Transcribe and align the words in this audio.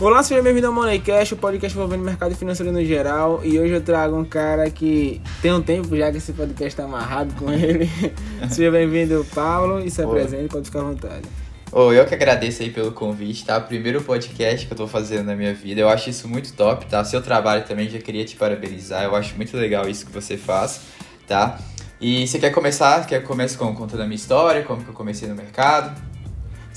Olá, 0.00 0.22
seja 0.22 0.40
bem-vindo 0.40 0.68
ao 0.68 0.72
Moneycast, 0.72 1.34
o 1.34 1.36
podcast 1.36 1.76
envolvendo 1.76 2.04
mercado 2.04 2.32
financeiro 2.32 2.70
no 2.70 2.84
geral. 2.84 3.40
E 3.42 3.58
hoje 3.58 3.72
eu 3.72 3.80
trago 3.80 4.16
um 4.16 4.24
cara 4.24 4.70
que 4.70 5.20
tem 5.42 5.52
um 5.52 5.60
tempo 5.60 5.96
já 5.96 6.08
que 6.12 6.18
esse 6.18 6.32
podcast 6.32 6.68
está 6.68 6.84
amarrado 6.84 7.34
com 7.34 7.52
ele. 7.52 7.90
seja 8.48 8.70
bem-vindo, 8.70 9.26
Paulo, 9.34 9.80
e 9.80 9.90
se 9.90 10.00
apresente, 10.00 10.50
pode 10.50 10.66
ficar 10.66 10.82
à 10.82 10.84
vontade. 10.84 11.24
Oh, 11.72 11.92
eu 11.92 12.06
que 12.06 12.14
agradeço 12.14 12.62
aí 12.62 12.70
pelo 12.70 12.92
convite, 12.92 13.44
tá? 13.44 13.60
Primeiro 13.60 14.00
podcast 14.00 14.68
que 14.68 14.72
eu 14.72 14.76
tô 14.76 14.86
fazendo 14.86 15.26
na 15.26 15.34
minha 15.34 15.52
vida. 15.52 15.80
Eu 15.80 15.88
acho 15.88 16.08
isso 16.10 16.28
muito 16.28 16.52
top, 16.52 16.86
tá? 16.86 17.02
Seu 17.02 17.20
trabalho 17.20 17.64
também 17.64 17.90
já 17.90 17.98
queria 17.98 18.24
te 18.24 18.36
parabenizar. 18.36 19.02
Eu 19.02 19.16
acho 19.16 19.34
muito 19.34 19.56
legal 19.56 19.88
isso 19.88 20.06
que 20.06 20.12
você 20.12 20.36
faz, 20.36 20.80
tá? 21.26 21.58
E 22.00 22.24
você 22.24 22.38
quer 22.38 22.50
começar? 22.50 23.04
Quer 23.04 23.18
que 23.18 23.24
eu 23.24 23.28
comece 23.28 23.58
com 23.58 23.74
contando 23.74 24.02
a 24.02 24.06
minha 24.06 24.14
história, 24.14 24.62
como 24.62 24.80
que 24.80 24.90
eu 24.90 24.94
comecei 24.94 25.28
no 25.28 25.34
mercado? 25.34 26.00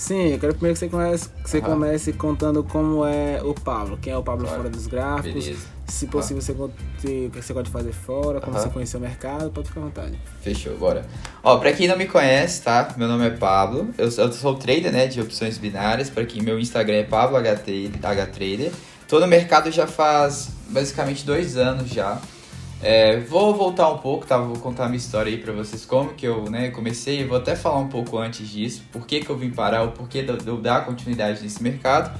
Sim, 0.01 0.29
eu 0.29 0.39
quero 0.39 0.55
primeiro 0.55 0.73
que 0.73 0.79
você 0.79 0.89
comece, 0.89 1.29
que 1.29 1.47
você 1.47 1.61
comece 1.61 2.11
contando 2.11 2.63
como 2.63 3.05
é 3.05 3.39
o 3.43 3.53
Pablo. 3.53 3.99
Quem 4.01 4.11
é 4.11 4.17
o 4.17 4.23
Pablo 4.23 4.45
claro. 4.45 4.63
fora 4.63 4.69
dos 4.71 4.87
gráficos. 4.87 5.45
Beleza. 5.45 5.67
Se 5.85 6.07
possível, 6.07 6.41
você, 6.41 6.53
o 6.53 7.29
que 7.29 7.39
você 7.39 7.53
pode 7.53 7.69
fazer 7.69 7.93
fora, 7.93 8.41
como 8.41 8.57
você 8.57 8.67
conheceu 8.69 8.99
o 8.99 9.03
mercado, 9.03 9.51
pode 9.51 9.67
ficar 9.67 9.81
à 9.81 9.83
vontade. 9.83 10.19
Fechou, 10.41 10.75
bora. 10.75 11.05
Ó, 11.43 11.55
pra 11.59 11.71
quem 11.71 11.87
não 11.87 11.95
me 11.95 12.07
conhece, 12.07 12.63
tá? 12.63 12.95
Meu 12.97 13.07
nome 13.07 13.27
é 13.27 13.29
Pablo. 13.29 13.89
Eu, 13.95 14.05
eu 14.05 14.33
sou 14.33 14.55
trader, 14.55 14.91
né, 14.91 15.05
de 15.05 15.21
opções 15.21 15.59
binárias. 15.59 16.09
Pra 16.09 16.25
quem 16.25 16.41
meu 16.41 16.59
Instagram 16.59 16.95
é 16.95 17.03
Pablo 17.03 17.37
H 17.37 17.57
Trader. 17.57 18.71
Tô 19.07 19.19
no 19.19 19.27
mercado 19.27 19.69
já 19.71 19.85
faz 19.85 20.49
basicamente 20.69 21.23
dois 21.23 21.57
anos 21.57 21.91
já. 21.91 22.19
É, 22.83 23.19
vou 23.19 23.53
voltar 23.53 23.89
um 23.89 23.99
pouco, 23.99 24.25
tá? 24.25 24.37
Vou 24.37 24.57
contar 24.57 24.87
minha 24.87 24.97
história 24.97 25.31
aí 25.31 25.37
pra 25.37 25.53
vocês, 25.53 25.85
como 25.85 26.13
que 26.13 26.25
eu 26.25 26.49
né, 26.49 26.71
comecei. 26.71 27.23
Vou 27.25 27.37
até 27.37 27.55
falar 27.55 27.77
um 27.77 27.87
pouco 27.87 28.17
antes 28.17 28.47
disso, 28.47 28.81
por 28.91 29.05
que, 29.05 29.19
que 29.19 29.29
eu 29.29 29.37
vim 29.37 29.51
parar, 29.51 29.83
o 29.83 29.91
porquê 29.91 30.23
de 30.23 30.47
eu 30.47 30.57
dar 30.57 30.85
continuidade 30.85 31.43
nesse 31.43 31.61
mercado. 31.61 32.11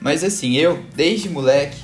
Mas 0.00 0.24
assim, 0.24 0.54
eu, 0.56 0.82
desde 0.94 1.28
moleque, 1.28 1.76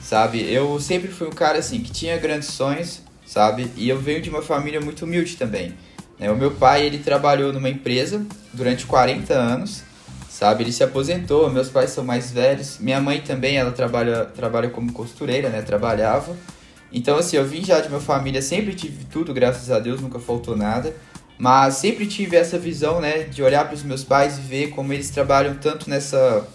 sabe, 0.00 0.40
eu 0.52 0.78
sempre 0.78 1.08
fui 1.08 1.26
um 1.26 1.32
cara 1.32 1.58
assim, 1.58 1.80
que 1.80 1.90
tinha 1.90 2.16
grandes 2.16 2.48
sonhos, 2.50 3.02
sabe? 3.26 3.70
E 3.76 3.88
eu 3.88 3.98
venho 3.98 4.22
de 4.22 4.30
uma 4.30 4.42
família 4.42 4.80
muito 4.80 5.04
humilde 5.04 5.36
também. 5.36 5.74
Né? 6.16 6.30
O 6.30 6.36
meu 6.36 6.52
pai, 6.52 6.86
ele 6.86 6.98
trabalhou 6.98 7.52
numa 7.52 7.68
empresa 7.68 8.24
durante 8.52 8.86
40 8.86 9.34
anos, 9.34 9.82
sabe? 10.28 10.62
Ele 10.62 10.72
se 10.72 10.84
aposentou, 10.84 11.50
meus 11.50 11.68
pais 11.68 11.90
são 11.90 12.04
mais 12.04 12.30
velhos. 12.30 12.78
Minha 12.78 13.00
mãe 13.00 13.20
também, 13.20 13.56
ela 13.56 13.72
trabalha, 13.72 14.26
trabalha 14.26 14.70
como 14.70 14.92
costureira, 14.92 15.48
né? 15.48 15.60
Trabalhava. 15.62 16.36
Então, 16.92 17.16
assim, 17.18 17.36
eu 17.36 17.44
vim 17.44 17.64
já 17.64 17.80
de 17.80 17.88
uma 17.88 18.00
família, 18.00 18.42
sempre 18.42 18.74
tive 18.74 19.04
tudo, 19.04 19.32
graças 19.32 19.70
a 19.70 19.78
Deus, 19.78 20.00
nunca 20.00 20.18
faltou 20.18 20.56
nada. 20.56 20.94
Mas 21.38 21.76
sempre 21.76 22.06
tive 22.06 22.36
essa 22.36 22.58
visão, 22.58 23.00
né, 23.00 23.20
de 23.22 23.42
olhar 23.42 23.64
para 23.64 23.74
os 23.74 23.82
meus 23.82 24.04
pais 24.04 24.38
e 24.38 24.42
ver 24.42 24.70
como 24.70 24.92
eles 24.92 25.08
trabalham 25.08 25.54
tanto 25.54 25.88
nessa, 25.88 26.46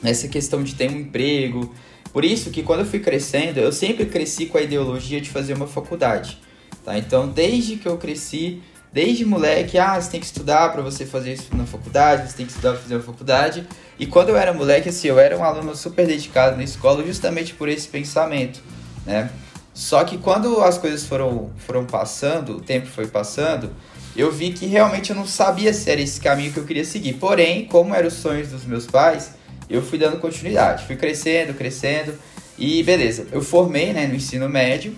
nessa 0.00 0.28
questão 0.28 0.62
de 0.62 0.74
ter 0.74 0.88
um 0.88 0.98
emprego. 1.00 1.74
Por 2.12 2.24
isso 2.24 2.50
que 2.50 2.62
quando 2.62 2.80
eu 2.80 2.86
fui 2.86 3.00
crescendo, 3.00 3.58
eu 3.58 3.72
sempre 3.72 4.06
cresci 4.06 4.46
com 4.46 4.56
a 4.56 4.62
ideologia 4.62 5.20
de 5.20 5.30
fazer 5.30 5.54
uma 5.54 5.66
faculdade. 5.66 6.38
Tá? 6.84 6.96
Então, 6.96 7.26
desde 7.26 7.74
que 7.74 7.88
eu 7.88 7.98
cresci, 7.98 8.62
desde 8.92 9.24
moleque, 9.24 9.78
ah, 9.78 10.00
você 10.00 10.12
tem 10.12 10.20
que 10.20 10.26
estudar 10.26 10.70
para 10.70 10.80
você 10.80 11.04
fazer 11.04 11.32
isso 11.32 11.48
na 11.56 11.66
faculdade, 11.66 12.30
você 12.30 12.36
tem 12.36 12.46
que 12.46 12.52
estudar 12.52 12.74
para 12.74 12.82
fazer 12.82 12.94
uma 12.94 13.02
faculdade. 13.02 13.66
E 13.98 14.06
quando 14.06 14.28
eu 14.28 14.36
era 14.36 14.52
moleque, 14.52 14.90
assim, 14.90 15.08
eu 15.08 15.18
era 15.18 15.36
um 15.36 15.42
aluno 15.42 15.74
super 15.74 16.06
dedicado 16.06 16.56
na 16.56 16.62
escola 16.62 17.04
justamente 17.04 17.52
por 17.54 17.68
esse 17.68 17.88
pensamento, 17.88 18.62
né? 19.04 19.28
Só 19.74 20.04
que 20.04 20.16
quando 20.16 20.62
as 20.62 20.78
coisas 20.78 21.04
foram, 21.04 21.50
foram 21.58 21.84
passando, 21.84 22.58
o 22.58 22.60
tempo 22.60 22.86
foi 22.86 23.08
passando, 23.08 23.70
eu 24.16 24.30
vi 24.30 24.52
que 24.52 24.66
realmente 24.66 25.10
eu 25.10 25.16
não 25.16 25.26
sabia 25.26 25.74
se 25.74 25.90
era 25.90 26.00
esse 26.00 26.20
caminho 26.20 26.52
que 26.52 26.58
eu 26.58 26.64
queria 26.64 26.84
seguir. 26.84 27.14
Porém, 27.14 27.66
como 27.66 27.92
eram 27.92 28.06
os 28.06 28.14
sonhos 28.14 28.48
dos 28.48 28.64
meus 28.64 28.86
pais, 28.86 29.32
eu 29.68 29.82
fui 29.82 29.98
dando 29.98 30.18
continuidade. 30.18 30.86
Fui 30.86 30.94
crescendo, 30.94 31.52
crescendo 31.54 32.14
e 32.56 32.84
beleza. 32.84 33.26
Eu 33.32 33.42
formei 33.42 33.92
né, 33.92 34.06
no 34.06 34.14
ensino 34.14 34.48
médio 34.48 34.94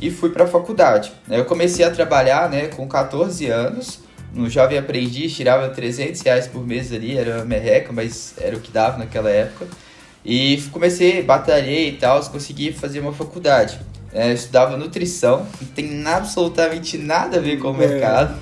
e 0.00 0.10
fui 0.10 0.30
para 0.30 0.44
a 0.44 0.46
faculdade. 0.46 1.12
Eu 1.28 1.44
comecei 1.44 1.84
a 1.84 1.90
trabalhar 1.90 2.48
né, 2.48 2.68
com 2.68 2.88
14 2.88 3.46
anos. 3.48 4.00
No 4.32 4.48
Jovem 4.48 4.78
Aprendiz, 4.78 5.36
tirava 5.36 5.68
300 5.68 6.20
reais 6.22 6.48
por 6.48 6.66
mês 6.66 6.92
ali, 6.92 7.16
era 7.16 7.44
merreca, 7.44 7.92
mas 7.92 8.34
era 8.40 8.56
o 8.56 8.60
que 8.60 8.72
dava 8.72 8.96
naquela 8.96 9.30
época. 9.30 9.66
E 10.24 10.60
comecei, 10.72 11.22
batalhei 11.22 11.90
e 11.90 11.92
tal, 11.92 12.20
consegui 12.24 12.72
fazer 12.72 13.00
uma 13.00 13.12
faculdade. 13.12 13.78
É, 14.14 14.32
estudava 14.32 14.76
nutrição, 14.76 15.44
não 15.60 15.68
tem 15.68 16.06
absolutamente 16.06 16.96
nada 16.96 17.38
a 17.38 17.40
ver 17.40 17.58
com 17.58 17.72
o 17.72 17.82
é. 17.82 17.88
mercado. 17.88 18.38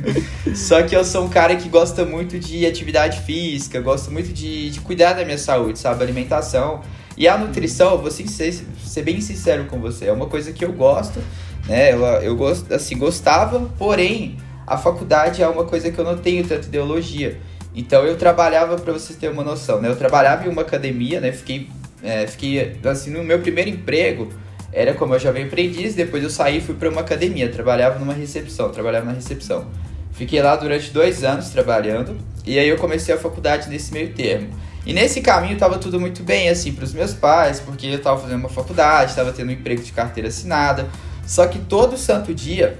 Só 0.56 0.82
que 0.82 0.96
eu 0.96 1.04
sou 1.04 1.26
um 1.26 1.28
cara 1.28 1.54
que 1.56 1.68
gosta 1.68 2.06
muito 2.06 2.38
de 2.38 2.64
atividade 2.64 3.20
física, 3.20 3.82
gosto 3.82 4.10
muito 4.10 4.32
de, 4.32 4.70
de 4.70 4.80
cuidar 4.80 5.12
da 5.12 5.22
minha 5.22 5.36
saúde, 5.36 5.78
sabe? 5.78 6.02
Alimentação. 6.02 6.80
E 7.18 7.28
a 7.28 7.36
nutrição, 7.36 7.98
vou 7.98 8.10
ser, 8.10 8.26
ser 8.26 9.02
bem 9.02 9.20
sincero 9.20 9.66
com 9.66 9.78
você, 9.78 10.06
é 10.06 10.12
uma 10.12 10.24
coisa 10.24 10.52
que 10.54 10.64
eu 10.64 10.72
gosto, 10.72 11.20
né? 11.68 11.92
Eu, 11.92 12.02
eu 12.22 12.34
gosto, 12.34 12.72
assim, 12.72 12.96
gostava, 12.96 13.60
porém, 13.78 14.38
a 14.66 14.78
faculdade 14.78 15.42
é 15.42 15.48
uma 15.48 15.64
coisa 15.64 15.90
que 15.90 15.98
eu 15.98 16.04
não 16.04 16.16
tenho 16.16 16.46
tanta 16.46 16.66
ideologia. 16.66 17.38
Então 17.74 18.06
eu 18.06 18.16
trabalhava, 18.16 18.78
para 18.78 18.94
vocês 18.94 19.18
terem 19.18 19.34
uma 19.34 19.44
noção, 19.44 19.82
né? 19.82 19.90
Eu 19.90 19.96
trabalhava 19.96 20.46
em 20.46 20.48
uma 20.48 20.62
academia, 20.62 21.20
né? 21.20 21.30
Fiquei, 21.30 21.68
é, 22.02 22.26
fiquei 22.26 22.78
assim, 22.84 23.10
no 23.10 23.22
meu 23.22 23.40
primeiro 23.40 23.68
emprego 23.68 24.30
era 24.72 24.94
como 24.94 25.14
eu 25.14 25.18
jovem 25.18 25.44
aprendiz, 25.44 25.94
depois 25.94 26.22
eu 26.22 26.30
saí 26.30 26.58
e 26.58 26.60
fui 26.60 26.74
para 26.74 26.88
uma 26.88 27.00
academia, 27.00 27.48
trabalhava 27.48 27.98
numa 27.98 28.14
recepção, 28.14 28.70
trabalhava 28.70 29.06
na 29.06 29.12
recepção. 29.12 29.66
Fiquei 30.12 30.40
lá 30.42 30.54
durante 30.56 30.90
dois 30.90 31.24
anos 31.24 31.48
trabalhando, 31.50 32.16
e 32.46 32.58
aí 32.58 32.68
eu 32.68 32.76
comecei 32.76 33.14
a 33.14 33.18
faculdade 33.18 33.68
nesse 33.68 33.92
meio 33.92 34.12
termo. 34.12 34.48
E 34.84 34.92
nesse 34.92 35.20
caminho 35.20 35.54
estava 35.54 35.78
tudo 35.78 36.00
muito 36.00 36.22
bem, 36.22 36.48
assim, 36.48 36.72
para 36.72 36.84
os 36.84 36.92
meus 36.92 37.12
pais, 37.12 37.60
porque 37.60 37.86
eu 37.86 37.96
estava 37.96 38.20
fazendo 38.20 38.38
uma 38.38 38.48
faculdade, 38.48 39.10
estava 39.10 39.32
tendo 39.32 39.48
um 39.48 39.52
emprego 39.52 39.82
de 39.82 39.92
carteira 39.92 40.28
assinada. 40.28 40.88
Só 41.26 41.46
que 41.46 41.58
todo 41.58 41.96
santo 41.98 42.34
dia 42.34 42.78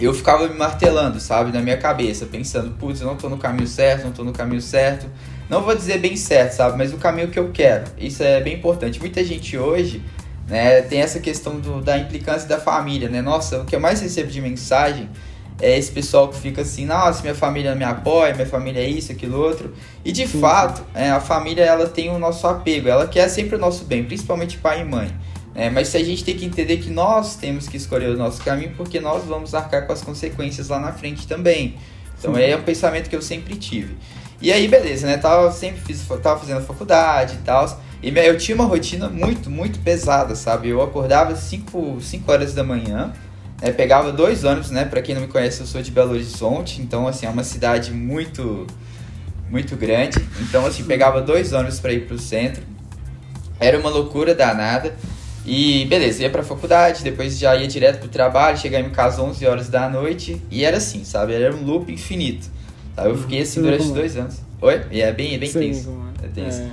eu 0.00 0.12
ficava 0.12 0.48
me 0.48 0.54
martelando, 0.54 1.20
sabe, 1.20 1.52
na 1.52 1.60
minha 1.60 1.76
cabeça, 1.76 2.26
pensando, 2.26 2.72
putz, 2.72 3.00
eu 3.00 3.06
não 3.06 3.14
estou 3.14 3.30
no 3.30 3.38
caminho 3.38 3.68
certo, 3.68 4.02
não 4.02 4.10
estou 4.10 4.24
no 4.24 4.32
caminho 4.32 4.60
certo. 4.60 5.06
Não 5.48 5.62
vou 5.62 5.74
dizer 5.76 5.98
bem 5.98 6.16
certo, 6.16 6.52
sabe, 6.52 6.76
mas 6.76 6.92
o 6.92 6.96
caminho 6.96 7.28
que 7.28 7.38
eu 7.38 7.50
quero. 7.52 7.84
Isso 7.98 8.22
é 8.22 8.40
bem 8.40 8.54
importante. 8.54 8.98
Muita 8.98 9.22
gente 9.22 9.56
hoje 9.56 10.02
né? 10.52 10.82
Tem 10.82 11.00
essa 11.00 11.18
questão 11.18 11.58
do, 11.58 11.80
da 11.80 11.96
implicância 11.96 12.46
da 12.46 12.60
família, 12.60 13.08
né? 13.08 13.22
Nossa, 13.22 13.62
o 13.62 13.64
que 13.64 13.74
eu 13.74 13.80
mais 13.80 14.02
recebo 14.02 14.30
de 14.30 14.38
mensagem 14.38 15.08
é 15.58 15.78
esse 15.78 15.90
pessoal 15.90 16.28
que 16.28 16.38
fica 16.38 16.60
assim, 16.60 16.84
nossa, 16.84 17.22
minha 17.22 17.34
família 17.34 17.74
me 17.74 17.84
apoia, 17.84 18.34
minha 18.34 18.46
família 18.46 18.80
é 18.80 18.86
isso, 18.86 19.10
aquilo 19.10 19.40
outro. 19.40 19.72
E 20.04 20.12
de 20.12 20.28
Sim. 20.28 20.40
fato, 20.40 20.84
é, 20.94 21.10
a 21.10 21.20
família 21.20 21.64
ela 21.64 21.88
tem 21.88 22.10
o 22.10 22.18
nosso 22.18 22.46
apego, 22.46 22.86
ela 22.86 23.06
quer 23.06 23.30
sempre 23.30 23.56
o 23.56 23.58
nosso 23.58 23.86
bem, 23.86 24.04
principalmente 24.04 24.58
pai 24.58 24.82
e 24.82 24.84
mãe. 24.84 25.10
É, 25.54 25.70
mas 25.70 25.94
a 25.94 26.02
gente 26.02 26.22
tem 26.22 26.36
que 26.36 26.44
entender 26.44 26.76
que 26.76 26.90
nós 26.90 27.34
temos 27.36 27.66
que 27.66 27.78
escolher 27.78 28.10
o 28.10 28.16
nosso 28.18 28.42
caminho 28.42 28.74
porque 28.76 29.00
nós 29.00 29.24
vamos 29.24 29.54
arcar 29.54 29.86
com 29.86 29.94
as 29.94 30.02
consequências 30.02 30.68
lá 30.68 30.78
na 30.78 30.92
frente 30.92 31.26
também. 31.26 31.76
Então 32.18 32.36
é 32.36 32.54
um 32.54 32.62
pensamento 32.62 33.08
que 33.08 33.16
eu 33.16 33.22
sempre 33.22 33.56
tive. 33.56 33.96
E 34.42 34.50
aí, 34.52 34.66
beleza, 34.66 35.06
né? 35.06 35.16
Tava 35.18 35.52
sempre 35.52 35.80
fiz, 35.80 36.04
tava 36.20 36.40
fazendo 36.40 36.60
faculdade 36.66 37.34
e 37.34 37.44
tal. 37.44 37.80
E 38.02 38.08
eu 38.08 38.36
tinha 38.36 38.56
uma 38.56 38.64
rotina 38.64 39.08
muito, 39.08 39.48
muito 39.48 39.78
pesada, 39.78 40.34
sabe? 40.34 40.68
Eu 40.68 40.82
acordava 40.82 41.36
5 41.36 42.02
horas 42.26 42.52
da 42.52 42.64
manhã, 42.64 43.12
né? 43.62 43.70
pegava 43.70 44.10
dois 44.10 44.42
ônibus, 44.42 44.72
né? 44.72 44.84
Pra 44.84 45.00
quem 45.00 45.14
não 45.14 45.22
me 45.22 45.28
conhece, 45.28 45.60
eu 45.60 45.66
sou 45.66 45.80
de 45.80 45.92
Belo 45.92 46.10
Horizonte, 46.10 46.82
então, 46.82 47.06
assim, 47.06 47.24
é 47.24 47.28
uma 47.28 47.44
cidade 47.44 47.92
muito, 47.92 48.66
muito 49.48 49.76
grande. 49.76 50.18
Então, 50.40 50.66
assim, 50.66 50.82
pegava 50.82 51.22
dois 51.22 51.52
ônibus 51.52 51.78
para 51.78 51.92
ir 51.92 52.08
pro 52.08 52.18
centro. 52.18 52.64
Era 53.60 53.78
uma 53.78 53.90
loucura 53.90 54.34
danada. 54.34 54.96
E 55.46 55.84
beleza, 55.84 56.22
ia 56.22 56.30
pra 56.30 56.42
faculdade, 56.42 57.04
depois 57.04 57.38
já 57.38 57.54
ia 57.54 57.68
direto 57.68 58.00
pro 58.00 58.08
trabalho, 58.08 58.58
chegava 58.58 58.84
em 58.84 58.90
casa 58.90 59.22
11 59.22 59.46
horas 59.46 59.68
da 59.68 59.88
noite. 59.88 60.42
E 60.50 60.64
era 60.64 60.78
assim, 60.78 61.04
sabe? 61.04 61.32
Era 61.32 61.54
um 61.54 61.64
loop 61.64 61.92
infinito. 61.92 62.50
Tá? 62.94 63.04
Eu 63.04 63.16
fiquei 63.16 63.42
assim 63.42 63.62
durante 63.62 63.88
dois 63.90 64.16
anos. 64.16 64.40
Oi? 64.60 64.80
E 64.90 65.00
é 65.00 65.12
bem, 65.12 65.34
é 65.34 65.38
bem 65.38 65.50
Sim, 65.50 65.60
tenso. 65.60 65.96
É 66.22 66.28
tenso. 66.28 66.60
É. 66.60 66.70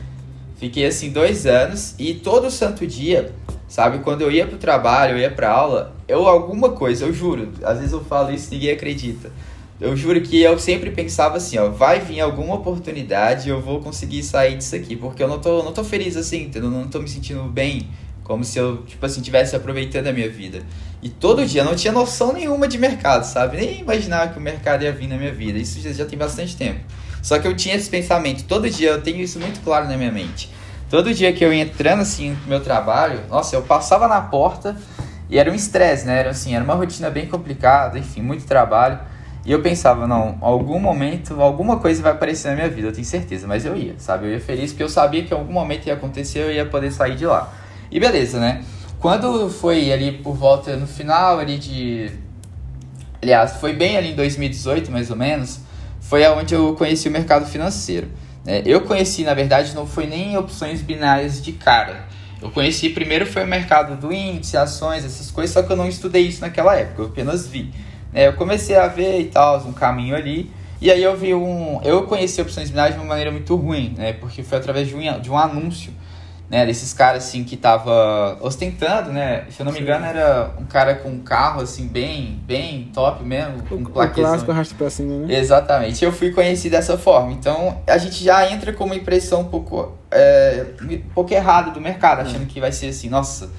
Fiquei 0.57 0.85
assim 0.85 1.11
dois 1.11 1.45
anos 1.45 1.95
e 1.97 2.13
todo 2.13 2.51
santo 2.51 2.85
dia, 2.85 3.31
sabe, 3.67 3.99
quando 3.99 4.21
eu 4.21 4.29
ia 4.29 4.45
pro 4.45 4.57
trabalho, 4.57 5.13
eu 5.13 5.19
ia 5.19 5.31
pra 5.31 5.49
aula, 5.49 5.95
eu 6.05 6.27
alguma 6.27 6.71
coisa, 6.71 7.05
eu 7.05 7.13
juro, 7.13 7.49
às 7.63 7.77
vezes 7.77 7.93
eu 7.93 8.03
falo 8.03 8.31
isso 8.31 8.49
e 8.51 8.55
ninguém 8.55 8.71
acredita. 8.71 9.31
Eu 9.79 9.95
juro 9.95 10.19
que 10.19 10.41
eu 10.41 10.59
sempre 10.59 10.91
pensava 10.91 11.37
assim, 11.37 11.57
ó, 11.57 11.69
vai 11.69 12.01
vir 12.01 12.19
alguma 12.19 12.55
oportunidade 12.55 13.47
e 13.47 13.51
eu 13.51 13.61
vou 13.61 13.79
conseguir 13.79 14.21
sair 14.21 14.57
disso 14.57 14.75
aqui, 14.75 14.97
porque 14.97 15.23
eu 15.23 15.27
não 15.29 15.39
tô, 15.39 15.63
não 15.63 15.71
tô 15.71 15.85
feliz 15.85 16.17
assim, 16.17 16.43
entendeu? 16.43 16.69
Não 16.69 16.89
tô 16.89 16.99
me 16.99 17.07
sentindo 17.07 17.43
bem, 17.43 17.87
como 18.29 18.43
se 18.43 18.59
eu, 18.59 18.83
tipo 18.83 19.03
assim, 19.03 19.21
tivesse 19.21 19.55
aproveitando 19.55 20.05
a 20.05 20.13
minha 20.13 20.29
vida. 20.29 20.61
E 21.01 21.09
todo 21.09 21.43
dia 21.47 21.61
eu 21.61 21.65
não 21.65 21.75
tinha 21.75 21.91
noção 21.91 22.31
nenhuma 22.31 22.67
de 22.67 22.77
mercado, 22.77 23.23
sabe? 23.23 23.57
Nem 23.57 23.79
imaginava 23.79 24.31
que 24.31 24.37
o 24.37 24.41
mercado 24.41 24.83
ia 24.83 24.91
vir 24.91 25.07
na 25.07 25.17
minha 25.17 25.33
vida. 25.33 25.57
Isso 25.57 25.81
já, 25.81 26.05
tem 26.05 26.17
bastante 26.17 26.55
tempo. 26.55 26.79
Só 27.23 27.39
que 27.39 27.47
eu 27.47 27.55
tinha 27.55 27.73
esse 27.75 27.89
pensamento, 27.89 28.43
todo 28.43 28.69
dia 28.69 28.91
eu 28.91 29.01
tenho 29.01 29.17
isso 29.17 29.39
muito 29.39 29.61
claro 29.61 29.87
na 29.87 29.97
minha 29.97 30.11
mente. 30.11 30.47
Todo 30.91 31.11
dia 31.11 31.33
que 31.33 31.43
eu 31.43 31.51
ia 31.51 31.63
entrando 31.63 32.01
assim 32.01 32.37
no 32.43 32.47
meu 32.47 32.59
trabalho, 32.59 33.19
nossa, 33.31 33.55
eu 33.55 33.63
passava 33.63 34.07
na 34.07 34.21
porta 34.21 34.77
e 35.27 35.39
era 35.39 35.51
um 35.51 35.55
estresse, 35.55 36.05
né? 36.05 36.19
Era 36.19 36.29
assim, 36.29 36.53
era 36.53 36.63
uma 36.63 36.75
rotina 36.75 37.09
bem 37.09 37.25
complicada, 37.25 37.97
enfim, 37.97 38.21
muito 38.21 38.45
trabalho. 38.45 38.99
E 39.43 39.51
eu 39.51 39.63
pensava, 39.63 40.05
não, 40.05 40.37
algum 40.39 40.79
momento, 40.79 41.41
alguma 41.41 41.79
coisa 41.79 42.03
vai 42.03 42.11
aparecer 42.11 42.49
na 42.49 42.55
minha 42.57 42.69
vida, 42.69 42.89
eu 42.89 42.93
tenho 42.93 43.05
certeza, 43.05 43.47
mas 43.47 43.65
eu 43.65 43.75
ia, 43.75 43.95
sabe? 43.97 44.27
Eu 44.27 44.33
ia 44.33 44.39
feliz 44.39 44.71
porque 44.71 44.83
eu 44.83 44.89
sabia 44.89 45.23
que 45.23 45.33
em 45.33 45.37
algum 45.37 45.53
momento 45.53 45.87
ia 45.87 45.95
acontecer, 45.95 46.41
eu 46.41 46.51
ia 46.51 46.67
poder 46.67 46.91
sair 46.91 47.15
de 47.15 47.25
lá. 47.25 47.51
E 47.91 47.99
beleza, 47.99 48.39
né? 48.39 48.63
Quando 48.99 49.49
foi 49.49 49.91
ali 49.91 50.11
por 50.11 50.35
volta, 50.35 50.75
no 50.75 50.85
final 50.85 51.39
ali 51.39 51.57
de... 51.57 52.11
Aliás, 53.21 53.53
foi 53.53 53.73
bem 53.73 53.97
ali 53.97 54.11
em 54.11 54.15
2018, 54.15 54.91
mais 54.91 55.09
ou 55.09 55.15
menos, 55.15 55.61
foi 55.99 56.23
aonde 56.25 56.53
eu 56.53 56.75
conheci 56.75 57.07
o 57.07 57.11
mercado 57.11 57.45
financeiro. 57.45 58.07
Né? 58.45 58.61
Eu 58.65 58.81
conheci, 58.81 59.23
na 59.23 59.33
verdade, 59.33 59.73
não 59.73 59.85
foi 59.85 60.05
nem 60.05 60.37
opções 60.37 60.81
binárias 60.81 61.41
de 61.41 61.53
cara. 61.53 62.07
Eu 62.41 62.49
conheci 62.51 62.89
primeiro 62.89 63.25
foi 63.25 63.43
o 63.43 63.47
mercado 63.47 63.99
do 63.99 64.13
índice, 64.13 64.55
ações, 64.55 65.03
essas 65.03 65.29
coisas, 65.29 65.53
só 65.53 65.61
que 65.61 65.71
eu 65.71 65.75
não 65.75 65.87
estudei 65.87 66.23
isso 66.23 66.41
naquela 66.41 66.75
época, 66.75 67.01
eu 67.01 67.05
apenas 67.07 67.47
vi. 67.47 67.71
É, 68.13 68.27
eu 68.27 68.33
comecei 68.33 68.75
a 68.75 68.87
ver 68.87 69.19
e 69.19 69.25
tal, 69.25 69.59
um 69.67 69.73
caminho 69.73 70.15
ali. 70.15 70.51
E 70.81 70.89
aí 70.89 71.03
eu 71.03 71.15
vi 71.17 71.33
um. 71.33 71.81
Eu 71.83 72.03
conheci 72.03 72.41
opções 72.41 72.69
binárias 72.69 72.95
de 72.95 73.01
uma 73.01 73.07
maneira 73.07 73.31
muito 73.31 73.53
ruim, 73.55 73.93
né? 73.97 74.13
Porque 74.13 74.41
foi 74.41 74.57
através 74.57 74.87
de 74.87 74.95
um, 74.95 75.19
de 75.19 75.29
um 75.29 75.37
anúncio, 75.37 75.91
né? 76.49 76.65
Desses 76.65 76.93
caras 76.93 77.25
assim 77.25 77.43
que 77.43 77.55
tava 77.55 78.37
ostentando, 78.41 79.11
né? 79.11 79.45
Se 79.49 79.61
eu 79.61 79.65
não 79.65 79.71
me 79.71 79.79
engano, 79.79 80.05
era 80.05 80.51
um 80.59 80.65
cara 80.65 80.95
com 80.95 81.09
um 81.09 81.19
carro 81.19 81.61
assim, 81.61 81.87
bem, 81.87 82.41
bem 82.45 82.89
top 82.93 83.23
mesmo. 83.23 83.63
Com 83.63 83.75
o, 83.75 83.81
o 83.81 84.09
clássico 84.09 84.51
arrasta 84.51 84.75
pra 84.75 84.89
cima, 84.89 85.27
né? 85.27 85.35
Exatamente. 85.35 86.03
Eu 86.03 86.11
fui 86.11 86.31
conhecido 86.31 86.71
dessa 86.71 86.97
forma. 86.97 87.31
Então 87.31 87.81
a 87.87 87.97
gente 87.97 88.23
já 88.23 88.51
entra 88.51 88.73
com 88.73 88.85
uma 88.85 88.95
impressão 88.95 89.41
um 89.41 89.45
pouco, 89.45 89.97
é, 90.09 90.65
um 90.81 90.97
pouco 91.13 91.33
errada 91.33 91.71
do 91.71 91.79
mercado, 91.79 92.21
achando 92.21 92.45
que 92.45 92.59
vai 92.59 92.71
ser 92.71 92.87
assim, 92.87 93.09
nossa 93.09 93.49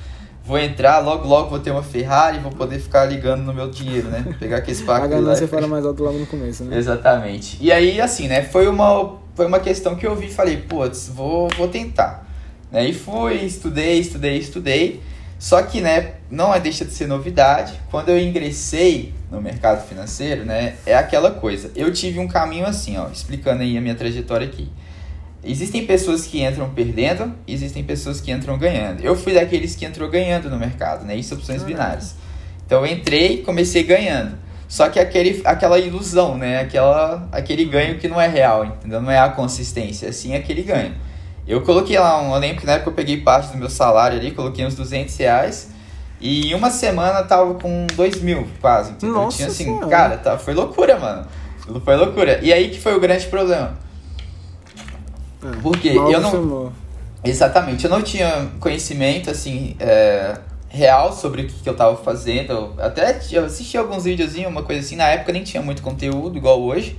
vou 0.51 0.59
entrar, 0.59 0.99
logo 0.99 1.29
logo 1.29 1.49
vou 1.49 1.61
ter 1.61 1.71
uma 1.71 1.83
Ferrari 1.83 2.39
e 2.39 2.41
vou 2.41 2.51
poder 2.51 2.81
ficar 2.81 3.05
ligando 3.05 3.43
no 3.43 3.55
meu 3.55 3.71
dinheiro, 3.71 4.09
né? 4.09 4.25
Pegar 4.41 4.57
aquele 4.57 4.77
pacote. 4.83 5.05
A 5.05 5.17
ganância 5.17 5.47
fala 5.47 5.69
mais 5.69 5.87
alto 5.87 6.03
logo 6.03 6.19
no 6.19 6.27
começo, 6.27 6.65
né? 6.65 6.77
Exatamente. 6.77 7.57
E 7.61 7.71
aí, 7.71 8.01
assim, 8.01 8.27
né? 8.27 8.43
Foi 8.43 8.67
uma, 8.67 9.17
foi 9.37 9.47
uma 9.47 9.61
questão 9.61 9.95
que 9.95 10.05
eu 10.05 10.17
vi 10.17 10.27
e 10.27 10.33
falei, 10.33 10.57
putz, 10.57 11.09
vou, 11.09 11.49
vou 11.57 11.69
tentar. 11.69 12.30
Né? 12.71 12.89
E 12.89 12.95
fui, 12.95 13.35
estudei, 13.45 13.99
estudei, 13.99 14.39
estudei. 14.39 15.01
Só 15.39 15.63
que, 15.63 15.81
né, 15.81 16.17
não 16.31 16.55
é 16.55 16.61
deixa 16.61 16.85
de 16.85 16.93
ser 16.93 17.07
novidade. 17.07 17.73
Quando 17.91 18.11
eu 18.11 18.21
ingressei 18.21 19.15
no 19.31 19.41
mercado 19.41 19.87
financeiro, 19.89 20.45
né, 20.45 20.75
é 20.85 20.95
aquela 20.95 21.31
coisa. 21.31 21.71
Eu 21.75 21.91
tive 21.93 22.19
um 22.19 22.29
caminho 22.29 22.67
assim, 22.67 22.99
ó, 22.99 23.09
explicando 23.09 23.63
aí 23.63 23.77
a 23.77 23.81
minha 23.81 23.95
trajetória 23.95 24.47
aqui. 24.47 24.69
Existem 25.43 25.87
pessoas 25.87 26.27
que 26.27 26.43
entram 26.43 26.69
perdendo, 26.69 27.35
existem 27.49 27.83
pessoas 27.83 28.21
que 28.21 28.31
entram 28.31 28.59
ganhando. 28.59 29.03
Eu 29.03 29.17
fui 29.17 29.33
daqueles 29.33 29.75
que 29.75 29.87
entrou 29.87 30.11
ganhando 30.11 30.51
no 30.51 30.59
mercado, 30.59 31.07
né? 31.07 31.17
Isso 31.17 31.35
opções 31.35 31.63
binárias. 31.63 32.15
Então 32.67 32.85
eu 32.85 32.93
entrei 32.93 33.37
e 33.37 33.39
comecei 33.39 33.83
ganhando. 33.83 34.37
Só 34.69 34.91
que 34.91 35.01
aquele, 35.01 35.41
aquela 35.47 35.79
ilusão, 35.79 36.37
né? 36.37 36.61
Aquela, 36.61 37.27
aquele 37.33 37.65
ganho 37.65 37.99
que 37.99 38.07
não 38.07 38.21
é 38.21 38.29
real, 38.29 38.67
entendeu? 38.67 39.01
Não 39.01 39.11
é 39.11 39.19
a 39.19 39.31
consistência, 39.31 40.09
é 40.09 40.13
sim 40.13 40.35
aquele 40.37 40.63
ganho. 40.63 40.95
Eu 41.47 41.63
coloquei 41.63 41.99
lá, 41.99 42.21
um, 42.23 42.35
eu 42.35 42.41
lembro 42.41 42.61
que 42.61 42.67
na 42.67 42.75
época 42.75 42.91
eu 42.91 42.95
peguei 42.95 43.21
parte 43.21 43.51
do 43.53 43.59
meu 43.59 43.69
salário 43.71 44.19
ali, 44.19 44.31
coloquei 44.31 44.65
uns 44.65 44.75
200 44.75 45.17
reais. 45.17 45.71
E 46.21 46.51
em 46.51 46.55
uma 46.55 46.71
semana 46.71 47.23
tava 47.23 47.55
com 47.55 47.87
2 47.95 48.21
mil 48.21 48.47
quase, 48.61 48.93
entendeu? 48.93 49.17
Nossa 49.17 49.39
Tinha 49.39 49.49
assim, 49.49 49.65
senhora. 49.65 49.89
cara, 49.89 50.17
tá, 50.19 50.39
foi 50.39 50.53
loucura, 50.55 50.99
mano. 50.99 51.27
Foi 51.85 51.97
loucura. 51.97 52.41
E 52.43 52.53
aí 52.53 52.69
que 52.71 52.79
foi 52.79 52.95
o 52.95 53.01
grande 53.01 53.27
problema. 53.27 53.79
É, 55.43 55.51
Porque 55.63 55.93
mal 55.93 56.13
eu 56.13 56.21
não. 56.21 56.29
acostumou. 56.29 56.73
Exatamente, 57.25 57.85
eu 57.85 57.91
não 57.91 58.03
tinha 58.03 58.51
conhecimento 58.61 59.31
assim 59.31 59.77
é, 59.79 60.39
real 60.69 61.13
sobre 61.13 61.43
o 61.43 61.47
que, 61.47 61.55
que 61.55 61.69
eu 61.69 61.75
tava 61.75 61.97
fazendo. 61.97 62.53
Eu 62.53 62.75
até 62.79 63.19
eu 63.33 63.45
assisti 63.45 63.77
alguns 63.77 64.05
videozinhos, 64.05 64.51
uma 64.51 64.63
coisa 64.63 64.81
assim. 64.81 64.97
Na 64.97 65.09
época 65.09 65.33
nem 65.33 65.43
tinha 65.43 65.63
muito 65.63 65.83
conteúdo 65.83 66.37
igual 66.37 66.61
hoje, 66.63 66.99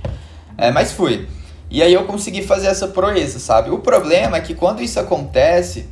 é, 0.58 0.70
mas 0.70 0.92
fui. 0.92 1.28
E 1.72 1.82
aí 1.82 1.94
eu 1.94 2.04
consegui 2.04 2.42
fazer 2.42 2.66
essa 2.66 2.86
proeza, 2.86 3.38
sabe? 3.38 3.70
O 3.70 3.78
problema 3.78 4.36
é 4.36 4.40
que 4.42 4.54
quando 4.54 4.82
isso 4.82 5.00
acontece, 5.00 5.88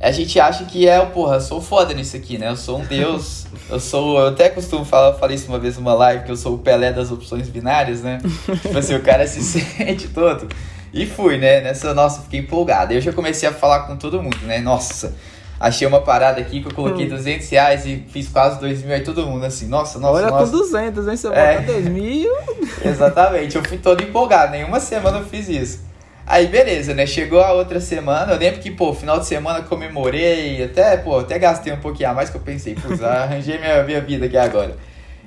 a 0.00 0.10
gente 0.10 0.40
acha 0.40 0.64
que 0.64 0.88
é, 0.88 1.04
porra, 1.04 1.36
eu 1.36 1.40
sou 1.42 1.60
foda 1.60 1.92
nisso 1.92 2.16
aqui, 2.16 2.38
né? 2.38 2.48
Eu 2.48 2.56
sou 2.56 2.78
um 2.78 2.84
deus. 2.88 3.46
Eu 3.68 3.78
sou. 3.78 4.18
Eu 4.18 4.28
até 4.28 4.48
costumo 4.48 4.82
falar, 4.82 5.18
falei 5.18 5.36
isso 5.36 5.48
uma 5.48 5.58
vez 5.58 5.76
numa 5.76 5.92
live, 5.92 6.24
que 6.24 6.30
eu 6.30 6.36
sou 6.36 6.54
o 6.54 6.58
Pelé 6.58 6.94
das 6.94 7.12
opções 7.12 7.50
binárias, 7.50 8.00
né? 8.00 8.18
tipo 8.62 8.78
assim, 8.78 8.94
o 8.94 9.02
cara 9.02 9.26
se 9.26 9.42
sente 9.44 10.08
todo. 10.08 10.48
E 10.94 11.04
fui, 11.04 11.36
né? 11.36 11.60
Nessa, 11.60 11.92
nossa, 11.92 12.22
fiquei 12.22 12.40
empolgado. 12.40 12.94
Eu 12.94 13.02
já 13.02 13.12
comecei 13.12 13.46
a 13.46 13.52
falar 13.52 13.80
com 13.80 13.98
todo 13.98 14.22
mundo, 14.22 14.38
né? 14.46 14.60
Nossa, 14.60 15.14
achei 15.58 15.86
uma 15.86 16.00
parada 16.00 16.40
aqui 16.40 16.60
que 16.60 16.68
eu 16.68 16.74
coloquei 16.74 17.08
200 17.08 17.48
reais 17.50 17.86
e 17.86 18.04
fiz 18.10 18.28
quase 18.28 18.58
2 18.60 18.82
mil. 18.82 18.94
Aí 18.94 19.02
todo 19.02 19.26
mundo 19.26 19.44
assim, 19.44 19.66
nossa, 19.66 19.98
nossa, 19.98 20.14
Olha 20.22 20.30
nossa. 20.30 20.50
com 20.50 20.58
200, 20.58 21.08
hein? 21.08 21.16
Você 21.16 21.28
É. 21.28 21.56
bota 21.60 21.72
2 21.72 21.88
mil. 21.88 22.30
Exatamente, 22.84 23.56
eu 23.56 23.64
fui 23.64 23.78
todo 23.78 24.02
empolgado, 24.02 24.52
nenhuma 24.52 24.80
semana 24.80 25.18
eu 25.18 25.24
fiz 25.24 25.48
isso. 25.48 25.80
Aí 26.26 26.46
beleza, 26.46 26.94
né? 26.94 27.06
Chegou 27.06 27.40
a 27.42 27.52
outra 27.52 27.78
semana, 27.80 28.32
eu 28.32 28.38
lembro 28.38 28.58
que, 28.60 28.70
pô, 28.70 28.94
final 28.94 29.18
de 29.20 29.26
semana 29.26 29.60
comemorei, 29.62 30.62
até, 30.64 30.96
pô, 30.96 31.18
até 31.18 31.38
gastei 31.38 31.70
um 31.72 31.76
pouquinho 31.80 32.10
a 32.10 32.14
mais 32.14 32.30
que 32.30 32.36
eu 32.36 32.40
pensei, 32.40 32.74
putz, 32.74 33.00
arranjei 33.04 33.58
minha, 33.58 33.82
minha 33.84 34.00
vida 34.00 34.24
aqui 34.26 34.36
agora. 34.38 34.74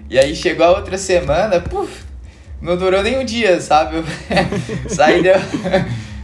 E 0.10 0.18
aí 0.18 0.36
chegou 0.36 0.66
a 0.66 0.72
outra 0.72 0.98
semana, 0.98 1.60
puf, 1.60 2.04
não 2.60 2.76
durou 2.76 3.04
nem 3.04 3.20
um 3.20 3.24
dia, 3.24 3.62
sabe? 3.62 3.98
Eu 3.98 4.04
saí, 4.90 5.22
de... 5.22 5.30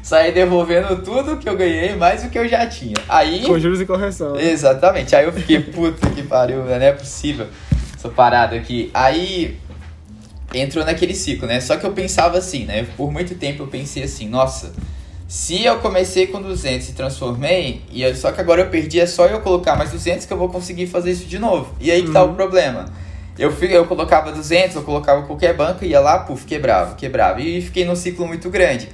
saí 0.04 0.32
devolvendo 0.32 1.02
tudo 1.02 1.38
que 1.38 1.48
eu 1.50 1.56
ganhei, 1.58 1.96
mais 1.96 2.24
o 2.24 2.30
que 2.30 2.38
eu 2.38 2.48
já 2.48 2.68
tinha. 2.68 2.94
Aí. 3.10 3.44
Com 3.48 3.58
juros 3.58 3.82
e 3.82 3.86
correção. 3.86 4.36
né? 4.36 4.44
Exatamente. 4.52 5.16
Aí 5.16 5.26
eu 5.26 5.32
fiquei, 5.34 5.60
puta 5.62 6.08
que 6.12 6.22
pariu, 6.22 6.64
né? 6.66 6.78
não 6.78 6.86
é 6.86 6.92
possível 6.92 7.48
essa 7.98 8.10
parada 8.10 8.56
aqui. 8.56 8.92
Aí 8.94 9.58
entrou 10.54 10.86
naquele 10.86 11.16
ciclo, 11.16 11.48
né? 11.48 11.60
Só 11.62 11.78
que 11.78 11.86
eu 11.86 11.92
pensava 11.94 12.38
assim, 12.38 12.66
né? 12.66 12.86
Por 12.96 13.12
muito 13.12 13.34
tempo 13.36 13.64
eu 13.64 13.68
pensei 13.68 14.04
assim, 14.04 14.28
nossa, 14.30 14.72
se 15.28 15.64
eu 15.64 15.80
comecei 15.80 16.28
com 16.28 16.40
200 16.42 16.90
e 16.90 16.94
transformei, 16.94 17.82
e 17.92 18.04
eu- 18.04 18.16
só 18.16 18.32
que 18.32 18.40
agora 18.40 18.62
eu 18.62 18.70
perdi, 18.70 19.00
é 19.00 19.06
só 19.08 19.26
eu 19.26 19.40
colocar 19.40 19.76
mais 19.76 19.90
200 19.92 20.26
que 20.28 20.34
eu 20.34 20.38
vou 20.38 20.50
conseguir 20.50 20.86
fazer 20.88 21.12
isso 21.12 21.26
de 21.26 21.40
novo. 21.40 21.74
E 21.80 21.90
aí 21.90 22.04
que 22.04 22.12
tá 22.12 22.24
o 22.24 22.28
Uhum. 22.28 22.36
problema. 22.36 22.86
Eu, 23.40 23.52
fui, 23.52 23.76
eu 23.76 23.86
colocava 23.88 24.32
200, 24.32 24.76
eu 24.76 24.84
colocava 24.84 25.24
qualquer 25.24 25.56
banco, 25.56 25.84
ia 25.84 26.00
lá, 26.00 26.20
puf, 26.20 26.46
quebrava, 26.46 26.94
quebrava. 26.94 27.42
E 27.42 27.62
fiquei 27.64 27.84
num 27.84 27.96
ciclo 27.96 28.28
muito 28.28 28.48
grande. 28.52 28.90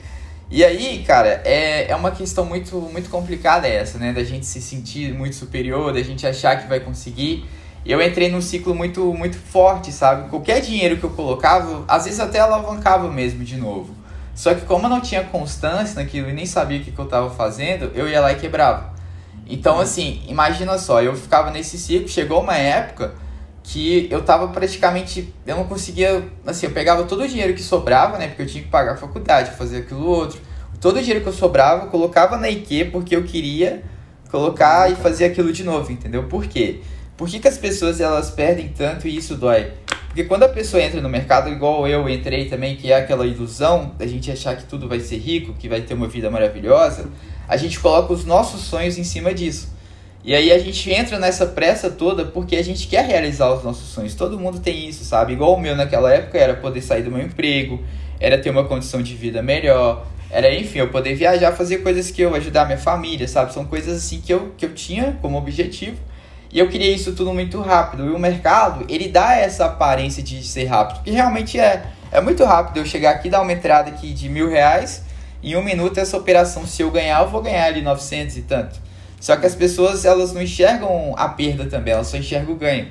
E 0.52 0.64
aí, 0.64 1.04
cara, 1.06 1.42
é, 1.46 1.92
é 1.92 1.96
uma 1.96 2.10
questão 2.10 2.44
muito, 2.44 2.76
muito 2.92 3.08
complicada 3.10 3.68
essa, 3.68 4.00
né? 4.00 4.12
Da 4.12 4.24
gente 4.24 4.48
se 4.48 4.60
sentir 4.60 5.14
muito 5.14 5.36
superior, 5.36 5.94
da 5.94 6.02
gente 6.02 6.26
achar 6.26 6.60
que 6.60 6.68
vai 6.68 6.80
conseguir. 6.80 7.46
Eu 7.86 8.02
entrei 8.02 8.32
num 8.32 8.42
ciclo 8.42 8.74
muito, 8.74 9.14
muito 9.14 9.38
forte, 9.38 9.92
sabe? 9.92 10.28
Qualquer 10.28 10.60
dinheiro 10.62 10.98
que 10.98 11.04
eu 11.04 11.12
colocava, 11.12 11.86
às 11.88 12.06
vezes 12.06 12.20
até 12.20 12.40
alavancava 12.40 13.12
mesmo 13.12 13.44
de 13.44 13.58
novo. 13.58 13.96
Só 14.34 14.56
que 14.56 14.62
como 14.62 14.86
eu 14.86 14.90
não 14.90 15.02
tinha 15.02 15.24
constância 15.24 16.02
naquilo 16.02 16.30
e 16.30 16.34
nem 16.34 16.48
sabia 16.48 16.80
o 16.80 16.84
que, 16.84 16.92
que 16.92 17.00
eu 17.00 17.06
tava 17.06 17.30
fazendo, 17.30 17.92
eu 17.94 18.10
ia 18.10 18.20
lá 18.20 18.32
e 18.32 18.36
quebrava. 18.36 18.94
Então, 19.48 19.80
assim, 19.80 20.24
imagina 20.28 20.78
só, 20.80 21.02
eu 21.02 21.16
ficava 21.16 21.52
nesse 21.52 21.78
ciclo, 21.78 22.08
chegou 22.08 22.42
uma 22.42 22.56
época 22.56 23.14
que 23.72 24.08
eu 24.10 24.24
tava 24.24 24.48
praticamente. 24.48 25.32
Eu 25.46 25.56
não 25.56 25.64
conseguia. 25.66 26.24
Assim, 26.46 26.66
eu 26.66 26.72
pegava 26.72 27.04
todo 27.04 27.24
o 27.24 27.28
dinheiro 27.28 27.54
que 27.54 27.62
sobrava, 27.62 28.18
né? 28.18 28.28
Porque 28.28 28.42
eu 28.42 28.48
tinha 28.48 28.64
que 28.64 28.70
pagar 28.70 28.94
a 28.94 28.98
faculdade, 28.98 29.52
fazer 29.52 29.78
aquilo 29.78 30.06
outro. 30.08 30.42
Todo 30.82 30.98
o 30.98 31.00
dinheiro 31.00 31.22
que 31.22 31.30
eu 31.30 31.34
sobrava, 31.34 31.86
eu 31.86 31.90
colocava 31.90 32.36
na 32.36 32.50
IQ 32.50 32.86
porque 32.86 33.16
eu 33.16 33.24
queria 33.24 33.84
colocar 34.32 34.92
e 34.92 34.96
fazer 34.96 35.26
aquilo 35.26 35.54
de 35.54 35.64
novo, 35.64 35.92
entendeu? 35.92 36.24
Por 36.24 36.46
quê? 36.48 36.80
Por 37.16 37.28
que, 37.28 37.40
que 37.40 37.48
as 37.48 37.58
pessoas 37.58 38.00
elas 38.00 38.32
perdem 38.32 38.70
tanto 38.70 39.08
e 39.08 39.16
isso 39.16 39.36
dói? 39.36 39.72
Porque 40.08 40.24
quando 40.24 40.44
a 40.44 40.50
pessoa 40.50 40.82
entra 40.82 41.00
no 41.02 41.10
mercado, 41.10 41.50
igual 41.50 41.88
eu 41.88 42.10
entrei 42.10 42.46
também, 42.46 42.76
que 42.76 42.92
é 42.92 42.96
aquela 42.96 43.28
ilusão 43.28 43.94
da 43.98 44.08
gente 44.08 44.32
achar 44.32 44.56
que 44.56 44.64
tudo 44.64 44.88
vai 44.88 45.00
ser 45.00 45.18
rico, 45.18 45.54
que 45.54 45.70
vai 45.70 45.82
ter 45.82 45.94
uma 45.94 46.08
vida 46.08 46.32
maravilhosa, 46.32 47.08
a 47.48 47.58
gente 47.58 47.80
coloca 47.80 48.14
os 48.14 48.26
nossos 48.26 48.62
sonhos 48.62 48.98
em 48.98 49.04
cima 49.04 49.34
disso. 49.34 49.78
E 50.24 50.36
aí 50.36 50.52
a 50.52 50.60
gente 50.60 50.92
entra 50.92 51.18
nessa 51.18 51.46
pressa 51.46 51.90
toda 51.90 52.26
porque 52.26 52.56
a 52.56 52.64
gente 52.64 52.88
quer 52.88 53.06
realizar 53.06 53.54
os 53.54 53.64
nossos 53.64 53.90
sonhos. 53.90 54.14
Todo 54.16 54.38
mundo 54.38 54.60
tem 54.60 54.88
isso, 54.88 55.06
sabe? 55.06 55.34
Igual 55.34 55.56
o 55.56 55.60
meu 55.60 55.76
naquela 55.76 56.14
época 56.14 56.38
era 56.38 56.54
poder 56.56 56.82
sair 56.82 57.04
do 57.04 57.12
meu 57.12 57.22
emprego, 57.22 57.82
era 58.20 58.38
ter 58.38 58.50
uma 58.50 58.66
condição 58.66 59.02
de 59.02 59.16
vida 59.16 59.42
melhor, 59.42 60.06
era, 60.30 60.54
enfim, 60.54 60.80
eu 60.80 60.90
poder 60.90 61.16
viajar, 61.16 61.54
fazer 61.54 61.78
coisas 61.78 62.12
que 62.12 62.22
eu 62.22 62.36
ajudar 62.36 62.66
minha 62.66 62.78
família, 62.78 63.28
sabe? 63.28 63.54
São 63.54 63.66
coisas 63.66 63.98
assim 63.98 64.22
que 64.22 64.32
eu, 64.32 64.54
que 64.56 64.66
eu 64.66 64.74
tinha 64.76 65.18
como 65.22 65.38
objetivo. 65.38 65.98
E 66.52 66.60
eu 66.60 66.68
queria 66.68 66.92
isso 66.92 67.14
tudo 67.14 67.34
muito 67.34 67.60
rápido. 67.62 68.06
E 68.06 68.10
o 68.10 68.20
mercado, 68.20 68.86
ele 68.90 69.08
dá 69.08 69.36
essa 69.36 69.66
aparência 69.66 70.22
de 70.22 70.44
ser 70.44 70.66
rápido, 70.66 70.98
porque 70.98 71.12
realmente 71.12 71.60
é. 71.60 71.84
É 72.12 72.20
muito 72.20 72.44
rápido 72.44 72.78
eu 72.78 72.86
chegar 72.86 73.12
aqui, 73.12 73.30
dar 73.30 73.42
uma 73.42 73.54
entrada 73.54 73.90
aqui 73.90 74.14
de 74.14 74.28
mil 74.30 74.50
reais, 74.50 75.04
em 75.44 75.56
um 75.56 75.64
minuto 75.64 76.00
essa 76.00 76.18
operação, 76.18 76.66
se 76.66 76.82
eu 76.82 76.90
ganhar, 76.90 77.22
eu 77.22 77.30
vou 77.30 77.40
ganhar 77.42 77.66
ali 77.66 77.82
900 77.84 78.38
e 78.38 78.42
tanto. 78.42 78.89
Só 79.20 79.36
que 79.36 79.46
as 79.46 79.56
pessoas, 79.56 80.06
elas 80.06 80.34
não 80.34 80.42
enxergam 80.42 81.14
a 81.18 81.30
perda 81.30 81.66
também, 81.66 81.94
elas 81.94 82.08
só 82.08 82.18
enxergam 82.18 82.54
o 82.54 82.58
ganho. 82.58 82.88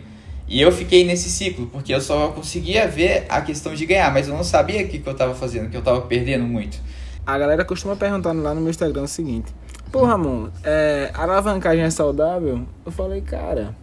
E 0.47 0.61
eu 0.61 0.73
fiquei 0.73 1.05
nesse 1.05 1.29
ciclo, 1.29 1.67
porque 1.67 1.95
eu 1.95 2.01
só 2.01 2.29
conseguia 2.29 2.89
ver 2.89 3.27
a 3.29 3.41
questão 3.41 3.75
de 3.75 3.85
ganhar, 3.85 4.13
mas 4.13 4.29
eu 4.29 4.35
não 4.35 4.45
sabia 4.45 4.83
o 4.83 4.89
que, 4.89 4.99
que 4.99 5.09
eu 5.09 5.15
tava 5.15 5.35
fazendo, 5.35 5.69
que 5.69 5.77
eu 5.77 5.83
tava 5.83 6.01
perdendo 6.03 6.45
muito. 6.45 6.79
A 7.27 7.37
galera 7.37 7.65
costuma 7.65 7.95
perguntar 7.95 8.33
lá 8.33 8.55
no 8.55 8.61
meu 8.61 8.71
Instagram 8.71 9.03
o 9.03 9.09
seguinte: 9.09 9.55
Pô, 9.93 10.05
Ramon, 10.05 10.49
é, 10.65 11.11
alavancagem 11.13 11.85
é 11.85 11.91
saudável? 11.91 12.67
Eu 12.85 12.93
falei, 12.93 13.21
cara. 13.21 13.75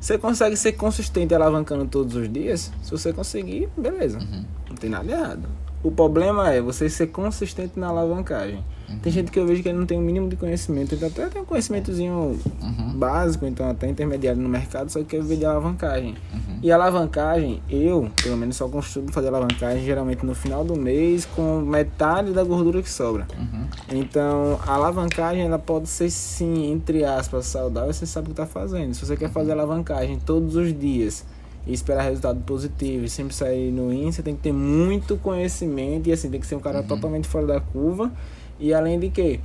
Você 0.00 0.16
consegue 0.16 0.56
ser 0.56 0.72
consistente 0.72 1.34
alavancando 1.34 1.84
todos 1.86 2.14
os 2.14 2.32
dias? 2.32 2.72
Se 2.82 2.90
você 2.90 3.12
conseguir, 3.12 3.68
beleza. 3.76 4.18
Uhum. 4.18 4.44
Não 4.70 4.76
tem 4.76 4.88
nada 4.88 5.10
errado. 5.10 5.48
O 5.82 5.90
problema 5.92 6.52
é 6.52 6.60
você 6.60 6.88
ser 6.90 7.08
consistente 7.08 7.78
na 7.78 7.86
alavancagem. 7.88 8.64
Uhum. 8.88 8.98
Tem 8.98 9.12
gente 9.12 9.30
que 9.30 9.38
eu 9.38 9.46
vejo 9.46 9.62
que 9.62 9.68
ele 9.68 9.78
não 9.78 9.86
tem 9.86 9.96
o 9.96 10.00
mínimo 10.00 10.28
de 10.28 10.34
conhecimento. 10.34 10.94
Então 10.94 11.08
até 11.08 11.26
tem 11.26 11.42
um 11.42 11.44
conhecimentozinho 11.44 12.38
Uhum. 12.60 12.98
básico, 12.98 13.46
então 13.46 13.68
até 13.68 13.88
intermediário 13.88 14.40
no 14.40 14.48
mercado, 14.48 14.90
só 14.90 14.98
que 15.00 15.04
quer 15.06 15.22
viver 15.22 15.36
de 15.36 15.44
alavancagem. 15.44 16.16
Uhum. 16.32 16.58
E 16.62 16.72
alavancagem, 16.72 17.62
eu, 17.70 18.10
pelo 18.22 18.36
menos, 18.36 18.56
só 18.56 18.68
costumo 18.68 19.12
fazer 19.12 19.28
alavancagem 19.28 19.84
geralmente 19.84 20.26
no 20.26 20.34
final 20.34 20.64
do 20.64 20.74
mês 20.74 21.24
com 21.24 21.60
metade 21.60 22.32
da 22.32 22.42
gordura 22.42 22.82
que 22.82 22.90
sobra. 22.90 23.26
Uhum. 23.38 23.66
Então, 23.92 24.58
a 24.66 24.72
alavancagem 24.74 25.42
ela 25.42 25.58
pode 25.58 25.88
ser 25.88 26.10
sim, 26.10 26.72
entre 26.72 27.04
aspas, 27.04 27.46
saudável, 27.46 27.92
você 27.92 28.06
sabe 28.06 28.26
o 28.26 28.34
que 28.34 28.40
está 28.40 28.46
fazendo. 28.46 28.94
Se 28.94 29.06
você 29.06 29.16
quer 29.16 29.30
fazer 29.30 29.52
alavancagem 29.52 30.18
todos 30.18 30.56
os 30.56 30.76
dias 30.76 31.24
e 31.68 31.72
esperar 31.74 32.02
resultado 32.02 32.40
positivo 32.40 33.04
e 33.04 33.08
sempre 33.10 33.34
sair 33.34 33.70
no 33.70 33.92
IN, 33.92 34.10
você 34.10 34.22
tem 34.22 34.34
que 34.34 34.40
ter 34.40 34.52
muito 34.52 35.18
conhecimento 35.18 36.08
e 36.08 36.12
assim, 36.12 36.30
tem 36.30 36.40
que 36.40 36.46
ser 36.46 36.54
um 36.56 36.60
cara 36.60 36.82
totalmente 36.82 37.28
fora 37.28 37.46
da 37.46 37.60
curva. 37.60 38.10
E 38.58 38.72
além 38.72 38.98
de 38.98 39.10
que, 39.10 39.38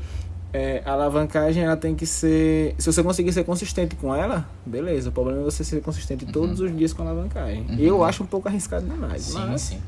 é, 0.53 0.81
a 0.85 0.91
alavancagem 0.93 1.63
ela 1.63 1.75
tem 1.75 1.93
que 1.95 2.05
ser. 2.05 2.75
Se 2.77 2.91
você 2.91 3.03
conseguir 3.03 3.33
ser 3.33 3.43
consistente 3.43 3.95
com 3.95 4.15
ela, 4.15 4.47
beleza. 4.65 5.09
O 5.09 5.11
problema 5.11 5.41
é 5.41 5.43
você 5.43 5.63
ser 5.63 5.81
consistente 5.81 6.25
todos 6.25 6.59
os 6.59 6.75
dias 6.75 6.93
com 6.93 7.03
a 7.03 7.09
alavancagem. 7.09 7.65
Eu 7.77 8.03
acho 8.03 8.23
um 8.23 8.27
pouco 8.27 8.47
arriscado 8.47 8.85
demais, 8.85 9.21
Sim, 9.23 9.45
mas 9.47 9.61
sim. 9.61 9.81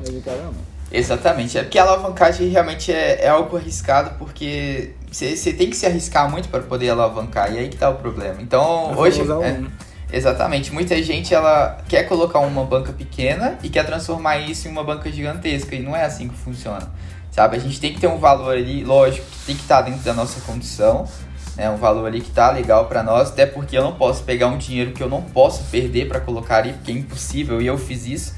é 0.00 0.10
de 0.10 0.20
cada 0.20 0.48
um. 0.50 0.54
Exatamente. 0.90 1.56
É 1.56 1.62
porque 1.62 1.78
a 1.78 1.84
alavancagem 1.84 2.48
realmente 2.48 2.92
é, 2.92 3.24
é 3.24 3.28
algo 3.28 3.56
arriscado, 3.56 4.18
porque 4.18 4.90
você 5.10 5.52
tem 5.52 5.70
que 5.70 5.76
se 5.76 5.86
arriscar 5.86 6.30
muito 6.30 6.48
para 6.50 6.60
poder 6.62 6.90
alavancar, 6.90 7.52
e 7.54 7.58
aí 7.58 7.68
que 7.68 7.76
tá 7.78 7.88
o 7.88 7.94
problema. 7.94 8.42
Então, 8.42 8.92
É 8.92 8.96
hoje. 8.96 9.20
é, 9.20 9.24
um. 9.24 9.91
Exatamente. 10.12 10.72
Muita 10.72 11.02
gente 11.02 11.34
ela 11.34 11.78
quer 11.88 12.04
colocar 12.04 12.40
uma 12.40 12.64
banca 12.64 12.92
pequena 12.92 13.58
e 13.62 13.68
quer 13.68 13.84
transformar 13.84 14.38
isso 14.38 14.68
em 14.68 14.70
uma 14.70 14.84
banca 14.84 15.10
gigantesca, 15.10 15.74
e 15.74 15.80
não 15.80 15.96
é 15.96 16.04
assim 16.04 16.28
que 16.28 16.36
funciona. 16.36 16.90
Sabe? 17.30 17.56
A 17.56 17.60
gente 17.60 17.80
tem 17.80 17.94
que 17.94 18.00
ter 18.00 18.08
um 18.08 18.18
valor 18.18 18.54
ali, 18.54 18.84
lógico, 18.84 19.26
que 19.26 19.46
tem 19.46 19.56
que 19.56 19.62
estar 19.62 19.80
dentro 19.82 20.02
da 20.02 20.12
nossa 20.12 20.40
condição. 20.42 21.08
É 21.56 21.68
um 21.68 21.76
valor 21.76 22.06
ali 22.06 22.20
que 22.20 22.30
tá 22.30 22.50
legal 22.50 22.86
para 22.86 23.02
nós, 23.02 23.30
até 23.30 23.46
porque 23.46 23.76
eu 23.76 23.82
não 23.82 23.94
posso 23.94 24.22
pegar 24.22 24.48
um 24.48 24.58
dinheiro 24.58 24.92
que 24.92 25.02
eu 25.02 25.08
não 25.08 25.22
posso 25.22 25.64
perder 25.64 26.08
para 26.08 26.20
colocar 26.20 26.58
ali, 26.58 26.72
porque 26.72 26.92
é 26.92 26.94
impossível, 26.94 27.60
e 27.60 27.66
eu 27.66 27.78
fiz 27.78 28.06
isso. 28.06 28.34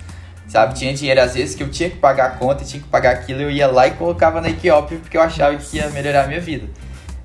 Sabe, 0.46 0.74
tinha 0.74 0.92
dinheiro 0.92 1.20
às 1.20 1.34
vezes 1.34 1.54
que 1.54 1.62
eu 1.62 1.70
tinha 1.70 1.88
que 1.90 1.96
pagar 1.96 2.26
a 2.26 2.30
conta, 2.30 2.64
tinha 2.64 2.82
que 2.82 2.88
pagar 2.88 3.12
aquilo, 3.12 3.40
eu 3.40 3.50
ia 3.50 3.66
lá 3.66 3.86
e 3.86 3.92
colocava 3.92 4.40
na 4.40 4.50
Equiop 4.50 4.94
porque 4.96 5.16
eu 5.16 5.22
achava 5.22 5.56
que 5.56 5.76
ia 5.78 5.88
melhorar 5.90 6.24
a 6.24 6.26
minha 6.28 6.40
vida. 6.40 6.68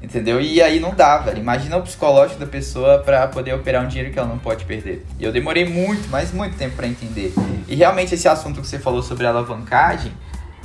Entendeu? 0.01 0.39
E 0.39 0.61
aí 0.61 0.79
não 0.79 0.93
dá, 0.95 1.17
velho. 1.17 1.39
Imagina 1.39 1.77
o 1.77 1.81
psicológico 1.81 2.39
da 2.39 2.45
pessoa 2.45 2.99
para 2.99 3.27
poder 3.27 3.53
operar 3.53 3.83
um 3.83 3.87
dinheiro 3.87 4.11
que 4.11 4.17
ela 4.17 4.27
não 4.27 4.39
pode 4.39 4.63
perder. 4.63 5.05
E 5.19 5.23
eu 5.23 5.31
demorei 5.31 5.65
muito, 5.65 6.07
mas 6.09 6.31
muito 6.31 6.57
tempo 6.57 6.75
para 6.75 6.87
entender. 6.87 7.33
E 7.67 7.75
realmente 7.75 8.15
esse 8.15 8.27
assunto 8.27 8.61
que 8.61 8.67
você 8.67 8.79
falou 8.79 9.03
sobre 9.03 9.27
alavancagem 9.27 10.13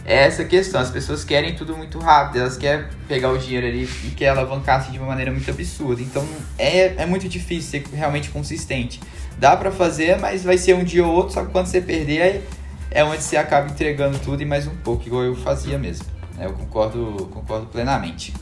é 0.04 0.24
essa 0.24 0.44
questão. 0.44 0.80
As 0.80 0.90
pessoas 0.90 1.24
querem 1.24 1.54
tudo 1.56 1.76
muito 1.76 1.98
rápido, 1.98 2.40
elas 2.40 2.56
querem 2.56 2.86
pegar 3.08 3.30
o 3.30 3.38
dinheiro 3.38 3.66
ali 3.66 3.88
e 4.04 4.10
quer 4.10 4.28
alavancar 4.28 4.80
assim, 4.80 4.92
de 4.92 4.98
uma 4.98 5.08
maneira 5.08 5.32
muito 5.32 5.50
absurda. 5.50 6.00
Então 6.00 6.24
é, 6.56 7.02
é 7.02 7.06
muito 7.06 7.28
difícil 7.28 7.70
ser 7.70 7.84
realmente 7.92 8.30
consistente. 8.30 9.00
Dá 9.36 9.56
pra 9.56 9.72
fazer, 9.72 10.16
mas 10.20 10.44
vai 10.44 10.56
ser 10.56 10.74
um 10.74 10.84
dia 10.84 11.04
ou 11.04 11.12
outro, 11.12 11.34
só 11.34 11.44
que 11.44 11.50
quando 11.50 11.66
você 11.66 11.80
perder, 11.80 12.46
é 12.88 13.02
onde 13.02 13.22
você 13.22 13.36
acaba 13.36 13.68
entregando 13.68 14.16
tudo 14.20 14.42
e 14.42 14.46
mais 14.46 14.66
um 14.68 14.76
pouco, 14.76 15.04
igual 15.04 15.24
eu 15.24 15.34
fazia 15.34 15.76
mesmo. 15.76 16.06
Eu 16.38 16.52
concordo, 16.52 17.28
concordo 17.32 17.66
plenamente. 17.66 18.32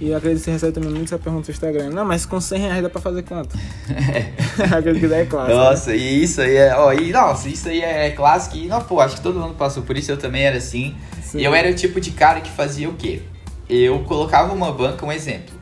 E 0.00 0.10
eu 0.10 0.16
acredito 0.16 0.40
que 0.40 0.44
você 0.44 0.50
recebe 0.50 0.72
também 0.72 0.90
muito 0.90 1.04
essa 1.04 1.18
pergunta 1.18 1.46
no 1.48 1.52
Instagram. 1.52 1.90
Não, 1.90 2.04
mas 2.04 2.26
com 2.26 2.40
100 2.40 2.60
reais 2.60 2.82
dá 2.82 2.90
pra 2.90 3.00
fazer 3.00 3.22
quanto? 3.22 3.56
acredito 4.76 5.00
que 5.00 5.08
daí 5.08 5.22
é 5.22 5.26
clássico. 5.26 5.56
Nossa, 5.56 5.94
e 5.94 6.22
isso 6.22 6.40
aí 6.40 6.56
é. 6.56 6.76
Ó, 6.76 6.92
e, 6.92 7.12
nossa, 7.12 7.48
isso 7.48 7.68
aí 7.68 7.80
é 7.80 8.10
clássico. 8.10 8.56
E, 8.56 8.66
não, 8.66 8.82
pô, 8.82 9.00
acho 9.00 9.16
que 9.16 9.22
todo 9.22 9.38
mundo 9.38 9.54
passou 9.54 9.82
por 9.82 9.96
isso, 9.96 10.10
eu 10.10 10.16
também 10.16 10.42
era 10.42 10.58
assim. 10.58 10.94
Sim. 11.22 11.38
E 11.38 11.44
eu 11.44 11.54
era 11.54 11.70
o 11.70 11.74
tipo 11.74 12.00
de 12.00 12.10
cara 12.10 12.40
que 12.40 12.50
fazia 12.50 12.88
o 12.88 12.94
quê? 12.94 13.22
Eu 13.68 14.00
colocava 14.04 14.52
uma 14.52 14.70
banca, 14.72 15.04
um 15.04 15.12
exemplo. 15.12 15.54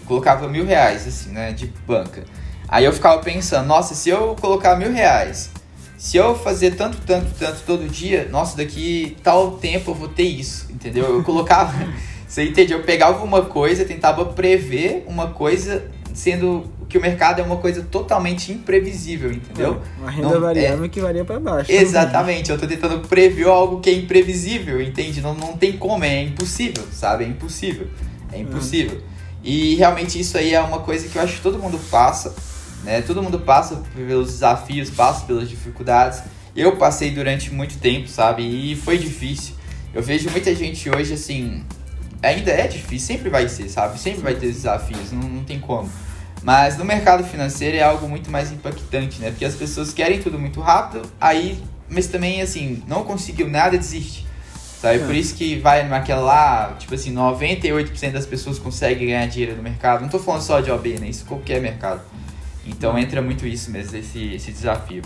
Eu 0.00 0.06
colocava 0.06 0.48
mil 0.48 0.64
reais, 0.64 1.06
assim, 1.06 1.30
né, 1.30 1.52
de 1.52 1.72
banca. 1.86 2.24
Aí 2.68 2.84
eu 2.84 2.92
ficava 2.92 3.20
pensando, 3.22 3.66
nossa, 3.66 3.94
se 3.94 4.10
eu 4.10 4.36
colocar 4.38 4.76
mil 4.76 4.92
reais, 4.92 5.50
se 5.96 6.16
eu 6.16 6.36
fazer 6.36 6.76
tanto, 6.76 6.98
tanto, 7.06 7.34
tanto 7.38 7.62
todo 7.66 7.88
dia, 7.88 8.28
nossa, 8.30 8.56
daqui 8.56 9.16
tal 9.22 9.52
tempo 9.52 9.90
eu 9.90 9.94
vou 9.94 10.08
ter 10.08 10.24
isso, 10.24 10.70
entendeu? 10.70 11.04
Eu 11.16 11.24
colocava, 11.24 11.72
você 12.28 12.44
entende? 12.44 12.74
Eu 12.74 12.82
pegava 12.82 13.24
uma 13.24 13.42
coisa, 13.46 13.84
tentava 13.86 14.26
prever 14.26 15.04
uma 15.08 15.28
coisa, 15.28 15.90
sendo 16.12 16.70
que 16.88 16.98
o 16.98 17.00
mercado 17.00 17.40
é 17.40 17.42
uma 17.42 17.56
coisa 17.56 17.82
totalmente 17.82 18.52
imprevisível, 18.52 19.32
entendeu? 19.32 19.80
Uma 19.98 20.10
renda 20.10 20.28
Não, 20.28 20.36
é. 20.36 20.40
variável 20.40 20.88
que 20.88 21.00
varia 21.00 21.24
pra 21.24 21.40
baixo. 21.40 21.72
Exatamente, 21.72 22.50
eu 22.50 22.58
tô 22.58 22.66
tentando 22.66 23.06
prever 23.08 23.46
algo 23.46 23.80
que 23.80 23.88
é 23.88 23.94
imprevisível, 23.94 24.80
entende? 24.80 25.20
Não, 25.20 25.34
não 25.34 25.56
tem 25.56 25.72
como, 25.72 26.04
é 26.04 26.22
impossível, 26.22 26.84
sabe? 26.92 27.24
É 27.24 27.28
impossível. 27.28 27.88
É 28.32 28.38
impossível. 28.38 29.00
E 29.42 29.74
realmente 29.76 30.20
isso 30.20 30.36
aí 30.36 30.52
é 30.52 30.60
uma 30.60 30.80
coisa 30.80 31.08
que 31.08 31.16
eu 31.16 31.22
acho 31.22 31.36
que 31.36 31.42
todo 31.42 31.58
mundo 31.58 31.78
passa, 31.90 32.34
né? 32.84 33.00
Todo 33.02 33.22
mundo 33.22 33.38
passa 33.40 33.82
pelos 33.94 34.32
desafios, 34.32 34.90
passa 34.90 35.24
pelas 35.24 35.48
dificuldades. 35.48 36.22
Eu 36.54 36.76
passei 36.76 37.10
durante 37.10 37.52
muito 37.52 37.78
tempo, 37.78 38.08
sabe? 38.08 38.42
E 38.42 38.76
foi 38.76 38.98
difícil. 38.98 39.54
Eu 39.94 40.02
vejo 40.02 40.28
muita 40.30 40.54
gente 40.54 40.90
hoje 40.90 41.14
assim. 41.14 41.64
Ainda 42.22 42.50
é 42.50 42.66
difícil, 42.66 43.16
sempre 43.16 43.30
vai 43.30 43.48
ser, 43.48 43.68
sabe? 43.68 43.98
Sempre 43.98 44.22
vai 44.22 44.34
ter 44.34 44.50
desafios, 44.52 45.12
não, 45.12 45.22
não 45.22 45.44
tem 45.44 45.60
como. 45.60 45.90
Mas 46.42 46.76
no 46.76 46.84
mercado 46.84 47.24
financeiro 47.24 47.76
é 47.76 47.82
algo 47.82 48.08
muito 48.08 48.30
mais 48.30 48.50
impactante, 48.52 49.20
né? 49.20 49.30
Porque 49.30 49.44
as 49.44 49.54
pessoas 49.54 49.92
querem 49.92 50.20
tudo 50.20 50.38
muito 50.38 50.60
rápido, 50.60 51.02
aí, 51.20 51.62
mas 51.88 52.06
também, 52.06 52.40
assim, 52.40 52.82
não 52.86 53.04
conseguiu 53.04 53.48
nada, 53.48 53.76
desiste. 53.76 54.26
Sabe? 54.80 55.00
É. 55.00 55.06
Por 55.06 55.14
isso 55.14 55.34
que 55.34 55.58
vai 55.58 55.86
naquela 55.88 56.22
lá, 56.22 56.76
tipo 56.78 56.94
assim, 56.94 57.12
98% 57.12 58.12
das 58.12 58.26
pessoas 58.26 58.58
conseguem 58.58 59.08
ganhar 59.08 59.26
dinheiro 59.26 59.56
no 59.56 59.62
mercado. 59.62 60.02
Não 60.02 60.08
tô 60.08 60.18
falando 60.18 60.42
só 60.42 60.60
de 60.60 60.70
OB, 60.70 61.00
né? 61.00 61.08
Isso 61.08 61.24
qualquer 61.24 61.60
mercado. 61.60 62.00
Então 62.64 62.96
entra 62.98 63.20
muito 63.20 63.46
isso 63.46 63.70
mesmo, 63.70 63.96
esse, 63.96 64.34
esse 64.34 64.52
desafio. 64.52 65.02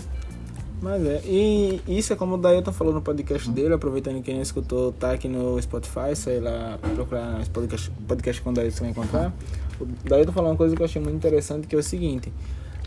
Mas 0.83 1.05
é, 1.05 1.21
e 1.23 1.81
isso 1.87 2.11
é 2.11 2.15
como 2.17 2.35
o 2.35 2.37
Dailton 2.37 2.73
falou 2.73 2.93
no 2.93 3.01
podcast 3.01 3.49
dele, 3.49 3.73
aproveitando 3.73 4.15
que 4.15 4.23
quem 4.23 4.35
não 4.35 4.41
escutou, 4.41 4.91
tá 4.91 5.13
aqui 5.13 5.29
no 5.29 5.59
Spotify, 5.61 6.13
sei 6.13 6.41
lá, 6.41 6.77
procurar 6.93 7.39
esse 7.39 7.49
podcast, 7.49 7.89
podcast 8.05 8.41
com 8.41 8.49
o 8.49 8.53
Dailton 8.53 8.75
você 8.75 8.81
vai 8.81 8.89
encontrar. 8.91 9.33
O 9.79 9.85
Dailton 9.85 10.33
falou 10.33 10.51
uma 10.51 10.57
coisa 10.57 10.75
que 10.75 10.81
eu 10.81 10.85
achei 10.85 11.01
muito 11.01 11.15
interessante, 11.15 11.67
que 11.67 11.75
é 11.75 11.79
o 11.79 11.83
seguinte, 11.83 12.33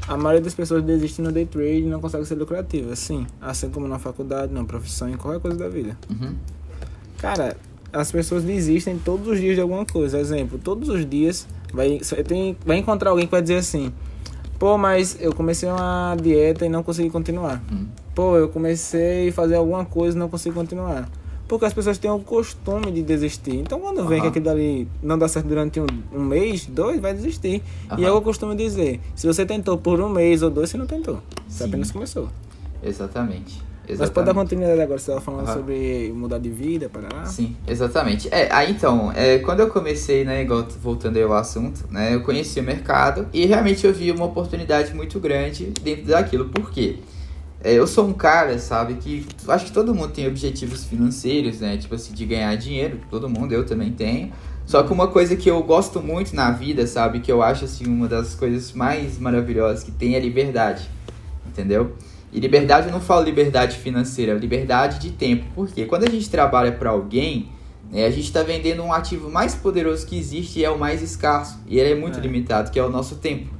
a 0.06 0.14
maioria 0.14 0.42
das 0.42 0.52
pessoas 0.52 0.84
desiste 0.84 1.22
no 1.22 1.32
day 1.32 1.46
trade 1.46 1.78
e 1.78 1.86
não 1.86 1.98
consegue 1.98 2.26
ser 2.26 2.34
lucrativa, 2.34 2.94
sim, 2.94 3.26
assim 3.40 3.70
como 3.70 3.88
na 3.88 3.98
faculdade, 3.98 4.52
na 4.52 4.62
profissão, 4.62 5.08
em 5.08 5.16
qualquer 5.16 5.40
coisa 5.40 5.56
da 5.56 5.70
vida. 5.70 5.96
Uhum. 6.10 6.34
Cara, 7.16 7.56
as 7.90 8.12
pessoas 8.12 8.44
desistem 8.44 8.98
todos 8.98 9.26
os 9.26 9.40
dias 9.40 9.54
de 9.54 9.62
alguma 9.62 9.86
coisa. 9.86 10.18
Exemplo, 10.18 10.60
todos 10.62 10.90
os 10.90 11.08
dias 11.08 11.48
vai, 11.72 11.98
tem, 12.28 12.54
vai 12.62 12.76
encontrar 12.76 13.08
alguém 13.08 13.24
que 13.24 13.30
vai 13.30 13.40
dizer 13.40 13.56
assim: 13.56 13.90
Pô, 14.58 14.78
mas 14.78 15.16
eu 15.20 15.32
comecei 15.34 15.68
uma 15.68 16.16
dieta 16.20 16.64
e 16.64 16.68
não 16.68 16.82
consegui 16.82 17.10
continuar. 17.10 17.62
Hum. 17.70 17.86
Pô, 18.14 18.36
eu 18.36 18.48
comecei 18.48 19.28
a 19.28 19.32
fazer 19.32 19.56
alguma 19.56 19.84
coisa 19.84 20.16
e 20.16 20.18
não 20.18 20.28
consegui 20.28 20.54
continuar. 20.54 21.08
Porque 21.46 21.64
as 21.64 21.72
pessoas 21.72 21.96
têm 21.98 22.10
o 22.10 22.18
costume 22.18 22.90
de 22.90 23.02
desistir. 23.02 23.54
Então, 23.54 23.78
quando 23.78 24.04
vê 24.06 24.14
Aham. 24.16 24.22
que 24.22 24.28
aquilo 24.28 24.44
dali 24.46 24.88
não 25.02 25.16
dá 25.16 25.28
certo 25.28 25.46
durante 25.46 25.78
um, 25.78 25.86
um 26.12 26.24
mês, 26.24 26.66
dois, 26.66 27.00
vai 27.00 27.14
desistir. 27.14 27.62
E 27.84 27.92
Aham. 27.92 28.02
eu 28.02 28.22
costumo 28.22 28.54
dizer: 28.54 29.00
se 29.14 29.26
você 29.26 29.46
tentou 29.46 29.78
por 29.78 30.00
um 30.00 30.08
mês 30.08 30.42
ou 30.42 30.50
dois, 30.50 30.70
você 30.70 30.76
não 30.76 30.86
tentou. 30.86 31.20
Você 31.46 31.62
Sim. 31.62 31.68
apenas 31.68 31.90
começou. 31.92 32.28
Exatamente. 32.82 33.62
Mas 33.88 34.10
pode 34.10 34.26
dar 34.26 34.32
Exatamente. 34.32 34.36
continuidade 34.36 34.80
agora. 34.80 34.98
Você 34.98 35.10
estava 35.10 35.20
falando 35.20 35.46
Aham. 35.46 35.54
sobre 35.54 36.12
mudar 36.14 36.38
de 36.38 36.50
vida, 36.50 36.88
para 36.88 37.24
Sim, 37.24 37.56
exatamente. 37.66 38.28
É, 38.32 38.48
aí 38.52 38.72
então, 38.72 39.12
é, 39.12 39.38
quando 39.38 39.60
eu 39.60 39.68
comecei, 39.68 40.24
né, 40.24 40.42
igual 40.42 40.66
voltando 40.82 41.16
aí 41.16 41.22
ao 41.22 41.32
assunto, 41.32 41.84
né, 41.90 42.14
eu 42.14 42.22
conheci 42.22 42.58
o 42.60 42.62
mercado 42.62 43.28
e 43.32 43.46
realmente 43.46 43.86
eu 43.86 43.92
vi 43.92 44.10
uma 44.10 44.24
oportunidade 44.24 44.94
muito 44.94 45.20
grande 45.20 45.72
dentro 45.82 46.06
daquilo. 46.06 46.46
Por 46.46 46.70
quê? 46.70 46.96
É, 47.62 47.72
eu 47.72 47.86
sou 47.86 48.06
um 48.06 48.12
cara, 48.12 48.58
sabe, 48.58 48.94
que 48.94 49.26
acho 49.48 49.66
que 49.66 49.72
todo 49.72 49.94
mundo 49.94 50.12
tem 50.12 50.26
objetivos 50.26 50.84
financeiros, 50.84 51.60
né, 51.60 51.76
tipo 51.76 51.94
assim, 51.94 52.12
de 52.12 52.24
ganhar 52.24 52.54
dinheiro, 52.56 53.00
todo 53.10 53.28
mundo, 53.28 53.52
eu 53.52 53.64
também 53.64 53.92
tenho. 53.92 54.32
Só 54.66 54.82
que 54.82 54.92
uma 54.92 55.06
coisa 55.06 55.36
que 55.36 55.48
eu 55.48 55.62
gosto 55.62 56.02
muito 56.02 56.34
na 56.34 56.50
vida, 56.50 56.86
sabe, 56.86 57.20
que 57.20 57.30
eu 57.30 57.42
acho 57.42 57.64
assim 57.64 57.86
uma 57.86 58.08
das 58.08 58.34
coisas 58.34 58.72
mais 58.72 59.18
maravilhosas 59.18 59.84
que 59.84 59.92
tem 59.92 60.16
é 60.16 60.20
liberdade, 60.20 60.88
entendeu? 61.46 61.92
E 62.32 62.40
liberdade 62.40 62.86
eu 62.88 62.92
não 62.92 63.00
falo 63.00 63.24
liberdade 63.24 63.76
financeira, 63.78 64.34
liberdade 64.34 64.98
de 64.98 65.10
tempo. 65.10 65.44
Porque 65.54 65.84
quando 65.86 66.04
a 66.04 66.10
gente 66.10 66.28
trabalha 66.28 66.72
para 66.72 66.90
alguém, 66.90 67.48
né, 67.90 68.04
a 68.04 68.10
gente 68.10 68.24
está 68.24 68.42
vendendo 68.42 68.82
um 68.82 68.92
ativo 68.92 69.30
mais 69.30 69.54
poderoso 69.54 70.06
que 70.06 70.18
existe 70.18 70.58
e 70.60 70.64
é 70.64 70.70
o 70.70 70.78
mais 70.78 71.02
escasso. 71.02 71.58
E 71.66 71.78
ele 71.78 71.92
é 71.92 71.94
muito 71.94 72.18
É. 72.18 72.22
limitado, 72.22 72.70
que 72.70 72.78
é 72.78 72.84
o 72.84 72.90
nosso 72.90 73.16
tempo. 73.16 73.54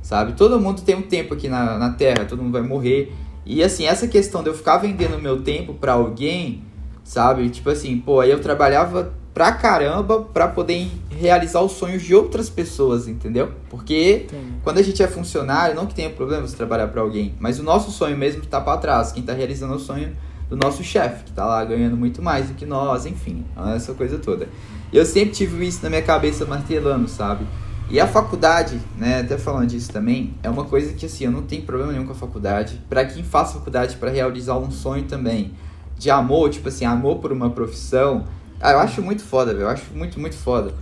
Sabe? 0.00 0.32
Todo 0.32 0.58
mundo 0.58 0.82
tem 0.82 0.94
um 0.96 1.02
tempo 1.02 1.34
aqui 1.34 1.48
na, 1.48 1.78
na 1.78 1.90
Terra, 1.90 2.24
todo 2.24 2.42
mundo 2.42 2.52
vai 2.52 2.62
morrer. 2.62 3.12
E 3.44 3.62
assim, 3.62 3.86
essa 3.86 4.06
questão 4.08 4.42
de 4.42 4.48
eu 4.50 4.54
ficar 4.54 4.78
vendendo 4.78 5.18
meu 5.20 5.42
tempo 5.42 5.74
para 5.74 5.92
alguém, 5.92 6.62
sabe? 7.04 7.48
Tipo 7.50 7.70
assim, 7.70 7.98
pô, 7.98 8.20
aí 8.20 8.30
eu 8.30 8.40
trabalhava 8.40 9.12
pra 9.34 9.52
caramba 9.52 10.20
pra 10.20 10.48
poder 10.48 10.90
realizar 11.10 11.60
os 11.62 11.72
sonhos 11.72 12.02
de 12.02 12.14
outras 12.14 12.50
pessoas, 12.50 13.08
entendeu? 13.08 13.52
Porque 13.70 14.26
quando 14.62 14.78
a 14.78 14.82
gente 14.82 15.02
é 15.02 15.06
funcionário, 15.06 15.74
não 15.74 15.86
que 15.86 15.94
tenha 15.94 16.10
problema 16.10 16.46
você 16.46 16.56
trabalhar 16.56 16.88
para 16.88 17.00
alguém, 17.00 17.34
mas 17.40 17.58
o 17.58 17.62
nosso 17.62 17.90
sonho 17.90 18.16
mesmo 18.16 18.44
tá 18.46 18.60
para 18.60 18.78
trás. 18.78 19.12
Quem 19.12 19.22
tá 19.22 19.32
realizando 19.32 19.74
o 19.74 19.78
sonho 19.78 20.14
do 20.50 20.56
nosso 20.56 20.84
chefe, 20.84 21.24
que 21.24 21.32
tá 21.32 21.46
lá 21.46 21.64
ganhando 21.64 21.96
muito 21.96 22.20
mais 22.20 22.48
do 22.48 22.54
que 22.54 22.66
nós, 22.66 23.06
enfim, 23.06 23.44
essa 23.74 23.94
coisa 23.94 24.18
toda. 24.18 24.48
Eu 24.92 25.06
sempre 25.06 25.30
tive 25.30 25.66
isso 25.66 25.82
na 25.82 25.88
minha 25.88 26.02
cabeça 26.02 26.44
martelando, 26.44 27.08
sabe? 27.08 27.46
E 27.88 27.98
a 27.98 28.06
faculdade, 28.06 28.78
né, 28.98 29.20
até 29.20 29.38
falando 29.38 29.66
disso 29.66 29.90
também, 29.90 30.34
é 30.42 30.50
uma 30.50 30.64
coisa 30.64 30.92
que 30.92 31.06
assim, 31.06 31.24
eu 31.24 31.30
não 31.30 31.42
tenho 31.42 31.62
problema 31.62 31.92
nenhum 31.92 32.04
com 32.04 32.12
a 32.12 32.14
faculdade. 32.14 32.80
Para 32.88 33.04
quem 33.04 33.22
faz 33.22 33.52
faculdade 33.52 33.96
para 33.96 34.10
realizar 34.10 34.58
um 34.58 34.70
sonho 34.70 35.04
também, 35.04 35.52
de 35.96 36.10
amor, 36.10 36.50
tipo 36.50 36.68
assim, 36.68 36.84
amor 36.84 37.18
por 37.18 37.32
uma 37.32 37.48
profissão, 37.48 38.24
ah, 38.62 38.72
eu 38.72 38.78
acho 38.78 39.02
muito 39.02 39.24
foda, 39.24 39.52
velho, 39.52 39.64
eu 39.64 39.68
acho 39.68 39.92
muito, 39.92 40.20
muito 40.20 40.36
foda. 40.36 40.72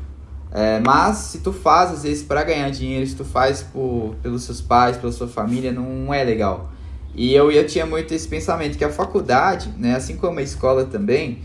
É, 0.52 0.80
mas 0.80 1.16
se 1.16 1.38
tu 1.38 1.52
faz 1.52 1.92
às 1.92 2.02
vezes 2.02 2.22
para 2.22 2.42
ganhar 2.42 2.68
dinheiro, 2.70 3.06
se 3.06 3.14
tu 3.16 3.24
faz 3.24 3.62
por, 3.62 4.16
pelos 4.22 4.42
seus 4.42 4.60
pais, 4.60 4.96
pela 4.96 5.12
sua 5.12 5.28
família, 5.28 5.72
não 5.72 6.12
é 6.12 6.22
legal. 6.22 6.70
E 7.14 7.34
eu, 7.34 7.50
eu 7.50 7.66
tinha 7.66 7.86
muito 7.86 8.12
esse 8.12 8.28
pensamento 8.28 8.76
que 8.76 8.84
a 8.84 8.90
faculdade, 8.90 9.72
né, 9.78 9.94
assim 9.94 10.16
como 10.16 10.38
a 10.38 10.42
escola 10.42 10.84
também, 10.84 11.40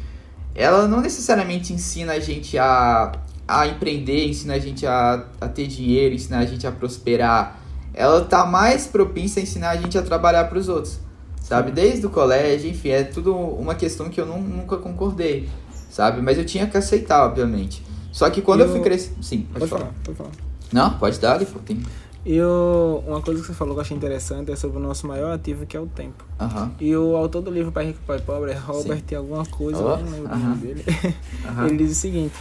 ela 0.54 0.88
não 0.88 1.01
necessariamente 1.01 1.72
ensina 1.72 2.13
a 2.13 2.20
gente 2.20 2.58
a, 2.58 3.12
a 3.48 3.68
empreender, 3.68 4.27
ensina 4.27 4.56
a 4.56 4.60
gente 4.60 4.86
a, 4.86 5.25
a 5.39 5.48
ter 5.48 5.68
dinheiro, 5.68 6.15
ensina 6.15 6.39
a 6.39 6.46
gente 6.46 6.65
a 6.68 6.72
prosperar. 6.72 7.60
Ela 7.94 8.25
tá 8.25 8.46
mais 8.46 8.88
propícia 8.88 9.39
a 9.39 9.44
ensinar 9.44 9.70
a 9.70 9.75
gente 9.77 9.98
a 9.98 10.01
trabalhar 10.01 10.46
para 10.46 10.58
os 10.58 10.68
outros, 10.68 11.00
sabe? 11.42 11.72
Desde 11.72 12.06
o 12.06 12.10
colégio, 12.10 12.70
enfim, 12.70 12.89
é 12.89 13.04
tudo 13.04 13.34
uma 13.34 13.74
questão 13.74 14.10
que 14.10 14.20
eu 14.20 14.25
não, 14.25 14.42
nunca 14.42 14.77
concordei, 14.77 15.48
sabe? 15.96 16.22
Mas 16.22 16.38
eu 16.38 16.46
tinha 16.46 16.68
que 16.68 16.75
aceitar, 16.75 17.25
obviamente. 17.25 17.82
Só 18.12 18.30
que 18.30 18.42
quando 18.42 18.60
eu, 18.62 18.66
Eu- 18.68 18.72
fui 18.74 18.82
crescer... 18.82 19.14
Sim, 19.22 19.44
pode, 19.54 19.60
Pode 19.60 19.70
falar. 19.70 19.82
falar, 19.86 19.96
pode 20.04 20.18
falar. 20.18 20.32
Não, 20.74 20.90
pode 20.98 21.20
dar, 21.20 21.40
pô, 21.46 21.60
tem... 21.60 21.82
E 22.25 22.42
o- 22.42 23.02
uma 23.08 23.22
coisa 23.22 23.40
que 23.40 23.48
você 23.48 23.54
falou 23.54 23.75
que 23.75 23.80
eu 23.80 23.82
achei 23.84 23.96
interessante 23.96 24.52
é 24.52 24.56
sobre 24.58 24.78
o 24.78 24.82
nosso 24.82 25.08
maior 25.08 25.32
ativo, 25.34 25.66
que 25.66 25.78
é 25.78 25.80
o 25.80 25.86
tempo. 25.86 26.25
Aham, 26.40 26.72
E 26.82 26.94
o 26.96 27.16
autor 27.16 27.42
do 27.42 27.50
livro 27.50 27.72
Pai 27.72 27.86
Rico, 27.86 28.00
Pai 28.06 28.20
Pobre 28.20 28.52
é 28.52 28.56
Robert 28.56 29.04
alguma 29.16 29.46
coisa, 29.46 29.80
eu 29.80 29.98
não 29.98 30.12
lembro 30.12 30.34
o 30.36 30.38
nome 30.38 30.56
dele. 30.58 30.84
aham. 31.48 31.68
Ele 31.68 31.78
diz 31.78 31.92
o 31.92 31.96
seguinte, 32.02 32.34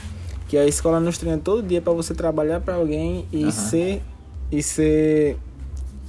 que 0.48 0.56
a 0.58 0.66
escola 0.66 0.98
nos 0.98 1.16
treina 1.18 1.38
todo 1.38 1.62
dia 1.62 1.80
para 1.80 1.92
você 1.92 2.12
trabalhar 2.14 2.60
para 2.60 2.74
alguém 2.74 3.26
e 3.32 3.42
Aham. 3.42 3.50
ser 3.50 4.02
e 4.50 4.62
ser 4.62 5.36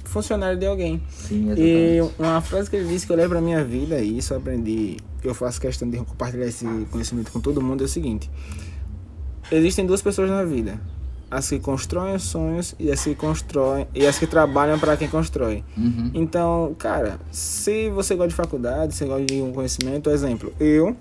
funcionário 0.04 0.58
de 0.58 0.66
alguém. 0.66 1.00
Sim, 1.10 1.52
E 1.56 1.96
exatamente. 1.98 2.14
uma 2.18 2.40
frase 2.40 2.70
que 2.70 2.76
ele 2.76 2.88
disse 2.88 3.06
que 3.06 3.12
eu 3.12 3.16
levo 3.16 3.30
pra 3.30 3.40
minha 3.40 3.62
vida, 3.64 3.98
e 4.00 4.18
isso 4.18 4.32
eu 4.32 4.38
aprendi, 4.38 4.96
eu 5.26 5.34
faço 5.34 5.60
questão 5.60 5.88
de 5.88 5.98
compartilhar 5.98 6.46
esse 6.46 6.66
conhecimento 6.90 7.30
com 7.30 7.40
todo 7.40 7.60
mundo, 7.60 7.82
é 7.82 7.86
o 7.86 7.88
seguinte. 7.88 8.30
Existem 9.50 9.86
duas 9.86 10.02
pessoas 10.02 10.30
na 10.30 10.44
vida. 10.44 10.80
As 11.30 11.48
que 11.48 11.58
constroem 11.58 12.14
os 12.14 12.22
sonhos 12.22 12.74
e 12.78 12.90
as 12.90 13.02
que 13.02 13.14
constroem 13.14 13.86
e 13.94 14.06
as 14.06 14.18
que 14.18 14.26
trabalham 14.26 14.78
para 14.78 14.96
quem 14.96 15.08
constrói. 15.08 15.64
Uhum. 15.76 16.10
Então, 16.14 16.74
cara, 16.78 17.18
se 17.30 17.90
você 17.90 18.14
gosta 18.14 18.28
de 18.28 18.34
faculdade, 18.34 18.94
você 18.94 19.04
gosta 19.06 19.24
de 19.24 19.42
um 19.42 19.52
conhecimento, 19.52 20.08
exemplo, 20.10 20.52
eu 20.60 20.96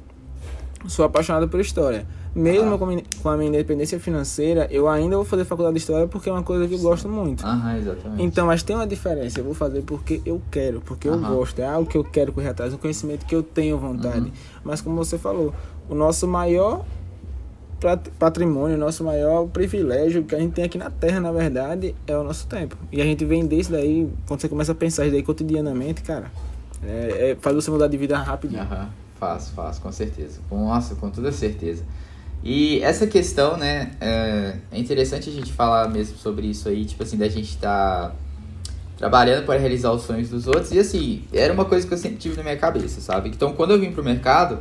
sou 0.88 1.06
apaixonado 1.06 1.48
por 1.48 1.60
história. 1.60 2.06
Mesmo 2.36 2.74
Ah. 2.75 2.77
com, 2.77 2.84
a 2.84 2.88
minha- 2.88 3.04
com 3.24 3.30
a 3.30 3.38
minha 3.38 3.48
independência 3.50 3.98
financeira, 4.00 4.68
eu 4.70 4.89
ainda 4.89 5.15
vou 5.15 5.24
fazer 5.24 5.46
faculdade 5.46 5.75
de 5.75 5.80
história 5.80 6.06
porque 6.08 6.30
é 6.30 6.32
uma 6.34 6.44
coisa 6.44 6.68
que 6.68 6.74
eu 6.74 6.80
gosto 6.80 7.08
muito. 7.08 7.46
Aham, 7.46 7.77
exatamente. 7.77 8.22
Então, 8.24 8.48
mas 8.48 8.62
tem 8.62 8.75
uma 8.75 8.86
diferença. 8.86 9.39
Eu 9.39 9.46
vou 9.46 9.54
fazer 9.54 9.82
porque 9.84 10.22
eu 10.25 10.42
quero, 10.51 10.82
porque 10.82 11.08
eu 11.08 11.13
Aham. 11.13 11.34
gosto. 11.36 11.60
É 11.60 11.65
algo 11.68 11.89
que 11.89 11.98
eu 11.98 12.04
quero 12.04 12.34
correr 12.34 12.50
atrás, 12.50 12.74
um 12.74 12.77
conhecimento 12.77 13.25
que 13.25 13.34
eu 13.34 13.42
tenho 13.42 13.77
vontade. 13.77 14.25
Uhum. 14.25 14.32
Mas 14.65 14.82
como 14.82 14.96
você 14.98 15.18
falou, 15.18 15.54
o 15.89 15.96
nosso 15.96 16.27
maior 16.27 16.84
pat- 17.80 18.10
patrimônio, 18.20 18.75
o 18.75 18.80
nosso 18.80 19.04
maior 19.04 19.48
privilégio 19.48 20.24
que 20.24 20.36
a 20.36 20.39
gente 20.39 20.54
tem 20.54 20.65
aqui 20.65 20.77
na 20.77 20.89
Terra, 20.89 21.20
na 21.22 21.32
verdade, 21.32 21.96
é 22.06 22.18
o 22.18 22.24
nosso 22.24 22.48
tempo. 22.48 22.75
E 22.92 23.01
a 23.01 23.06
gente 23.06 23.24
vem 23.24 23.46
desse 23.46 23.72
daí, 23.72 24.10
quando 24.27 24.42
você 24.42 24.50
começa 24.50 24.72
a 24.74 24.75
pensar 24.75 25.04
isso 25.06 25.13
daí 25.13 25.24
cotidianamente, 25.24 26.01
cara, 26.01 26.32
é, 26.84 27.32
é- 27.32 27.38
faz 27.39 27.56
você 27.56 27.72
mudar 27.72 27.88
de 27.88 27.96
vida 27.98 28.18
rapidinho. 28.18 28.62
Aham, 28.62 28.89
faço, 29.19 29.51
faço, 29.53 29.81
com 29.81 29.91
certeza. 29.91 30.39
Nossa, 30.51 30.95
com 30.95 31.10
toda 31.10 31.31
certeza. 31.31 31.84
E 32.43 32.79
essa 32.81 33.07
questão, 33.07 33.57
né, 33.57 33.91
é, 34.00 34.55
é 34.72 34.79
interessante 34.79 35.29
a 35.29 35.34
gente 35.34 35.51
falar 35.51 35.89
mesmo 35.89 36.17
sobre 36.17 36.47
isso 36.47 36.69
aí, 36.69 36.86
tipo 36.86 37.01
assim, 37.01 37.17
da 37.17 37.28
gente 37.28 37.58
tá 37.58 38.13
trabalhando 38.97 39.45
para 39.45 39.60
realizar 39.60 39.91
os 39.91 40.04
sonhos 40.04 40.30
dos 40.30 40.47
outros. 40.47 40.71
E 40.71 40.80
assim, 40.80 41.23
era 41.34 41.51
uma 41.51 41.65
coisa 41.65 41.88
que 41.88 41.93
eu 41.93 41.97
sempre 41.97 42.17
tive 42.17 42.38
na 42.38 42.43
minha 42.43 42.58
cabeça, 42.58 43.01
sabe? 43.01 43.30
Então, 43.30 43.54
quando 43.54 43.71
eu 43.71 43.80
vim 43.80 43.91
pro 43.91 44.04
mercado, 44.04 44.60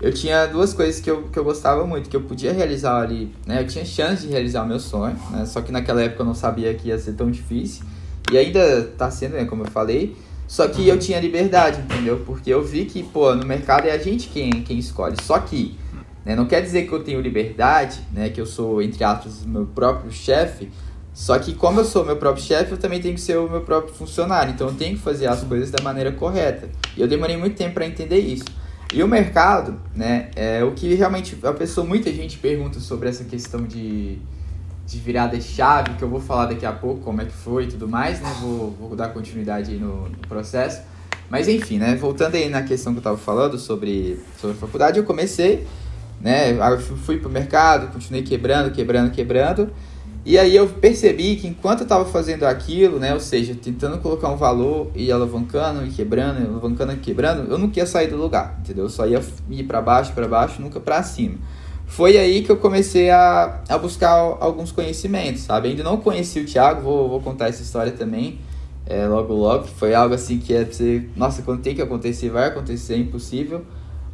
eu 0.00 0.12
tinha 0.12 0.46
duas 0.46 0.74
coisas 0.74 1.00
que 1.00 1.10
eu, 1.10 1.28
que 1.28 1.38
eu 1.38 1.44
gostava 1.44 1.86
muito, 1.86 2.10
que 2.10 2.16
eu 2.16 2.22
podia 2.22 2.52
realizar 2.52 3.00
ali, 3.00 3.34
né? 3.46 3.62
Eu 3.62 3.66
tinha 3.66 3.84
chance 3.84 4.26
de 4.26 4.32
realizar 4.32 4.64
o 4.64 4.66
meu 4.66 4.80
sonho, 4.80 5.16
né? 5.30 5.46
Só 5.46 5.60
que 5.62 5.72
naquela 5.72 6.02
época 6.02 6.22
eu 6.22 6.26
não 6.26 6.34
sabia 6.34 6.74
que 6.74 6.88
ia 6.88 6.98
ser 6.98 7.12
tão 7.12 7.30
difícil. 7.30 7.84
E 8.30 8.36
ainda 8.36 8.82
tá 8.98 9.10
sendo, 9.10 9.34
né, 9.34 9.44
como 9.44 9.64
eu 9.64 9.70
falei. 9.70 10.16
Só 10.46 10.68
que 10.68 10.86
eu 10.86 10.98
tinha 10.98 11.18
liberdade, 11.18 11.80
entendeu? 11.80 12.22
Porque 12.26 12.50
eu 12.50 12.62
vi 12.62 12.84
que, 12.84 13.02
pô, 13.02 13.34
no 13.34 13.46
mercado 13.46 13.86
é 13.86 13.92
a 13.92 13.98
gente 13.98 14.28
quem, 14.28 14.50
quem 14.62 14.78
escolhe. 14.78 15.16
Só 15.22 15.38
que, 15.38 15.78
né, 16.24 16.36
não 16.36 16.46
quer 16.46 16.60
dizer 16.60 16.86
que 16.86 16.92
eu 16.92 17.02
tenho 17.02 17.20
liberdade, 17.20 18.00
né? 18.12 18.28
Que 18.28 18.40
eu 18.40 18.46
sou, 18.46 18.82
entre 18.82 19.02
aspas, 19.02 19.44
meu 19.46 19.66
próprio 19.66 20.12
chefe. 20.12 20.70
Só 21.14 21.38
que 21.38 21.54
como 21.54 21.80
eu 21.80 21.84
sou 21.84 22.04
meu 22.04 22.16
próprio 22.16 22.44
chefe, 22.44 22.72
eu 22.72 22.78
também 22.78 23.00
tenho 23.00 23.14
que 23.14 23.20
ser 23.20 23.38
o 23.38 23.48
meu 23.48 23.62
próprio 23.62 23.94
funcionário. 23.94 24.52
Então 24.52 24.68
eu 24.68 24.74
tenho 24.74 24.96
que 24.96 25.02
fazer 25.02 25.26
as 25.26 25.42
coisas 25.42 25.70
da 25.70 25.82
maneira 25.82 26.12
correta. 26.12 26.68
E 26.96 27.00
eu 27.00 27.08
demorei 27.08 27.36
muito 27.36 27.56
tempo 27.56 27.74
para 27.74 27.86
entender 27.86 28.18
isso. 28.18 28.44
E 28.92 29.02
o 29.02 29.08
mercado, 29.08 29.80
né, 29.96 30.30
é 30.36 30.62
o 30.62 30.72
que 30.72 30.94
realmente 30.94 31.38
a 31.42 31.52
pessoa, 31.52 31.86
muita 31.86 32.12
gente 32.12 32.36
pergunta 32.38 32.78
sobre 32.78 33.08
essa 33.08 33.24
questão 33.24 33.62
de, 33.62 34.18
de 34.92 34.98
virada 34.98 35.36
de 35.36 35.42
chave, 35.42 35.94
que 35.94 36.02
eu 36.02 36.08
vou 36.08 36.20
falar 36.20 36.46
daqui 36.46 36.66
a 36.66 36.72
pouco 36.72 37.00
como 37.00 37.22
é 37.22 37.24
que 37.24 37.32
foi 37.32 37.64
e 37.64 37.66
tudo 37.66 37.88
mais, 37.88 38.20
né? 38.20 38.30
Vou, 38.40 38.70
vou 38.70 38.96
dar 38.96 39.08
continuidade 39.08 39.72
aí 39.72 39.78
no, 39.78 40.08
no 40.08 40.18
processo. 40.28 40.82
Mas 41.30 41.48
enfim, 41.48 41.78
né, 41.78 41.94
voltando 41.94 42.34
aí 42.34 42.50
na 42.50 42.62
questão 42.62 42.92
que 42.92 42.98
eu 42.98 43.02
tava 43.02 43.16
falando 43.16 43.58
sobre, 43.58 44.20
sobre 44.38 44.54
faculdade, 44.54 44.98
eu 44.98 45.04
comecei, 45.04 45.66
né, 46.20 46.52
eu 46.52 46.78
fui, 46.78 47.18
pro 47.18 47.30
mercado, 47.30 47.90
continuei 47.90 48.22
quebrando, 48.22 48.70
quebrando, 48.70 49.10
quebrando. 49.10 49.72
E 50.26 50.38
aí 50.38 50.54
eu 50.54 50.68
percebi 50.68 51.36
que 51.36 51.48
enquanto 51.48 51.80
eu 51.80 51.84
estava 51.84 52.04
fazendo 52.04 52.44
aquilo, 52.44 52.98
né, 52.98 53.14
ou 53.14 53.18
seja, 53.18 53.54
tentando 53.54 53.96
colocar 53.98 54.28
um 54.28 54.36
valor 54.36 54.90
e 54.94 55.10
alavancando 55.10 55.86
e 55.86 55.90
quebrando, 55.90 56.46
alavancando 56.46 56.92
e 56.92 56.96
quebrando, 56.96 57.50
eu 57.50 57.56
não 57.56 57.68
queria 57.68 57.86
sair 57.86 58.08
do 58.08 58.16
lugar, 58.18 58.58
entendeu? 58.60 58.84
Eu 58.84 58.90
só 58.90 59.06
ia 59.06 59.22
ir 59.48 59.64
para 59.64 59.80
baixo, 59.80 60.12
para 60.12 60.28
baixo, 60.28 60.60
nunca 60.60 60.78
para 60.78 61.02
cima. 61.02 61.38
Foi 61.92 62.16
aí 62.16 62.40
que 62.40 62.50
eu 62.50 62.56
comecei 62.56 63.10
a, 63.10 63.60
a 63.68 63.76
buscar 63.76 64.08
alguns 64.40 64.72
conhecimentos, 64.72 65.42
sabe? 65.42 65.68
Ainda 65.68 65.82
não 65.82 65.98
conheci 65.98 66.40
o 66.40 66.46
Thiago, 66.46 66.80
vou, 66.80 67.06
vou 67.06 67.20
contar 67.20 67.48
essa 67.48 67.62
história 67.62 67.92
também, 67.92 68.38
é, 68.86 69.06
logo 69.06 69.34
logo. 69.34 69.66
Foi 69.66 69.94
algo 69.94 70.14
assim 70.14 70.38
que 70.38 70.54
é 70.54 70.64
pra 70.64 70.72
você, 70.72 71.06
nossa, 71.14 71.42
quando 71.42 71.60
tem 71.60 71.74
que 71.74 71.82
acontecer, 71.82 72.30
vai 72.30 72.48
acontecer, 72.48 72.94
é 72.94 72.96
impossível. 72.96 73.66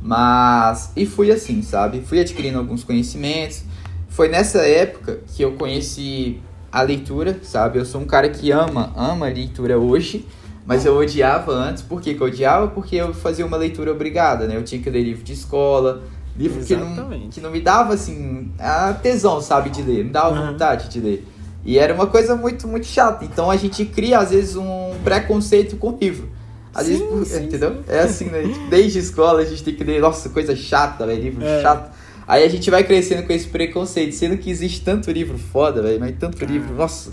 Mas, 0.02 0.90
e 0.96 1.06
fui 1.06 1.30
assim, 1.30 1.62
sabe? 1.62 2.00
Fui 2.00 2.18
adquirindo 2.18 2.58
alguns 2.58 2.82
conhecimentos. 2.82 3.62
Foi 4.08 4.28
nessa 4.28 4.58
época 4.66 5.20
que 5.36 5.40
eu 5.40 5.52
conheci 5.52 6.40
a 6.72 6.82
leitura, 6.82 7.38
sabe? 7.44 7.78
Eu 7.78 7.84
sou 7.84 8.00
um 8.00 8.06
cara 8.06 8.28
que 8.28 8.50
ama, 8.50 8.92
ama 8.96 9.28
a 9.28 9.32
leitura 9.32 9.78
hoje, 9.78 10.26
mas 10.66 10.84
eu 10.84 10.96
odiava 10.96 11.52
antes. 11.52 11.84
Por 11.84 12.00
que 12.00 12.12
que 12.14 12.20
eu 12.20 12.26
odiava? 12.26 12.66
Porque 12.66 12.96
eu 12.96 13.14
fazia 13.14 13.46
uma 13.46 13.56
leitura 13.56 13.92
obrigada, 13.92 14.48
né? 14.48 14.56
Eu 14.56 14.64
tinha 14.64 14.82
que 14.82 14.90
ler 14.90 15.04
livro 15.04 15.22
de 15.22 15.32
escola, 15.32 16.02
livro 16.38 16.64
que 16.64 16.76
não, 16.76 17.28
que 17.30 17.40
não 17.40 17.50
me 17.50 17.60
dava, 17.60 17.94
assim, 17.94 18.50
a 18.58 18.92
tesão, 18.94 19.40
sabe, 19.40 19.70
de 19.70 19.82
ler. 19.82 20.04
Me 20.04 20.10
dava 20.10 20.38
Uhum. 20.40 20.52
vontade 20.52 20.88
de 20.88 21.00
ler. 21.00 21.26
E 21.64 21.78
era 21.78 21.92
uma 21.92 22.06
coisa 22.06 22.34
muito, 22.36 22.66
muito 22.68 22.86
chata. 22.86 23.24
Então 23.24 23.50
a 23.50 23.56
gente 23.56 23.84
cria, 23.84 24.18
às 24.20 24.30
vezes, 24.30 24.56
um 24.56 24.92
preconceito 25.04 25.76
com 25.76 25.90
o 25.90 25.98
livro. 26.00 26.28
Às 26.74 26.86
Sim, 26.86 26.98
vezes, 27.10 27.28
sim, 27.28 27.44
entendeu? 27.44 27.82
É 27.88 28.00
assim, 28.00 28.26
né? 28.26 28.42
Tipo, 28.42 28.68
Desde 28.70 28.98
a 28.98 29.02
escola 29.02 29.40
a 29.40 29.44
gente 29.44 29.64
tem 29.64 29.74
que 29.74 29.82
ler, 29.82 30.00
nossa, 30.00 30.28
coisa 30.28 30.54
chata, 30.54 31.04
velho, 31.06 31.20
livro 31.20 31.44
É. 31.44 31.60
chato. 31.62 31.90
Aí 32.26 32.44
a 32.44 32.48
gente 32.48 32.70
vai 32.70 32.84
crescendo 32.84 33.26
com 33.26 33.32
esse 33.32 33.48
preconceito, 33.48 34.14
sendo 34.14 34.36
que 34.36 34.50
existe 34.50 34.82
tanto 34.82 35.10
livro 35.10 35.36
foda, 35.38 35.80
velho, 35.82 35.98
mas 35.98 36.14
tanto 36.18 36.36
Cara. 36.36 36.52
livro, 36.52 36.74
nossa, 36.74 37.10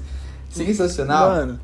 sensacional. 0.57 1.29
Mano, 1.29 1.59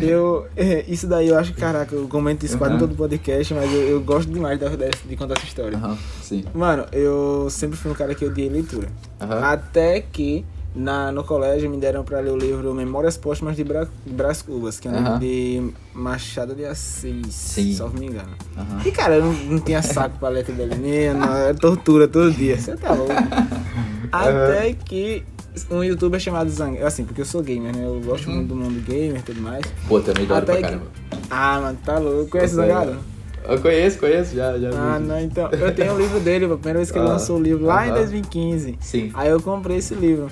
eu. 0.00 0.46
é, 0.56 0.84
Isso 0.88 1.06
daí 1.06 1.28
eu 1.28 1.38
acho, 1.38 1.54
caraca, 1.54 1.94
eu 1.94 2.08
comento 2.08 2.44
isso 2.44 2.58
quase 2.58 2.72
em 2.74 2.76
Uhum. 2.76 2.80
todo 2.86 2.96
podcast, 2.96 3.54
mas 3.54 3.72
eu, 3.72 3.80
eu 3.88 4.00
gosto 4.00 4.30
demais 4.30 4.58
de, 4.58 4.66
de 5.08 5.16
contar 5.16 5.34
essa 5.38 5.46
história. 5.46 5.76
Aham, 5.76 5.96
sim. 6.22 6.44
Mano, 6.54 6.86
eu 6.92 7.48
sempre 7.50 7.76
fui 7.76 7.90
um 7.90 7.94
cara 7.94 8.14
que 8.14 8.24
odiei 8.24 8.48
leitura. 8.48 8.88
Aham. 9.20 9.40
Até 9.44 10.00
que 10.00 10.44
na, 10.74 11.12
no 11.12 11.22
colégio 11.22 11.68
me 11.68 11.76
deram 11.76 12.02
pra 12.02 12.18
ler 12.20 12.30
o 12.30 12.36
livro 12.36 12.74
Memórias 12.74 13.16
Póstumas 13.18 13.54
de, 13.56 13.62
Bra, 13.62 13.86
Brás 14.06 14.40
Cubas, 14.40 14.80
que 14.80 14.88
é 14.88 14.90
um 14.90 14.96
livro 14.96 15.18
de 15.18 15.70
Machado 15.92 16.54
de 16.54 16.64
Assis, 16.64 17.26
Sim. 17.34 17.74
se 17.74 17.78
não 17.80 17.90
me 17.90 18.06
engano. 18.06 18.30
Aham. 18.56 18.80
E 18.84 18.90
cara, 18.90 19.16
eu 19.16 19.24
não, 19.24 19.32
não 19.34 19.58
tinha 19.60 19.82
saco 19.82 20.18
pra 20.18 20.30
ler 20.30 20.40
aquilo 20.40 20.66
nem, 20.80 21.12
não, 21.12 21.36
é 21.36 21.52
tortura 21.52 22.08
todo 22.08 22.32
dia, 22.32 22.58
você 22.58 22.74
tá 22.74 22.92
louco. 22.94 23.12
Até 24.10 24.72
que 24.74 25.22
um 25.70 25.82
youtuber 25.84 26.18
chamado 26.20 26.48
Zang, 26.50 26.78
assim, 26.82 27.04
porque 27.04 27.20
eu 27.20 27.24
sou 27.26 27.42
gamer, 27.42 27.74
né? 27.76 27.84
Eu 27.84 28.00
gosto 28.00 28.28
Uhum. 28.28 28.36
muito 28.36 28.48
do 28.48 28.56
mundo 28.56 28.80
gamer 28.82 29.18
e 29.18 29.22
tudo 29.22 29.40
mais. 29.40 29.64
Pô, 29.88 30.00
também 30.00 30.24
adoro 30.24 30.38
Até 30.42 30.52
pra 30.52 30.56
que- 30.56 30.62
caramba. 30.62 30.86
Ah, 31.30 31.60
mano, 31.60 31.78
tá 31.84 31.98
louco. 31.98 32.30
Conhece 32.30 32.54
o 32.54 32.56
Zangado? 32.56 32.96
Eu 33.48 33.60
conheço, 33.60 33.98
conheço, 33.98 34.36
já, 34.36 34.56
já 34.58 34.70
Ah, 34.72 34.98
vi. 34.98 35.06
não, 35.06 35.20
então. 35.20 35.50
Eu 35.50 35.74
tenho 35.74 35.94
o 35.94 35.98
livro 35.98 36.20
dele, 36.20 36.44
a 36.44 36.48
primeira 36.50 36.78
vez 36.78 36.90
que 36.90 36.98
ele 36.98 37.06
Ah, 37.06 37.12
lançou 37.12 37.38
o 37.38 37.42
livro, 37.42 37.64
lá 37.64 37.86
em 37.86 37.90
aham. 37.90 37.98
2015. 37.98 38.76
Sim. 38.80 39.10
Aí 39.14 39.28
eu 39.30 39.40
comprei 39.42 39.78
esse 39.78 39.94
livro. 39.94 40.28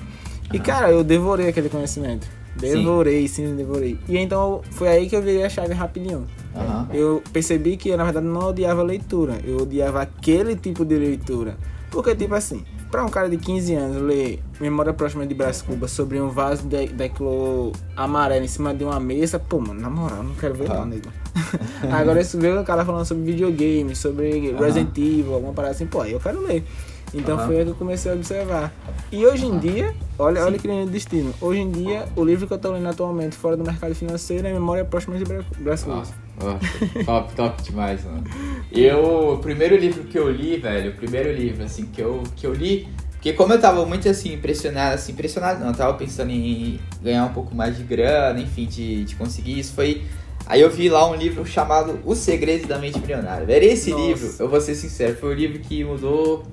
E 0.53 0.59
cara, 0.59 0.89
eu 0.91 1.03
devorei 1.03 1.47
aquele 1.49 1.69
conhecimento. 1.69 2.27
Devorei, 2.55 3.27
sim, 3.27 3.47
sim 3.47 3.55
devorei. 3.55 3.97
E 4.09 4.17
então 4.17 4.61
foi 4.71 4.87
aí 4.89 5.09
que 5.09 5.15
eu 5.15 5.21
virei 5.21 5.43
a 5.43 5.49
chave 5.49 5.73
rapidinho. 5.73 6.25
Aham. 6.55 6.87
Eu 6.93 7.21
percebi 7.31 7.77
que 7.77 7.89
eu, 7.89 7.97
na 7.97 8.03
verdade, 8.03 8.25
não 8.25 8.47
odiava 8.49 8.81
leitura. 8.83 9.37
Eu 9.43 9.57
odiava 9.61 10.01
aquele 10.01 10.55
tipo 10.55 10.83
de 10.85 10.95
leitura. 10.95 11.57
Porque, 11.89 12.13
tipo 12.15 12.33
assim, 12.35 12.63
pra 12.91 13.03
um 13.03 13.09
cara 13.09 13.29
de 13.29 13.37
15 13.37 13.73
anos 13.73 14.01
ler 14.01 14.39
Memória 14.59 14.93
Próxima 14.93 15.25
de 15.25 15.33
Brás 15.33 15.61
Cubas 15.61 15.91
sobre 15.91 16.19
um 16.19 16.29
vaso 16.29 16.67
de 16.67 16.87
declô 16.87 17.71
amarelo 17.95 18.43
em 18.43 18.47
cima 18.47 18.73
de 18.73 18.83
uma 18.83 18.99
mesa, 18.99 19.39
pô, 19.39 19.59
mano, 19.59 19.79
na 19.79 19.89
moral, 19.89 20.21
não 20.23 20.35
quero 20.35 20.53
ver 20.53 20.69
Ah. 20.69 20.75
não, 20.75 20.85
nego. 20.85 21.09
Agora, 21.91 22.23
se 22.23 22.35
vê 22.37 22.51
um 22.55 22.63
cara 22.63 22.83
falando 22.85 23.05
sobre 23.05 23.23
videogame, 23.23 23.95
sobre 23.95 24.51
Resident 24.51 24.95
Evil, 24.97 25.33
alguma 25.33 25.53
parada 25.53 25.73
assim, 25.73 25.85
pô, 25.87 26.01
aí 26.01 26.11
eu 26.11 26.19
quero 26.19 26.41
ler. 26.41 26.63
Então 27.13 27.35
Aham. 27.37 27.45
foi 27.47 27.57
aí 27.57 27.63
que 27.65 27.71
eu 27.71 27.75
comecei 27.75 28.11
a 28.11 28.15
observar. 28.15 28.73
E 29.11 29.25
hoje 29.25 29.45
em 29.45 29.59
dia, 29.59 29.93
olha, 30.17 30.43
olha 30.45 30.57
que 30.57 30.67
lindo 30.67 30.89
destino. 30.89 31.33
Hoje 31.41 31.59
em 31.59 31.69
dia, 31.69 32.05
o 32.15 32.23
livro 32.23 32.47
que 32.47 32.53
eu 32.53 32.57
tô 32.57 32.71
lendo 32.71 32.87
atualmente 32.87 33.35
fora 33.35 33.57
do 33.57 33.63
mercado 33.65 33.93
financeiro 33.93 34.47
é 34.47 34.53
Memória 34.53 34.85
Próxima 34.85 35.17
de 35.17 35.25
Bra- 35.25 35.43
Brás 35.57 35.85
Ó, 35.85 35.91
Cubas. 35.91 36.13
ó, 36.41 37.03
top, 37.03 37.35
top 37.35 37.61
demais, 37.63 38.05
mano. 38.05 38.23
Eu, 38.71 39.33
o 39.33 39.37
primeiro 39.39 39.75
livro 39.75 40.05
que 40.05 40.17
eu 40.17 40.29
li, 40.31 40.55
velho, 40.57 40.91
o 40.91 40.95
primeiro 40.95 41.31
livro, 41.33 41.65
assim, 41.65 41.85
que 41.85 42.01
eu, 42.01 42.23
que 42.37 42.47
eu 42.47 42.53
li, 42.53 42.87
porque 43.11 43.33
como 43.33 43.51
eu 43.53 43.59
tava 43.59 43.85
muito, 43.85 44.07
assim, 44.07 44.33
impressionado, 44.33 44.95
assim, 44.95 45.11
impressionado 45.11 45.59
não, 45.59 45.67
eu 45.67 45.75
tava 45.75 45.93
pensando 45.95 46.31
em 46.31 46.79
ganhar 47.03 47.25
um 47.25 47.33
pouco 47.33 47.53
mais 47.53 47.75
de 47.77 47.83
grana, 47.83 48.39
enfim, 48.39 48.65
de, 48.65 49.03
de 49.03 49.15
conseguir 49.15 49.59
isso, 49.59 49.73
foi... 49.73 50.03
Aí 50.47 50.59
eu 50.59 50.69
vi 50.71 50.89
lá 50.89 51.09
um 51.09 51.15
livro 51.15 51.45
chamado 51.45 51.99
Os 52.03 52.17
Segredos 52.17 52.67
da 52.67 52.77
Mente 52.79 52.99
Milionária. 52.99 53.45
Velho, 53.45 53.63
esse 53.65 53.91
Nossa. 53.91 54.03
livro, 54.05 54.35
eu 54.39 54.49
vou 54.49 54.59
ser 54.59 54.73
sincero, 54.75 55.15
foi 55.15 55.29
o 55.29 55.33
livro 55.33 55.59
que 55.59 55.83
mudou 55.83 56.43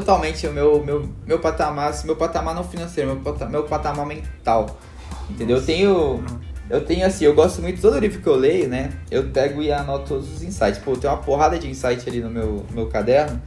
totalmente 0.00 0.46
o 0.46 0.52
meu, 0.52 0.84
meu, 0.84 1.08
meu 1.26 1.38
patamar, 1.38 1.90
assim, 1.90 2.06
meu 2.06 2.16
patamar 2.16 2.54
não 2.54 2.64
financeiro, 2.64 3.10
meu, 3.12 3.20
pata- 3.20 3.46
meu 3.46 3.62
patamar 3.64 4.04
mental. 4.06 4.78
Entendeu? 5.30 5.58
Eu 5.58 5.64
tenho... 5.64 6.24
Eu 6.70 6.82
tenho 6.82 7.06
assim, 7.06 7.26
eu 7.26 7.34
gosto 7.34 7.60
muito, 7.60 7.78
todo 7.78 7.98
livro 7.98 8.22
que 8.22 8.26
eu 8.26 8.34
leio, 8.34 8.68
né? 8.70 8.90
Eu 9.10 9.24
pego 9.24 9.60
e 9.60 9.70
anoto 9.70 10.06
todos 10.08 10.32
os 10.32 10.42
insights. 10.42 10.78
Pô, 10.78 10.96
tem 10.96 11.10
uma 11.10 11.18
porrada 11.18 11.58
de 11.58 11.68
insight 11.68 12.08
ali 12.08 12.22
no 12.22 12.30
meu, 12.30 12.64
meu 12.70 12.86
caderno. 12.86 13.40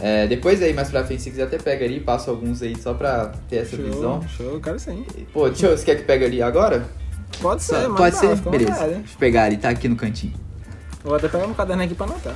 É, 0.00 0.28
depois 0.28 0.62
aí, 0.62 0.72
mais 0.72 0.88
pra 0.88 1.04
frente, 1.04 1.22
se 1.22 1.30
quiser 1.30 1.42
até 1.42 1.58
pega 1.58 1.84
ali, 1.84 1.98
passa 1.98 2.30
alguns 2.30 2.62
aí 2.62 2.80
só 2.80 2.94
pra 2.94 3.32
ter 3.48 3.56
essa 3.56 3.76
show, 3.76 3.84
visão. 3.84 4.22
show, 4.28 4.60
cara 4.60 4.78
sim. 4.78 5.04
Pô, 5.32 5.48
eu, 5.48 5.54
você 5.54 5.84
quer 5.84 5.96
que 5.96 6.04
pegue 6.04 6.24
ali 6.24 6.40
agora? 6.40 6.84
Pode 7.40 7.64
ser, 7.64 7.88
Pode 7.90 8.14
ser? 8.14 8.36
Beleza. 8.36 8.70
vontade. 8.72 8.94
Deixa 8.94 9.14
eu 9.14 9.18
pegar 9.18 9.42
ali, 9.42 9.56
tá 9.56 9.68
aqui 9.68 9.88
no 9.88 9.96
cantinho. 9.96 10.32
Vou 11.02 11.16
até 11.16 11.26
pegar 11.28 11.46
um 11.46 11.54
caderno 11.54 11.82
aqui 11.82 11.94
pra 11.96 12.06
anotar. 12.06 12.34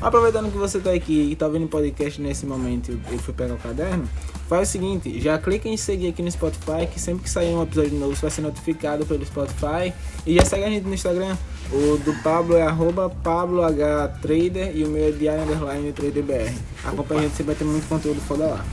Aproveitando 0.00 0.50
que 0.52 0.56
você 0.56 0.78
tá 0.78 0.92
aqui 0.92 1.28
e 1.32 1.34
tá 1.34 1.48
vendo 1.48 1.64
o 1.64 1.68
podcast 1.68 2.20
nesse 2.22 2.46
momento 2.46 2.92
e 2.92 3.12
eu 3.12 3.18
fui 3.18 3.34
pegar 3.34 3.54
o 3.54 3.58
caderno, 3.58 4.08
faz 4.48 4.68
o 4.68 4.72
seguinte, 4.72 5.20
já 5.20 5.36
clica 5.38 5.68
em 5.68 5.76
seguir 5.76 6.08
aqui 6.08 6.22
no 6.22 6.30
Spotify, 6.30 6.86
que 6.90 7.00
sempre 7.00 7.24
que 7.24 7.30
sair 7.30 7.52
um 7.52 7.62
episódio 7.62 7.98
novo 7.98 8.14
você 8.14 8.22
vai 8.22 8.30
ser 8.30 8.42
notificado 8.42 9.04
pelo 9.04 9.26
Spotify. 9.26 9.92
E 10.24 10.36
já 10.36 10.44
segue 10.44 10.64
a 10.64 10.70
gente 10.70 10.86
no 10.86 10.94
Instagram. 10.94 11.36
O 11.72 11.98
do 11.98 12.14
Pablo 12.22 12.56
é 12.56 12.62
arroba 12.62 13.10
PabloHTrader 13.10 14.76
e 14.76 14.84
o 14.84 14.88
meu 14.88 15.08
é 15.08 15.10
diário 15.10 15.42
underline 15.42 15.92
TraderBR. 15.92 16.54
Acompanha 16.84 17.20
a 17.20 17.24
gente, 17.24 17.36
você 17.36 17.42
vai 17.42 17.54
ter 17.56 17.64
muito 17.64 17.88
conteúdo 17.88 18.20
foda 18.20 18.46
lá. 18.46 18.64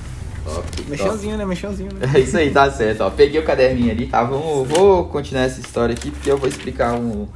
Top, 0.46 0.72
top. 0.72 0.90
Mexãozinho, 0.90 1.38
né? 1.38 1.46
Mexãozinho, 1.46 1.90
né? 1.92 2.12
É 2.14 2.20
isso 2.20 2.38
aí, 2.38 2.52
tá 2.52 2.72
certo. 2.72 3.02
Ó, 3.02 3.10
peguei 3.10 3.40
o 3.40 3.44
caderninho 3.44 3.92
ali, 3.92 4.06
tá? 4.06 4.24
Vamos, 4.24 4.68
vou 4.68 5.06
continuar 5.06 5.44
essa 5.46 5.60
história 5.60 5.94
aqui, 5.94 6.12
porque 6.12 6.32
eu 6.32 6.38
vou 6.38 6.48
explicar 6.48 6.94
um, 6.94 7.28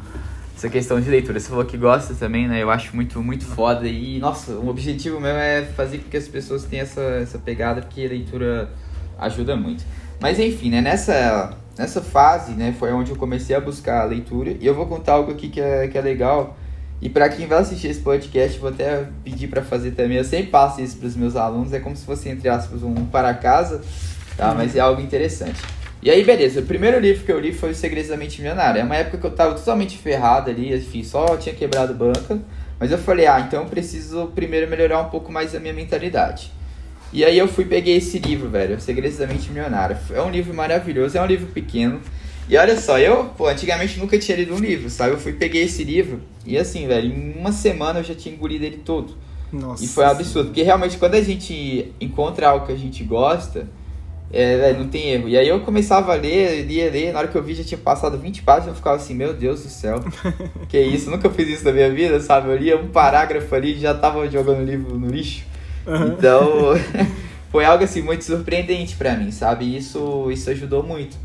essa 0.60 0.70
questão 0.70 1.00
de 1.00 1.10
leitura. 1.10 1.40
Você 1.40 1.48
falou 1.48 1.64
que 1.64 1.78
gosta 1.78 2.14
também, 2.14 2.46
né? 2.46 2.62
Eu 2.62 2.70
acho 2.70 2.94
muito, 2.94 3.24
muito 3.24 3.46
foda. 3.46 3.88
E, 3.88 4.20
nossa, 4.20 4.52
o 4.52 4.68
objetivo 4.68 5.20
meu 5.20 5.32
é 5.32 5.64
fazer 5.64 6.00
com 6.00 6.10
que 6.10 6.18
as 6.18 6.28
pessoas 6.28 6.66
tenham 6.66 6.84
essa, 6.84 7.02
essa 7.02 7.40
pegada, 7.40 7.82
porque 7.82 8.06
a 8.06 8.10
leitura 8.10 8.70
ajuda 9.18 9.56
muito. 9.56 9.86
Mas 10.20 10.38
enfim, 10.38 10.70
né? 10.70 10.82
Nessa, 10.82 11.58
nessa 11.78 12.02
fase, 12.02 12.52
né? 12.52 12.76
Foi 12.78 12.92
onde 12.92 13.10
eu 13.10 13.16
comecei 13.16 13.56
a 13.56 13.62
buscar 13.62 14.02
a 14.02 14.04
leitura. 14.04 14.54
E 14.60 14.66
eu 14.66 14.76
vou 14.76 14.86
contar 14.86 15.14
algo 15.14 15.32
aqui 15.32 15.48
que 15.48 15.62
é, 15.62 15.88
que 15.88 15.98
é 15.98 16.02
legal. 16.02 16.58
E 17.02 17.08
pra 17.08 17.30
quem 17.30 17.48
vai 17.48 17.60
assistir 17.60 17.88
esse 17.88 18.02
podcast, 18.02 18.60
vou 18.60 18.70
até 18.70 19.08
pedir 19.24 19.48
pra 19.48 19.62
fazer 19.62 19.92
também. 19.92 20.18
Eu 20.18 20.26
sempre 20.26 20.48
passo 20.48 20.82
isso 20.82 20.98
pros 20.98 21.16
meus 21.16 21.38
alunos. 21.38 21.72
É 21.72 21.80
como 21.80 21.96
se 21.96 22.06
fosse, 22.06 22.28
entre 22.28 22.50
aspas, 22.50 22.84
um 22.84 23.06
para 23.06 23.34
casa, 23.34 23.82
tá? 24.36 24.54
Mas 24.54 24.76
é 24.76 24.82
algo 24.82 25.02
interessante. 25.02 25.79
E 26.02 26.10
aí, 26.10 26.24
beleza. 26.24 26.62
O 26.62 26.66
primeiro 26.66 27.00
livro 27.00 27.26
que 27.26 27.32
eu 27.32 27.40
li 27.40 27.54
foi 27.54 27.72
Os 27.72 27.78
Segredos 27.78 28.10
da 28.10 28.18
Mente 28.18 28.42
Milionária. 28.42 28.80
É 28.80 28.84
uma 28.84 28.96
época 28.96 29.18
que 29.18 29.26
eu 29.26 29.32
tava 29.32 29.56
totalmente 29.56 29.98
ferrado 29.98 30.50
ali, 30.50 30.74
enfim, 30.74 31.04
só 31.04 31.36
tinha 31.36 31.54
quebrado 31.54 31.94
banca. 31.94 32.40
Mas 32.80 32.92
eu 32.92 32.98
falei, 32.98 33.28
ah, 33.28 33.42
então 33.42 33.64
eu 33.64 33.70
preciso 33.70 34.28
primeiro 34.34 34.70
melhorar 34.70 35.02
um 35.02 35.10
pouco 35.10 35.32
mais 35.32 35.54
a 35.54 35.60
minha 35.60 35.74
mentalidade. 35.74 36.52
E 37.12 37.26
aí 37.26 37.38
eu 37.38 37.48
fui 37.48 37.66
peguei 37.66 37.98
esse 37.98 38.20
livro, 38.20 38.50
velho, 38.50 38.78
Os 38.78 38.84
Segredos 38.84 39.18
da 39.18 39.28
Mente 39.28 39.50
Milionária. 39.50 40.00
É 40.14 40.22
um 40.22 40.30
livro 40.30 40.54
maravilhoso, 40.54 41.18
é 41.18 41.22
um 41.22 41.26
livro 41.26 41.48
pequeno. 41.48 42.00
E 42.48 42.56
olha 42.56 42.80
só, 42.80 42.98
eu, 42.98 43.26
pô, 43.38 43.48
antigamente 43.48 44.00
nunca 44.00 44.18
tinha 44.18 44.38
lido 44.38 44.56
um 44.56 44.60
livro, 44.60 44.90
sabe? 44.90 45.14
Eu 45.14 45.20
fui 45.20 45.34
peguei 45.34 45.64
esse 45.64 45.84
livro 45.84 46.22
e 46.46 46.58
assim, 46.58 46.88
velho, 46.88 47.14
em 47.14 47.34
uma 47.38 47.52
semana 47.52 48.00
eu 48.00 48.04
já 48.04 48.16
tinha 48.16 48.34
engolido 48.34 48.66
ele 48.66 48.78
todo. 48.78 49.16
Nossa. 49.52 49.84
E 49.84 49.88
foi 49.88 50.06
um 50.06 50.08
absurdo, 50.08 50.48
porque 50.48 50.64
realmente 50.64 50.98
quando 50.98 51.16
a 51.16 51.22
gente 51.22 51.92
encontra 52.00 52.50
algo 52.50 52.66
que 52.66 52.72
a 52.72 52.78
gente 52.78 53.04
gosta, 53.04 53.68
é, 54.32 54.58
velho, 54.58 54.80
não 54.80 54.88
tem 54.88 55.10
erro. 55.10 55.28
E 55.28 55.38
aí 55.38 55.48
eu 55.48 55.60
começava 55.62 56.14
a 56.14 56.16
ler, 56.16 56.64
lia, 56.66 56.90
ler, 56.90 57.12
na 57.14 57.20
hora 57.20 57.28
que 57.28 57.36
eu 57.36 57.44
vi 57.44 57.56
já 57.56 57.64
tinha 57.64 57.78
passado 57.78 58.18
20 58.18 58.44
páginas, 58.44 58.68
eu 58.68 58.76
ficava 58.76 58.96
assim, 58.96 59.16
meu 59.16 59.34
Deus 59.34 59.64
do 59.64 59.70
céu, 59.70 60.04
que 60.70 60.80
isso, 60.80 61.10
nunca 61.10 61.30
fiz 61.30 61.48
isso 61.48 61.66
na 61.66 61.72
minha 61.72 61.92
vida, 61.92 62.20
sabe? 62.20 62.50
Eu 62.50 62.58
lia 62.58 62.78
um 62.78 62.88
parágrafo 62.90 63.54
ali 63.56 63.74
e 63.74 63.80
já 63.80 63.94
tava 63.94 64.30
jogando 64.30 64.60
o 64.60 64.64
livro 64.64 64.98
no 64.98 65.08
lixo. 65.08 65.44
Então, 65.88 66.74
foi 67.52 67.66
algo 67.66 67.84
assim 67.84 68.02
muito 68.02 68.24
surpreendente 68.24 68.96
pra 68.96 69.16
mim, 69.16 69.32
sabe? 69.32 69.66
E 69.66 69.78
Isso, 69.78 70.30
isso 70.32 70.50
ajudou 70.52 70.84
muito. 70.84 71.18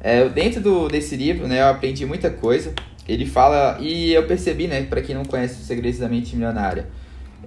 É, 0.00 0.28
dentro 0.28 0.60
do, 0.60 0.88
desse 0.88 1.16
livro, 1.16 1.46
né, 1.46 1.60
eu 1.60 1.66
aprendi 1.68 2.04
muita 2.06 2.30
coisa. 2.30 2.72
Ele 3.06 3.24
fala, 3.24 3.78
e 3.80 4.12
eu 4.12 4.26
percebi, 4.26 4.66
né, 4.66 4.82
pra 4.82 5.00
quem 5.00 5.14
não 5.14 5.24
conhece 5.24 5.60
Os 5.60 5.66
Segredos 5.66 5.98
da 5.98 6.08
Mente 6.08 6.36
Milionária, 6.36 6.86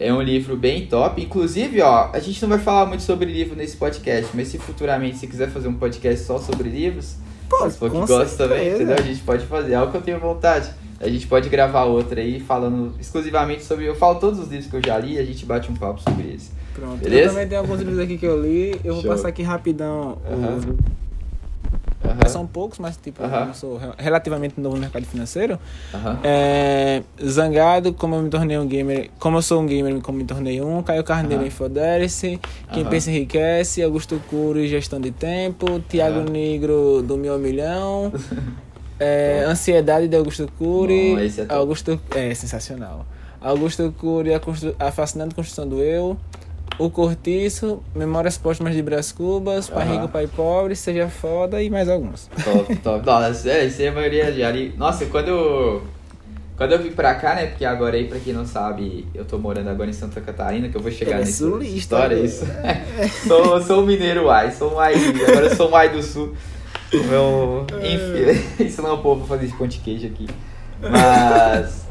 é 0.02 0.14
um 0.14 0.22
livro 0.22 0.56
bem 0.58 0.86
top. 0.88 1.22
Inclusive, 1.22 1.82
ó, 1.82 2.10
a 2.12 2.20
gente 2.20 2.42
não 2.42 2.50
vai 2.50 2.60
falar 2.60 2.86
muito 2.86 3.04
sobre 3.04 3.32
livro 3.32 3.56
nesse 3.56 3.78
podcast, 3.78 4.30
mas 4.34 4.48
se 4.48 4.58
futuramente 4.58 5.18
você 5.18 5.28
quiser 5.28 5.50
fazer 5.50 5.68
um 5.68 5.74
podcast 5.76 6.26
só 6.26 6.38
sobre 6.38 6.70
livros, 6.70 7.16
Pô, 7.50 7.70
se 7.70 7.78
for 7.78 7.92
que 7.92 7.98
gosta 7.98 8.38
também, 8.48 8.70
entendeu? 8.74 8.96
A 8.98 9.02
gente 9.02 9.22
pode 9.22 9.46
fazer, 9.46 9.74
é 9.74 9.82
o 9.82 9.90
que 9.92 9.98
eu 9.98 10.02
tenho 10.02 10.20
vontade. 10.20 10.70
A 11.00 11.10
gente 11.10 11.26
pode 11.28 11.50
gravar 11.50 11.86
outra 11.86 12.22
aí 12.22 12.40
falando 12.40 12.94
exclusivamente 13.00 13.64
sobre. 13.64 13.86
Eu 13.86 13.96
falo 13.96 14.20
todos 14.20 14.40
os 14.40 14.48
livros 14.50 14.70
que 14.70 14.76
eu 14.78 14.82
já 14.86 14.98
li 15.00 15.14
e 15.16 15.20
a 15.20 15.26
gente 15.26 15.46
bate 15.46 15.72
um 15.72 15.76
papo 15.76 16.00
sobre 16.02 16.24
eles. 16.28 16.52
Pronto. 16.76 16.98
Beleza? 17.04 17.24
Eu 17.24 17.30
também 17.34 17.48
tenho 17.48 17.62
alguns 17.62 17.80
livros 17.80 17.98
aqui 18.00 18.18
que 18.18 18.26
eu 18.26 18.40
li. 18.42 18.80
Eu 18.84 18.94
vou 18.94 19.02
Show. 19.02 19.12
passar 19.12 19.30
aqui 19.30 19.42
rapidão. 19.42 20.20
Aham. 20.30 20.58
os- 20.58 21.01
Aham, 22.12 22.28
São 22.30 22.48
poucos, 22.48 22.80
mas 22.80 22.98
tipo, 22.98 23.24
Aham. 23.24 23.48
eu 23.48 23.54
sou 23.54 23.78
re- 23.78 23.92
relativamente 23.98 24.60
novo 24.60 24.76
no 24.76 24.82
mercado 24.82 25.06
financeiro. 25.06 25.58
aham. 25.94 26.20
É, 26.24 27.02
Zangado, 27.24 27.94
como 27.94 28.16
eu 28.16 28.22
me 28.22 28.30
tornei 28.30 28.58
um 28.58 28.68
gamer. 28.68 29.10
Como 29.20 29.38
eu 29.38 29.42
sou 29.42 29.62
um 29.62 29.66
gamer, 29.66 30.00
como 30.02 30.18
me 30.18 30.24
tornei 30.26 30.62
um. 30.62 30.82
Caio 30.84 31.04
Carneiro, 31.04 31.42
Aham. 31.42 31.48
Infodelice. 31.48 32.40
Quem 32.72 32.86
pensa 32.86 33.10
enriquece. 33.10 33.82
Augusto 33.84 34.22
Cury, 34.30 34.68
gestão 34.68 35.00
de 35.00 35.12
tempo. 35.12 35.80
Tiago. 35.88 36.30
Negro, 36.30 37.02
do 37.02 37.18
Mil 37.18 37.38
Milhão. 37.40 38.12
É, 39.04 39.46
Ansiedade 39.48 40.08
de 40.08 40.16
Augusto 40.16 40.48
Cury. 40.60 41.16
Bom, 41.16 41.44
é. 41.52 41.56
Augusto, 41.58 42.00
é 42.16 42.36
sensacional. 42.36 43.04
Augusto 43.42 43.92
Cury, 43.98 44.32
a, 44.32 44.40
constru- 44.40 44.76
a 44.80 44.92
fascinante 44.92 45.34
construção 45.34 45.68
do 45.68 45.82
eu. 45.82 46.16
O 46.80 46.90
Cortiço, 46.90 47.82
Memórias 47.96 48.38
Póstumas 48.38 48.74
de 48.74 48.82
Brás 48.82 49.12
Cubas, 49.12 49.70
Pai 49.70 49.86
Aham. 49.86 49.94
Rico, 49.94 50.08
Pai 50.10 50.28
Pobre, 50.28 50.76
Seja 50.76 51.08
Foda 51.10 51.62
e 51.62 51.70
mais 51.70 51.88
alguns. 51.88 52.28
Top, 52.44 52.76
top. 52.78 53.06
Nossa, 53.06 53.50
é, 53.52 53.66
isso 53.66 53.82
aí 53.82 53.88
a 53.88 53.92
maioria 53.92 54.32
já 54.34 54.50
li. 54.50 54.74
Nossa, 54.78 55.06
quando 55.06 55.82
quando 56.62 56.74
eu 56.74 56.80
vim 56.84 56.92
pra 56.92 57.16
cá, 57.16 57.34
né? 57.34 57.48
Porque 57.48 57.66
agora 57.66 57.96
aí, 57.96 58.08
pra 58.08 58.20
quem 58.20 58.34
não 58.34 58.46
sabe, 58.46 59.08
eu 59.16 59.26
tô 59.26 59.40
morando 59.40 59.68
agora 59.70 59.90
em 59.90 59.94
Santa 59.94 60.22
Catarina, 60.22 60.70
que 60.70 60.78
eu 60.78 60.82
vou 60.82 60.92
chegar 60.92 61.16
é 61.16 61.20
nessa 61.22 61.46
sulista, 61.46 61.76
história. 61.76 62.18
né? 62.18 62.24
Isso. 62.24 62.46
sou, 63.28 63.62
sou 63.64 63.82
um 63.82 63.86
mineiro 63.88 64.30
ai, 64.30 64.52
sou 64.52 64.76
um 64.76 64.80
ai, 64.80 64.94
agora 65.28 65.48
eu 65.48 65.56
sou 65.56 65.72
um 65.72 65.76
ai 65.76 65.90
do 65.90 66.04
sul. 66.04 66.36
O 66.94 67.04
meu, 67.06 67.66
enfim, 67.80 68.44
isso 68.64 68.80
não 68.82 68.92
é 68.92 68.94
um 68.94 69.02
povo 69.02 69.26
fazer 69.26 69.48
de 69.48 69.68
de 69.68 69.80
queijo 69.80 70.06
aqui. 70.06 70.28
Mas, 70.82 71.88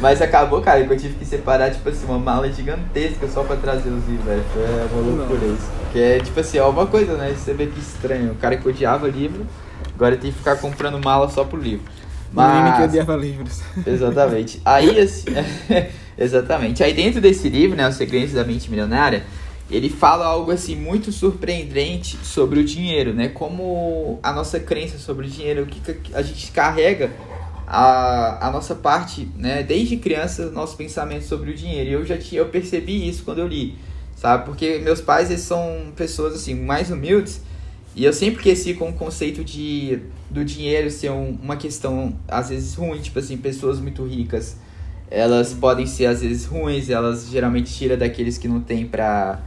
mas 0.00 0.20
acabou, 0.20 0.60
cara, 0.60 0.84
que 0.84 0.92
eu 0.92 0.96
tive 0.96 1.14
que 1.14 1.24
separar, 1.24 1.70
tipo 1.70 1.88
assim, 1.88 2.04
uma 2.06 2.18
mala 2.18 2.50
gigantesca 2.52 3.28
só 3.28 3.42
pra 3.42 3.56
trazer 3.56 3.88
os 3.88 4.06
livros, 4.06 4.26
velho. 4.26 4.44
Foi 4.52 4.98
uma 5.00 5.16
loucura 5.16 5.46
isso. 5.46 5.70
Que 5.92 6.00
é, 6.00 6.18
tipo 6.20 6.38
assim, 6.38 6.58
é 6.58 6.64
uma 6.64 6.86
coisa, 6.86 7.16
né? 7.16 7.34
Você 7.36 7.54
vê 7.54 7.66
que 7.66 7.80
estranho. 7.80 8.32
O 8.32 8.34
cara 8.36 8.56
que 8.56 8.68
odiava 8.68 9.08
livro, 9.08 9.46
agora 9.94 10.16
tem 10.16 10.30
que 10.30 10.38
ficar 10.38 10.56
comprando 10.56 11.02
mala 11.02 11.28
só 11.28 11.44
pro 11.44 11.58
livro. 11.58 11.84
Menino 12.32 12.72
que 12.72 12.80
Mas, 12.80 12.84
odiava 12.84 13.16
livros. 13.16 13.62
Exatamente. 13.86 14.60
Aí, 14.64 15.00
assim, 15.00 15.26
exatamente. 16.16 16.82
Aí 16.82 16.92
dentro 16.92 17.20
desse 17.20 17.48
livro, 17.48 17.76
né, 17.76 17.88
Os 17.88 17.96
Segredos 17.96 18.32
da 18.32 18.44
Mente 18.44 18.70
Milionária, 18.70 19.24
ele 19.70 19.88
fala 19.88 20.26
algo 20.26 20.50
assim 20.50 20.74
muito 20.74 21.10
surpreendente 21.12 22.18
sobre 22.22 22.60
o 22.60 22.64
dinheiro, 22.64 23.14
né? 23.14 23.28
Como 23.28 24.18
a 24.22 24.32
nossa 24.32 24.60
crença 24.60 24.98
sobre 24.98 25.26
o 25.26 25.30
dinheiro, 25.30 25.62
o 25.62 25.66
que 25.66 25.80
a 26.14 26.22
gente 26.22 26.50
carrega 26.50 27.10
a, 27.66 28.48
a 28.48 28.50
nossa 28.50 28.74
parte, 28.74 29.28
né? 29.36 29.62
Desde 29.62 29.96
criança, 29.96 30.50
nosso 30.50 30.76
pensamento 30.76 31.24
sobre 31.24 31.50
o 31.50 31.54
dinheiro. 31.54 31.90
E 31.90 31.92
eu 31.92 32.04
já 32.04 32.16
tinha, 32.18 32.40
eu 32.40 32.48
percebi 32.48 33.08
isso 33.08 33.24
quando 33.24 33.38
eu 33.38 33.46
li 33.46 33.76
sabe? 34.22 34.44
Porque 34.44 34.78
meus 34.78 35.00
pais, 35.00 35.30
eles 35.30 35.42
são 35.42 35.92
pessoas, 35.96 36.34
assim, 36.34 36.54
mais 36.54 36.92
humildes. 36.92 37.42
E 37.96 38.04
eu 38.04 38.12
sempre 38.12 38.40
cresci 38.40 38.72
com 38.72 38.88
o 38.88 38.92
conceito 38.92 39.42
de 39.42 39.98
do 40.30 40.44
dinheiro 40.44 40.90
ser 40.90 41.10
um, 41.10 41.36
uma 41.42 41.56
questão, 41.56 42.14
às 42.28 42.48
vezes, 42.50 42.74
ruim. 42.76 43.00
Tipo 43.00 43.18
assim, 43.18 43.36
pessoas 43.36 43.80
muito 43.80 44.04
ricas, 44.06 44.56
elas 45.10 45.52
podem 45.52 45.86
ser, 45.86 46.06
às 46.06 46.22
vezes, 46.22 46.46
ruins. 46.46 46.88
Elas 46.88 47.28
geralmente 47.28 47.74
tiram 47.74 47.98
daqueles 47.98 48.38
que 48.38 48.46
não 48.46 48.60
tem 48.60 48.86
pra, 48.86 49.42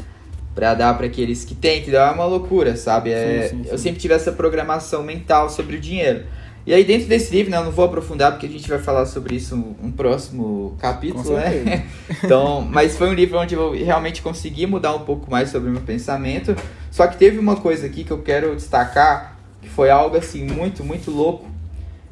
pra 0.54 0.74
dar 0.74 0.94
para 0.96 1.06
aqueles 1.06 1.46
que 1.46 1.56
tem. 1.56 1.80
Entendeu? 1.80 2.02
É 2.02 2.12
uma 2.12 2.26
loucura, 2.26 2.76
sabe? 2.76 3.12
É, 3.12 3.48
sim, 3.48 3.58
sim, 3.58 3.64
sim. 3.64 3.70
Eu 3.72 3.78
sempre 3.78 4.02
tive 4.02 4.14
essa 4.14 4.34
programação 4.34 5.04
mental 5.04 5.50
sobre 5.50 5.78
o 5.78 5.80
dinheiro. 5.80 6.26
E 6.66 6.74
aí 6.74 6.84
dentro 6.84 7.08
desse 7.08 7.32
livro, 7.32 7.52
né, 7.52 7.58
eu 7.58 7.64
não 7.64 7.72
vou 7.72 7.86
aprofundar 7.86 8.32
porque 8.32 8.48
a 8.48 8.50
gente 8.50 8.68
vai 8.68 8.80
falar 8.80 9.06
sobre 9.06 9.36
isso 9.36 9.56
um, 9.56 9.88
um 9.88 9.92
próximo 9.92 10.76
capítulo, 10.80 11.36
né? 11.36 11.86
então, 12.24 12.62
mas 12.62 12.98
foi 12.98 13.08
um 13.08 13.14
livro 13.14 13.38
onde 13.38 13.54
eu 13.54 13.74
realmente 13.74 14.22
consegui 14.22 14.66
mudar 14.66 14.96
um 14.96 15.06
pouco 15.06 15.30
mais 15.30 15.52
sobre 15.52 15.70
o 15.70 15.72
meu 15.72 15.82
pensamento. 15.82 16.56
Só 16.90 17.06
que 17.06 17.18
teve 17.18 17.38
uma 17.38 17.58
coisa 17.58 17.86
aqui 17.86 18.04
que 18.04 18.12
eu 18.12 18.24
quero 18.24 18.56
destacar, 18.56 19.38
que 19.62 19.70
foi 19.70 19.92
algo 19.92 20.18
assim 20.18 20.44
muito, 20.44 20.84
muito 20.84 21.12
louco, 21.12 21.46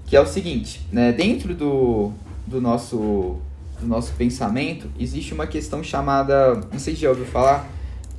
que 0.06 0.16
é 0.16 0.22
o 0.22 0.28
seguinte, 0.28 0.86
né, 0.92 1.12
dentro 1.12 1.56
do, 1.56 2.12
do 2.46 2.62
nosso 2.62 3.40
do 3.80 3.88
nosso 3.88 4.14
pensamento, 4.14 4.90
existe 4.98 5.34
uma 5.34 5.46
questão 5.46 5.84
chamada, 5.84 6.56
não 6.72 6.80
sei 6.80 6.96
se 6.96 7.02
já 7.02 7.10
ouviu 7.10 7.26
falar, 7.26 7.68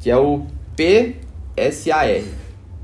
que 0.00 0.10
é 0.10 0.16
o 0.16 0.46
PSAR, 0.76 2.22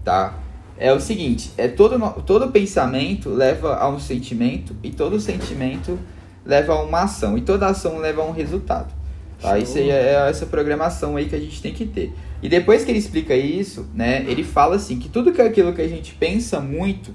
tá? 0.04 0.34
É 0.80 0.90
o 0.94 0.98
seguinte, 0.98 1.50
é 1.58 1.68
todo, 1.68 1.98
todo 2.22 2.48
pensamento 2.48 3.28
leva 3.28 3.76
a 3.76 3.86
um 3.90 4.00
sentimento 4.00 4.74
e 4.82 4.90
todo 4.90 5.20
sentimento 5.20 5.98
leva 6.44 6.72
a 6.72 6.82
uma 6.82 7.02
ação 7.02 7.36
e 7.36 7.42
toda 7.42 7.66
ação 7.66 7.98
leva 7.98 8.22
a 8.22 8.24
um 8.24 8.32
resultado. 8.32 8.90
Tá? 9.42 9.58
Isso 9.58 9.76
aí 9.76 9.90
é, 9.90 10.14
é 10.14 10.28
essa 10.30 10.46
programação 10.46 11.16
aí 11.16 11.26
que 11.26 11.36
a 11.36 11.38
gente 11.38 11.60
tem 11.60 11.74
que 11.74 11.84
ter. 11.84 12.14
E 12.42 12.48
depois 12.48 12.82
que 12.82 12.90
ele 12.90 12.98
explica 12.98 13.34
isso, 13.36 13.86
né, 13.94 14.24
ele 14.26 14.42
fala 14.42 14.76
assim 14.76 14.98
que 14.98 15.10
tudo 15.10 15.32
que 15.32 15.42
é 15.42 15.44
aquilo 15.44 15.74
que 15.74 15.82
a 15.82 15.88
gente 15.88 16.14
pensa 16.14 16.60
muito, 16.60 17.14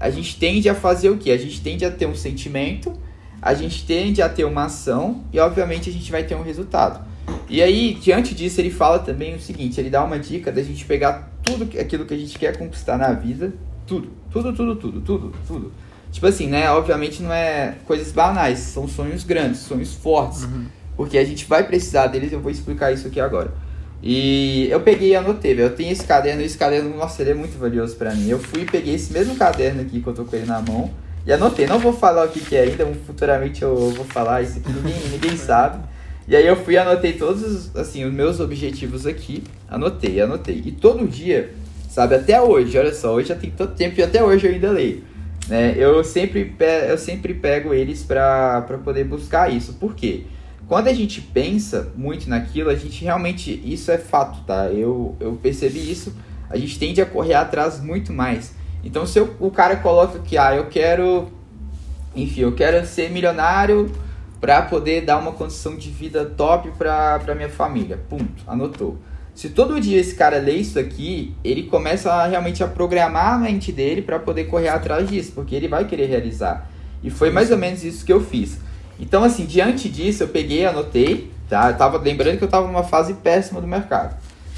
a 0.00 0.08
gente 0.08 0.38
tende 0.38 0.70
a 0.70 0.74
fazer 0.74 1.10
o 1.10 1.18
que? 1.18 1.30
A 1.30 1.36
gente 1.36 1.60
tende 1.60 1.84
a 1.84 1.90
ter 1.90 2.06
um 2.06 2.14
sentimento, 2.14 2.94
a 3.42 3.52
gente 3.52 3.84
tende 3.84 4.22
a 4.22 4.28
ter 4.28 4.44
uma 4.44 4.64
ação 4.64 5.22
e 5.30 5.38
obviamente 5.38 5.90
a 5.90 5.92
gente 5.92 6.10
vai 6.10 6.24
ter 6.24 6.34
um 6.34 6.42
resultado. 6.42 7.06
E 7.48 7.60
aí, 7.60 7.94
diante 7.94 8.34
disso, 8.34 8.58
ele 8.60 8.70
fala 8.70 8.98
também 8.98 9.34
o 9.34 9.40
seguinte, 9.40 9.78
ele 9.78 9.90
dá 9.90 10.02
uma 10.02 10.18
dica 10.18 10.50
da 10.50 10.62
gente 10.62 10.86
pegar 10.86 11.31
tudo 11.42 11.64
aquilo 11.78 12.04
que 12.04 12.14
a 12.14 12.16
gente 12.16 12.38
quer 12.38 12.56
conquistar 12.56 12.96
na 12.96 13.12
vida, 13.12 13.52
tudo, 13.86 14.10
tudo, 14.30 14.52
tudo, 14.52 14.76
tudo, 14.76 15.00
tudo, 15.00 15.32
tudo. 15.46 15.72
Tipo 16.10 16.26
assim, 16.26 16.46
né? 16.46 16.70
Obviamente 16.70 17.22
não 17.22 17.32
é 17.32 17.76
coisas 17.86 18.12
banais, 18.12 18.58
são 18.58 18.86
sonhos 18.86 19.24
grandes, 19.24 19.60
sonhos 19.60 19.94
fortes. 19.94 20.44
Uhum. 20.44 20.66
Porque 20.96 21.16
a 21.16 21.24
gente 21.24 21.46
vai 21.46 21.66
precisar 21.66 22.06
deles, 22.06 22.32
eu 22.32 22.40
vou 22.40 22.50
explicar 22.50 22.92
isso 22.92 23.08
aqui 23.08 23.18
agora. 23.18 23.52
E 24.02 24.68
eu 24.68 24.80
peguei 24.80 25.10
e 25.10 25.16
anotei, 25.16 25.58
eu 25.58 25.74
tenho 25.74 25.92
esse 25.92 26.04
caderno, 26.04 26.42
esse 26.42 26.58
caderno, 26.58 26.96
nossa, 26.96 27.22
ele 27.22 27.30
é 27.30 27.34
muito 27.34 27.58
valioso 27.58 27.96
para 27.96 28.14
mim. 28.14 28.28
Eu 28.28 28.38
fui 28.38 28.62
e 28.62 28.64
peguei 28.64 28.94
esse 28.94 29.12
mesmo 29.12 29.36
caderno 29.36 29.80
aqui 29.80 30.00
que 30.00 30.06
eu 30.06 30.12
tô 30.12 30.24
com 30.24 30.36
ele 30.36 30.46
na 30.46 30.60
mão 30.60 30.90
e 31.24 31.32
anotei. 31.32 31.66
Não 31.66 31.78
vou 31.78 31.92
falar 31.92 32.26
o 32.26 32.28
que, 32.28 32.40
que 32.40 32.56
é 32.56 32.62
ainda, 32.62 32.84
futuramente 33.06 33.62
eu 33.62 33.90
vou 33.90 34.04
falar 34.04 34.42
isso 34.42 34.58
aqui, 34.58 34.70
ninguém, 34.72 35.08
ninguém 35.08 35.36
sabe. 35.36 35.78
E 36.26 36.36
aí 36.36 36.46
eu 36.46 36.56
fui 36.56 36.76
anotei 36.76 37.14
todos 37.14 37.74
assim, 37.76 38.04
os 38.04 38.12
meus 38.12 38.40
objetivos 38.40 39.06
aqui. 39.06 39.42
Anotei, 39.68 40.20
anotei. 40.20 40.62
E 40.64 40.72
todo 40.72 41.06
dia, 41.08 41.52
sabe, 41.88 42.14
até 42.14 42.40
hoje, 42.40 42.78
olha 42.78 42.94
só, 42.94 43.14
hoje 43.14 43.28
já 43.28 43.34
tem 43.34 43.50
todo 43.50 43.74
tempo 43.74 43.98
e 43.98 44.02
até 44.02 44.22
hoje 44.22 44.46
eu 44.46 44.52
ainda 44.52 44.70
leio. 44.70 45.02
Né? 45.48 45.74
Eu, 45.76 46.04
sempre 46.04 46.54
eu 46.88 46.96
sempre 46.96 47.34
pego 47.34 47.74
eles 47.74 48.02
para 48.02 48.62
poder 48.84 49.04
buscar 49.04 49.52
isso. 49.52 49.74
Por 49.74 49.94
quê? 49.94 50.24
Quando 50.68 50.88
a 50.88 50.94
gente 50.94 51.20
pensa 51.20 51.92
muito 51.96 52.30
naquilo, 52.30 52.70
a 52.70 52.74
gente 52.74 53.04
realmente. 53.04 53.60
Isso 53.64 53.90
é 53.90 53.98
fato, 53.98 54.44
tá? 54.46 54.66
Eu, 54.68 55.16
eu 55.20 55.32
percebi 55.42 55.90
isso. 55.90 56.14
A 56.48 56.56
gente 56.56 56.78
tende 56.78 57.00
a 57.02 57.06
correr 57.06 57.34
atrás 57.34 57.82
muito 57.82 58.12
mais. 58.12 58.54
Então, 58.84 59.06
se 59.06 59.18
eu, 59.18 59.34
o 59.38 59.50
cara 59.50 59.76
coloca 59.76 60.20
que, 60.20 60.38
ah, 60.38 60.54
eu 60.54 60.66
quero. 60.66 61.30
Enfim, 62.14 62.42
eu 62.42 62.52
quero 62.52 62.86
ser 62.86 63.10
milionário 63.10 63.90
para 64.42 64.60
poder 64.62 65.02
dar 65.02 65.18
uma 65.18 65.30
condição 65.30 65.76
de 65.76 65.88
vida 65.88 66.24
top 66.24 66.72
para 66.76 67.32
minha 67.36 67.48
família. 67.48 67.96
Ponto, 68.08 68.42
anotou. 68.44 68.98
Se 69.36 69.50
todo 69.50 69.80
dia 69.80 70.00
esse 70.00 70.16
cara 70.16 70.38
lê 70.38 70.54
isso 70.54 70.80
aqui, 70.80 71.32
ele 71.44 71.62
começa 71.62 72.12
a, 72.12 72.26
realmente 72.26 72.60
a 72.60 72.66
programar 72.66 73.34
a 73.34 73.38
mente 73.38 73.70
dele 73.70 74.02
para 74.02 74.18
poder 74.18 74.46
correr 74.46 74.68
atrás 74.68 75.08
disso, 75.08 75.30
porque 75.32 75.54
ele 75.54 75.68
vai 75.68 75.86
querer 75.86 76.06
realizar. 76.06 76.68
E 77.04 77.08
foi 77.08 77.30
mais 77.30 77.52
ou 77.52 77.56
menos 77.56 77.84
isso 77.84 78.04
que 78.04 78.12
eu 78.12 78.20
fiz. 78.20 78.58
Então, 78.98 79.22
assim, 79.22 79.46
diante 79.46 79.88
disso, 79.88 80.24
eu 80.24 80.28
peguei, 80.28 80.66
anotei, 80.66 81.30
tá? 81.48 81.70
Eu 81.70 81.76
tava 81.76 81.98
lembrando 81.98 82.38
que 82.38 82.44
eu 82.44 82.48
tava 82.48 82.66
numa 82.66 82.82
fase 82.82 83.14
péssima 83.14 83.60
do 83.60 83.68
mercado. 83.68 84.16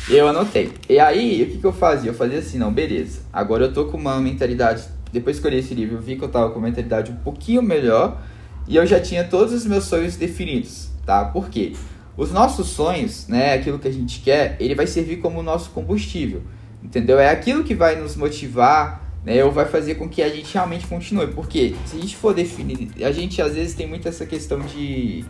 Eu 0.09 0.27
anotei. 0.27 0.73
E 0.89 0.99
aí, 0.99 1.43
o 1.43 1.47
que, 1.47 1.59
que 1.59 1.65
eu 1.65 1.75
fazia? 1.75 2.11
Eu 2.11 2.15
fazia 2.15 2.39
assim, 2.39 2.57
não, 2.57 2.73
beleza. 2.73 3.21
Agora 3.31 3.65
eu 3.65 3.73
tô 3.73 3.85
com 3.85 3.99
uma 3.99 4.19
mentalidade. 4.19 4.85
Depois 5.13 5.39
que 5.39 5.47
eu 5.47 5.51
li 5.51 5.59
esse 5.59 5.75
livro, 5.75 5.97
eu 5.97 6.01
vi 6.01 6.17
que 6.17 6.25
eu 6.25 6.29
tava 6.29 6.49
com 6.49 6.59
uma 6.59 6.69
mentalidade 6.69 7.13
um 7.13 7.17
pouquinho 7.17 7.63
melhor 7.63 8.19
e 8.67 8.77
eu 8.77 8.87
já 8.87 9.01
tinha 9.01 9.25
todos 9.25 9.53
os 9.53 9.67
meus 9.67 9.85
sonhos 9.85 10.17
definidos, 10.17 10.89
tá? 11.05 11.25
Por 11.27 11.49
quê? 11.49 11.73
Os 12.17 12.31
nossos 12.31 12.69
sonhos, 12.69 13.27
né, 13.27 13.55
aquilo 13.55 13.79
que 13.79 13.89
a 13.89 13.93
gente 13.93 14.21
quer, 14.21 14.57
ele 14.61 14.75
vai 14.75 14.87
servir 14.87 15.17
como 15.17 15.41
o 15.41 15.43
nosso 15.43 15.71
combustível, 15.71 16.43
entendeu? 16.83 17.19
É 17.19 17.29
aquilo 17.29 17.65
que 17.65 17.75
vai 17.75 18.01
nos 18.01 18.15
motivar, 18.17 19.05
né, 19.25 19.45
ou 19.45 19.51
vai 19.51 19.65
fazer 19.65 19.97
com 19.97 20.09
que 20.09 20.23
a 20.23 20.29
gente 20.29 20.55
realmente 20.55 20.87
continue. 20.87 21.27
Porque 21.29 21.75
se 21.85 21.97
a 21.97 22.01
gente 22.01 22.17
for 22.17 22.33
definir, 22.33 22.91
a 23.03 23.11
gente 23.11 23.43
às 23.43 23.55
vezes 23.55 23.75
tem 23.75 23.87
muito 23.89 24.07
essa 24.07 24.25
questão 24.25 24.61
de, 24.61 25.25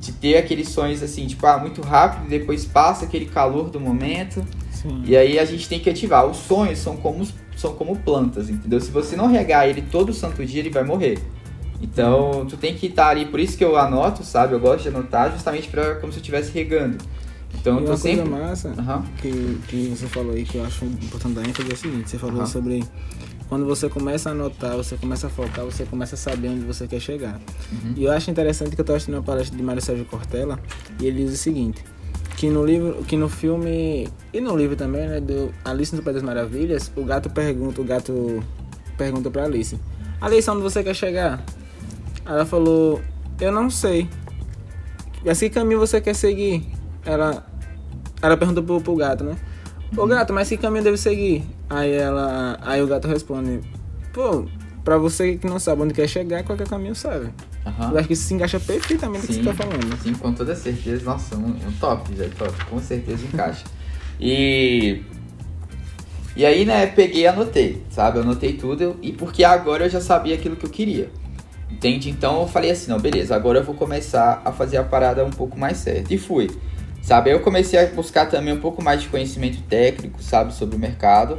de 0.00 0.12
ter 0.12 0.36
aqueles 0.36 0.68
sonhos 0.68 1.02
assim, 1.02 1.26
tipo, 1.26 1.46
ah, 1.46 1.56
muito 1.56 1.80
rápido, 1.80 2.28
depois 2.28 2.66
passa 2.66 3.06
aquele 3.06 3.26
calor 3.26 3.70
do 3.70 3.80
momento, 3.80 4.44
Sim. 4.70 5.02
e 5.06 5.16
aí 5.16 5.38
a 5.38 5.44
gente 5.46 5.66
tem 5.66 5.80
que 5.80 5.88
ativar. 5.88 6.26
Os 6.26 6.36
sonhos 6.36 6.78
são 6.78 6.96
como, 6.96 7.26
são 7.56 7.74
como 7.74 7.96
plantas, 7.96 8.50
entendeu? 8.50 8.80
Se 8.80 8.90
você 8.90 9.16
não 9.16 9.28
regar 9.28 9.66
ele 9.66 9.80
todo 9.80 10.12
santo 10.12 10.44
dia, 10.44 10.60
ele 10.60 10.70
vai 10.70 10.84
morrer. 10.84 11.18
Então, 11.82 12.46
tu 12.48 12.56
tem 12.56 12.74
que 12.74 12.86
estar 12.86 13.04
tá 13.04 13.10
ali, 13.10 13.26
por 13.26 13.40
isso 13.40 13.58
que 13.58 13.64
eu 13.64 13.76
anoto, 13.76 14.22
sabe? 14.24 14.54
Eu 14.54 14.60
gosto 14.60 14.82
de 14.82 14.88
anotar 14.88 15.32
justamente 15.32 15.68
para 15.68 15.96
como 15.96 16.12
se 16.12 16.18
eu 16.18 16.22
estivesse 16.22 16.52
regando. 16.52 16.98
Então, 17.54 17.80
e 17.80 17.84
tô 17.84 17.96
sempre... 17.96 18.28
coisa 18.28 18.44
massa 18.44 18.68
uhum. 18.68 19.02
que, 19.20 19.58
que 19.68 19.88
você 19.88 20.06
falou 20.06 20.32
aí, 20.32 20.44
que 20.44 20.56
eu 20.56 20.64
acho 20.64 20.84
importante 20.84 21.34
da 21.34 21.42
ênfase 21.42 21.70
é 21.70 21.74
o 21.74 21.76
seguinte, 21.76 22.10
você 22.10 22.18
falou 22.18 22.40
uhum. 22.40 22.46
sobre 22.46 22.82
quando 23.48 23.66
você 23.66 23.88
começa 23.88 24.30
a 24.30 24.32
anotar, 24.32 24.76
você 24.76 24.96
começa 24.96 25.26
a 25.26 25.30
focar, 25.30 25.64
você 25.64 25.84
começa 25.84 26.14
a 26.14 26.18
saber 26.18 26.48
onde 26.48 26.64
você 26.64 26.86
quer 26.86 27.00
chegar. 27.00 27.38
Uhum. 27.70 27.92
E 27.96 28.04
eu 28.04 28.12
acho 28.12 28.30
interessante 28.30 28.74
que 28.74 28.80
eu 28.80 28.82
estou 28.82 28.96
assistindo 28.96 29.16
uma 29.16 29.22
palestra 29.22 29.56
de 29.56 29.62
Mário 29.62 29.82
Sérgio 29.82 30.06
Cortella, 30.06 30.58
e 30.98 31.06
ele 31.06 31.24
diz 31.24 31.34
o 31.34 31.36
seguinte, 31.36 31.84
que 32.36 32.48
no 32.48 32.64
livro, 32.64 33.04
que 33.04 33.16
no 33.16 33.28
filme 33.28 34.08
e 34.32 34.40
no 34.40 34.56
livro 34.56 34.74
também, 34.74 35.06
né, 35.06 35.20
do 35.20 35.52
Alice 35.64 35.94
no 35.94 36.02
País 36.02 36.16
das 36.16 36.24
Maravilhas, 36.24 36.90
o 36.96 37.04
gato 37.04 37.28
pergunta, 37.28 37.80
o 37.80 37.84
gato 37.84 38.42
pergunta 38.96 39.30
para 39.30 39.44
Alice: 39.44 39.78
"Alice, 40.20 40.50
onde 40.50 40.62
você 40.62 40.82
quer 40.82 40.94
chegar?" 40.94 41.44
Ela 42.24 42.46
falou, 42.46 43.00
eu 43.40 43.52
não 43.52 43.68
sei. 43.68 44.08
Mas 45.24 45.38
que 45.38 45.50
caminho 45.50 45.78
você 45.78 46.00
quer 46.00 46.14
seguir? 46.14 46.66
Ela, 47.04 47.46
ela 48.20 48.36
perguntou 48.36 48.62
pro, 48.62 48.80
pro 48.80 48.96
gato, 48.96 49.24
né? 49.24 49.36
Ô 49.96 50.06
gato, 50.06 50.32
mas 50.32 50.48
que 50.48 50.56
caminho 50.56 50.84
deve 50.84 50.96
seguir? 50.96 51.44
Aí 51.68 51.92
ela. 51.92 52.58
Aí 52.62 52.82
o 52.82 52.86
gato 52.86 53.06
responde, 53.08 53.60
pô, 54.12 54.46
pra 54.82 54.96
você 54.96 55.36
que 55.36 55.46
não 55.46 55.58
sabe 55.58 55.82
onde 55.82 55.94
quer 55.94 56.08
chegar, 56.08 56.42
qualquer 56.44 56.66
caminho 56.66 56.94
serve. 56.94 57.30
Uhum. 57.66 57.90
Eu 57.90 57.98
acho 57.98 58.06
que 58.08 58.14
isso 58.14 58.24
se 58.24 58.34
encaixa 58.34 58.58
perfeitamente 58.58 59.26
com 59.26 59.32
o 59.32 59.36
que 59.36 59.42
você 59.42 59.50
tá 59.50 59.54
falando. 59.54 60.02
Sim, 60.02 60.14
com 60.14 60.32
toda 60.32 60.54
certeza. 60.56 61.04
Nossa, 61.04 61.36
um, 61.36 61.48
um 61.48 61.72
top, 61.78 62.14
já 62.16 62.28
top. 62.30 62.64
Com 62.66 62.80
certeza 62.80 63.24
encaixa. 63.26 63.64
e. 64.20 65.02
E 66.34 66.46
aí, 66.46 66.64
né, 66.64 66.86
peguei 66.86 67.22
e 67.22 67.26
anotei, 67.26 67.82
sabe? 67.90 68.16
Eu 68.16 68.22
anotei 68.22 68.54
tudo 68.54 68.96
e 69.02 69.12
porque 69.12 69.44
agora 69.44 69.84
eu 69.84 69.90
já 69.90 70.00
sabia 70.00 70.34
aquilo 70.34 70.56
que 70.56 70.64
eu 70.64 70.70
queria. 70.70 71.10
Entende? 71.72 72.10
Então 72.10 72.42
eu 72.42 72.46
falei 72.46 72.70
assim, 72.70 72.90
não, 72.90 73.00
beleza, 73.00 73.34
agora 73.34 73.60
eu 73.60 73.64
vou 73.64 73.74
começar 73.74 74.42
a 74.44 74.52
fazer 74.52 74.76
a 74.76 74.84
parada 74.84 75.24
um 75.24 75.30
pouco 75.30 75.58
mais 75.58 75.78
certa. 75.78 76.12
E 76.12 76.18
fui. 76.18 76.50
Sabe, 77.00 77.32
eu 77.32 77.40
comecei 77.40 77.80
a 77.80 77.86
buscar 77.86 78.26
também 78.26 78.52
um 78.52 78.60
pouco 78.60 78.84
mais 78.84 79.00
de 79.00 79.08
conhecimento 79.08 79.60
técnico, 79.62 80.22
sabe, 80.22 80.54
sobre 80.54 80.76
o 80.76 80.78
mercado. 80.78 81.38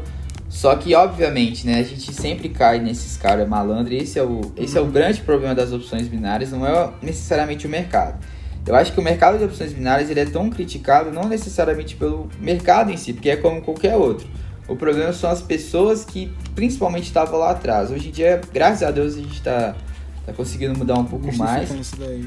Só 0.50 0.76
que, 0.76 0.94
obviamente, 0.94 1.66
né, 1.66 1.80
a 1.80 1.84
gente 1.84 2.14
sempre 2.14 2.50
cai 2.50 2.80
nesses 2.80 3.16
caras 3.16 3.48
malandros. 3.48 3.96
Esse 3.96 4.20
é, 4.20 4.24
o, 4.24 4.42
esse 4.58 4.78
é 4.78 4.82
o 4.82 4.88
grande 4.88 5.22
problema 5.22 5.56
das 5.56 5.72
opções 5.72 6.08
binárias, 6.08 6.52
não 6.52 6.66
é 6.66 6.90
necessariamente 7.02 7.66
o 7.66 7.70
mercado. 7.70 8.20
Eu 8.66 8.76
acho 8.76 8.92
que 8.92 9.00
o 9.00 9.04
mercado 9.04 9.38
de 9.38 9.44
opções 9.44 9.72
binárias 9.72 10.10
ele 10.10 10.20
é 10.20 10.26
tão 10.26 10.50
criticado 10.50 11.12
não 11.12 11.28
necessariamente 11.28 11.96
pelo 11.96 12.28
mercado 12.40 12.92
em 12.92 12.98
si, 12.98 13.14
porque 13.14 13.30
é 13.30 13.36
como 13.36 13.62
qualquer 13.62 13.96
outro. 13.96 14.28
O 14.68 14.76
problema 14.76 15.14
são 15.14 15.30
as 15.30 15.42
pessoas 15.42 16.04
que 16.04 16.34
principalmente 16.56 17.06
estavam 17.06 17.40
lá 17.40 17.52
atrás. 17.52 17.92
Hoje 17.92 18.10
em 18.10 18.12
dia, 18.12 18.42
graças 18.54 18.84
a 18.84 18.92
Deus, 18.92 19.16
a 19.16 19.18
gente 19.18 19.34
está 19.34 19.76
tá 20.26 20.34
conseguindo 20.34 20.78
mudar 20.78 20.96
um 20.96 21.06
pouco 21.06 21.36
mais. 21.36 21.70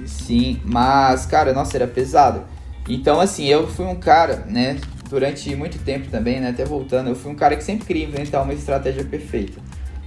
Sim, 0.06 0.60
mas, 0.64 1.26
cara, 1.26 1.52
nossa, 1.52 1.76
era 1.76 1.86
pesado. 1.86 2.44
Então, 2.88 3.20
assim, 3.20 3.46
eu 3.46 3.66
fui 3.66 3.84
um 3.84 3.96
cara, 3.96 4.44
né, 4.48 4.78
durante 5.08 5.54
muito 5.56 5.78
tempo 5.78 6.08
também, 6.08 6.40
né, 6.40 6.50
até 6.50 6.64
voltando, 6.64 7.08
eu 7.08 7.16
fui 7.16 7.32
um 7.32 7.34
cara 7.34 7.56
que 7.56 7.64
sempre 7.64 7.86
queria 7.86 8.04
inventar 8.04 8.42
uma 8.42 8.54
estratégia 8.54 9.04
perfeita. 9.04 9.60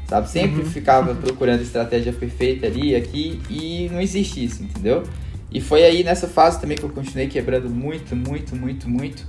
Sabe? 0.08 0.30
Sempre 0.30 0.62
uhum. 0.62 0.66
ficava 0.66 1.14
procurando 1.14 1.62
estratégia 1.62 2.12
perfeita 2.12 2.66
ali, 2.66 2.96
aqui, 2.96 3.42
e 3.50 3.90
não 3.92 4.02
existe 4.02 4.44
isso, 4.44 4.64
entendeu? 4.64 5.04
E 5.52 5.60
foi 5.60 5.84
aí 5.84 6.04
nessa 6.04 6.28
fase 6.28 6.60
também 6.60 6.78
que 6.78 6.84
eu 6.84 6.90
continuei 6.90 7.28
quebrando 7.28 7.70
muito, 7.70 8.16
muito, 8.16 8.56
muito, 8.56 8.90
muito. 8.90 9.24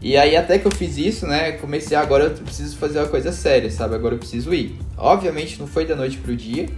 E 0.00 0.16
aí 0.16 0.36
até 0.36 0.58
que 0.58 0.66
eu 0.66 0.70
fiz 0.72 0.96
isso, 0.96 1.26
né, 1.26 1.52
comecei 1.52 1.96
agora 1.96 2.24
eu 2.24 2.30
preciso 2.30 2.76
fazer 2.76 2.98
uma 2.98 3.08
coisa 3.08 3.30
séria, 3.32 3.70
sabe? 3.70 3.94
Agora 3.94 4.14
eu 4.14 4.18
preciso 4.18 4.52
ir. 4.52 4.76
Obviamente 4.96 5.58
não 5.58 5.66
foi 5.66 5.86
da 5.86 5.94
noite 5.94 6.18
pro 6.18 6.36
dia, 6.36 6.68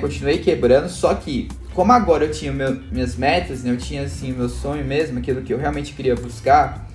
Continuei 0.00 0.38
quebrando, 0.38 0.88
só 0.88 1.14
que 1.14 1.48
como 1.74 1.92
agora 1.92 2.24
eu 2.24 2.30
tinha 2.30 2.52
meu, 2.52 2.80
minhas 2.90 3.16
metas, 3.16 3.64
né? 3.64 3.70
Eu 3.70 3.76
tinha 3.76 4.02
assim 4.02 4.32
meu 4.32 4.48
sonho 4.48 4.84
mesmo, 4.84 5.18
aquilo 5.18 5.42
que 5.42 5.52
eu 5.52 5.58
realmente 5.58 5.92
queria 5.92 6.14
buscar, 6.14 6.88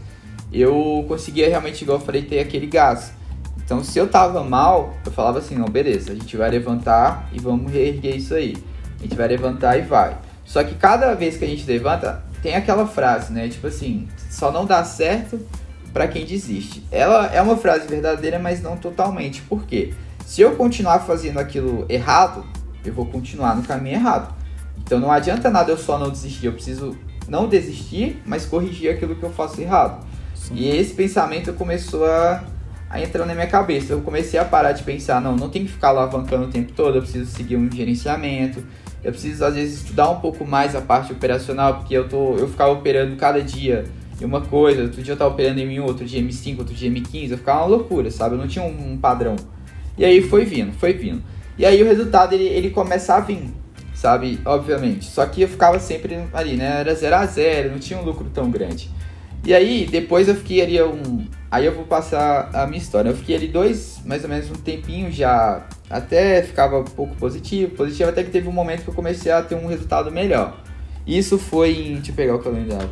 eu 0.52 1.06
conseguia 1.08 1.48
realmente, 1.50 1.84
igual 1.84 2.00
eu 2.00 2.06
falei, 2.06 2.24
ter 2.24 2.40
aquele 2.40 2.66
gás. 2.66 3.12
Então 3.58 3.84
se 3.84 4.00
eu 4.00 4.08
tava 4.08 4.44
mal, 4.44 4.98
eu 5.06 5.12
falava 5.12 5.40
assim, 5.40 5.56
não, 5.56 5.68
beleza, 5.68 6.12
a 6.12 6.16
gente 6.16 6.36
vai 6.36 6.50
levantar 6.50 7.30
e 7.32 7.40
vamos 7.40 7.72
reerguer 7.72 8.16
isso 8.16 8.34
aí. 8.34 8.58
A 8.98 9.04
gente 9.04 9.16
vai 9.16 9.28
levantar 9.28 9.78
e 9.78 9.82
vai. 9.82 10.18
Só 10.44 10.64
que 10.64 10.74
cada 10.74 11.14
vez 11.14 11.38
que 11.38 11.46
a 11.46 11.48
gente 11.48 11.66
levanta, 11.66 12.24
tem 12.42 12.56
aquela 12.56 12.88
frase, 12.88 13.32
né? 13.32 13.48
Tipo 13.48 13.68
assim, 13.68 14.08
só 14.30 14.52
não 14.52 14.66
dá 14.66 14.84
certo 14.84 15.40
para 15.94 16.08
quem 16.08 16.26
desiste. 16.26 16.84
Ela 16.92 17.28
é 17.28 17.42
uma 17.42 17.58
frase 17.58 17.88
verdadeira, 17.88 18.40
mas 18.40 18.62
não 18.62 18.76
totalmente. 18.78 19.42
Por 19.44 19.66
quê? 19.66 19.94
Se 20.26 20.42
eu 20.42 20.56
continuar 20.56 21.00
fazendo 21.00 21.40
aquilo 21.40 21.86
errado, 21.88 22.46
eu 22.84 22.94
vou 22.94 23.06
continuar 23.06 23.56
no 23.56 23.64
caminho 23.64 23.96
errado. 23.96 24.34
Então 24.78 25.00
não 25.00 25.12
adianta 25.12 25.50
nada 25.50 25.72
eu 25.72 25.78
só 25.78 25.98
não 25.98 26.10
desistir, 26.10 26.48
eu 26.48 26.54
preciso 26.54 26.96
não 27.28 27.48
desistir, 27.48 28.22
mas 28.26 28.46
corrigir 28.46 28.92
aquilo 28.92 29.16
que 29.16 29.24
eu 29.24 29.30
faço 29.30 29.62
errado. 29.62 30.06
Sim. 30.34 30.56
E 30.56 30.70
esse 30.70 30.94
pensamento 30.94 31.54
começou 31.54 32.06
a, 32.06 32.44
a 32.90 33.02
entrar 33.02 33.26
na 33.26 33.36
minha 33.36 33.48
cabeça. 33.48 33.94
Eu 33.94 34.02
comecei 34.02 34.40
a 34.40 34.46
parar 34.46 34.72
de 34.72 34.84
pensar, 34.84 35.22
não, 35.22 35.36
não 35.36 35.50
tem 35.50 35.64
que 35.64 35.72
ficar 35.72 35.90
alavancando 35.90 36.46
o 36.46 36.50
tempo 36.50 36.74
todo, 36.74 36.96
eu 36.96 37.02
preciso 37.02 37.30
seguir 37.30 37.56
um 37.56 37.70
gerenciamento, 37.72 38.64
eu 39.04 39.12
preciso 39.12 39.46
às 39.46 39.54
vezes 39.54 39.82
estudar 39.82 40.10
um 40.10 40.20
pouco 40.20 40.46
mais 40.46 40.76
a 40.76 40.82
parte 40.82 41.14
operacional, 41.14 41.76
porque 41.76 41.94
eu 41.94 42.10
tô 42.10 42.36
eu 42.36 42.48
ficava 42.48 42.72
operando 42.72 43.16
cada 43.16 43.42
dia 43.42 43.86
em 44.20 44.26
uma 44.26 44.42
coisa, 44.42 44.84
outro 44.84 45.02
dia 45.02 45.14
eu 45.14 45.18
tava 45.18 45.32
operando 45.32 45.60
em 45.60 45.80
um, 45.80 45.86
outro 45.86 46.06
dia 46.06 46.22
M5, 46.22 46.60
outro 46.60 46.74
dia 46.74 46.90
M15, 46.92 47.32
eu 47.32 47.38
ficava 47.38 47.60
uma 47.60 47.68
loucura, 47.68 48.12
sabe? 48.12 48.36
Eu 48.36 48.40
não 48.40 48.48
tinha 48.48 48.66
um, 48.66 48.94
um 48.94 48.98
padrão. 48.98 49.36
E 49.98 50.04
aí 50.04 50.22
foi 50.22 50.46
vindo, 50.46 50.74
foi 50.74 50.94
vindo. 50.94 51.22
E 51.60 51.66
aí 51.66 51.84
o 51.84 51.86
resultado 51.86 52.32
ele, 52.32 52.46
ele 52.46 52.70
começa 52.70 53.16
a 53.16 53.20
vir, 53.20 53.50
sabe? 53.94 54.40
Obviamente. 54.46 55.04
Só 55.04 55.26
que 55.26 55.42
eu 55.42 55.48
ficava 55.50 55.78
sempre 55.78 56.18
ali, 56.32 56.56
né? 56.56 56.80
Era 56.80 56.96
0 56.96 57.16
a 57.18 57.26
0 57.26 57.72
não 57.72 57.80
tinha 57.80 58.00
um 58.00 58.04
lucro 58.04 58.26
tão 58.34 58.50
grande. 58.50 58.90
E 59.44 59.54
aí, 59.54 59.86
depois 59.86 60.30
eu 60.30 60.36
fiquei 60.36 60.62
ali 60.62 60.82
um. 60.82 61.26
Aí 61.52 61.66
eu 61.66 61.74
vou 61.74 61.84
passar 61.84 62.50
a 62.54 62.66
minha 62.66 62.78
história. 62.78 63.10
Eu 63.10 63.16
fiquei 63.16 63.36
ali 63.36 63.50
dois, 63.50 64.00
mais 64.06 64.24
ou 64.24 64.30
menos 64.30 64.50
um 64.50 64.54
tempinho 64.54 65.12
já. 65.12 65.68
Até 65.90 66.42
ficava 66.44 66.80
um 66.80 66.86
pouco 66.86 67.14
positivo. 67.18 67.76
Positivo 67.76 68.10
até 68.10 68.24
que 68.24 68.32
teve 68.32 68.48
um 68.48 68.54
momento 68.54 68.84
que 68.84 68.90
eu 68.90 68.94
comecei 68.94 69.30
a 69.30 69.42
ter 69.42 69.56
um 69.56 69.68
resultado 69.68 70.10
melhor. 70.10 70.62
Isso 71.06 71.38
foi 71.38 71.72
em. 71.72 71.96
Deixa 71.96 72.12
eu 72.12 72.16
pegar 72.16 72.36
o 72.36 72.40
calendário. 72.40 72.90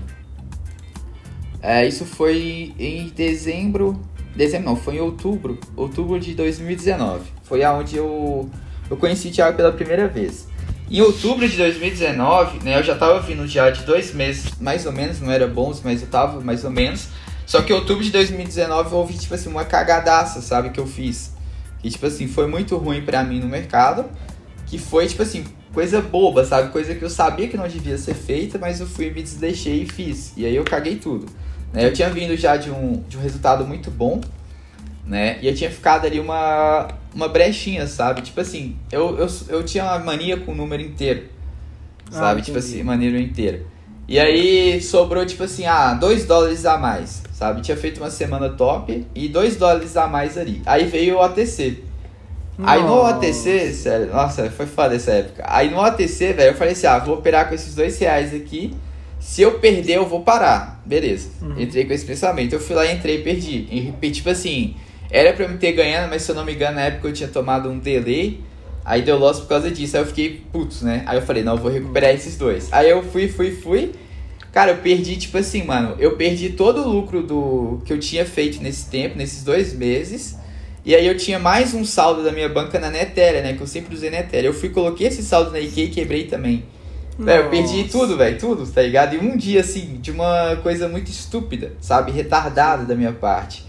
É, 1.61 1.87
isso 1.87 2.03
foi 2.03 2.73
em 2.77 3.07
dezembro. 3.15 3.97
Dezembro 4.35 4.65
não, 4.65 4.75
foi 4.75 4.95
em 4.95 4.99
outubro. 4.99 5.57
Outubro 5.75 6.19
de 6.19 6.35
2019. 6.35 7.36
Foi 7.47 7.63
aonde 7.63 7.95
eu, 7.95 8.49
eu 8.89 8.97
conheci 8.97 9.29
o 9.29 9.31
Thiago 9.31 9.55
pela 9.55 9.71
primeira 9.71 10.07
vez. 10.07 10.47
Em 10.89 11.01
outubro 11.01 11.47
de 11.47 11.57
2019, 11.57 12.63
né, 12.63 12.79
eu 12.79 12.83
já 12.83 12.95
tava 12.95 13.19
vindo 13.19 13.45
já 13.47 13.69
de 13.69 13.83
dois 13.83 14.13
meses, 14.13 14.53
mais 14.59 14.85
ou 14.85 14.91
menos, 14.91 15.19
não 15.19 15.31
era 15.31 15.47
bons, 15.47 15.81
mas 15.83 16.01
eu 16.01 16.07
tava 16.07 16.39
mais 16.39 16.63
ou 16.63 16.71
menos. 16.71 17.07
Só 17.45 17.61
que 17.61 17.71
em 17.71 17.75
outubro 17.75 18.03
de 18.03 18.11
2019 18.11 18.91
eu 18.91 18.97
ouvi, 18.97 19.13
tipo 19.17 19.33
assim, 19.33 19.49
uma 19.49 19.65
cagadaça, 19.65 20.41
sabe, 20.41 20.69
que 20.69 20.79
eu 20.79 20.87
fiz. 20.87 21.31
Que, 21.79 21.89
tipo 21.89 22.05
assim, 22.05 22.27
foi 22.27 22.47
muito 22.47 22.75
ruim 22.77 23.01
pra 23.01 23.23
mim 23.23 23.39
no 23.39 23.47
mercado. 23.47 24.05
Que 24.65 24.77
foi, 24.77 25.07
tipo 25.07 25.21
assim, 25.23 25.45
coisa 25.73 26.01
boba, 26.01 26.43
sabe? 26.43 26.71
Coisa 26.71 26.93
que 26.93 27.03
eu 27.03 27.09
sabia 27.09 27.47
que 27.47 27.55
não 27.55 27.67
devia 27.67 27.97
ser 27.97 28.13
feita, 28.15 28.57
mas 28.57 28.81
eu 28.81 28.87
fui, 28.87 29.09
me 29.09 29.23
desleixei 29.23 29.83
e 29.83 29.85
fiz. 29.85 30.33
E 30.35 30.45
aí 30.45 30.55
eu 30.55 30.63
caguei 30.65 30.97
tudo. 30.97 31.25
Né? 31.71 31.85
Eu 31.85 31.93
tinha 31.93 32.09
vindo 32.09 32.35
já 32.35 32.57
de 32.57 32.69
um, 32.69 33.01
de 33.07 33.17
um 33.17 33.21
resultado 33.21 33.65
muito 33.65 33.89
bom, 33.89 34.19
né? 35.07 35.39
E 35.41 35.47
eu 35.47 35.55
tinha 35.55 35.71
ficado 35.71 36.05
ali 36.05 36.19
uma, 36.19 36.87
uma 37.15 37.29
brechinha, 37.29 37.87
sabe? 37.87 38.21
Tipo 38.21 38.41
assim, 38.41 38.75
eu, 38.91 39.17
eu, 39.17 39.27
eu 39.49 39.63
tinha 39.63 39.83
uma 39.85 39.99
mania 39.99 40.37
com 40.37 40.51
o 40.51 40.55
número 40.55 40.81
inteiro, 40.81 41.23
ah, 42.09 42.11
sabe? 42.11 42.41
Ah, 42.41 42.43
tipo 42.43 42.57
assim, 42.57 42.83
maneiro 42.83 43.17
inteiro. 43.17 43.65
E 44.07 44.19
aí 44.19 44.81
sobrou, 44.81 45.25
tipo 45.25 45.43
assim, 45.43 45.65
ah, 45.65 45.93
2 45.93 46.25
dólares 46.25 46.65
a 46.65 46.77
mais, 46.77 47.23
sabe? 47.33 47.61
Tinha 47.61 47.75
feito 47.75 47.99
uma 47.99 48.09
semana 48.09 48.49
top 48.49 49.05
e 49.15 49.27
2 49.27 49.55
dólares 49.55 49.95
a 49.97 50.07
mais 50.07 50.37
ali. 50.37 50.61
Aí 50.65 50.85
veio 50.85 51.15
o 51.15 51.21
ATC. 51.21 51.83
Nossa. 52.57 52.71
Aí 52.71 52.83
no 52.83 53.03
ATC, 53.03 53.73
sério, 53.73 54.07
nossa, 54.07 54.49
foi 54.49 54.65
foda 54.65 54.95
essa 54.95 55.11
época. 55.11 55.43
Aí 55.47 55.69
no 55.69 55.79
ATC, 55.79 56.33
velho, 56.33 56.51
eu 56.51 56.55
falei 56.55 56.73
assim, 56.73 56.87
ah, 56.87 56.97
vou 56.97 57.15
operar 57.15 57.47
com 57.47 57.55
esses 57.55 57.75
dois 57.75 57.97
reais 57.99 58.33
aqui. 58.33 58.73
Se 59.19 59.41
eu 59.41 59.59
perder, 59.59 59.97
eu 59.97 60.07
vou 60.07 60.21
parar. 60.21 60.81
Beleza. 60.85 61.29
Uhum. 61.41 61.59
Entrei 61.59 61.85
com 61.85 61.93
esse 61.93 62.05
pensamento. 62.05 62.53
Eu 62.53 62.59
fui 62.59 62.75
lá, 62.75 62.91
entrei 62.91 63.19
e 63.19 63.23
perdi. 63.23 63.93
E, 64.01 64.11
tipo 64.11 64.29
assim, 64.29 64.75
era 65.09 65.33
pra 65.33 65.45
eu 65.45 65.49
me 65.49 65.57
ter 65.57 65.71
ganhado, 65.71 66.09
mas 66.09 66.21
se 66.21 66.31
eu 66.31 66.35
não 66.35 66.45
me 66.45 66.53
engano, 66.53 66.75
na 66.75 66.83
época 66.83 67.07
eu 67.07 67.13
tinha 67.13 67.29
tomado 67.29 67.69
um 67.69 67.79
delay. 67.79 68.41
Aí 68.83 69.01
deu 69.01 69.17
loss 69.17 69.39
por 69.39 69.49
causa 69.49 69.69
disso. 69.69 69.97
Aí 69.97 70.03
eu 70.03 70.07
fiquei 70.07 70.41
putz, 70.51 70.81
né? 70.81 71.03
Aí 71.05 71.17
eu 71.17 71.21
falei, 71.21 71.43
não, 71.43 71.53
eu 71.55 71.61
vou 71.61 71.71
recuperar 71.71 72.11
esses 72.11 72.37
dois. 72.37 72.71
Aí 72.71 72.89
eu 72.89 73.03
fui, 73.03 73.27
fui, 73.27 73.51
fui. 73.51 73.91
Cara, 74.51 74.71
eu 74.71 74.77
perdi, 74.77 75.17
tipo 75.17 75.37
assim, 75.37 75.63
mano, 75.63 75.95
eu 75.99 76.15
perdi 76.15 76.49
todo 76.49 76.81
o 76.81 76.89
lucro 76.89 77.21
do 77.21 77.81
que 77.85 77.91
eu 77.91 77.99
tinha 77.99 78.25
feito 78.25 78.61
nesse 78.63 78.89
tempo, 78.89 79.17
nesses 79.17 79.43
dois 79.43 79.73
meses. 79.73 80.37
E 80.85 80.95
aí 80.95 81.05
eu 81.05 81.17
tinha 81.17 81.37
mais 81.37 81.73
um 81.73 81.83
saldo 81.83 82.23
da 82.23 82.31
minha 82.31 82.47
banca 82.47 82.79
na 82.79 82.89
Netéria, 82.89 83.41
né? 83.41 83.53
Que 83.53 83.61
eu 83.61 83.67
sempre 83.67 83.93
usei 83.93 84.09
Netéria. 84.09 84.47
Eu 84.47 84.53
fui, 84.53 84.69
coloquei 84.69 85.07
esse 85.07 85.21
saldo 85.21 85.51
na 85.51 85.59
IK 85.59 85.81
e 85.81 85.89
quebrei 85.89 86.23
também. 86.27 86.63
Véio, 87.19 87.43
eu 87.43 87.49
perdi 87.49 87.83
tudo, 87.85 88.15
velho, 88.15 88.37
tudo, 88.37 88.65
tá 88.65 88.81
ligado? 88.81 89.15
E 89.15 89.19
um 89.19 89.35
dia, 89.35 89.59
assim, 89.59 89.97
de 89.99 90.11
uma 90.11 90.55
coisa 90.63 90.87
muito 90.87 91.11
estúpida, 91.11 91.73
sabe? 91.81 92.11
Retardada 92.11 92.85
da 92.85 92.95
minha 92.95 93.11
parte. 93.11 93.66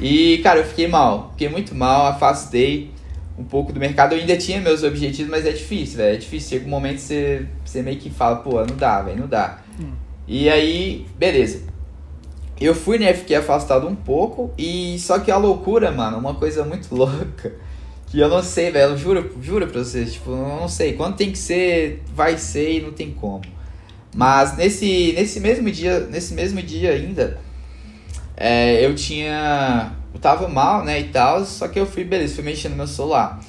E, 0.00 0.38
cara, 0.38 0.60
eu 0.60 0.64
fiquei 0.64 0.88
mal, 0.88 1.30
fiquei 1.32 1.48
muito 1.48 1.74
mal, 1.74 2.06
afastei 2.06 2.90
um 3.38 3.44
pouco 3.44 3.72
do 3.72 3.80
mercado. 3.80 4.14
Eu 4.14 4.20
ainda 4.20 4.36
tinha 4.36 4.60
meus 4.60 4.82
objetivos, 4.82 5.30
mas 5.30 5.46
é 5.46 5.52
difícil, 5.52 5.98
velho. 5.98 6.14
É 6.14 6.18
difícil. 6.18 6.50
Chega 6.50 6.66
um 6.66 6.70
momento 6.70 6.96
que 6.96 7.02
você, 7.02 7.46
você 7.64 7.82
meio 7.82 7.98
que 7.98 8.10
fala, 8.10 8.36
pô, 8.36 8.64
não 8.64 8.76
dá, 8.76 9.02
velho, 9.02 9.20
não 9.20 9.26
dá. 9.26 9.58
Hum. 9.80 9.92
E 10.26 10.48
aí, 10.48 11.06
beleza. 11.18 11.62
Eu 12.60 12.74
fui, 12.74 12.98
né? 12.98 13.12
Fiquei 13.12 13.36
afastado 13.36 13.86
um 13.86 13.94
pouco. 13.94 14.52
E 14.56 14.98
só 14.98 15.18
que 15.18 15.30
a 15.30 15.36
loucura, 15.36 15.92
mano, 15.92 16.18
uma 16.18 16.34
coisa 16.34 16.64
muito 16.64 16.92
louca. 16.94 17.54
Que 18.06 18.18
eu 18.18 18.28
não 18.28 18.42
sei, 18.42 18.70
velho. 18.70 18.92
Eu 18.92 18.96
juro, 18.96 19.36
juro 19.42 19.66
pra 19.66 19.84
vocês. 19.84 20.14
Tipo, 20.14 20.30
eu 20.30 20.36
não 20.60 20.68
sei. 20.68 20.94
Quando 20.94 21.16
tem 21.16 21.30
que 21.30 21.38
ser, 21.38 22.02
vai 22.14 22.38
ser 22.38 22.78
e 22.78 22.80
não 22.80 22.92
tem 22.92 23.10
como. 23.12 23.42
Mas 24.14 24.56
nesse, 24.56 25.12
nesse 25.12 25.40
mesmo 25.40 25.70
dia, 25.70 26.00
nesse 26.00 26.32
mesmo 26.32 26.62
dia 26.62 26.92
ainda, 26.92 27.38
é, 28.36 28.84
eu 28.84 28.94
tinha. 28.94 29.92
Eu 30.12 30.20
tava 30.20 30.48
mal, 30.48 30.84
né, 30.84 31.00
e 31.00 31.04
tal, 31.04 31.44
só 31.44 31.68
que 31.68 31.78
eu 31.78 31.86
fui, 31.86 32.04
beleza, 32.04 32.34
fui 32.34 32.44
mexendo 32.44 32.72
no 32.72 32.78
meu 32.78 32.86
celular. 32.86 33.40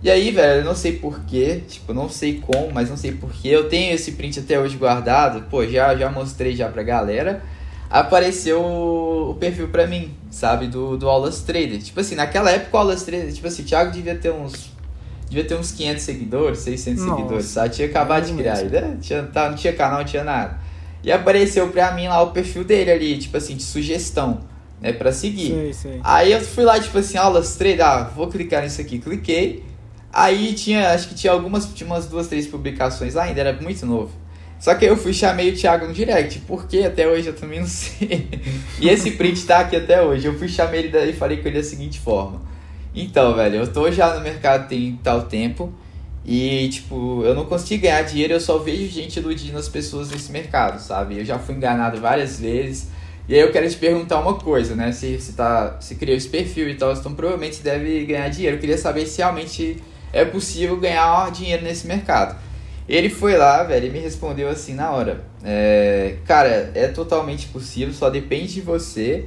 E 0.00 0.08
aí, 0.08 0.30
velho, 0.30 0.60
eu 0.60 0.64
não 0.64 0.76
sei 0.76 0.92
porquê, 0.92 1.62
tipo, 1.66 1.92
não 1.92 2.08
sei 2.08 2.40
como, 2.40 2.70
mas 2.72 2.88
não 2.88 2.96
sei 2.96 3.12
porquê. 3.12 3.48
Eu 3.48 3.68
tenho 3.68 3.92
esse 3.92 4.12
print 4.12 4.38
até 4.38 4.58
hoje 4.58 4.76
guardado, 4.76 5.42
pô, 5.50 5.66
já, 5.66 5.94
já 5.96 6.08
mostrei 6.08 6.54
já 6.54 6.68
pra 6.68 6.82
galera. 6.84 7.42
Apareceu 7.90 8.62
o, 8.62 9.36
perfil 9.40 9.68
pra 9.68 9.86
mim, 9.86 10.14
sabe, 10.30 10.68
do, 10.68 10.96
do 10.96 11.08
Aulas 11.08 11.40
Trader. 11.40 11.82
Tipo 11.82 12.00
assim, 12.00 12.14
naquela 12.14 12.50
época 12.50 12.76
o 12.76 12.80
Aulas 12.80 13.02
Trader, 13.02 13.32
tipo 13.32 13.46
assim, 13.48 13.62
o 13.62 13.64
Thiago 13.64 13.90
devia 13.90 14.14
ter 14.14 14.30
uns. 14.30 14.70
Devia 15.28 15.44
ter 15.44 15.56
uns 15.56 15.72
500 15.72 16.02
seguidores, 16.02 16.58
600 16.60 17.04
Nossa, 17.04 17.16
seguidores, 17.16 17.46
sabe? 17.46 17.74
Tinha 17.74 17.88
acabado 17.88 18.26
de 18.26 18.32
criar, 18.34 18.62
né? 18.64 18.96
Tinha, 19.00 19.22
tá, 19.24 19.50
não 19.50 19.56
tinha 19.56 19.72
canal, 19.72 19.98
não 19.98 20.04
tinha 20.04 20.24
nada. 20.24 20.58
E 21.02 21.12
apareceu 21.12 21.68
pra 21.68 21.92
mim 21.92 22.08
lá 22.08 22.20
o 22.22 22.30
perfil 22.30 22.64
dele 22.64 22.90
ali, 22.90 23.18
tipo 23.18 23.36
assim, 23.36 23.56
de 23.56 23.62
sugestão, 23.62 24.40
né, 24.80 24.92
pra 24.92 25.12
seguir. 25.12 25.52
Sei, 25.52 25.72
sei. 25.72 26.00
Aí 26.02 26.32
eu 26.32 26.40
fui 26.40 26.64
lá, 26.64 26.78
tipo 26.80 26.98
assim, 26.98 27.16
aulas 27.16 27.56
trade, 27.56 27.80
ah, 27.80 28.10
vou 28.14 28.28
clicar 28.28 28.62
nisso 28.62 28.80
aqui, 28.80 28.98
cliquei. 28.98 29.64
Aí 30.12 30.54
tinha, 30.54 30.90
acho 30.90 31.08
que 31.08 31.14
tinha 31.14 31.32
algumas, 31.32 31.66
tinha 31.72 31.86
umas 31.86 32.06
duas, 32.06 32.26
três 32.26 32.46
publicações 32.46 33.14
lá 33.14 33.24
ainda, 33.24 33.40
era 33.40 33.52
muito 33.52 33.84
novo. 33.86 34.10
Só 34.58 34.74
que 34.74 34.84
eu 34.84 34.96
fui 34.96 35.12
chamei 35.12 35.50
o 35.50 35.56
Thiago 35.56 35.86
no 35.86 35.92
direct, 35.92 36.40
porque 36.40 36.78
até 36.78 37.06
hoje 37.06 37.28
eu 37.28 37.34
também 37.34 37.60
não 37.60 37.66
sei. 37.68 38.28
e 38.80 38.88
esse 38.88 39.12
print 39.12 39.46
tá 39.46 39.60
aqui 39.60 39.76
até 39.76 40.02
hoje. 40.02 40.26
Eu 40.26 40.36
fui 40.36 40.48
chamei 40.48 40.80
ele 40.80 41.10
e 41.10 41.12
falei 41.12 41.36
com 41.36 41.48
ele 41.48 41.58
da 41.58 41.64
seguinte 41.64 42.00
forma. 42.00 42.42
Então, 42.94 43.34
velho, 43.34 43.56
eu 43.56 43.72
tô 43.72 43.90
já 43.92 44.14
no 44.14 44.20
mercado 44.20 44.68
tem 44.68 44.98
tal 45.02 45.22
tempo. 45.22 45.72
E, 46.30 46.68
tipo, 46.68 47.22
eu 47.24 47.34
não 47.34 47.46
consigo 47.46 47.84
ganhar 47.84 48.02
dinheiro, 48.02 48.34
eu 48.34 48.40
só 48.40 48.58
vejo 48.58 48.86
gente 48.92 49.18
iludindo 49.18 49.56
as 49.56 49.66
pessoas 49.66 50.10
nesse 50.10 50.30
mercado, 50.30 50.78
sabe? 50.78 51.18
Eu 51.18 51.24
já 51.24 51.38
fui 51.38 51.54
enganado 51.54 51.98
várias 52.02 52.38
vezes. 52.38 52.88
E 53.26 53.34
aí 53.34 53.40
eu 53.40 53.50
quero 53.50 53.66
te 53.66 53.76
perguntar 53.78 54.20
uma 54.20 54.34
coisa, 54.34 54.76
né? 54.76 54.92
Se 54.92 55.18
você 55.18 55.32
tá, 55.32 55.78
se 55.80 55.94
criou 55.94 56.14
esse 56.14 56.28
perfil 56.28 56.68
e 56.68 56.74
tal, 56.74 56.92
então 56.92 57.14
provavelmente 57.14 57.62
deve 57.62 58.04
ganhar 58.04 58.28
dinheiro. 58.28 58.56
Eu 58.56 58.60
queria 58.60 58.76
saber 58.76 59.06
se 59.06 59.16
realmente 59.16 59.82
é 60.12 60.22
possível 60.22 60.76
ganhar 60.76 61.30
dinheiro 61.32 61.64
nesse 61.64 61.86
mercado. 61.86 62.38
Ele 62.86 63.08
foi 63.08 63.38
lá, 63.38 63.62
velho, 63.62 63.86
e 63.86 63.90
me 63.90 63.98
respondeu 63.98 64.50
assim 64.50 64.74
na 64.74 64.90
hora. 64.90 65.24
É, 65.42 66.16
cara, 66.26 66.72
é 66.74 66.88
totalmente 66.88 67.46
possível, 67.48 67.94
só 67.94 68.10
depende 68.10 68.52
de 68.52 68.60
você 68.60 69.24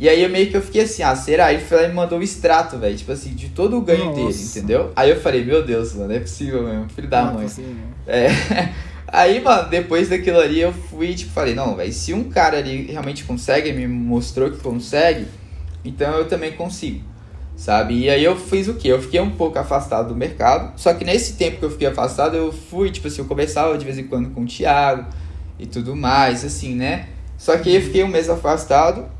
e 0.00 0.08
aí 0.08 0.22
eu 0.22 0.30
meio 0.30 0.50
que 0.50 0.56
eu 0.56 0.62
fiquei 0.62 0.80
assim, 0.80 1.02
ah, 1.02 1.14
será? 1.14 1.46
Aí 1.46 1.56
ele 1.56 1.64
foi 1.66 1.76
lá 1.76 1.84
e 1.84 1.88
me 1.88 1.94
mandou 1.94 2.18
o 2.18 2.22
extrato, 2.22 2.78
velho, 2.78 2.96
tipo 2.96 3.12
assim, 3.12 3.34
de 3.34 3.50
todo 3.50 3.76
o 3.76 3.82
ganho 3.82 4.06
Nossa. 4.06 4.16
dele, 4.16 4.42
entendeu? 4.44 4.92
Aí 4.96 5.10
eu 5.10 5.20
falei, 5.20 5.44
meu 5.44 5.62
Deus, 5.62 5.92
mano, 5.92 6.10
é 6.14 6.20
possível 6.20 6.62
mesmo, 6.62 6.88
filho 6.88 7.06
da 7.06 7.24
não 7.24 7.32
é 7.32 7.34
mãe. 7.34 7.50
É, 8.06 8.24
é. 8.24 8.74
Aí, 9.06 9.42
mano, 9.42 9.68
depois 9.68 10.08
daquilo 10.08 10.38
ali 10.38 10.58
eu 10.58 10.72
fui, 10.72 11.14
tipo, 11.14 11.32
falei, 11.32 11.54
não, 11.54 11.76
velho, 11.76 11.92
se 11.92 12.14
um 12.14 12.24
cara 12.24 12.56
ali 12.56 12.86
realmente 12.86 13.24
consegue, 13.24 13.74
me 13.74 13.86
mostrou 13.86 14.50
que 14.50 14.56
consegue, 14.56 15.26
então 15.84 16.14
eu 16.14 16.26
também 16.26 16.52
consigo, 16.52 17.04
sabe? 17.54 17.98
E 17.98 18.08
aí 18.08 18.24
eu 18.24 18.36
fiz 18.36 18.68
o 18.68 18.74
quê? 18.74 18.88
Eu 18.88 19.02
fiquei 19.02 19.20
um 19.20 19.32
pouco 19.32 19.58
afastado 19.58 20.08
do 20.08 20.16
mercado, 20.16 20.80
só 20.80 20.94
que 20.94 21.04
nesse 21.04 21.34
tempo 21.34 21.58
que 21.58 21.64
eu 21.66 21.70
fiquei 21.70 21.88
afastado, 21.88 22.38
eu 22.38 22.50
fui, 22.50 22.90
tipo 22.90 23.06
assim, 23.06 23.20
eu 23.20 23.26
conversava 23.26 23.76
de 23.76 23.84
vez 23.84 23.98
em 23.98 24.04
quando 24.04 24.30
com 24.30 24.44
o 24.44 24.46
Thiago 24.46 25.04
e 25.58 25.66
tudo 25.66 25.94
mais, 25.94 26.42
assim, 26.42 26.74
né? 26.74 27.08
Só 27.36 27.58
que 27.58 27.68
aí 27.68 27.74
eu 27.74 27.82
fiquei 27.82 28.02
um 28.02 28.08
mês 28.08 28.30
afastado. 28.30 29.19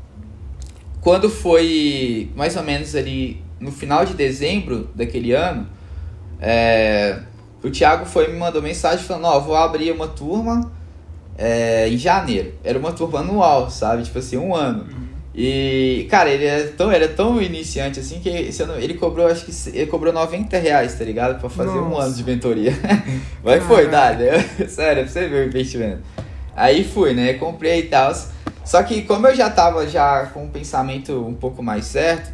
Quando 1.01 1.29
foi 1.29 2.29
mais 2.35 2.55
ou 2.55 2.63
menos 2.63 2.95
ali 2.95 3.43
no 3.59 3.71
final 3.71 4.05
de 4.05 4.13
dezembro 4.13 4.89
daquele 4.95 5.33
ano, 5.33 5.67
é, 6.39 7.19
o 7.63 7.69
Thiago 7.69 8.05
foi 8.05 8.27
me 8.31 8.37
mandou 8.37 8.61
mensagem 8.61 9.03
falando, 9.03 9.25
ó, 9.25 9.37
oh, 9.37 9.41
vou 9.41 9.55
abrir 9.55 9.91
uma 9.91 10.07
turma 10.07 10.71
é, 11.37 11.89
em 11.89 11.97
janeiro. 11.97 12.53
Era 12.63 12.77
uma 12.77 12.91
turma 12.91 13.19
anual, 13.19 13.69
sabe? 13.69 14.03
Tipo 14.03 14.19
assim, 14.19 14.37
um 14.37 14.55
ano. 14.55 14.83
Uhum. 14.83 15.11
E, 15.33 16.07
cara, 16.09 16.29
ele 16.29 16.45
é 16.45 16.63
tão, 16.63 16.91
era 16.91 17.07
tão 17.07 17.41
iniciante 17.41 17.99
assim 17.99 18.19
que 18.19 18.27
ele 18.27 18.93
cobrou, 18.95 19.27
acho 19.27 19.45
que 19.45 19.69
ele 19.69 19.87
cobrou 19.87 20.11
90 20.11 20.57
reais, 20.57 20.93
tá 20.95 21.05
ligado? 21.05 21.39
Pra 21.39 21.49
fazer 21.49 21.77
Nossa. 21.77 21.95
um 21.95 21.97
ano 21.97 22.13
de 22.13 22.23
mentoria. 22.23 22.73
Mas 23.43 23.63
foi, 23.63 23.87
dado. 23.87 24.23
Sério, 24.67 25.03
pra 25.03 25.11
você 25.11 25.27
ver 25.27 25.45
o 25.45 25.47
investimento. 25.47 26.01
Aí 26.55 26.83
fui, 26.83 27.13
né? 27.13 27.33
Comprei 27.35 27.79
e 27.79 27.83
tal. 27.83 28.13
Só 28.71 28.81
que 28.83 29.01
como 29.01 29.27
eu 29.27 29.35
já 29.35 29.49
tava 29.49 29.85
já 29.85 30.27
com 30.27 30.45
o 30.45 30.47
pensamento 30.47 31.27
um 31.27 31.33
pouco 31.33 31.61
mais 31.61 31.83
certo, 31.83 32.31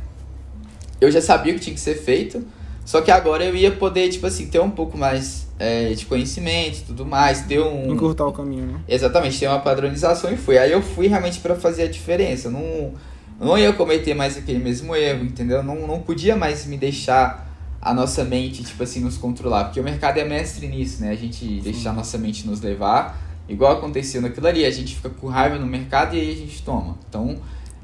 eu 1.01 1.09
já 1.09 1.19
sabia 1.19 1.51
o 1.51 1.55
que 1.55 1.61
tinha 1.61 1.73
que 1.73 1.79
ser 1.79 1.95
feito. 1.95 2.45
Só 2.85 3.01
que 3.01 3.09
agora 3.09 3.43
eu 3.43 3.55
ia 3.55 3.71
poder, 3.71 4.07
tipo 4.09 4.27
assim, 4.27 4.45
ter 4.45 4.59
um 4.59 4.69
pouco 4.69 4.95
mais 4.99 5.47
é, 5.57 5.95
de 5.95 6.05
conhecimento 6.05 6.83
tudo 6.85 7.03
mais, 7.07 7.41
ter 7.41 7.59
um... 7.59 7.91
Encurtar 7.91 8.27
o 8.27 8.31
caminho, 8.31 8.67
né? 8.67 8.79
Exatamente, 8.87 9.39
ter 9.39 9.47
uma 9.47 9.57
padronização 9.57 10.31
e 10.31 10.37
fui. 10.37 10.59
Aí 10.59 10.71
eu 10.71 10.79
fui 10.79 11.07
realmente 11.07 11.39
para 11.39 11.55
fazer 11.55 11.81
a 11.81 11.87
diferença. 11.87 12.51
Não, 12.51 12.93
não 13.39 13.57
ia 13.57 13.73
cometer 13.73 14.13
mais 14.13 14.37
aquele 14.37 14.59
mesmo 14.59 14.95
erro, 14.95 15.23
entendeu? 15.23 15.63
Não, 15.63 15.87
não 15.87 16.01
podia 16.01 16.35
mais 16.35 16.67
me 16.67 16.77
deixar 16.77 17.51
a 17.81 17.95
nossa 17.95 18.23
mente, 18.23 18.63
tipo 18.63 18.83
assim, 18.83 18.99
nos 18.99 19.17
controlar. 19.17 19.63
Porque 19.63 19.79
o 19.79 19.83
mercado 19.83 20.19
é 20.19 20.23
mestre 20.23 20.67
nisso, 20.67 21.01
né? 21.01 21.09
A 21.09 21.15
gente 21.15 21.43
Sim. 21.43 21.61
deixar 21.61 21.89
a 21.89 21.93
nossa 21.93 22.15
mente 22.19 22.45
nos 22.45 22.61
levar. 22.61 23.26
Igual 23.47 23.77
aconteceu 23.77 24.21
naquilo 24.21 24.47
ali. 24.47 24.65
A 24.65 24.71
gente 24.71 24.95
fica 24.95 25.09
com 25.09 25.27
raiva 25.27 25.57
no 25.57 25.65
mercado 25.65 26.15
e 26.15 26.19
aí 26.19 26.31
a 26.31 26.35
gente 26.35 26.61
toma. 26.63 26.97
Então 27.07 27.37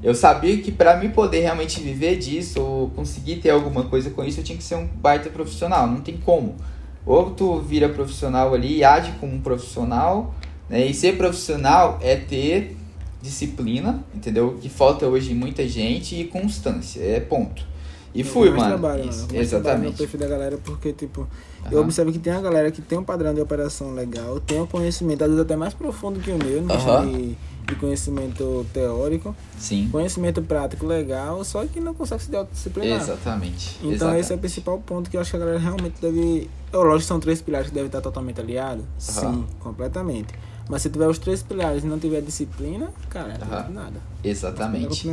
eu 0.04 0.14
sabia 0.14 0.58
que 0.58 0.72
para 0.72 0.98
mim 0.98 1.10
poder 1.10 1.40
realmente 1.40 1.80
viver 1.80 2.18
disso 2.18 2.62
ou 2.62 2.90
conseguir 2.90 3.38
ter 3.38 3.52
alguma 3.52 3.84
coisa 3.86 4.10
com 4.10 4.24
isso, 4.24 4.42
eu 4.42 4.44
tinha 4.44 4.58
que 4.58 4.64
ser 4.64 4.76
um 4.76 4.86
baita 4.86 5.30
profissional. 5.30 5.88
Não 5.88 6.02
tem 6.02 6.18
como. 6.18 6.56
Ou 7.06 7.32
tu 7.32 7.60
vira 7.60 7.88
profissional 7.90 8.54
ali 8.54 8.78
e 8.78 8.84
age 8.84 9.14
como 9.20 9.34
um 9.34 9.42
profissional, 9.42 10.36
né? 10.70 10.86
E 10.86 10.94
ser 10.94 11.18
profissional 11.18 12.00
é 12.02 12.16
ter 12.16 12.78
disciplina, 13.22 14.04
entendeu? 14.14 14.58
Que 14.62 14.68
falta 14.68 15.08
hoje 15.08 15.32
em 15.32 15.36
muita 15.36 15.66
gente 15.68 16.20
e 16.20 16.26
constância, 16.26 17.02
é 17.02 17.22
ponto. 17.22 17.66
E 18.14 18.24
fui, 18.24 18.50
mano. 18.50 18.78
Trabalho, 18.78 19.10
Isso, 19.10 19.26
mano. 19.28 19.40
Exatamente. 19.40 19.92
No 19.92 19.98
perfil 19.98 20.20
da 20.20 20.28
galera, 20.28 20.58
porque, 20.58 20.94
tipo, 20.94 21.28
uhum. 21.66 21.72
eu 21.72 21.82
observo 21.82 22.12
que 22.12 22.20
tem 22.20 22.34
a 22.34 22.42
galera 22.42 22.72
que 22.72 22.82
tem 22.82 22.98
um 22.98 23.04
padrão 23.04 23.34
de 23.34 23.42
operação 23.42 23.94
legal, 23.94 24.40
tem 24.40 24.62
um 24.62 24.68
conhecimento, 24.68 25.24
às 25.24 25.30
vezes 25.30 25.44
até 25.44 25.56
mais 25.56 25.74
profundo 25.74 26.20
que 26.20 26.32
o 26.32 26.38
meu, 26.38 26.62
né? 26.62 26.76
Uhum. 26.76 27.12
De 27.12 27.38
de 27.68 27.76
conhecimento 27.76 28.66
teórico, 28.74 29.36
Sim. 29.58 29.88
conhecimento 29.92 30.42
prático 30.42 30.86
legal, 30.86 31.44
só 31.44 31.66
que 31.66 31.80
não 31.80 31.94
consegue 31.94 32.24
se 32.24 32.36
autodisciplinar. 32.36 33.02
Exatamente. 33.02 33.78
Então 33.80 33.92
Exatamente. 33.92 34.22
esse 34.22 34.34
é 34.34 34.36
o 34.36 34.40
principal 34.40 34.80
ponto 34.80 35.10
que 35.10 35.18
eu 35.18 35.22
acho 35.22 35.32
que 35.32 35.38
a 35.38 35.40
galera 35.40 35.60
realmente 35.60 35.96
deve. 36.02 36.50
Lógico 36.72 37.08
são 37.08 37.20
três 37.20 37.42
pilares 37.42 37.70
que 37.70 37.74
devem 37.74 37.88
estar 37.88 38.02
totalmente 38.02 38.40
aliados. 38.40 38.84
Uhum. 38.84 39.00
Sim, 39.00 39.46
completamente. 39.60 40.34
Mas 40.70 40.82
se 40.82 40.90
tiver 40.90 41.08
os 41.08 41.18
três 41.18 41.44
pilares 41.44 41.84
e 41.84 41.88
não 41.88 42.00
tiver 42.00 42.22
disciplina, 42.22 42.90
cara, 43.10 43.38
não 43.38 43.58
uhum. 43.58 43.74
nada. 43.74 44.00
Exatamente. 44.24 45.10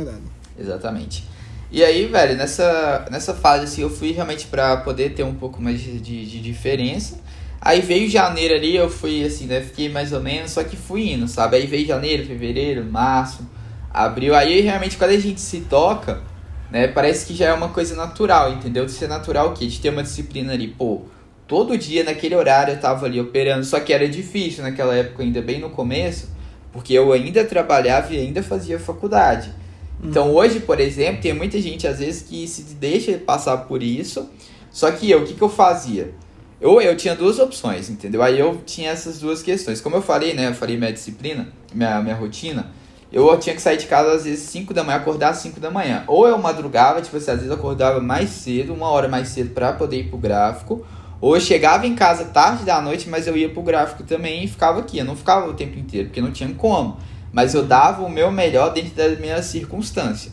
Exatamente. 0.57 1.27
E 1.71 1.85
aí, 1.85 2.05
velho, 2.05 2.35
nessa, 2.35 3.05
nessa 3.09 3.33
fase 3.33 3.63
assim, 3.63 3.81
eu 3.81 3.89
fui 3.89 4.11
realmente 4.11 4.45
para 4.47 4.75
poder 4.77 5.13
ter 5.13 5.23
um 5.23 5.33
pouco 5.33 5.61
mais 5.61 5.79
de, 5.79 5.99
de, 5.99 6.41
diferença. 6.41 7.17
Aí 7.61 7.79
veio 7.79 8.09
janeiro 8.09 8.53
ali, 8.53 8.75
eu 8.75 8.89
fui 8.89 9.23
assim, 9.23 9.45
né? 9.45 9.61
Fiquei 9.61 9.87
mais 9.87 10.11
ou 10.11 10.19
menos, 10.19 10.51
só 10.51 10.65
que 10.65 10.75
fui 10.75 11.13
indo, 11.13 11.29
sabe? 11.29 11.55
Aí 11.55 11.65
veio 11.65 11.87
janeiro, 11.87 12.25
fevereiro, 12.25 12.83
março, 12.83 13.47
abril. 13.89 14.35
Aí 14.35 14.59
realmente 14.59 14.97
quando 14.97 15.11
a 15.11 15.19
gente 15.19 15.39
se 15.39 15.61
toca, 15.61 16.21
né? 16.69 16.89
Parece 16.89 17.25
que 17.25 17.33
já 17.33 17.47
é 17.47 17.53
uma 17.53 17.69
coisa 17.69 17.95
natural, 17.95 18.51
entendeu? 18.51 18.85
De 18.85 18.91
ser 18.91 19.07
natural 19.07 19.51
o 19.51 19.53
quê? 19.53 19.65
De 19.65 19.79
ter 19.79 19.91
uma 19.91 20.03
disciplina 20.03 20.51
ali, 20.51 20.67
pô. 20.67 21.03
Todo 21.47 21.77
dia 21.77 22.03
naquele 22.03 22.35
horário 22.35 22.73
eu 22.73 22.79
tava 22.81 23.05
ali 23.05 23.19
operando, 23.19 23.63
só 23.63 23.79
que 23.79 23.93
era 23.93 24.09
difícil 24.09 24.63
naquela 24.63 24.93
época, 24.93 25.23
ainda 25.23 25.41
bem 25.41 25.59
no 25.59 25.69
começo, 25.69 26.29
porque 26.73 26.93
eu 26.93 27.13
ainda 27.13 27.45
trabalhava 27.45 28.13
e 28.13 28.17
ainda 28.17 28.43
fazia 28.43 28.77
faculdade. 28.77 29.60
Então 30.03 30.33
hoje, 30.33 30.59
por 30.59 30.79
exemplo, 30.79 31.21
tem 31.21 31.33
muita 31.33 31.61
gente 31.61 31.87
às 31.87 31.99
vezes 31.99 32.21
que 32.21 32.47
se 32.47 32.63
deixa 32.75 33.17
passar 33.17 33.57
por 33.57 33.83
isso. 33.83 34.29
Só 34.71 34.89
que 34.91 35.09
eu, 35.09 35.21
o 35.21 35.25
que, 35.25 35.33
que 35.33 35.41
eu 35.41 35.49
fazia? 35.49 36.13
Eu, 36.59 36.79
eu 36.79 36.95
tinha 36.95 37.15
duas 37.15 37.39
opções, 37.39 37.89
entendeu? 37.89 38.21
Aí 38.21 38.39
eu 38.39 38.61
tinha 38.65 38.91
essas 38.91 39.19
duas 39.19 39.41
questões. 39.41 39.81
Como 39.81 39.95
eu 39.95 40.01
falei, 40.01 40.33
né? 40.33 40.47
Eu 40.47 40.53
falei 40.53 40.77
minha 40.77 40.93
disciplina, 40.93 41.49
minha, 41.73 42.01
minha 42.01 42.15
rotina. 42.15 42.71
Eu 43.11 43.37
tinha 43.37 43.53
que 43.53 43.61
sair 43.61 43.77
de 43.77 43.87
casa 43.87 44.13
às 44.13 44.23
vezes 44.23 44.47
5 44.49 44.73
da 44.73 44.83
manhã, 44.83 44.97
acordar 44.97 45.29
às 45.31 45.37
5 45.37 45.59
da 45.59 45.69
manhã. 45.69 46.03
Ou 46.07 46.27
eu 46.27 46.37
madrugava, 46.37 47.01
tipo 47.01 47.17
assim, 47.17 47.31
às 47.31 47.37
vezes 47.37 47.49
eu 47.49 47.57
acordava 47.57 47.99
mais 47.99 48.29
cedo, 48.29 48.73
uma 48.73 48.87
hora 48.89 49.09
mais 49.09 49.27
cedo 49.29 49.49
para 49.49 49.73
poder 49.73 49.97
ir 49.97 50.03
pro 50.05 50.17
gráfico. 50.17 50.85
Ou 51.19 51.35
eu 51.35 51.41
chegava 51.41 51.85
em 51.85 51.93
casa 51.93 52.25
tarde 52.25 52.63
da 52.63 52.81
noite, 52.81 53.09
mas 53.09 53.27
eu 53.27 53.35
ia 53.35 53.49
pro 53.49 53.61
gráfico 53.61 54.03
também 54.03 54.45
e 54.45 54.47
ficava 54.47 54.79
aqui. 54.79 54.97
Eu 54.97 55.05
não 55.05 55.15
ficava 55.15 55.49
o 55.49 55.53
tempo 55.53 55.77
inteiro, 55.77 56.07
porque 56.07 56.21
não 56.21 56.31
tinha 56.31 56.51
como. 56.53 56.97
Mas 57.31 57.53
eu 57.53 57.63
dava 57.63 58.03
o 58.03 58.09
meu 58.09 58.31
melhor 58.31 58.73
dentro 58.73 58.95
da 58.95 59.09
minha 59.09 59.41
circunstância. 59.41 60.31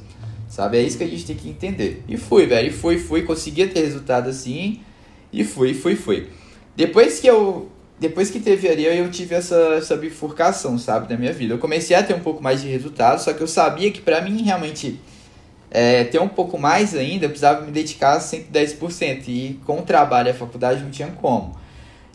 Sabe? 0.48 0.78
É 0.78 0.82
isso 0.82 0.98
que 0.98 1.04
a 1.04 1.08
gente 1.08 1.26
tem 1.26 1.36
que 1.36 1.48
entender. 1.48 2.02
E 2.08 2.16
fui, 2.16 2.46
velho. 2.46 2.68
E 2.68 2.72
fui, 2.72 2.98
fui. 2.98 3.22
Conseguia 3.22 3.68
ter 3.68 3.80
resultado 3.80 4.28
assim. 4.28 4.80
E 5.32 5.44
fui, 5.44 5.74
fui, 5.74 5.94
fui. 5.94 6.28
Depois 6.74 7.20
que 7.20 7.26
eu. 7.26 7.70
Depois 8.00 8.30
que 8.30 8.38
teve 8.38 8.68
ali, 8.68 8.84
eu 8.84 9.10
tive 9.10 9.34
essa, 9.34 9.56
essa 9.74 9.96
bifurcação, 9.96 10.78
sabe, 10.78 11.08
da 11.08 11.16
minha 11.16 11.32
vida. 11.32 11.54
Eu 11.54 11.58
comecei 11.58 11.96
a 11.96 12.02
ter 12.02 12.14
um 12.14 12.20
pouco 12.20 12.40
mais 12.40 12.62
de 12.62 12.68
resultado, 12.68 13.20
só 13.20 13.32
que 13.32 13.40
eu 13.40 13.48
sabia 13.48 13.90
que 13.90 14.00
para 14.00 14.20
mim 14.20 14.40
realmente 14.44 15.00
é, 15.68 16.04
ter 16.04 16.20
um 16.20 16.28
pouco 16.28 16.56
mais 16.56 16.94
ainda, 16.94 17.24
eu 17.24 17.30
precisava 17.30 17.64
me 17.64 17.72
dedicar 17.72 18.12
a 18.12 18.20
110%. 18.20 19.24
E 19.26 19.60
com 19.64 19.80
o 19.80 19.82
trabalho 19.82 20.28
e 20.28 20.30
a 20.30 20.34
faculdade 20.34 20.82
não 20.82 20.90
tinha 20.90 21.08
como. 21.08 21.58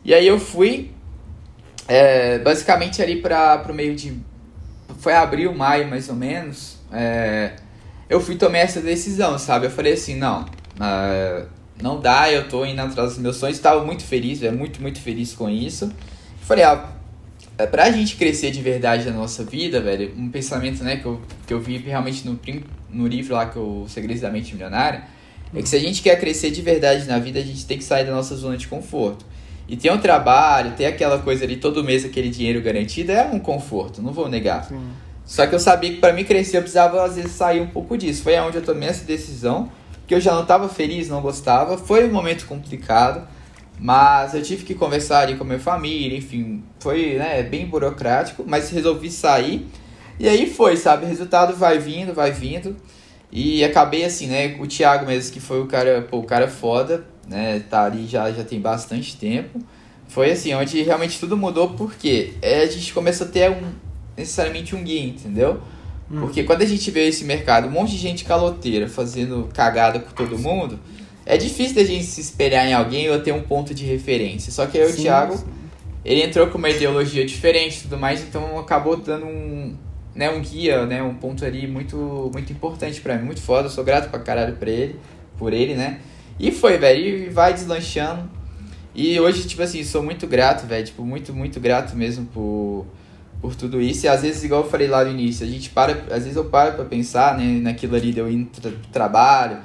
E 0.05 0.13
aí 0.13 0.25
eu 0.25 0.39
fui, 0.39 0.91
é, 1.87 2.39
basicamente 2.39 3.01
ali 3.01 3.21
para 3.21 3.65
o 3.69 3.73
meio 3.73 3.95
de. 3.95 4.17
Foi 4.99 5.13
abril, 5.13 5.53
maio 5.53 5.89
mais 5.89 6.09
ou 6.09 6.15
menos. 6.15 6.77
É, 6.91 7.53
eu 8.09 8.19
fui 8.19 8.35
tomar 8.35 8.59
essa 8.59 8.81
decisão, 8.81 9.37
sabe? 9.37 9.67
Eu 9.67 9.71
falei 9.71 9.93
assim: 9.93 10.15
não. 10.15 10.41
Uh, 10.43 11.47
não 11.81 11.99
dá, 11.99 12.31
eu 12.31 12.47
tô 12.47 12.65
indo 12.65 12.81
atrás 12.81 13.11
dos 13.11 13.17
meus 13.17 13.37
sonhos. 13.37 13.57
Estava 13.57 13.83
muito 13.83 14.03
feliz, 14.03 14.41
é 14.43 14.51
muito, 14.51 14.81
muito 14.81 15.01
feliz 15.01 15.33
com 15.33 15.49
isso. 15.49 15.91
Falei, 16.41 16.63
ah, 16.63 16.91
é 17.57 17.65
pra 17.65 17.91
gente 17.91 18.15
crescer 18.15 18.51
de 18.51 18.61
verdade 18.61 19.05
na 19.05 19.11
nossa 19.11 19.43
vida, 19.43 19.79
velho, 19.81 20.13
um 20.17 20.29
pensamento, 20.29 20.83
né, 20.83 20.97
que 20.97 21.05
eu, 21.05 21.21
que 21.45 21.53
eu 21.53 21.59
vi 21.59 21.77
realmente 21.77 22.27
no, 22.27 22.39
no 22.89 23.07
livro 23.07 23.33
lá, 23.33 23.45
que 23.45 23.57
é 23.57 23.61
o 23.61 23.85
Segredos 23.87 24.21
da 24.21 24.29
Mente 24.29 24.53
Milionária, 24.53 25.03
é 25.53 25.61
que 25.61 25.69
se 25.69 25.75
a 25.75 25.79
gente 25.79 26.01
quer 26.01 26.19
crescer 26.19 26.49
de 26.51 26.61
verdade 26.61 27.05
na 27.05 27.19
vida, 27.19 27.39
a 27.39 27.43
gente 27.43 27.65
tem 27.65 27.77
que 27.77 27.83
sair 27.83 28.05
da 28.05 28.11
nossa 28.11 28.35
zona 28.35 28.57
de 28.57 28.67
conforto. 28.67 29.25
E 29.73 29.75
ter 29.75 29.91
um 29.91 29.97
trabalho, 29.97 30.73
ter 30.73 30.85
aquela 30.85 31.17
coisa 31.17 31.43
ali 31.45 31.55
todo 31.55 31.83
mês, 31.83 32.05
aquele 32.05 32.29
dinheiro 32.29 32.61
garantido, 32.61 33.11
é 33.11 33.23
um 33.23 33.39
conforto, 33.39 34.03
não 34.03 34.13
vou 34.13 34.29
negar. 34.29 34.65
Sim. 34.65 34.79
Só 35.25 35.47
que 35.47 35.55
eu 35.55 35.59
sabia 35.59 35.89
que 35.89 35.97
para 35.97 36.13
mim 36.13 36.23
crescer 36.23 36.57
eu 36.57 36.61
precisava 36.61 37.03
às 37.03 37.15
vezes 37.15 37.31
sair 37.31 37.59
um 37.59 37.65
pouco 37.65 37.97
disso. 37.97 38.21
Foi 38.21 38.37
onde 38.37 38.57
eu 38.57 38.61
tomei 38.61 38.87
essa 38.87 39.03
decisão 39.03 39.71
que 40.05 40.13
eu 40.13 40.21
já 40.21 40.31
não 40.31 40.43
estava 40.43 40.69
feliz, 40.69 41.09
não 41.09 41.21
gostava. 41.21 41.75
Foi 41.75 42.07
um 42.07 42.11
momento 42.11 42.45
complicado, 42.45 43.27
mas 43.79 44.35
eu 44.35 44.43
tive 44.43 44.63
que 44.63 44.75
conversar 44.75 45.21
ali 45.21 45.37
com 45.37 45.43
a 45.43 45.47
minha 45.47 45.59
família, 45.59 46.15
enfim, 46.15 46.63
foi 46.79 47.15
né, 47.15 47.41
bem 47.41 47.65
burocrático, 47.65 48.43
mas 48.45 48.69
resolvi 48.69 49.09
sair. 49.09 49.67
E 50.19 50.29
aí 50.29 50.47
foi, 50.47 50.77
sabe? 50.77 51.05
O 51.05 51.09
resultado 51.09 51.55
vai 51.55 51.79
vindo, 51.79 52.13
vai 52.13 52.29
vindo. 52.29 52.75
E 53.31 53.63
acabei 53.63 54.05
assim, 54.05 54.27
né? 54.27 54.55
O 54.59 54.67
Thiago 54.67 55.07
mesmo, 55.07 55.33
que 55.33 55.39
foi 55.39 55.59
o 55.59 55.65
cara, 55.65 56.03
pô, 56.03 56.19
o 56.19 56.23
cara 56.25 56.47
foda, 56.47 57.07
né? 57.27 57.63
Tá 57.69 57.85
ali 57.85 58.07
já, 58.07 58.31
já 58.31 58.43
tem 58.43 58.59
bastante 58.59 59.17
tempo. 59.17 59.59
Foi 60.07 60.31
assim, 60.31 60.53
onde 60.53 60.81
realmente 60.81 61.19
tudo 61.19 61.35
mudou, 61.35 61.71
porque 61.71 62.33
é, 62.41 62.61
a 62.61 62.67
gente 62.67 62.93
começa 62.93 63.23
a 63.23 63.27
ter 63.27 63.49
um, 63.49 63.71
necessariamente 64.15 64.75
um 64.75 64.83
guia, 64.83 65.05
entendeu? 65.05 65.61
Hum. 66.11 66.19
Porque 66.19 66.43
quando 66.43 66.61
a 66.61 66.65
gente 66.65 66.89
vê 66.91 67.07
esse 67.07 67.23
mercado, 67.23 67.67
um 67.67 67.71
monte 67.71 67.91
de 67.91 67.97
gente 67.97 68.23
caloteira 68.25 68.87
fazendo 68.87 69.49
cagada 69.53 69.99
com 69.99 70.11
todo 70.11 70.37
mundo, 70.37 70.79
é 71.25 71.37
difícil 71.37 71.75
da 71.75 71.83
gente 71.83 72.03
se 72.03 72.21
espelhar 72.21 72.67
em 72.67 72.73
alguém 72.73 73.09
ou 73.09 73.19
ter 73.19 73.31
um 73.31 73.41
ponto 73.41 73.73
de 73.73 73.85
referência. 73.85 74.51
Só 74.51 74.65
que 74.65 74.77
aí 74.77 74.87
sim, 74.91 74.93
o 74.93 75.03
Thiago, 75.03 75.37
sim. 75.37 75.45
ele 76.03 76.21
entrou 76.21 76.47
com 76.47 76.57
uma 76.57 76.69
ideologia 76.69 77.25
diferente 77.25 77.79
e 77.79 77.81
tudo 77.83 77.97
mais, 77.97 78.21
então 78.21 78.59
acabou 78.59 78.97
dando 78.97 79.25
um, 79.25 79.75
né, 80.13 80.29
um 80.29 80.41
guia, 80.41 80.85
né, 80.85 81.01
um 81.01 81.15
ponto 81.15 81.43
ali 81.45 81.65
muito, 81.65 82.29
muito 82.31 82.51
importante 82.51 82.99
para 83.01 83.17
mim, 83.17 83.25
muito 83.25 83.41
foda. 83.41 83.67
Eu 83.67 83.71
sou 83.71 83.83
grato 83.83 84.09
pra 84.09 84.19
caralho 84.19 84.55
pra 84.57 84.69
ele, 84.69 84.99
por 85.37 85.53
ele, 85.53 85.75
né? 85.75 86.01
E 86.39 86.51
foi, 86.51 86.77
velho, 86.77 87.27
e 87.27 87.29
vai 87.29 87.53
deslanchando. 87.53 88.29
E 88.95 89.19
hoje, 89.19 89.47
tipo 89.47 89.61
assim, 89.61 89.83
sou 89.83 90.03
muito 90.03 90.27
grato, 90.27 90.65
velho. 90.67 90.85
Tipo, 90.85 91.03
muito, 91.03 91.33
muito 91.33 91.59
grato 91.59 91.95
mesmo 91.95 92.25
por, 92.27 92.85
por 93.41 93.55
tudo 93.55 93.81
isso. 93.81 94.05
E 94.05 94.09
às 94.09 94.21
vezes, 94.21 94.43
igual 94.43 94.63
eu 94.63 94.69
falei 94.69 94.87
lá 94.87 95.03
no 95.03 95.11
início, 95.11 95.45
a 95.45 95.49
gente 95.49 95.69
para. 95.69 95.93
Às 96.11 96.23
vezes 96.23 96.35
eu 96.35 96.45
paro 96.45 96.75
pra 96.75 96.85
pensar, 96.85 97.37
né, 97.37 97.59
naquilo 97.61 97.95
ali 97.95 98.11
de 98.11 98.19
eu 98.19 98.29
ir 98.29 98.45
pro 98.45 98.71
trabalho, 98.91 99.57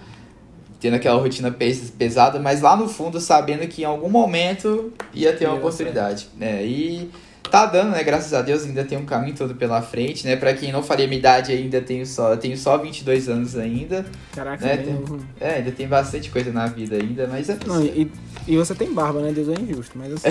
tendo 0.81 0.95
aquela 0.95 1.21
rotina 1.21 1.51
pes 1.51 1.91
pesada, 1.91 2.39
mas 2.39 2.61
lá 2.61 2.77
no 2.77 2.89
fundo 2.89 3.21
sabendo 3.21 3.67
que 3.67 3.83
em 3.83 3.85
algum 3.85 4.09
momento 4.09 4.93
ia 5.13 5.33
ter 5.33 5.47
uma 5.47 5.57
oportunidade. 5.57 6.29
Né? 6.37 6.65
E 6.65 7.11
tá 7.49 7.67
dando, 7.67 7.91
né? 7.91 8.03
Graças 8.05 8.33
a 8.33 8.43
Deus 8.43 8.65
ainda 8.65 8.85
tem 8.85 8.97
um 8.97 9.05
caminho 9.05 9.35
todo 9.35 9.55
pela 9.55 9.83
frente, 9.83 10.27
né? 10.27 10.37
Pra 10.37 10.55
quem 10.55 10.71
não 10.71 10.83
faria 10.83 11.07
minha 11.07 11.19
idade 11.19 11.53
ainda, 11.53 11.81
tenho 11.81 12.07
só, 12.07 12.37
tenho 12.37 12.57
só 12.57 12.79
22 12.79 13.29
anos 13.29 13.57
ainda. 13.57 14.07
Caraca, 14.35 14.65
né? 14.65 14.77
tem... 14.77 15.21
é, 15.41 15.55
ainda 15.57 15.73
tem 15.73 15.89
bastante 15.89 16.31
coisa 16.31 16.53
na 16.53 16.67
vida 16.67 16.97
ainda, 16.97 17.27
mas 17.27 17.49
é 17.49 17.59
Não, 17.67 17.83
e, 17.83 18.11
e 18.47 18.57
você 18.57 18.75
tem 18.75 18.93
barba, 18.93 19.21
né? 19.21 19.33
Deus 19.33 19.49
é 19.49 19.61
injusto, 19.61 19.99
mas 19.99 20.13
assim... 20.13 20.29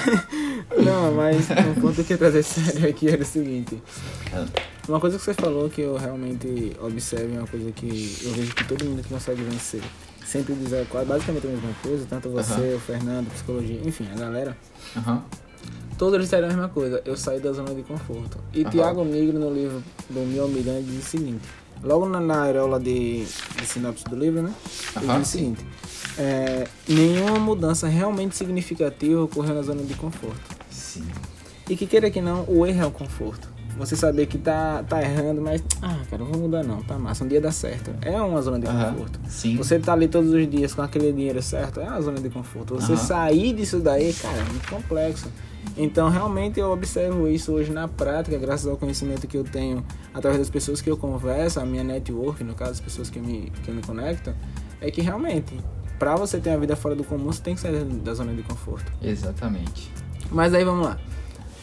não, 0.84 1.12
mas 1.12 1.48
o 1.50 1.80
ponto 1.80 1.94
que 1.94 2.00
eu 2.00 2.04
queria 2.04 2.18
trazer 2.18 2.42
sério 2.42 2.88
aqui 2.88 3.08
era 3.08 3.22
o 3.22 3.26
seguinte. 3.26 3.80
Uma 4.88 4.98
coisa 4.98 5.18
que 5.18 5.24
você 5.24 5.34
falou 5.34 5.70
que 5.70 5.82
eu 5.82 5.96
realmente 5.96 6.76
observo, 6.80 7.36
é 7.36 7.38
uma 7.38 7.46
coisa 7.46 7.70
que 7.70 8.18
eu 8.24 8.32
vejo 8.32 8.54
que 8.54 8.64
todo 8.64 8.84
mundo 8.84 9.02
que 9.02 9.08
consegue 9.08 9.42
vencer 9.42 9.80
sempre 10.24 10.54
diz 10.54 10.70
basicamente 11.06 11.46
a 11.46 11.50
mesma 11.50 11.70
coisa, 11.82 12.06
tanto 12.08 12.30
você, 12.30 12.60
uhum. 12.60 12.76
o 12.76 12.80
Fernando, 12.80 13.30
psicologia, 13.32 13.80
enfim, 13.84 14.08
a 14.14 14.18
galera. 14.18 14.56
Uhum 14.96 15.20
todos 16.02 16.14
eles 16.14 16.26
disseram 16.26 16.46
a 16.46 16.50
mesma 16.50 16.68
coisa. 16.68 17.00
Eu 17.04 17.16
saí 17.16 17.38
da 17.38 17.52
zona 17.52 17.72
de 17.72 17.84
conforto. 17.84 18.36
E 18.52 18.64
uhum. 18.64 18.70
Tiago 18.70 19.04
Negro, 19.04 19.38
no 19.38 19.54
livro 19.54 19.80
do 20.10 20.18
Mil 20.26 20.48
Miranda, 20.48 20.82
diz 20.82 21.06
o 21.06 21.08
seguinte. 21.08 21.48
Logo 21.80 22.08
na, 22.08 22.18
na 22.18 22.42
areola 22.42 22.80
de, 22.80 23.24
de 23.24 23.66
sinopse 23.66 24.02
do 24.06 24.16
livro, 24.16 24.42
né? 24.42 24.52
Ele 24.96 25.06
diz 25.06 25.28
o 25.28 25.30
seguinte. 25.30 25.64
É, 26.18 26.66
nenhuma 26.88 27.38
mudança 27.38 27.86
realmente 27.86 28.34
significativa 28.34 29.22
ocorreu 29.22 29.54
na 29.54 29.62
zona 29.62 29.84
de 29.84 29.94
conforto. 29.94 30.40
Sim. 30.68 31.06
E 31.70 31.76
que 31.76 31.86
queira 31.86 32.10
que 32.10 32.20
não, 32.20 32.44
o 32.48 32.66
erro 32.66 32.82
é 32.82 32.86
o 32.86 32.90
conforto. 32.90 33.48
Você 33.76 33.94
saber 33.94 34.26
que 34.26 34.38
tá, 34.38 34.82
tá 34.82 35.00
errando, 35.00 35.40
mas, 35.40 35.62
ah, 35.80 36.00
cara, 36.10 36.24
não 36.24 36.32
vou 36.32 36.42
mudar 36.42 36.64
não, 36.64 36.82
tá 36.82 36.98
massa, 36.98 37.22
um 37.22 37.28
dia 37.28 37.40
dá 37.40 37.52
certo. 37.52 37.92
É 38.02 38.20
uma 38.20 38.42
zona 38.42 38.58
de 38.58 38.66
uhum. 38.66 38.90
conforto. 38.90 39.20
Sim. 39.28 39.56
Você 39.56 39.78
tá 39.78 39.92
ali 39.92 40.08
todos 40.08 40.32
os 40.32 40.50
dias 40.50 40.74
com 40.74 40.82
aquele 40.82 41.12
dinheiro 41.12 41.40
certo, 41.40 41.80
é 41.80 41.84
uma 41.84 42.00
zona 42.00 42.20
de 42.20 42.28
conforto. 42.28 42.74
Você 42.74 42.90
uhum. 42.90 42.98
sair 42.98 43.54
disso 43.54 43.78
daí, 43.78 44.12
cara, 44.12 44.36
é 44.36 44.44
muito 44.44 44.68
complexo. 44.68 45.28
Então, 45.76 46.08
realmente, 46.08 46.60
eu 46.60 46.70
observo 46.70 47.28
isso 47.28 47.52
hoje 47.52 47.72
na 47.72 47.88
prática, 47.88 48.36
graças 48.38 48.66
ao 48.66 48.76
conhecimento 48.76 49.26
que 49.26 49.36
eu 49.36 49.44
tenho 49.44 49.84
através 50.12 50.38
das 50.38 50.50
pessoas 50.50 50.80
que 50.80 50.90
eu 50.90 50.96
converso, 50.96 51.60
a 51.60 51.64
minha 51.64 51.82
network, 51.84 52.44
no 52.44 52.54
caso, 52.54 52.72
as 52.72 52.80
pessoas 52.80 53.08
que 53.08 53.18
me, 53.18 53.50
que 53.64 53.70
me 53.70 53.82
conectam, 53.82 54.34
é 54.80 54.90
que 54.90 55.00
realmente, 55.00 55.58
para 55.98 56.16
você 56.16 56.38
ter 56.38 56.50
uma 56.50 56.58
vida 56.58 56.76
fora 56.76 56.94
do 56.94 57.04
comum, 57.04 57.26
você 57.26 57.42
tem 57.42 57.54
que 57.54 57.60
sair 57.60 57.84
da 57.84 58.12
zona 58.14 58.34
de 58.34 58.42
conforto. 58.42 58.92
Exatamente. 59.00 59.90
Mas 60.30 60.52
aí, 60.52 60.64
vamos 60.64 60.84
lá. 60.84 60.98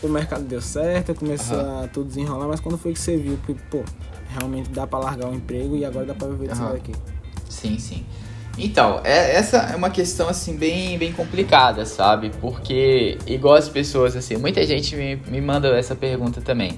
O 0.02 0.08
mercado 0.08 0.44
deu 0.44 0.62
certo, 0.62 1.14
começou 1.14 1.58
uhum. 1.58 1.84
a 1.84 1.88
tudo 1.88 2.08
desenrolar, 2.08 2.48
mas 2.48 2.60
quando 2.60 2.78
foi 2.78 2.94
que 2.94 3.00
você 3.00 3.18
viu 3.18 3.38
que, 3.46 3.54
pô, 3.54 3.84
realmente 4.30 4.70
dá 4.70 4.88
para 4.88 5.00
largar 5.00 5.30
o 5.30 5.36
emprego 5.36 5.76
e 5.76 5.84
agora 5.84 6.06
dá 6.06 6.16
para 6.16 6.30
viver 6.30 6.48
disso 6.48 6.64
uhum. 6.64 6.72
daqui? 6.72 6.94
Sim, 7.50 7.78
sim. 7.78 8.06
Então, 8.62 9.00
é, 9.04 9.36
essa 9.36 9.58
é 9.58 9.76
uma 9.76 9.90
questão, 9.90 10.28
assim, 10.28 10.58
bem, 10.58 10.98
bem 10.98 11.14
complicada, 11.14 11.86
sabe? 11.86 12.32
Porque, 12.42 13.18
igual 13.26 13.56
as 13.56 13.70
pessoas, 13.70 14.16
assim, 14.16 14.36
muita 14.36 14.66
gente 14.66 14.96
me, 14.96 15.16
me 15.28 15.40
manda 15.40 15.70
essa 15.78 15.96
pergunta 15.96 16.42
também. 16.42 16.78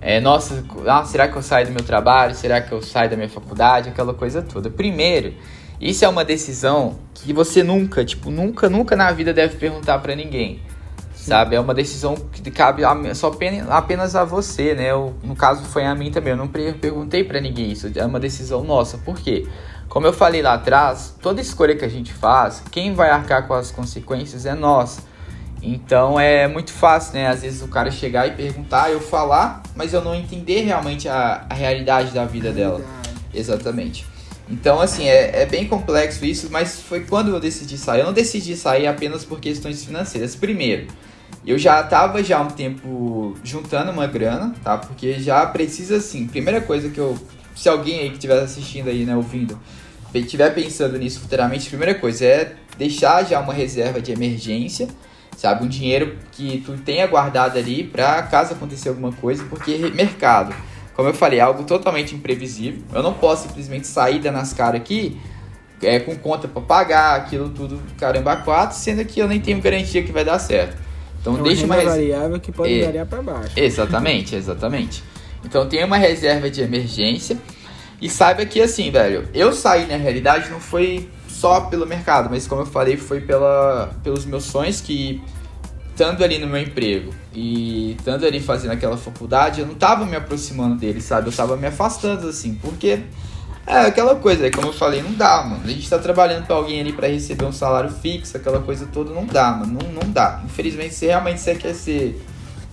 É, 0.00 0.20
nossa, 0.20 0.64
ah, 0.88 1.04
será 1.04 1.28
que 1.28 1.36
eu 1.36 1.42
saio 1.42 1.66
do 1.66 1.72
meu 1.72 1.84
trabalho? 1.84 2.34
Será 2.34 2.60
que 2.60 2.72
eu 2.72 2.82
saio 2.82 3.08
da 3.08 3.14
minha 3.14 3.28
faculdade? 3.28 3.88
Aquela 3.88 4.12
coisa 4.12 4.42
toda. 4.42 4.68
Primeiro, 4.68 5.32
isso 5.80 6.04
é 6.04 6.08
uma 6.08 6.24
decisão 6.24 6.98
que 7.14 7.32
você 7.32 7.62
nunca, 7.62 8.04
tipo, 8.04 8.28
nunca, 8.28 8.68
nunca 8.68 8.96
na 8.96 9.12
vida 9.12 9.32
deve 9.32 9.56
perguntar 9.56 10.00
para 10.00 10.16
ninguém. 10.16 10.60
Sabe? 11.14 11.54
É 11.54 11.60
uma 11.60 11.72
decisão 11.72 12.16
que 12.16 12.50
cabe 12.50 12.84
a, 12.84 13.14
só 13.14 13.30
apenas 13.68 14.16
a 14.16 14.24
você, 14.24 14.74
né? 14.74 14.90
Eu, 14.90 15.14
no 15.22 15.36
caso 15.36 15.62
foi 15.64 15.84
a 15.84 15.94
mim 15.94 16.10
também. 16.10 16.32
Eu 16.32 16.36
não 16.36 16.48
perguntei 16.48 17.22
para 17.22 17.40
ninguém 17.40 17.70
isso. 17.70 17.88
É 17.94 18.04
uma 18.04 18.18
decisão 18.18 18.64
nossa. 18.64 18.98
Por 18.98 19.20
quê? 19.20 19.46
Como 19.92 20.06
eu 20.06 20.12
falei 20.14 20.40
lá 20.40 20.54
atrás, 20.54 21.14
toda 21.20 21.38
escolha 21.38 21.76
que 21.76 21.84
a 21.84 21.88
gente 21.88 22.14
faz, 22.14 22.62
quem 22.70 22.94
vai 22.94 23.10
arcar 23.10 23.46
com 23.46 23.52
as 23.52 23.70
consequências 23.70 24.46
é 24.46 24.54
nós. 24.54 25.00
Então 25.62 26.18
é 26.18 26.48
muito 26.48 26.72
fácil, 26.72 27.12
né? 27.12 27.26
Às 27.28 27.42
vezes 27.42 27.60
o 27.60 27.68
cara 27.68 27.90
chegar 27.90 28.26
e 28.26 28.30
perguntar, 28.30 28.90
eu 28.90 29.02
falar, 29.02 29.62
mas 29.76 29.92
eu 29.92 30.02
não 30.02 30.14
entender 30.14 30.62
realmente 30.62 31.10
a, 31.10 31.44
a 31.46 31.52
realidade 31.52 32.10
da 32.12 32.24
vida 32.24 32.50
dela. 32.52 32.80
Exatamente. 33.34 34.06
Então, 34.48 34.80
assim, 34.80 35.04
é, 35.04 35.42
é 35.42 35.44
bem 35.44 35.68
complexo 35.68 36.24
isso, 36.24 36.48
mas 36.50 36.80
foi 36.80 37.00
quando 37.00 37.28
eu 37.28 37.38
decidi 37.38 37.76
sair. 37.76 38.00
Eu 38.00 38.06
não 38.06 38.14
decidi 38.14 38.56
sair 38.56 38.86
apenas 38.86 39.26
por 39.26 39.40
questões 39.40 39.84
financeiras. 39.84 40.34
Primeiro, 40.34 40.86
eu 41.46 41.58
já 41.58 41.82
estava 41.82 42.24
já 42.24 42.38
há 42.38 42.40
um 42.40 42.48
tempo 42.48 43.36
juntando 43.44 43.90
uma 43.90 44.06
grana, 44.06 44.54
tá? 44.64 44.78
Porque 44.78 45.20
já 45.20 45.44
precisa, 45.44 45.98
assim, 45.98 46.26
primeira 46.26 46.62
coisa 46.62 46.88
que 46.88 46.98
eu... 46.98 47.18
Se 47.54 47.68
alguém 47.68 48.00
aí 48.00 48.08
que 48.08 48.14
estiver 48.16 48.38
assistindo 48.38 48.88
aí, 48.88 49.04
né, 49.04 49.16
ouvindo, 49.16 49.58
estiver 50.14 50.50
pensando 50.54 50.98
nisso 50.98 51.20
futuramente, 51.20 51.66
a 51.66 51.70
primeira 51.70 51.94
coisa 51.94 52.24
é 52.24 52.52
deixar 52.76 53.24
já 53.24 53.40
uma 53.40 53.52
reserva 53.52 54.00
de 54.00 54.12
emergência, 54.12 54.88
sabe? 55.36 55.64
Um 55.64 55.68
dinheiro 55.68 56.16
que 56.32 56.62
tu 56.64 56.72
tenha 56.78 57.06
guardado 57.06 57.58
ali 57.58 57.84
para 57.84 58.22
caso 58.22 58.54
acontecer 58.54 58.88
alguma 58.88 59.12
coisa, 59.12 59.44
porque 59.44 59.76
mercado, 59.94 60.54
como 60.94 61.08
eu 61.08 61.14
falei, 61.14 61.38
é 61.38 61.42
algo 61.42 61.64
totalmente 61.64 62.14
imprevisível. 62.14 62.82
Eu 62.92 63.02
não 63.02 63.14
posso 63.14 63.48
simplesmente 63.48 63.86
sair 63.86 64.18
da 64.18 64.30
NASCAR 64.30 64.74
aqui 64.74 65.18
é, 65.82 65.98
com 65.98 66.16
conta 66.16 66.46
para 66.46 66.62
pagar, 66.62 67.16
aquilo 67.16 67.48
tudo, 67.48 67.80
caramba, 67.98 68.36
quatro, 68.36 68.76
sendo 68.76 69.04
que 69.04 69.20
eu 69.20 69.26
nem 69.26 69.40
tenho 69.40 69.60
garantia 69.60 70.02
que 70.02 70.12
vai 70.12 70.24
dar 70.24 70.38
certo. 70.38 70.76
Então, 71.20 71.38
é 71.38 71.42
deixa 71.42 71.66
uma 71.66 71.76
variável 71.76 72.40
que 72.40 72.52
pode 72.52 72.80
é, 72.80 72.84
variar 72.84 73.06
para 73.06 73.22
baixo. 73.22 73.52
Exatamente, 73.56 74.34
exatamente. 74.34 75.02
Então, 75.44 75.68
tem 75.68 75.84
uma 75.84 75.96
reserva 75.96 76.50
de 76.50 76.60
emergência 76.60 77.38
e 78.00 78.08
saiba 78.08 78.44
que, 78.44 78.60
assim, 78.60 78.90
velho, 78.90 79.28
eu 79.32 79.52
saí 79.52 79.86
na 79.86 79.96
realidade 79.96 80.50
não 80.50 80.60
foi 80.60 81.08
só 81.28 81.62
pelo 81.62 81.86
mercado, 81.86 82.28
mas 82.30 82.46
como 82.46 82.62
eu 82.62 82.66
falei, 82.66 82.96
foi 82.96 83.20
pela, 83.20 83.94
pelos 84.02 84.24
meus 84.24 84.44
sonhos 84.44 84.80
que, 84.80 85.22
estando 85.90 86.24
ali 86.24 86.38
no 86.38 86.46
meu 86.46 86.60
emprego 86.60 87.14
e 87.32 87.92
estando 87.92 88.26
ali 88.26 88.40
fazendo 88.40 88.72
aquela 88.72 88.96
faculdade, 88.96 89.60
eu 89.60 89.66
não 89.66 89.74
tava 89.74 90.04
me 90.04 90.16
aproximando 90.16 90.76
dele, 90.76 91.00
sabe? 91.00 91.28
Eu 91.28 91.32
tava 91.32 91.56
me 91.56 91.66
afastando, 91.66 92.28
assim, 92.28 92.54
porque 92.54 93.00
é 93.66 93.78
aquela 93.86 94.16
coisa, 94.16 94.50
como 94.50 94.68
eu 94.68 94.72
falei, 94.72 95.02
não 95.02 95.12
dá, 95.12 95.42
mano. 95.44 95.62
A 95.64 95.68
gente 95.68 95.88
tá 95.88 95.98
trabalhando 95.98 96.46
pra 96.46 96.56
alguém 96.56 96.80
ali 96.80 96.92
para 96.92 97.06
receber 97.06 97.44
um 97.44 97.52
salário 97.52 97.90
fixo, 97.90 98.36
aquela 98.36 98.60
coisa 98.60 98.86
toda, 98.92 99.14
não 99.14 99.24
dá, 99.24 99.52
mano. 99.52 99.78
Não, 99.80 99.92
não 99.92 100.10
dá. 100.10 100.42
Infelizmente, 100.44 100.94
se 100.94 101.06
realmente 101.06 101.40
você 101.40 101.54
quer 101.54 101.74
ser 101.74 102.20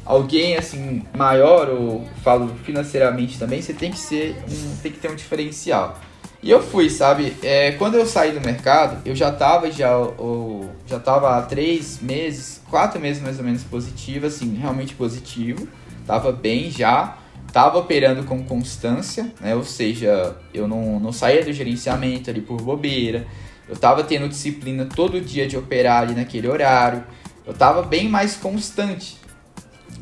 alguém 0.10 0.57
assim 0.57 1.03
maior 1.16 1.70
ou 1.70 2.03
falo 2.24 2.49
financeiramente 2.64 3.38
também, 3.38 3.62
você 3.62 3.74
tem 3.74 3.91
que 3.91 3.99
ser 3.99 4.36
um, 4.49 4.76
tem 4.78 4.91
que 4.91 4.97
ter 4.97 5.12
um 5.12 5.16
diferencial. 5.16 5.99
E 6.41 6.49
eu 6.49 6.64
fui, 6.64 6.89
sabe? 6.89 7.36
É, 7.43 7.74
quando 7.74 7.93
eu 7.93 8.07
saí 8.07 8.32
do 8.32 8.41
mercado, 8.41 9.01
eu 9.05 9.16
já 9.16 9.32
tava 9.32 9.70
já 9.70 9.95
ou, 9.95 10.72
já 10.88 10.99
tava 10.99 11.38
há 11.38 11.43
três 11.43 11.99
meses, 12.01 12.60
quatro 12.72 12.99
meses 12.99 13.22
mais 13.22 13.38
ou 13.38 13.45
menos 13.45 13.64
positivo, 13.64 14.26
assim, 14.26 14.55
realmente 14.55 14.95
positivo. 14.95 15.68
Tava 16.07 16.32
bem 16.32 16.72
já, 16.72 17.18
tava 17.53 17.78
operando 17.78 18.24
com 18.24 18.43
constância, 18.43 19.32
né? 19.39 19.53
Ou 19.53 19.64
seja, 19.64 20.36
eu 20.51 20.68
não, 20.68 20.99
não 20.99 21.12
saía 21.12 21.43
do 21.43 21.53
gerenciamento 21.53 22.32
ali 22.32 22.41
por 22.41 22.60
bobeira. 22.60 23.28
Eu 23.68 23.76
tava 23.76 24.03
tendo 24.03 24.28
disciplina 24.28 24.86
todo 24.86 25.22
dia 25.22 25.47
de 25.47 25.55
operar 25.55 26.01
ali 26.01 26.16
naquele 26.16 26.47
horário. 26.47 27.03
Eu 27.45 27.53
tava 27.53 27.84
bem 27.84 28.07
mais 28.07 28.36
constante, 28.36 29.18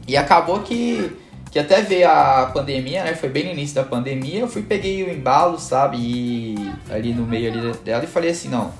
e 0.07 0.15
acabou 0.15 0.61
que, 0.61 1.11
que 1.51 1.59
até 1.59 1.81
veio 1.81 2.09
a 2.09 2.49
pandemia, 2.53 3.03
né? 3.03 3.13
Foi 3.13 3.27
bem 3.27 3.45
no 3.45 3.51
início 3.51 3.75
da 3.75 3.83
pandemia, 3.83 4.39
eu 4.39 4.47
fui, 4.47 4.61
peguei 4.61 5.03
o 5.03 5.11
embalo, 5.11 5.59
sabe? 5.59 5.97
E 5.97 6.73
ali 6.89 7.13
no 7.13 7.25
meio 7.25 7.51
ali 7.51 7.77
dela 7.79 8.03
e 8.05 8.07
falei 8.07 8.31
assim, 8.31 8.47
não, 8.47 8.71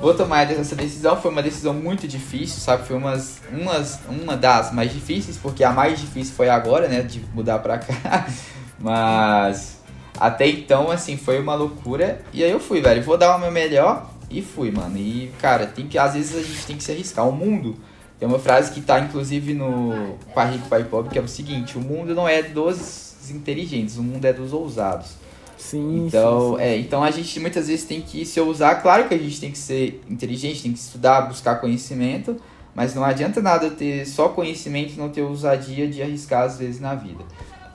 vou 0.00 0.12
tomar 0.12 0.50
essa 0.50 0.74
decisão. 0.74 1.16
Foi 1.16 1.30
uma 1.30 1.42
decisão 1.42 1.72
muito 1.72 2.08
difícil, 2.08 2.60
sabe? 2.60 2.86
Foi 2.86 2.96
umas, 2.96 3.40
umas, 3.52 4.00
uma 4.08 4.36
das 4.36 4.72
mais 4.72 4.92
difíceis, 4.92 5.38
porque 5.38 5.62
a 5.62 5.70
mais 5.70 6.00
difícil 6.00 6.34
foi 6.34 6.48
agora, 6.48 6.88
né? 6.88 7.02
De 7.02 7.24
mudar 7.32 7.60
pra 7.60 7.78
cá. 7.78 8.26
Mas 8.80 9.80
até 10.18 10.48
então, 10.48 10.90
assim, 10.90 11.16
foi 11.16 11.40
uma 11.40 11.54
loucura. 11.54 12.20
E 12.32 12.42
aí 12.42 12.50
eu 12.50 12.58
fui, 12.58 12.80
velho. 12.80 13.02
Vou 13.02 13.16
dar 13.16 13.36
o 13.36 13.38
meu 13.38 13.52
melhor 13.52 14.10
e 14.28 14.42
fui, 14.42 14.72
mano. 14.72 14.98
E, 14.98 15.30
cara, 15.40 15.66
tem 15.66 15.86
que, 15.86 15.96
às 15.96 16.14
vezes 16.14 16.36
a 16.36 16.42
gente 16.42 16.66
tem 16.66 16.76
que 16.76 16.82
se 16.82 16.90
arriscar. 16.90 17.28
O 17.28 17.32
mundo 17.32 17.76
tem 18.22 18.28
uma 18.28 18.38
frase 18.38 18.70
que 18.70 18.78
está 18.78 19.00
inclusive 19.00 19.52
no 19.52 20.16
Pai 20.32 20.52
Rico, 20.52 20.68
Pai 20.68 20.84
Pobre, 20.84 21.10
que 21.10 21.18
é 21.18 21.20
o 21.20 21.26
seguinte: 21.26 21.76
o 21.76 21.80
mundo 21.80 22.14
não 22.14 22.28
é 22.28 22.40
dos 22.40 23.16
inteligentes, 23.28 23.96
o 23.96 24.02
mundo 24.04 24.24
é 24.24 24.32
dos 24.32 24.52
ousados. 24.52 25.16
Sim, 25.58 26.06
então, 26.06 26.52
sim, 26.52 26.56
sim. 26.56 26.62
É, 26.62 26.78
então 26.78 27.02
a 27.02 27.10
gente 27.10 27.40
muitas 27.40 27.66
vezes 27.66 27.84
tem 27.84 28.00
que 28.00 28.24
se 28.24 28.38
ousar. 28.38 28.80
Claro 28.80 29.08
que 29.08 29.14
a 29.14 29.18
gente 29.18 29.40
tem 29.40 29.50
que 29.50 29.58
ser 29.58 30.00
inteligente, 30.08 30.62
tem 30.62 30.72
que 30.72 30.78
estudar, 30.78 31.22
buscar 31.22 31.56
conhecimento, 31.56 32.36
mas 32.72 32.94
não 32.94 33.02
adianta 33.02 33.42
nada 33.42 33.68
ter 33.70 34.06
só 34.06 34.28
conhecimento 34.28 34.92
e 34.92 34.98
não 34.98 35.08
ter 35.08 35.22
ousadia 35.22 35.88
de 35.88 36.00
arriscar 36.00 36.44
às 36.44 36.60
vezes 36.60 36.80
na 36.80 36.94
vida. 36.94 37.24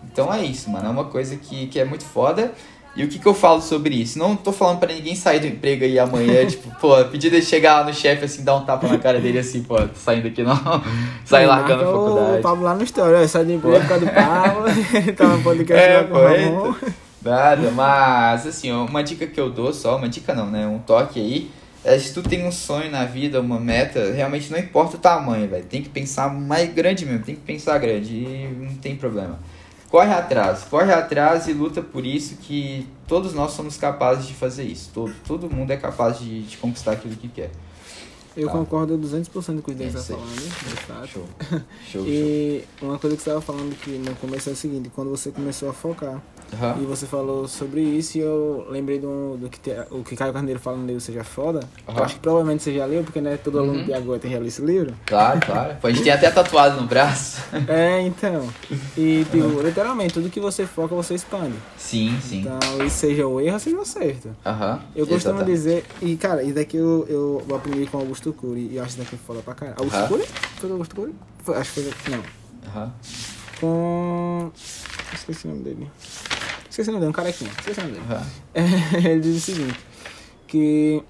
Então 0.09 0.33
é 0.33 0.45
isso, 0.45 0.69
mano. 0.69 0.87
É 0.87 0.89
uma 0.89 1.03
coisa 1.03 1.35
que, 1.35 1.67
que 1.67 1.77
é 1.77 1.83
muito 1.83 2.05
foda. 2.05 2.53
E 2.97 3.03
o 3.03 3.07
que, 3.07 3.19
que 3.19 3.27
eu 3.27 3.33
falo 3.35 3.61
sobre 3.61 3.93
isso? 3.93 4.17
Não 4.17 4.35
tô 4.35 4.51
falando 4.51 4.79
para 4.79 4.91
ninguém 4.91 5.15
sair 5.15 5.39
do 5.39 5.45
emprego 5.45 5.83
aí 5.83 5.99
amanhã, 5.99 6.43
tipo, 6.49 6.67
pô, 6.81 7.05
pedir 7.05 7.27
ele 7.27 7.43
chegar 7.43 7.81
lá 7.81 7.83
no 7.85 7.93
chefe 7.93 8.25
assim, 8.25 8.43
dar 8.43 8.55
um 8.55 8.65
tapa 8.65 8.87
na 8.87 8.97
cara 8.97 9.19
dele 9.19 9.37
assim, 9.37 9.61
pô, 9.61 9.77
tô 9.77 9.95
saindo 9.95 10.27
aqui 10.27 10.41
não. 10.41 10.57
Sair 11.23 11.45
largando 11.45 11.83
a 11.83 11.85
faculdade. 11.85 12.39
O 12.39 12.41
Pablo 12.41 12.63
lá 12.63 12.73
no 12.73 12.83
história, 12.83 13.27
sai 13.27 13.45
do 13.45 13.53
emprego 13.53 13.79
por 13.81 13.87
causa 13.87 14.05
do 14.05 14.11
Pablo, 14.11 14.63
tá 15.15 15.27
no 15.27 15.43
podcast 15.43 15.87
É, 15.87 15.97
lá 15.97 16.03
com 16.05 16.13
pô, 16.13 16.27
eita. 16.27 16.93
Nada, 17.21 17.71
mas 17.71 18.47
assim, 18.47 18.71
uma 18.71 19.03
dica 19.03 19.27
que 19.27 19.39
eu 19.39 19.51
dou 19.51 19.71
só, 19.71 19.97
uma 19.97 20.09
dica 20.09 20.33
não, 20.33 20.49
né? 20.49 20.65
Um 20.65 20.79
toque 20.79 21.19
aí. 21.19 21.51
É, 21.83 21.99
se 21.99 22.13
tu 22.13 22.23
tem 22.23 22.45
um 22.45 22.51
sonho 22.51 22.89
na 22.89 23.05
vida, 23.05 23.39
uma 23.39 23.59
meta, 23.59 24.11
realmente 24.11 24.51
não 24.51 24.57
importa 24.57 24.97
o 24.97 24.99
tamanho, 24.99 25.47
velho. 25.47 25.65
Tem 25.65 25.83
que 25.83 25.89
pensar 25.89 26.33
mais 26.33 26.73
grande 26.73 27.05
mesmo, 27.05 27.23
tem 27.23 27.35
que 27.35 27.41
pensar 27.41 27.77
grande 27.77 28.13
e 28.13 28.57
não 28.59 28.75
tem 28.75 28.95
problema. 28.95 29.39
Corre 29.89 30.11
atrás, 30.13 30.63
corre 30.69 30.91
atrás 30.91 31.47
e 31.47 31.53
luta 31.53 31.81
por 31.81 32.05
isso 32.05 32.35
que 32.37 32.87
todos 33.07 33.33
nós 33.33 33.51
somos 33.51 33.77
capazes 33.77 34.27
de 34.27 34.33
fazer 34.33 34.63
isso. 34.63 34.91
Todo, 34.93 35.13
todo 35.25 35.49
mundo 35.49 35.71
é 35.71 35.77
capaz 35.77 36.19
de, 36.19 36.43
de 36.43 36.57
conquistar 36.57 36.91
aquilo 36.93 37.15
que 37.15 37.27
quer. 37.29 37.51
Eu 38.35 38.47
Tá. 38.47 38.53
concordo 38.53 38.97
200% 38.99 39.31
com 39.31 39.39
o 39.39 39.61
que 39.63 39.71
o 39.71 39.73
Denis 39.73 39.95
É 39.95 39.99
falando, 40.13 40.51
fato. 40.85 41.07
Show. 41.07 41.25
Show, 41.49 41.59
show. 41.91 42.05
E 42.05 42.63
uma 42.81 42.99
coisa 42.99 43.15
que 43.15 43.23
você 43.23 43.29
estava 43.31 43.41
falando 43.41 43.75
que 43.79 43.89
no 43.91 44.13
começo 44.17 44.49
é 44.49 44.53
o 44.53 44.55
seguinte, 44.55 44.91
quando 44.93 45.09
você 45.09 45.31
começou 45.31 45.69
a 45.69 45.73
focar, 45.73 46.21
Aham. 46.53 46.77
e 46.81 46.85
você 46.85 47.05
falou 47.05 47.47
sobre 47.47 47.81
isso, 47.81 48.17
e 48.17 48.21
eu 48.21 48.65
lembrei 48.69 48.99
do, 48.99 49.37
do 49.37 49.49
que 49.49 49.59
te- 49.59 49.75
o 49.91 50.03
que 50.03 50.15
Caio 50.15 50.31
Carneiro 50.33 50.59
fala 50.59 50.77
no 50.77 50.85
livro 50.85 51.01
Seja 51.01 51.23
Foda. 51.23 51.59
Aham. 51.87 51.97
Eu 51.97 52.03
acho 52.03 52.15
que 52.15 52.19
provavelmente 52.21 52.63
você 52.63 52.73
já 52.73 52.85
leu, 52.85 53.03
porque 53.03 53.19
né, 53.19 53.37
todo 53.37 53.59
aluno 53.59 53.79
Uhum. 53.79 53.85
de 53.85 53.93
agora 53.93 54.19
tem 54.19 54.31
já 54.31 54.39
esse 54.39 54.61
livro. 54.61 54.93
Claro, 55.05 55.39
claro. 55.45 55.75
Pô, 55.81 55.87
a 55.87 55.91
gente 55.91 56.03
tem 56.03 56.11
até 56.13 56.29
tatuado 56.31 56.79
no 56.81 56.87
braço. 56.87 57.37
É, 57.67 58.01
então. 58.01 58.47
E, 58.97 59.25
tipo, 59.31 59.61
literalmente, 59.61 60.13
tudo 60.13 60.29
que 60.29 60.39
você 60.39 60.65
foca, 60.65 60.95
você 60.95 61.15
expande. 61.15 61.55
Sim, 61.77 62.17
sim. 62.21 62.39
Então, 62.41 62.57
isso 62.85 62.97
seja 62.97 63.27
o 63.27 63.41
erro, 63.41 63.59
seja 63.59 63.77
o 63.77 63.81
acerto. 63.81 64.29
Aham. 64.45 64.81
Eu 64.95 65.05
costumo 65.05 65.35
Exatamente. 65.35 65.45
dizer, 65.55 65.85
e 66.01 66.15
cara, 66.15 66.43
isso 66.43 66.53
daqui 66.55 66.77
eu, 66.77 67.05
eu 67.09 67.55
aprendi 67.55 67.85
com 67.87 67.97
Augusto 67.97 68.31
Cury, 68.31 68.69
e 68.71 68.77
eu 68.77 68.83
acho 68.83 68.91
isso 68.91 68.99
daqui 68.99 69.17
foda 69.17 69.41
pra 69.41 69.53
caralho. 69.53 69.77
Augusto. 69.79 70.07
Cury? 70.07 70.23
Foi 70.59 70.71
Augusto 70.71 70.95
Cury? 70.95 71.15
Foi, 71.43 71.57
acho 71.57 71.73
que 71.73 71.81
foi. 71.81 72.15
Não. 72.15 72.23
Aham. 72.69 72.93
Com. 73.59 74.51
Esqueci 75.13 75.47
o 75.47 75.49
nome 75.51 75.63
dele. 75.63 75.91
Esqueci 76.69 76.89
o 76.89 76.93
nome 76.93 76.99
dele, 77.01 77.09
um 77.09 77.13
carequinha. 77.13 77.51
Esqueci 77.59 77.79
o 77.79 77.83
nome 77.83 77.95
dele. 77.95 78.05
Aham. 78.09 78.25
Ele 79.09 79.19
diz 79.21 79.37
o 79.37 79.39
seguinte: 79.41 79.79
que 80.47 81.03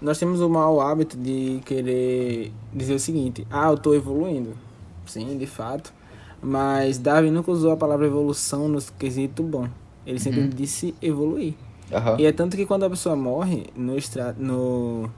nós 0.00 0.18
temos 0.18 0.40
o 0.40 0.48
mau 0.48 0.80
hábito 0.80 1.16
de 1.16 1.60
querer 1.64 2.52
dizer 2.72 2.94
o 2.94 2.98
seguinte: 2.98 3.46
ah, 3.50 3.68
eu 3.70 3.78
tô 3.78 3.94
evoluindo. 3.94 4.54
Sim, 5.06 5.36
de 5.38 5.46
fato. 5.46 5.92
Mas 6.42 6.98
Darwin 6.98 7.30
nunca 7.30 7.50
usou 7.50 7.72
a 7.72 7.76
palavra 7.76 8.06
evolução 8.06 8.68
no 8.68 8.80
quesito 8.98 9.42
bom. 9.42 9.68
Ele 10.06 10.18
sempre 10.18 10.40
Uhum. 10.40 10.48
disse 10.48 10.94
evoluir. 11.00 11.54
Aham. 11.92 12.16
E 12.18 12.26
é 12.26 12.32
tanto 12.32 12.56
que 12.56 12.66
quando 12.66 12.84
a 12.84 12.90
pessoa 12.90 13.16
morre, 13.16 13.66
no, 13.74 13.96
extra, 13.96 14.34
no, 14.38 15.10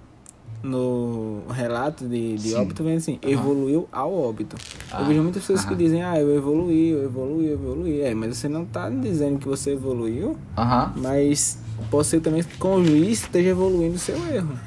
no 0.62 1.42
relato 1.51 2.07
de, 2.07 2.34
de 2.36 2.49
Sim. 2.51 2.57
óbito, 2.57 2.82
vem 2.82 2.97
assim, 2.97 3.18
Aham. 3.22 3.32
evoluiu 3.32 3.88
ao 3.92 4.12
óbito. 4.12 4.57
Ah, 4.90 5.01
Eu 5.01 5.07
vejo 5.07 5.22
muitas 5.22 5.42
pessoas 5.42 5.64
que 5.64 5.74
dizem, 5.74 6.03
ah, 6.03 6.18
eu 6.18 6.34
evoluí, 6.34 6.90
eu 6.90 7.05
evoluí, 7.05 7.47
eu 7.47 7.53
evoluí. 7.55 8.01
É, 8.01 8.14
mas 8.14 8.36
você 8.36 8.49
não 8.49 8.64
tá 8.64 8.88
dizendo 8.90 9.38
que 9.38 9.47
você 9.47 9.72
evoluiu, 9.72 10.36
Aham. 10.57 10.92
mas 10.97 11.59
pode 11.90 12.07
ser 12.09 12.20
também 12.20 12.42
que 12.42 12.57
com 12.59 12.76
o 12.76 12.84
juiz 12.84 13.22
esteja 13.22 13.51
evoluindo 13.51 13.94
o 13.94 13.99
seu 13.99 14.16
erro. 14.34 14.59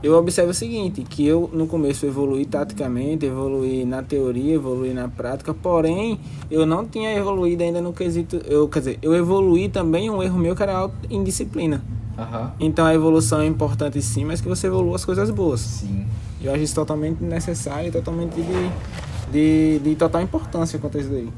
Eu 0.00 0.14
observo 0.16 0.52
o 0.52 0.54
seguinte, 0.54 1.02
que 1.02 1.26
eu 1.26 1.50
no 1.52 1.66
começo 1.66 2.06
evoluí 2.06 2.44
taticamente, 2.44 3.26
evoluí 3.26 3.84
na 3.84 4.00
teoria, 4.00 4.54
evoluí 4.54 4.94
na 4.94 5.08
prática, 5.08 5.52
porém 5.52 6.20
eu 6.48 6.64
não 6.64 6.86
tinha 6.86 7.12
evoluído 7.16 7.64
ainda 7.64 7.80
no 7.80 7.92
quesito, 7.92 8.36
eu, 8.46 8.68
quer 8.68 8.78
dizer, 8.78 8.98
eu 9.02 9.12
evoluí 9.16 9.68
também 9.68 10.08
um 10.08 10.22
erro 10.22 10.38
meu 10.38 10.54
que 10.54 10.62
era 10.62 10.84
a 10.84 10.90
indisciplina. 11.10 11.82
Aham. 12.18 12.52
Então 12.58 12.84
a 12.84 12.92
evolução 12.94 13.40
é 13.40 13.46
importante 13.46 14.00
sim, 14.02 14.24
mas 14.24 14.40
que 14.40 14.48
você 14.48 14.66
evolua 14.66 14.96
as 14.96 15.04
coisas 15.04 15.30
boas. 15.30 15.60
Sim. 15.60 16.06
Eu 16.42 16.52
acho 16.52 16.62
isso 16.62 16.74
totalmente 16.74 17.22
necessário 17.22 17.88
e 17.88 17.92
totalmente 17.92 18.34
de, 18.40 18.70
de, 19.30 19.78
de 19.80 19.94
total 19.96 20.22
importância 20.22 20.78
quanto 20.78 20.98
a 20.98 21.00
isso 21.00 21.10
daí. 21.10 21.28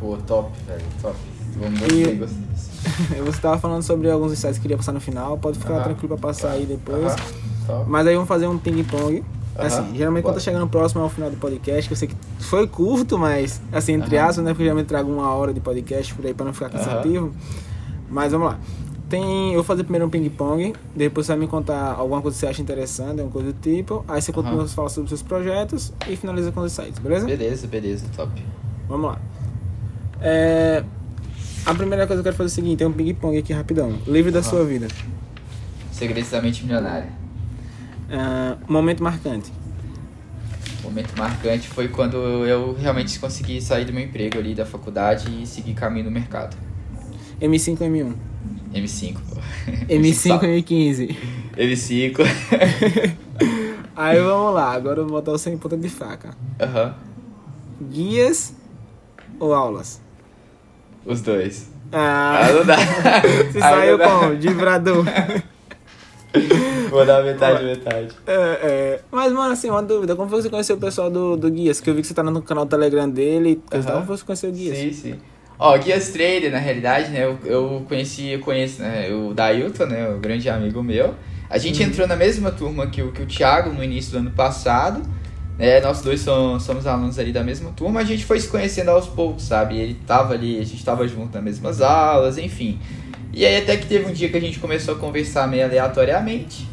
Pô, 0.00 0.16
top, 0.26 0.50
velho. 0.66 0.82
Top. 1.00 1.14
Vamos 1.58 1.80
E- 1.82 1.84
gostei, 1.84 2.16
gostei. 2.16 2.46
Você 3.24 3.28
estava 3.30 3.58
falando 3.58 3.82
sobre 3.82 4.10
alguns 4.10 4.32
insights 4.32 4.56
que 4.58 4.62
queria 4.62 4.76
passar 4.76 4.92
no 4.92 5.00
final, 5.00 5.36
pode 5.38 5.58
ficar 5.58 5.74
Aham. 5.74 5.84
tranquilo 5.84 6.08
para 6.16 6.28
passar 6.28 6.50
aí 6.52 6.66
depois. 6.66 7.04
Aham. 7.04 7.16
Top. 7.66 7.84
Mas 7.90 8.06
aí 8.06 8.14
vamos 8.14 8.28
fazer 8.28 8.46
um 8.46 8.58
ping-pong. 8.58 9.24
Assim, 9.56 9.78
Aham. 9.78 9.94
geralmente 9.94 10.22
quando 10.22 10.34
Bora. 10.34 10.34
tá 10.34 10.40
chegando 10.40 10.68
próximo 10.68 11.02
ao 11.02 11.08
final 11.08 11.30
do 11.30 11.36
podcast, 11.38 11.88
que 11.88 11.92
eu 11.94 11.96
sei 11.96 12.08
que 12.08 12.14
foi 12.44 12.66
curto, 12.66 13.16
mas 13.18 13.60
assim, 13.72 13.94
entre 13.94 14.16
Aham. 14.18 14.28
aspas, 14.28 14.44
né? 14.44 14.50
Porque 14.50 14.62
eu 14.62 14.66
geralmente 14.66 14.86
trago 14.86 15.10
uma 15.10 15.32
hora 15.32 15.52
de 15.54 15.60
podcast 15.60 16.14
por 16.14 16.26
aí 16.26 16.34
pra 16.34 16.44
não 16.44 16.52
ficar 16.52 16.68
cansativo. 16.68 17.32
Mas 18.08 18.32
vamos 18.32 18.48
lá. 18.48 18.58
Tem, 19.08 19.50
eu 19.50 19.54
vou 19.54 19.62
fazer 19.62 19.84
primeiro 19.84 20.06
um 20.06 20.10
ping-pong, 20.10 20.74
depois 20.94 21.26
você 21.26 21.32
vai 21.32 21.40
me 21.40 21.46
contar 21.46 21.92
alguma 21.92 22.20
coisa 22.20 22.34
que 22.34 22.40
você 22.40 22.46
acha 22.48 22.60
interessante, 22.60 23.20
alguma 23.20 23.30
coisa 23.30 23.52
do 23.52 23.60
tipo. 23.60 24.04
Aí 24.08 24.20
você 24.20 24.32
continua 24.32 24.64
a 24.64 24.68
falar 24.68 24.88
sobre 24.88 25.04
os 25.04 25.10
seus 25.10 25.22
projetos 25.22 25.92
e 26.08 26.16
finaliza 26.16 26.50
com 26.50 26.60
os 26.60 26.72
sites, 26.72 26.98
beleza? 26.98 27.24
Beleza, 27.24 27.66
beleza, 27.68 28.06
top. 28.16 28.42
Vamos 28.88 29.12
lá. 29.12 29.20
É, 30.20 30.82
a 31.64 31.74
primeira 31.74 32.04
coisa 32.06 32.20
que 32.20 32.28
eu 32.28 32.32
quero 32.32 32.36
fazer 32.36 32.48
é 32.48 32.52
o 32.52 32.54
seguinte, 32.54 32.82
é 32.82 32.86
um 32.86 32.92
ping-pong 32.92 33.38
aqui 33.38 33.52
rapidão. 33.52 33.96
Livre 34.08 34.32
da 34.32 34.42
sua 34.42 34.64
vida. 34.64 34.88
Segredos 35.92 36.30
da 36.30 36.42
mente 36.42 36.64
milionária. 36.64 37.08
Ah, 38.10 38.56
momento 38.68 39.04
marcante. 39.04 39.52
O 40.80 40.88
momento 40.88 41.16
marcante 41.16 41.68
foi 41.68 41.88
quando 41.88 42.16
eu 42.16 42.74
realmente 42.74 43.18
consegui 43.20 43.60
sair 43.62 43.84
do 43.84 43.92
meu 43.92 44.04
emprego 44.04 44.38
ali 44.38 44.52
da 44.54 44.66
faculdade 44.66 45.42
e 45.42 45.46
seguir 45.46 45.74
caminho 45.74 46.06
no 46.06 46.10
mercado. 46.10 46.56
M5 47.40 47.80
ou 47.80 47.86
M1? 47.88 48.14
M5, 48.74 49.14
pô. 49.28 49.40
M5 49.88 50.32
ou 50.34 50.40
M15? 50.48 51.16
M5. 51.56 53.16
Aí 53.94 54.20
vamos 54.20 54.54
lá, 54.54 54.72
agora 54.72 55.00
eu 55.00 55.04
vou 55.06 55.12
botar 55.20 55.32
você 55.32 55.50
em 55.50 55.56
ponta 55.58 55.76
de 55.76 55.88
faca. 55.88 56.30
Aham. 56.60 56.94
Guias 57.90 58.54
ou 59.38 59.54
aulas? 59.54 60.00
Os 61.04 61.20
dois. 61.22 61.68
Ah, 61.92 62.40
Ah, 62.46 62.52
não 62.52 62.64
dá. 62.64 62.76
você 63.50 63.58
Aí 63.58 63.62
saiu 63.62 63.98
não 63.98 64.04
dá. 64.06 64.10
como? 64.20 64.36
De 64.36 64.48
brador. 64.50 65.04
Vou 66.90 67.06
dar 67.06 67.22
metade, 67.24 67.64
metade. 67.64 68.08
É, 68.26 68.32
é. 68.34 69.00
Mas, 69.10 69.32
mano, 69.32 69.52
assim, 69.54 69.70
uma 69.70 69.82
dúvida. 69.82 70.14
Como 70.14 70.28
foi 70.28 70.38
que 70.38 70.42
você 70.44 70.50
conheceu 70.50 70.76
o 70.76 70.78
pessoal 70.78 71.10
do, 71.10 71.34
do 71.36 71.50
Guias? 71.50 71.80
Que 71.80 71.88
eu 71.88 71.94
vi 71.94 72.02
que 72.02 72.06
você 72.06 72.12
tá 72.12 72.22
no 72.22 72.42
canal 72.42 72.66
do 72.66 72.68
Telegram 72.68 73.08
dele. 73.08 73.62
Então, 73.66 73.82
como 73.82 74.04
foi 74.06 74.16
que 74.16 74.20
você 74.20 74.26
conheceu 74.26 74.50
o 74.50 74.52
Guias? 74.52 74.76
Sim, 74.78 74.92
sim. 74.92 75.14
Ó, 75.58 75.76
Guias 75.78 76.08
Trader, 76.10 76.50
na 76.52 76.58
realidade, 76.58 77.10
né, 77.10 77.24
eu, 77.24 77.38
eu 77.44 77.84
conheci, 77.88 78.28
eu 78.28 78.40
conheço, 78.40 78.82
né, 78.82 79.08
o 79.10 79.32
Dailton, 79.32 79.86
né, 79.86 80.08
o 80.10 80.18
grande 80.18 80.48
amigo 80.50 80.82
meu. 80.82 81.14
A 81.48 81.58
gente 81.58 81.82
Uhum. 81.82 81.88
entrou 81.88 82.06
na 82.06 82.16
mesma 82.16 82.50
turma 82.50 82.86
que 82.88 83.00
o, 83.02 83.10
que 83.12 83.22
o 83.22 83.26
Thiago 83.26 83.70
no 83.72 83.82
início 83.82 84.12
do 84.12 84.18
ano 84.18 84.30
passado, 84.32 85.02
né, 85.58 85.80
nós 85.80 86.02
dois 86.02 86.20
somos, 86.20 86.62
somos 86.62 86.86
alunos 86.86 87.18
ali 87.18 87.32
da 87.32 87.42
mesma 87.42 87.70
turma, 87.70 88.00
a 88.00 88.04
gente 88.04 88.24
foi 88.24 88.38
se 88.38 88.48
conhecendo 88.48 88.90
aos 88.90 89.06
poucos, 89.06 89.44
sabe? 89.44 89.78
Ele 89.78 89.94
tava 90.06 90.34
ali, 90.34 90.60
a 90.60 90.64
gente 90.64 90.84
tava 90.84 91.08
junto 91.08 91.32
nas 91.34 91.42
mesmas 91.42 91.80
aulas, 91.80 92.36
enfim. 92.36 92.78
E 93.32 93.46
aí 93.46 93.56
até 93.56 93.76
que 93.78 93.86
teve 93.86 94.04
um 94.10 94.12
dia 94.12 94.28
que 94.28 94.36
a 94.36 94.40
gente 94.40 94.58
começou 94.58 94.94
a 94.94 94.98
conversar 94.98 95.46
meio 95.48 95.64
aleatoriamente, 95.64 96.68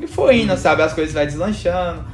e 0.00 0.06
foi 0.08 0.40
indo, 0.40 0.56
sabe? 0.56 0.82
As 0.82 0.92
coisas 0.92 1.14
vai 1.14 1.24
deslanchando. 1.26 2.04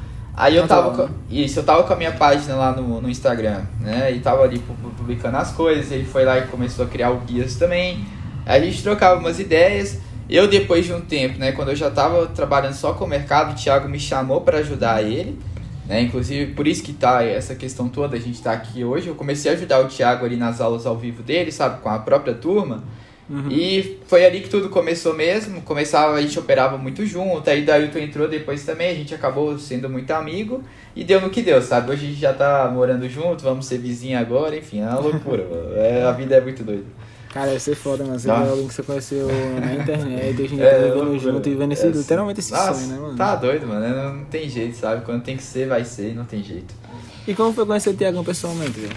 Aí 0.41 0.57
eu 0.57 0.67
tava 0.67 0.89
Natural, 0.91 1.09
com, 1.09 1.15
isso, 1.31 1.59
eu 1.59 1.63
tava 1.63 1.83
com 1.83 1.93
a 1.93 1.97
minha 1.97 2.13
página 2.13 2.55
lá 2.55 2.73
no, 2.73 2.99
no 3.03 3.11
Instagram, 3.11 3.61
né? 3.79 4.11
E 4.11 4.21
tava 4.21 4.43
ali 4.43 4.59
pu- 4.59 4.73
pu- 4.73 4.89
publicando 4.97 5.37
as 5.37 5.53
coisas, 5.53 5.93
ele 5.93 6.05
foi 6.07 6.25
lá 6.25 6.39
e 6.39 6.47
começou 6.47 6.87
a 6.87 6.89
criar 6.89 7.11
o 7.11 7.19
guias 7.21 7.57
também. 7.57 8.07
Aí 8.47 8.63
a 8.63 8.65
gente 8.65 8.83
trocava 8.83 9.21
umas 9.21 9.39
ideias. 9.39 9.99
Eu 10.31 10.49
depois 10.49 10.87
de 10.87 10.95
um 10.95 11.01
tempo, 11.03 11.39
né, 11.39 11.53
quando 11.53 11.69
eu 11.69 11.77
já 11.77 11.91
tava 11.91 12.27
trabalhando 12.29 12.73
só 12.73 12.95
com 12.95 13.05
o 13.05 13.09
mercado, 13.09 13.53
o 13.53 13.55
Thiago 13.55 13.87
me 13.89 13.99
chamou 14.01 14.41
para 14.41 14.59
ajudar 14.59 15.03
ele, 15.03 15.39
né? 15.87 16.01
Inclusive 16.01 16.55
por 16.55 16.67
isso 16.67 16.83
que 16.83 16.95
tá 16.95 17.23
essa 17.23 17.55
questão 17.55 17.89
toda, 17.89 18.17
a 18.17 18.21
gente 18.21 18.41
tá 18.41 18.53
aqui 18.53 18.83
hoje. 18.83 19.09
Eu 19.09 19.15
comecei 19.15 19.51
a 19.51 19.55
ajudar 19.55 19.81
o 19.81 19.89
Thiago 19.89 20.25
ali 20.25 20.37
nas 20.37 20.59
aulas 20.61 20.87
ao 20.87 20.97
vivo 20.97 21.23
dele, 21.23 21.53
sabe, 21.53 21.81
com 21.83 21.91
a 21.91 21.99
própria 21.99 22.33
turma. 22.33 22.83
Uhum. 23.31 23.49
E 23.49 24.01
foi 24.09 24.27
ali 24.27 24.41
que 24.41 24.49
tudo 24.49 24.69
começou 24.69 25.15
mesmo. 25.15 25.63
Começava, 25.63 26.15
a 26.15 26.21
gente 26.21 26.37
operava 26.37 26.77
muito 26.77 27.07
junto. 27.07 27.49
Aí 27.49 27.65
Dailton 27.65 28.01
entrou 28.01 28.27
depois 28.27 28.65
também. 28.65 28.91
A 28.91 28.95
gente 28.95 29.15
acabou 29.15 29.57
sendo 29.57 29.89
muito 29.89 30.11
amigo. 30.11 30.65
E 30.97 31.05
deu 31.05 31.21
no 31.21 31.31
que 31.31 31.41
deu, 31.41 31.63
sabe? 31.63 31.93
Hoje 31.93 32.07
a 32.07 32.09
gente 32.09 32.21
já 32.21 32.33
tá 32.33 32.69
morando 32.75 33.09
junto, 33.09 33.45
vamos 33.45 33.67
ser 33.67 33.79
vizinho 33.79 34.19
agora. 34.19 34.57
Enfim, 34.57 34.81
é 34.81 34.87
uma 34.87 34.99
loucura. 34.99 35.47
mano. 35.49 35.77
é, 35.79 36.03
a 36.03 36.11
vida 36.11 36.35
é 36.35 36.41
muito 36.41 36.65
doida. 36.65 36.85
Cara, 37.33 37.47
deve 37.47 37.61
ser 37.61 37.77
foda. 37.77 38.03
Você 38.03 38.27
Nossa. 38.27 38.43
vê 38.43 38.51
alguém 38.51 38.67
que 38.67 38.75
você 38.75 38.83
conheceu 38.83 39.29
na 39.61 39.75
internet, 39.77 40.43
hoje 40.43 40.55
em 40.55 40.57
dia 40.57 40.67
É, 40.67 40.89
tá 40.89 40.95
vivendo 40.95 41.19
junto 41.21 41.49
e 41.49 41.53
vivendo 41.53 41.73
esse, 41.73 41.87
É, 41.87 41.91
literalmente 41.91 42.41
esse 42.41 42.51
Nossa, 42.51 42.75
sonho, 42.75 42.89
né, 42.89 42.99
mano? 42.99 43.17
Tá 43.17 43.37
doido, 43.37 43.69
mano. 43.69 43.89
Não, 43.89 44.15
não 44.17 44.25
tem 44.25 44.49
jeito, 44.49 44.77
sabe? 44.77 45.05
Quando 45.05 45.23
tem 45.23 45.37
que 45.37 45.43
ser, 45.45 45.69
vai 45.69 45.85
ser. 45.85 46.13
Não 46.17 46.25
tem 46.25 46.43
jeito. 46.43 46.75
E 47.29 47.33
como 47.33 47.53
foi 47.53 47.65
conhecer 47.65 47.91
o 47.91 47.95
Tiagão 47.95 48.25
pessoalmente, 48.25 48.81
velho? 48.81 48.97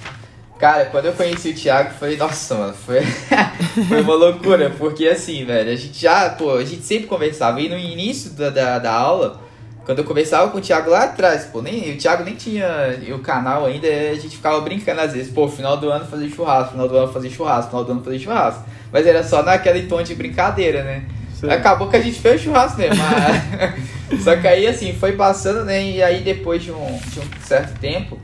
Cara, 0.63 0.85
quando 0.85 1.07
eu 1.07 1.11
conheci 1.11 1.49
o 1.49 1.53
Thiago, 1.53 1.89
foi, 1.99 2.15
nossa, 2.15 2.55
mano, 2.55 2.73
foi, 2.73 3.01
foi 3.89 3.99
uma 3.99 4.15
loucura, 4.15 4.69
porque 4.69 5.05
assim, 5.05 5.43
velho, 5.43 5.69
a 5.69 5.75
gente 5.75 5.99
já, 5.99 6.29
pô, 6.29 6.55
a 6.55 6.63
gente 6.63 6.83
sempre 6.83 7.05
conversava, 7.05 7.59
e 7.59 7.67
no 7.67 7.77
início 7.77 8.31
da, 8.31 8.49
da, 8.49 8.79
da 8.79 8.93
aula, 8.93 9.41
Quando 9.83 9.99
eu 9.99 10.05
conversava 10.05 10.49
com 10.49 10.59
o 10.59 10.61
Thiago 10.61 10.89
lá 10.89 11.03
atrás, 11.03 11.43
pô, 11.51 11.61
nem, 11.61 11.91
o 11.91 11.97
Thiago 11.97 12.23
nem 12.23 12.35
tinha 12.35 12.97
o 13.13 13.19
canal 13.19 13.65
ainda, 13.65 13.89
a 13.89 14.15
gente 14.15 14.37
ficava 14.37 14.61
brincando 14.61 15.01
às 15.01 15.11
vezes, 15.11 15.33
pô, 15.33 15.49
final 15.49 15.75
do 15.75 15.89
ano 15.89 16.05
fazer 16.05 16.29
churrasco, 16.29 16.71
final 16.71 16.87
do 16.87 16.95
ano 16.95 17.11
fazer 17.11 17.29
churrasco, 17.29 17.69
final 17.69 17.83
do 17.83 17.91
ano 17.91 18.01
fazer 18.01 18.19
churrasco. 18.19 18.63
Mas 18.89 19.05
era 19.05 19.21
só 19.21 19.43
naquele 19.43 19.85
tom 19.87 20.01
de 20.01 20.15
brincadeira, 20.15 20.81
né? 20.81 21.03
Sim. 21.37 21.49
Acabou 21.49 21.89
que 21.89 21.97
a 21.97 22.01
gente 22.01 22.21
fez 22.21 22.39
churrasco 22.39 22.77
mesmo. 22.77 23.03
Mas... 23.03 24.23
só 24.23 24.37
que 24.37 24.47
aí 24.47 24.65
assim, 24.65 24.93
foi 24.93 25.11
passando, 25.11 25.65
né? 25.65 25.83
E 25.83 26.01
aí 26.01 26.21
depois 26.21 26.63
de 26.63 26.71
um, 26.71 26.99
de 27.09 27.19
um 27.19 27.25
certo 27.41 27.77
tempo, 27.81 28.17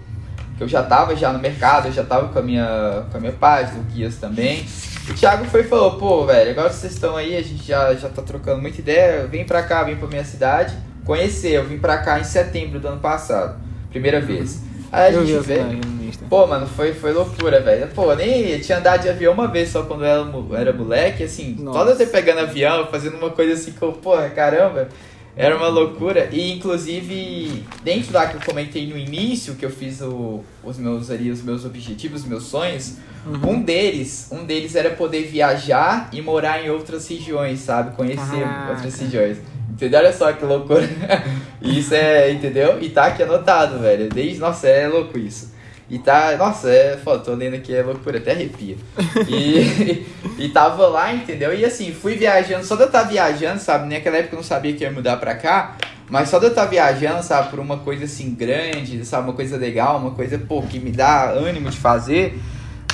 eu 0.64 0.68
já 0.68 0.84
tava 0.84 1.16
já 1.16 1.32
no 1.32 1.40
mercado, 1.40 1.88
eu 1.88 1.92
já 1.92 2.04
tava 2.04 2.30
com 2.30 2.40
a 2.40 2.42
minha, 2.42 3.06
com 3.12 3.18
a 3.18 3.20
minha 3.20 3.34
página, 3.34 3.80
o 3.80 3.84
Guias 3.84 4.18
também. 4.18 4.66
O 5.10 5.14
Thiago 5.14 5.46
foi 5.46 5.62
e 5.62 5.64
falou, 5.64 5.98
pô, 5.98 6.26
velho, 6.26 6.52
agora 6.52 6.72
vocês 6.72 6.94
estão 6.94 7.16
aí, 7.16 7.36
a 7.36 7.42
gente 7.42 7.66
já, 7.66 7.94
já 7.96 8.10
tá 8.10 8.22
trocando 8.22 8.62
muita 8.62 8.80
ideia, 8.80 9.26
vem 9.26 9.46
pra 9.46 9.64
cá, 9.64 9.84
vem 9.84 9.96
pra 9.96 10.08
minha 10.08 10.24
cidade 10.24 10.76
conhecer. 11.04 11.54
Eu 11.54 11.66
vim 11.66 11.80
pra 11.80 11.98
cá 11.98 12.20
em 12.20 12.24
setembro 12.24 12.80
do 12.80 12.88
ano 12.88 13.00
passado, 13.00 13.60
primeira 13.90 14.22
vez. 14.22 14.62
Aí 14.92 15.16
a 15.16 15.24
gente 15.24 15.40
veio. 15.46 15.82
Pô, 16.30 16.46
mano, 16.46 16.68
foi, 16.68 16.94
foi 16.94 17.12
loucura, 17.12 17.60
velho. 17.62 17.88
Pô, 17.88 18.14
nem 18.14 18.60
tinha 18.60 18.78
andado 18.78 19.02
de 19.02 19.10
avião 19.10 19.34
uma 19.34 19.48
vez 19.48 19.70
só 19.70 19.84
quando 19.84 20.06
eu 20.06 20.48
era, 20.52 20.62
era 20.62 20.74
moleque, 20.74 21.24
assim, 21.24 21.56
Nossa. 21.60 21.80
só 21.80 21.86
de 21.86 21.92
eu 21.92 21.98
ter 21.98 22.08
pegando 22.08 22.42
avião, 22.42 22.88
fazendo 22.88 23.18
uma 23.18 23.30
coisa 23.30 23.54
assim 23.54 23.72
que 23.72 23.82
eu, 23.82 23.94
porra, 23.94 24.30
caramba, 24.30 24.90
era 25.40 25.56
uma 25.56 25.70
loucura. 25.70 26.28
E 26.34 26.52
inclusive, 26.52 27.64
dentro 27.82 28.12
da 28.12 28.28
que 28.28 28.36
eu 28.36 28.42
comentei 28.42 28.86
no 28.86 28.98
início, 28.98 29.56
que 29.56 29.66
eu 29.66 29.70
fiz 29.70 30.02
o, 30.02 30.44
os 30.62 30.78
meus 30.78 31.10
ali, 31.10 31.32
os 31.32 31.42
meus 31.42 31.64
objetivos, 31.64 32.24
os 32.24 32.28
meus 32.28 32.44
sonhos, 32.44 32.98
uhum. 33.26 33.52
um 33.52 33.62
deles, 33.62 34.28
um 34.34 34.44
deles 34.44 34.76
era 34.76 34.90
poder 34.90 35.28
viajar 35.28 36.10
e 36.12 36.22
morar 36.22 36.62
em 36.62 36.70
outras 36.70 37.08
regiões, 37.08 37.62
sabe? 37.62 37.96
Conhecer 37.96 38.42
Caraca. 38.42 38.72
outras 38.74 39.00
regiões. 39.00 39.38
Entendeu? 39.70 40.00
Olha 40.02 40.12
só 40.12 40.34
que 40.34 40.44
loucura. 40.44 40.90
isso 41.62 41.94
é, 41.94 42.32
entendeu? 42.32 42.78
E 42.82 42.90
tá 42.90 43.06
aqui 43.06 43.24
anotado, 43.24 43.80
velho. 43.80 44.10
Desde, 44.10 44.40
nossa, 44.40 44.68
é 44.68 44.90
louco 44.90 45.18
isso. 45.18 45.49
E 45.90 45.98
tá, 45.98 46.36
nossa, 46.38 46.70
é 46.70 46.98
foda, 46.98 47.24
tô 47.24 47.34
lendo 47.34 47.56
aqui, 47.56 47.74
é 47.74 47.82
loucura, 47.82 48.20
até 48.20 48.32
arrepia. 48.32 48.76
E, 49.28 50.06
e 50.38 50.50
tava 50.50 50.88
lá, 50.88 51.14
entendeu? 51.14 51.54
E 51.54 51.66
assim, 51.66 51.92
fui 51.92 52.16
viajando, 52.16 52.64
só 52.64 52.76
de 52.76 52.82
eu 52.82 52.88
estar 52.88 53.04
tá 53.04 53.08
viajando, 53.08 53.60
sabe? 53.60 53.92
Naquela 53.92 54.18
época 54.18 54.36
eu 54.36 54.38
não 54.38 54.44
sabia 54.44 54.74
que 54.74 54.84
ia 54.84 54.92
mudar 54.92 55.18
pra 55.18 55.34
cá, 55.36 55.78
mas 56.08 56.30
só 56.30 56.38
de 56.38 56.46
eu 56.46 56.50
estar 56.50 56.66
tá 56.66 56.70
viajando, 56.70 57.24
sabe, 57.24 57.50
por 57.50 57.60
uma 57.60 57.78
coisa 57.78 58.06
assim 58.06 58.36
grande, 58.36 59.04
sabe, 59.04 59.24
uma 59.24 59.34
coisa 59.34 59.58
legal, 59.58 59.98
uma 59.98 60.12
coisa, 60.12 60.38
pô, 60.38 60.62
que 60.62 60.80
me 60.80 60.92
dá 60.92 61.32
ânimo 61.32 61.70
de 61.70 61.78
fazer 61.78 62.40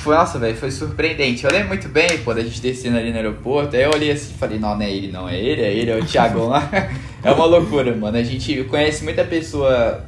foi, 0.05 0.13
nossa, 0.15 0.37
velho, 0.37 0.55
foi 0.55 0.69
surpreendente. 0.69 1.43
Eu 1.43 1.51
lembro 1.51 1.69
muito 1.69 1.89
bem 1.89 2.19
quando 2.23 2.37
a 2.37 2.43
gente 2.43 2.61
descendo 2.61 2.95
ali 2.95 3.09
no 3.09 3.17
aeroporto. 3.17 3.75
Aí 3.75 3.81
eu 3.81 3.89
olhei 3.89 4.11
assim 4.11 4.35
e 4.35 4.37
falei, 4.37 4.59
não, 4.59 4.75
não 4.75 4.83
é 4.83 4.91
ele, 4.91 5.11
não 5.11 5.27
é 5.27 5.35
ele, 5.35 5.61
é 5.63 5.73
ele, 5.73 5.89
é 5.89 5.97
o 5.97 6.05
Thiago 6.05 6.45
lá. 6.45 6.69
é 7.23 7.31
uma 7.31 7.45
loucura, 7.45 7.95
mano. 7.95 8.15
A 8.15 8.21
gente 8.21 8.65
conhece 8.65 9.03
muita 9.03 9.23
pessoa 9.23 10.05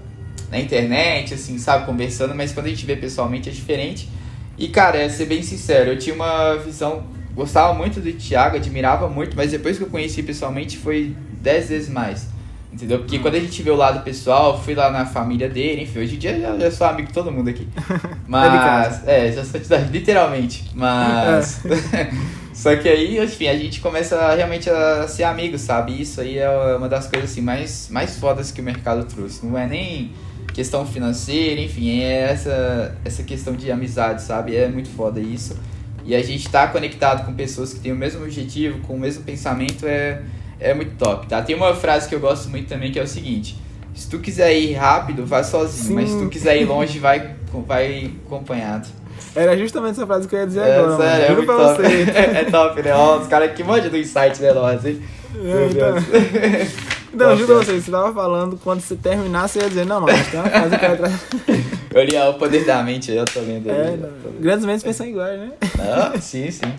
na 0.50 0.60
internet, 0.60 1.34
assim, 1.34 1.58
sabe, 1.58 1.86
conversando, 1.86 2.34
mas 2.34 2.52
quando 2.52 2.68
a 2.68 2.70
gente 2.70 2.86
vê 2.86 2.96
pessoalmente 2.96 3.50
é 3.50 3.52
diferente. 3.52 4.10
E, 4.58 4.68
cara, 4.70 4.98
é 4.98 5.10
ser 5.10 5.26
bem 5.26 5.44
sincero, 5.44 5.92
eu 5.92 6.00
tinha 6.00 6.16
uma 6.16 6.56
visão. 6.56 7.04
Gostava 7.36 7.74
muito 7.74 8.00
do 8.00 8.12
Thiago, 8.14 8.56
admirava 8.56 9.08
muito, 9.08 9.36
mas 9.38 9.52
depois 9.52 9.78
que 9.78 9.84
eu 9.84 9.90
conheci 9.90 10.24
pessoalmente 10.24 10.78
foi 10.78 11.16
dez 11.42 11.70
vezes 11.70 11.90
mais. 11.90 12.28
Entendeu? 12.72 13.00
Porque 13.00 13.18
quando 13.20 13.36
a 13.36 13.40
gente 13.40 13.64
vê 13.64 13.72
o 13.72 13.76
lado 13.76 14.04
pessoal, 14.04 14.62
fui 14.62 14.76
lá 14.76 14.92
na 14.92 15.06
família 15.06 15.50
dele, 15.50 15.84
enfim, 15.84 16.00
hoje 16.00 16.16
em 16.16 16.20
dia 16.20 16.40
já, 16.40 16.58
já 16.58 16.72
sou 16.72 16.86
amigo 16.86 17.08
de 17.08 17.14
todo 17.14 17.32
mundo 17.32 17.50
aqui. 17.50 17.68
Mas. 18.28 19.08
é, 19.08 19.32
já 19.32 19.44
sou 19.44 19.60
literalmente. 19.92 20.70
Mas. 20.76 21.66
É. 21.66 22.12
Só 22.54 22.76
que 22.76 22.90
aí, 22.90 23.24
enfim, 23.24 23.48
a 23.48 23.56
gente 23.56 23.80
começa 23.80 24.34
realmente 24.36 24.70
a 24.70 25.08
ser 25.08 25.24
amigo, 25.24 25.58
sabe? 25.58 26.02
Isso 26.02 26.20
aí 26.20 26.40
é 26.40 26.50
uma 26.76 26.90
das 26.90 27.08
coisas 27.08 27.32
assim, 27.32 27.42
mais, 27.42 27.88
mais 27.90 28.18
fodas 28.18 28.52
que 28.52 28.62
o 28.62 28.64
mercado 28.64 29.06
trouxe. 29.06 29.46
Não 29.46 29.58
é 29.58 29.68
nem 29.68 30.12
questão 30.58 30.88
financeira, 30.88 31.62
enfim, 31.62 32.02
é 32.02 32.32
essa, 32.32 32.96
essa 33.06 33.22
questão 33.22 33.54
de 33.54 33.72
amizade, 33.72 34.24
sabe? 34.24 34.56
É 34.56 34.68
muito 34.68 34.90
foda 34.90 35.20
isso. 35.20 35.56
E 36.04 36.16
a 36.16 36.24
gente 36.24 36.50
tá 36.50 36.68
conectado 36.68 37.24
com 37.28 37.34
pessoas 37.36 37.76
que 37.76 37.80
têm 37.80 37.92
o 37.92 37.96
mesmo 37.96 38.24
objetivo, 38.24 38.80
com 38.80 38.96
o 38.96 39.00
mesmo 39.00 39.24
pensamento, 39.24 39.86
é 39.86 40.24
é 40.60 40.74
muito 40.74 40.96
top, 40.98 41.28
tá? 41.28 41.44
Tem 41.44 41.56
uma 41.56 41.76
frase 41.76 42.10
que 42.10 42.16
eu 42.16 42.20
gosto 42.20 42.50
muito 42.50 42.68
também 42.68 42.92
que 42.92 42.98
é 42.98 43.04
o 43.04 43.08
seguinte: 43.08 43.56
se 43.94 44.10
tu 44.10 44.18
quiser 44.18 44.52
ir 44.58 44.74
rápido, 44.74 45.28
vai 45.28 45.44
sozinho, 45.44 45.90
Sim. 45.90 45.94
mas 45.94 46.10
se 46.10 46.18
tu 46.18 46.28
quiser 46.28 46.60
ir 46.60 46.66
longe, 46.66 46.98
vai, 47.00 47.36
vai 47.68 48.12
acompanhado. 48.26 48.88
Era 49.36 49.56
justamente 49.56 49.92
essa 49.92 50.08
frase 50.08 50.28
que 50.28 50.34
eu 50.34 50.40
ia 50.40 50.48
dizer 50.48 50.62
é, 50.62 50.80
agora. 50.80 50.98
Sério, 50.98 51.46
mano. 51.46 51.52
é 51.52 51.66
muito 51.66 51.76
top. 51.76 51.84
É 52.38 52.44
top, 52.46 52.82
né? 52.82 52.94
Ó, 52.96 53.20
os 53.20 53.28
caras 53.28 53.54
que 53.54 53.64
manjam 53.64 53.92
do 53.92 53.98
insight 53.98 54.40
veloz, 54.40 54.84
hein? 54.84 55.04
É, 55.36 55.68
então. 55.70 56.78
Não, 57.18 57.36
juro 57.36 57.56
pra 57.56 57.66
você, 57.66 57.82
você 57.82 57.92
tava 57.92 58.14
falando, 58.14 58.60
quando 58.64 58.82
você 58.82 58.96
terminasse, 58.96 59.54
você 59.54 59.60
ia 59.60 59.70
dizer, 59.70 59.86
não, 59.86 60.02
mas 60.02 60.28
tem 60.28 60.40
uma 60.40 60.50
frase 60.50 60.78
que 60.78 61.96
eu 61.98 62.04
li 62.04 62.18
o 62.18 62.34
poder 62.36 62.66
da 62.66 62.84
mente 62.84 63.12
eu 63.12 63.26
tô 63.26 63.40
lendo 63.40 63.70
é, 63.70 63.88
ali. 63.88 64.04
Grandes 64.40 64.66
mentes 64.66 64.84
pensam 64.84 65.08
iguais, 65.08 65.40
né? 65.40 65.52
Ah, 65.80 66.20
sim, 66.20 66.50
sim. 66.52 66.74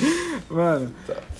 Mano, 0.48 0.92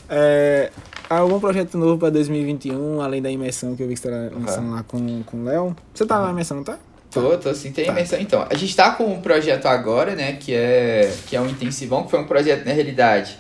é, 0.09 0.71
algum 1.09 1.41
projeto 1.41 1.79
novo 1.79 1.99
pra 1.99 2.11
2021, 2.11 3.01
além 3.01 3.23
da 3.23 3.31
imersão 3.31 3.75
que 3.75 3.83
eu 3.83 3.89
vi 3.89 3.95
que 3.95 4.01
você 4.01 4.11
tá 4.11 4.37
lançando 4.37 4.67
uhum. 4.67 4.75
lá 4.75 4.83
com, 4.83 5.23
com 5.25 5.37
o 5.39 5.45
Léo? 5.45 5.77
Você 5.95 6.07
tá 6.07 6.21
na 6.21 6.31
imersão, 6.31 6.63
tá? 6.63 6.79
Tô, 7.11 7.37
tô 7.39 7.53
sim, 7.55 7.73
tem 7.73 7.87
tá. 7.87 7.93
imersão 7.93 8.21
então. 8.21 8.47
A 8.49 8.55
gente 8.55 8.75
tá 8.75 8.93
com 8.93 9.05
um 9.05 9.21
projeto 9.21 9.67
agora, 9.67 10.15
né, 10.15 10.35
que 10.35 10.55
é, 10.55 11.13
que 11.27 11.35
é 11.35 11.41
um 11.41 11.47
intensivão, 11.47 12.05
que 12.05 12.11
foi 12.11 12.21
um 12.21 12.27
projeto, 12.27 12.65
na 12.65 12.73
realidade, 12.73 13.37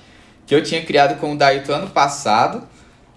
que 0.46 0.54
eu 0.54 0.62
tinha 0.62 0.84
criado 0.84 1.18
com 1.20 1.32
o 1.32 1.38
Daito 1.38 1.72
ano 1.72 1.88
passado, 1.88 2.62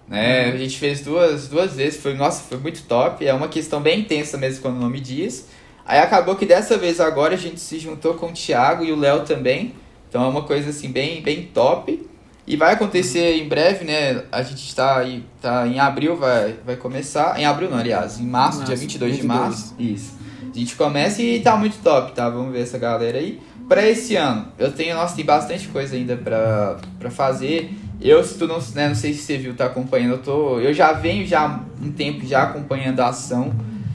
né, 0.08 0.52
a 0.52 0.56
gente 0.56 0.78
fez 0.78 1.00
duas, 1.00 1.48
duas 1.48 1.74
vezes, 1.74 2.00
foi, 2.00 2.14
nossa, 2.14 2.42
foi 2.42 2.58
muito 2.58 2.82
top, 2.82 3.26
é 3.26 3.32
uma 3.32 3.48
questão 3.48 3.80
bem 3.80 4.00
intensa 4.00 4.36
mesmo, 4.36 4.62
quando 4.62 4.76
o 4.76 4.80
nome 4.80 5.00
diz. 5.00 5.48
Aí 5.86 5.98
acabou 5.98 6.36
que 6.36 6.46
dessa 6.46 6.78
vez 6.78 7.00
agora 7.00 7.34
a 7.34 7.38
gente 7.38 7.60
se 7.60 7.78
juntou 7.78 8.14
com 8.14 8.26
o 8.26 8.32
Thiago 8.32 8.84
e 8.84 8.92
o 8.92 8.96
Léo 8.96 9.20
também, 9.24 9.74
então 10.08 10.24
é 10.24 10.28
uma 10.28 10.42
coisa 10.42 10.70
assim 10.70 10.90
bem, 10.90 11.22
bem 11.22 11.42
top. 11.52 12.08
E 12.46 12.56
vai 12.56 12.74
acontecer 12.74 13.38
em 13.38 13.48
breve, 13.48 13.86
né? 13.86 14.24
A 14.30 14.42
gente 14.42 14.66
está 14.66 14.98
aí, 14.98 15.24
tá 15.40 15.66
em 15.66 15.78
abril, 15.78 16.14
vai, 16.14 16.54
vai 16.64 16.76
começar. 16.76 17.40
Em 17.40 17.46
abril 17.46 17.70
não, 17.70 17.78
aliás, 17.78 18.20
em 18.20 18.26
março, 18.26 18.58
março 18.58 18.64
dia 18.64 18.76
22, 18.76 19.12
22 19.12 19.16
de 19.16 19.26
março. 19.26 19.74
Isso. 19.78 20.18
A 20.54 20.58
gente 20.58 20.76
começa 20.76 21.22
e 21.22 21.40
tá 21.40 21.56
muito 21.56 21.82
top, 21.82 22.12
tá? 22.12 22.28
Vamos 22.28 22.52
ver 22.52 22.60
essa 22.60 22.78
galera 22.78 23.18
aí. 23.18 23.40
Pra 23.66 23.88
esse 23.88 24.14
ano, 24.14 24.48
eu 24.58 24.70
tenho, 24.70 24.94
nossa, 24.94 25.16
tem 25.16 25.24
bastante 25.24 25.68
coisa 25.68 25.96
ainda 25.96 26.16
pra 26.16 27.10
fazer. 27.10 27.74
Eu, 28.04 28.22
se 28.22 28.36
tu 28.36 28.46
não, 28.46 28.58
né, 28.74 28.88
não 28.88 28.94
sei 28.94 29.14
se 29.14 29.22
você 29.22 29.38
viu, 29.38 29.54
tá 29.54 29.64
acompanhando, 29.64 30.10
eu 30.10 30.18
tô. 30.18 30.60
Eu 30.60 30.74
já 30.74 30.92
venho 30.92 31.26
já 31.26 31.64
um 31.82 31.90
tempo 31.90 32.26
já 32.26 32.42
acompanhando 32.42 33.00
a 33.00 33.08
ação. 33.08 33.50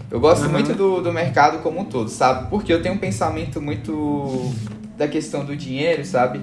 Eu 0.09 0.19
gosto 0.19 0.45
uhum. 0.45 0.51
muito 0.51 0.73
do, 0.73 0.99
do 0.99 1.13
mercado 1.13 1.61
como 1.61 1.81
um 1.81 1.85
todo, 1.85 2.09
sabe? 2.09 2.49
Porque 2.49 2.73
eu 2.73 2.81
tenho 2.81 2.95
um 2.95 2.97
pensamento 2.97 3.61
muito 3.61 4.51
da 4.97 5.07
questão 5.07 5.45
do 5.45 5.55
dinheiro, 5.55 6.03
sabe? 6.03 6.41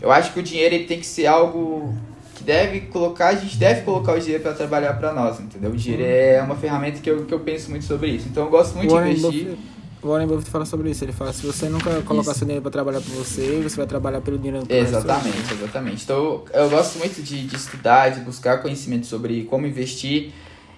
Eu 0.00 0.10
acho 0.10 0.32
que 0.32 0.40
o 0.40 0.42
dinheiro 0.42 0.74
ele 0.74 0.84
tem 0.84 0.98
que 0.98 1.06
ser 1.06 1.26
algo 1.26 1.94
que 2.34 2.42
deve 2.42 2.80
colocar, 2.80 3.28
a 3.28 3.34
gente 3.34 3.58
deve 3.58 3.82
colocar 3.82 4.14
o 4.14 4.18
dinheiro 4.18 4.42
para 4.42 4.54
trabalhar 4.54 4.94
para 4.94 5.12
nós, 5.12 5.38
entendeu? 5.38 5.70
O 5.70 5.76
dinheiro 5.76 6.04
é 6.04 6.40
uma 6.42 6.56
ferramenta 6.56 6.98
que 7.00 7.10
eu, 7.10 7.26
que 7.26 7.34
eu 7.34 7.40
penso 7.40 7.68
muito 7.68 7.84
sobre 7.84 8.08
isso. 8.08 8.26
Então 8.30 8.44
eu 8.44 8.50
gosto 8.50 8.74
muito 8.74 8.94
Warren 8.94 9.14
de 9.14 9.20
investir. 9.20 9.44
Buffett, 9.44 9.71
Warren 10.02 10.26
Buffett 10.26 10.50
fala 10.50 10.64
sobre 10.64 10.90
isso. 10.90 11.04
Ele 11.04 11.12
fala: 11.12 11.32
se 11.32 11.46
você 11.46 11.68
nunca 11.68 12.02
colocar 12.02 12.30
isso. 12.30 12.38
seu 12.40 12.46
dinheiro 12.46 12.62
para 12.62 12.70
trabalhar 12.70 13.00
para 13.00 13.14
você, 13.14 13.60
você 13.62 13.76
vai 13.76 13.86
trabalhar 13.86 14.20
pelo 14.20 14.38
dinheiro. 14.38 14.66
Exatamente, 14.68 15.52
exatamente. 15.52 16.04
Então 16.04 16.44
eu 16.52 16.70
gosto 16.70 16.98
muito 16.98 17.22
de, 17.22 17.46
de 17.46 17.56
estudar, 17.56 18.10
de 18.10 18.20
buscar 18.20 18.62
conhecimento 18.62 19.06
sobre 19.06 19.44
como 19.44 19.66
investir. 19.66 20.32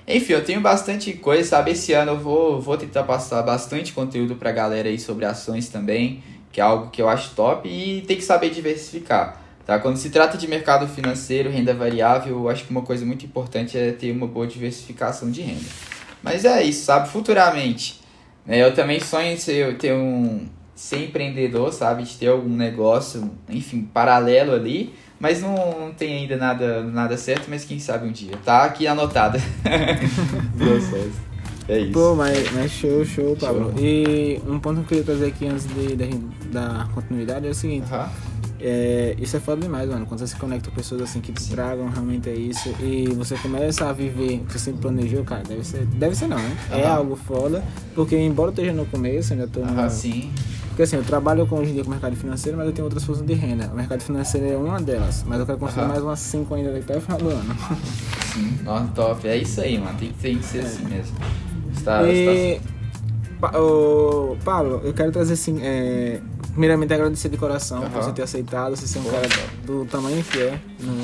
Enfim, 0.06 0.34
eu 0.34 0.44
tenho 0.44 0.60
bastante 0.60 1.14
coisa, 1.14 1.48
sabe? 1.48 1.70
Esse 1.70 1.94
ano 1.94 2.12
eu 2.12 2.18
vou, 2.18 2.60
vou 2.60 2.76
tentar 2.76 3.04
passar 3.04 3.42
bastante 3.42 3.92
conteúdo 3.92 4.36
pra 4.36 4.52
galera 4.52 4.88
aí 4.88 4.98
sobre 4.98 5.24
ações 5.24 5.68
também 5.70 6.22
que 6.54 6.60
é 6.60 6.64
algo 6.64 6.88
que 6.88 7.02
eu 7.02 7.08
acho 7.08 7.34
top 7.34 7.68
e 7.68 8.02
tem 8.02 8.16
que 8.16 8.22
saber 8.22 8.48
diversificar. 8.48 9.42
Tá? 9.66 9.76
Quando 9.80 9.96
se 9.96 10.08
trata 10.08 10.38
de 10.38 10.46
mercado 10.46 10.86
financeiro, 10.86 11.50
renda 11.50 11.74
variável, 11.74 12.36
eu 12.38 12.48
acho 12.48 12.64
que 12.64 12.70
uma 12.70 12.82
coisa 12.82 13.04
muito 13.04 13.26
importante 13.26 13.76
é 13.76 13.90
ter 13.90 14.12
uma 14.12 14.28
boa 14.28 14.46
diversificação 14.46 15.32
de 15.32 15.42
renda. 15.42 15.64
Mas 16.22 16.44
é 16.44 16.62
isso, 16.62 16.84
sabe? 16.84 17.08
Futuramente? 17.08 18.00
Eu 18.46 18.74
também 18.74 19.00
sonho 19.00 19.32
em 19.32 19.36
ser, 19.36 19.76
ter 19.78 19.94
um, 19.94 20.46
ser 20.74 21.04
empreendedor, 21.04 21.72
sabe? 21.72 22.02
De 22.02 22.16
ter 22.16 22.28
algum 22.28 22.54
negócio, 22.54 23.30
enfim, 23.48 23.82
paralelo 23.82 24.52
ali. 24.52 24.94
Mas 25.18 25.40
não, 25.40 25.54
não 25.80 25.92
tem 25.92 26.16
ainda 26.16 26.36
nada, 26.36 26.82
nada 26.82 27.16
certo, 27.16 27.46
mas 27.48 27.64
quem 27.64 27.78
sabe 27.78 28.06
um 28.06 28.12
dia. 28.12 28.36
Tá 28.44 28.64
aqui 28.64 28.86
anotado. 28.86 29.38
É 31.66 31.78
isso. 31.78 31.92
Pô, 31.92 32.14
mas, 32.14 32.52
mas 32.52 32.70
show, 32.70 33.04
show, 33.06 33.34
Pablo. 33.36 33.72
Show. 33.72 33.82
E 33.82 34.38
um 34.46 34.58
ponto 34.58 34.82
que 34.82 34.82
eu 34.82 34.88
queria 34.88 35.04
trazer 35.04 35.26
aqui 35.28 35.46
antes 35.46 35.66
de, 35.66 35.96
de 35.96 36.08
da 36.52 36.86
continuidade 36.92 37.46
é 37.46 37.50
o 37.50 37.54
seguinte. 37.54 37.90
Uh 37.90 37.96
-huh. 37.96 38.08
É, 38.60 39.16
isso 39.18 39.36
é 39.36 39.40
foda 39.40 39.60
demais, 39.60 39.88
mano. 39.88 40.06
Quando 40.06 40.20
você 40.20 40.28
se 40.28 40.36
conecta 40.36 40.70
com 40.70 40.76
pessoas 40.76 41.02
assim 41.02 41.20
que 41.20 41.32
te 41.32 41.48
tragam, 41.50 41.88
realmente 41.88 42.28
é 42.28 42.34
isso. 42.34 42.70
E 42.80 43.08
você 43.14 43.36
começa 43.36 43.88
a 43.88 43.92
viver 43.92 44.40
o 44.42 44.44
que 44.46 44.52
você 44.52 44.58
sempre 44.58 44.80
planejou, 44.80 45.24
cara, 45.24 45.42
deve 45.42 45.64
ser. 45.64 45.84
Deve 45.86 46.14
ser 46.14 46.28
não, 46.28 46.38
né? 46.38 46.56
Uh 46.68 46.74
-huh. 46.74 46.78
É 46.78 46.86
algo 46.86 47.16
foda. 47.16 47.64
Porque 47.94 48.16
embora 48.16 48.48
eu 48.48 48.52
esteja 48.52 48.72
no 48.72 48.86
começo, 48.86 49.32
ainda 49.32 49.46
tô. 49.46 49.60
Uh 49.60 49.66
-huh, 49.66 49.90
sim. 49.90 50.30
Porque 50.74 50.82
assim, 50.82 50.96
eu 50.96 51.04
trabalho 51.04 51.46
com, 51.46 51.56
hoje 51.56 51.70
em 51.70 51.74
dia 51.74 51.84
com 51.84 51.90
o 51.90 51.92
mercado 51.92 52.16
financeiro, 52.16 52.58
mas 52.58 52.66
eu 52.66 52.72
tenho 52.72 52.84
outras 52.84 53.04
fontes 53.04 53.22
de 53.22 53.32
renda. 53.32 53.70
O 53.72 53.76
mercado 53.76 54.02
financeiro 54.02 54.44
é 54.48 54.56
uma 54.56 54.80
delas, 54.80 55.24
mas 55.24 55.38
eu 55.38 55.46
quero 55.46 55.56
construir 55.56 55.86
mais 55.86 56.02
umas 56.02 56.18
5 56.18 56.52
ainda 56.52 56.76
até 56.76 56.96
o 56.96 57.00
final 57.00 57.18
do 57.18 57.28
ano. 57.28 57.56
Sim, 58.34 58.58
nossa, 58.64 58.88
top. 58.88 59.28
É 59.28 59.36
isso 59.36 59.60
aí, 59.60 59.78
mano. 59.78 59.96
Tem 59.96 60.08
que, 60.08 60.18
tem 60.18 60.36
que 60.36 60.44
ser 60.44 60.58
é. 60.58 60.60
assim 60.62 60.84
mesmo. 60.86 61.16
tá, 61.84 62.02
e, 62.02 62.60
pa, 63.40 63.56
o, 63.56 64.36
Pablo, 64.44 64.80
eu 64.82 64.92
quero 64.92 65.12
trazer 65.12 65.34
assim, 65.34 65.60
é, 65.62 66.20
primeiramente 66.54 66.92
agradecer 66.94 67.28
de 67.28 67.36
coração 67.36 67.82
por 67.82 68.02
você 68.02 68.12
ter 68.12 68.22
aceitado, 68.22 68.74
você 68.76 68.86
ser 68.86 69.00
um 69.00 69.02
Pô, 69.02 69.10
cara 69.10 69.28
do 69.66 69.84
tamanho 69.86 70.22
que 70.24 70.38
é 70.40 70.58
no, 70.80 70.94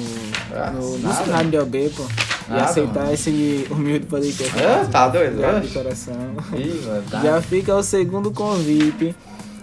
Ah, 0.57 0.71
no, 0.71 0.99
no 0.99 1.13
cenário 1.13 1.51
de 1.51 1.59
OB, 1.59 1.91
pô. 1.97 2.05
E 2.49 2.53
Nada, 2.53 2.65
aceitar 2.65 3.01
mano. 3.01 3.13
esse 3.13 3.67
humilde 3.71 4.07
podcast. 4.07 4.53
Ah, 4.59 4.85
tá 4.91 5.09
doido, 5.09 5.35
Obrigado 5.35 5.63
de 5.63 5.69
coração. 5.69 6.15
Ih, 6.55 6.83
mano, 6.87 7.03
tá. 7.11 7.21
Já 7.23 7.41
fica 7.43 7.77
o 7.77 7.83
segundo 7.83 8.31
convite. 8.33 9.15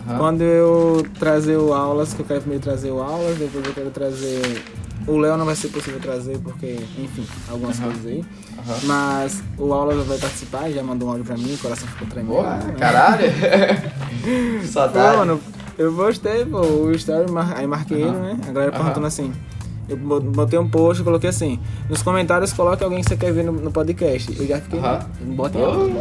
Aham. 0.08 0.18
Quando 0.20 0.42
eu 0.42 1.06
trazer 1.20 1.58
o 1.58 1.74
aulas, 1.74 2.14
que 2.14 2.22
eu 2.22 2.26
quero 2.26 2.40
primeiro 2.42 2.64
trazer 2.64 2.92
o 2.92 3.02
aulas, 3.02 3.38
depois 3.38 3.66
eu 3.66 3.74
quero 3.74 3.90
trazer. 3.90 4.64
O 5.06 5.18
Léo 5.18 5.36
não 5.38 5.46
vai 5.46 5.56
ser 5.56 5.68
possível 5.70 6.00
trazer 6.00 6.38
porque, 6.40 6.78
enfim, 6.98 7.26
algumas 7.50 7.78
Aham. 7.80 7.88
coisas 7.92 8.06
aí. 8.06 8.26
Aham. 8.58 8.78
Mas 8.84 9.44
o 9.58 9.74
aulas 9.74 10.06
vai 10.08 10.18
participar, 10.18 10.70
já 10.72 10.82
mandou 10.84 11.10
um 11.10 11.12
áudio 11.12 11.26
pra 11.26 11.36
mim, 11.38 11.54
o 11.54 11.58
coração 11.58 11.88
ficou 11.90 12.08
tremendo. 12.08 12.36
Porra, 12.36 12.58
né? 12.58 12.76
caralho. 12.80 13.24
Pô, 14.62 14.68
Saudade. 14.68 15.18
mano, 15.18 15.42
eu 15.78 15.94
gostei, 15.94 16.46
pô, 16.46 16.62
o 16.62 16.92
story, 16.94 17.32
mar- 17.32 17.54
aí 17.56 17.68
marquei 17.68 18.02
ele, 18.02 18.12
né? 18.12 18.38
A 18.48 18.52
galera 18.52 18.72
perguntando 18.72 19.06
assim. 19.08 19.32
Eu 19.90 19.96
bo- 19.98 20.20
botei 20.20 20.60
um 20.60 20.68
post 20.70 21.02
e 21.02 21.06
coloquei 21.06 21.30
assim: 21.30 21.60
nos 21.90 22.02
comentários 22.02 22.52
coloque 22.54 22.84
alguém 22.84 23.02
que 23.02 23.08
você 23.10 23.16
quer 23.18 23.32
ver 23.32 23.44
no, 23.46 23.52
no 23.54 23.72
podcast. 23.72 24.36
Eu 24.38 24.46
já 24.48 24.60
fiquei. 24.60 24.80
Aham. 24.80 25.00
Bota 25.36 25.58
em 25.58 25.64
alto. 25.64 25.92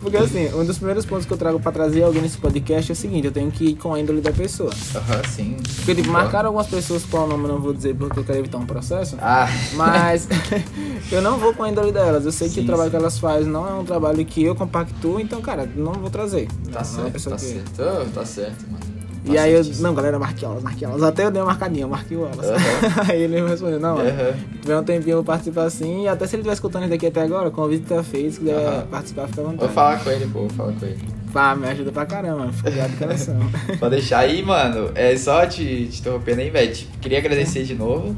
Porque 0.00 0.16
assim, 0.18 0.52
um 0.54 0.64
dos 0.64 0.76
primeiros 0.76 1.06
pontos 1.06 1.24
que 1.24 1.32
eu 1.32 1.38
trago 1.38 1.58
pra 1.58 1.72
trazer 1.72 2.02
alguém 2.02 2.20
nesse 2.20 2.36
podcast 2.38 2.90
é 2.90 2.94
o 2.94 2.96
seguinte: 2.96 3.26
eu 3.26 3.32
tenho 3.32 3.50
que 3.50 3.64
ir 3.70 3.74
com 3.76 3.94
a 3.94 4.00
índole 4.00 4.20
da 4.20 4.30
pessoa. 4.32 4.70
Aham, 4.94 5.22
sim. 5.30 5.56
Porque, 5.76 5.94
tipo, 5.94 6.10
marcaram 6.10 6.48
algumas 6.48 6.66
pessoas 6.66 7.04
qual 7.04 7.26
nome 7.26 7.44
eu 7.44 7.48
não 7.48 7.60
vou 7.60 7.72
dizer 7.72 7.94
porque 7.94 8.18
eu 8.20 8.24
quero 8.24 8.38
evitar 8.40 8.58
um 8.58 8.66
processo. 8.66 9.16
Ah, 9.20 9.48
Mas 9.74 10.28
eu 11.10 11.22
não 11.22 11.38
vou 11.38 11.54
com 11.54 11.62
a 11.62 11.70
índole 11.70 11.90
delas. 11.92 12.24
Eu 12.26 12.32
sei 12.32 12.48
que 12.48 12.56
Sim, 12.56 12.62
o 12.62 12.66
trabalho 12.66 12.90
sim. 12.90 12.96
que 12.96 13.02
elas 13.02 13.18
fazem 13.18 13.48
não 13.50 13.66
é 13.66 13.72
um 13.72 13.84
trabalho 13.84 14.24
que 14.26 14.42
eu 14.42 14.54
compactuo, 14.54 15.18
então, 15.20 15.40
cara, 15.40 15.68
não 15.74 15.92
vou 15.94 16.10
trazer. 16.10 16.48
tá 16.70 16.82
não, 16.82 16.92
não 17.02 17.06
é 17.06 17.10
certo, 17.18 17.30
tá 17.30 17.36
que- 17.36 17.42
certo. 17.44 17.80
Oh, 17.80 18.10
tá 18.10 18.24
certo, 18.26 18.64
mano. 18.70 18.95
E 19.28 19.36
aí 19.36 19.52
eu, 19.52 19.62
não, 19.80 19.94
galera, 19.94 20.18
marquei 20.18 20.46
elas, 20.48 20.62
marquei 20.62 20.86
elas. 20.86 21.02
Até 21.02 21.24
eu 21.24 21.30
dei 21.30 21.42
uma 21.42 21.48
marcadinha, 21.48 21.84
eu 21.84 21.88
marquei 21.88 22.16
elas. 22.16 22.38
Aham. 22.38 23.02
aí 23.10 23.22
ele 23.22 23.40
me 23.40 23.48
respondeu, 23.48 23.80
não, 23.80 23.96
mano, 23.96 24.10
se 24.10 24.58
tiver 24.60 24.78
um 24.78 24.84
tempinho 24.84 25.16
eu 25.18 25.24
participar 25.24 25.64
assim. 25.64 26.04
E 26.04 26.08
até 26.08 26.26
se 26.26 26.36
ele 26.36 26.42
estiver 26.42 26.54
escutando 26.54 26.82
isso 26.82 26.90
daqui 26.90 27.06
até 27.06 27.22
agora, 27.22 27.48
o 27.48 27.50
convite 27.50 27.86
tá 27.86 28.02
feito, 28.02 28.34
se 28.34 28.38
quiser 28.40 28.54
Aham. 28.54 28.86
participar, 28.90 29.28
fica 29.28 29.40
à 29.40 29.44
vontade. 29.44 29.60
Vou 29.60 29.68
falar 29.70 30.04
com 30.04 30.10
ele, 30.10 30.26
pô, 30.26 30.40
vou 30.40 30.50
falar 30.50 30.72
com 30.72 30.86
ele. 30.86 30.98
Pá, 31.32 31.54
me 31.54 31.68
ajuda 31.68 31.92
pra 31.92 32.06
caramba. 32.06 32.50
Fico 32.52 32.70
de 32.70 32.96
coração. 32.96 33.38
Pode 33.78 33.96
deixar 33.96 34.20
aí, 34.20 34.42
mano. 34.42 34.90
É 34.94 35.16
só 35.16 35.44
te, 35.44 35.86
te 35.86 36.00
interrompendo 36.00 36.40
aí, 36.40 36.50
velho. 36.50 36.74
Queria 37.00 37.18
agradecer 37.18 37.64
de 37.64 37.74
novo. 37.74 38.16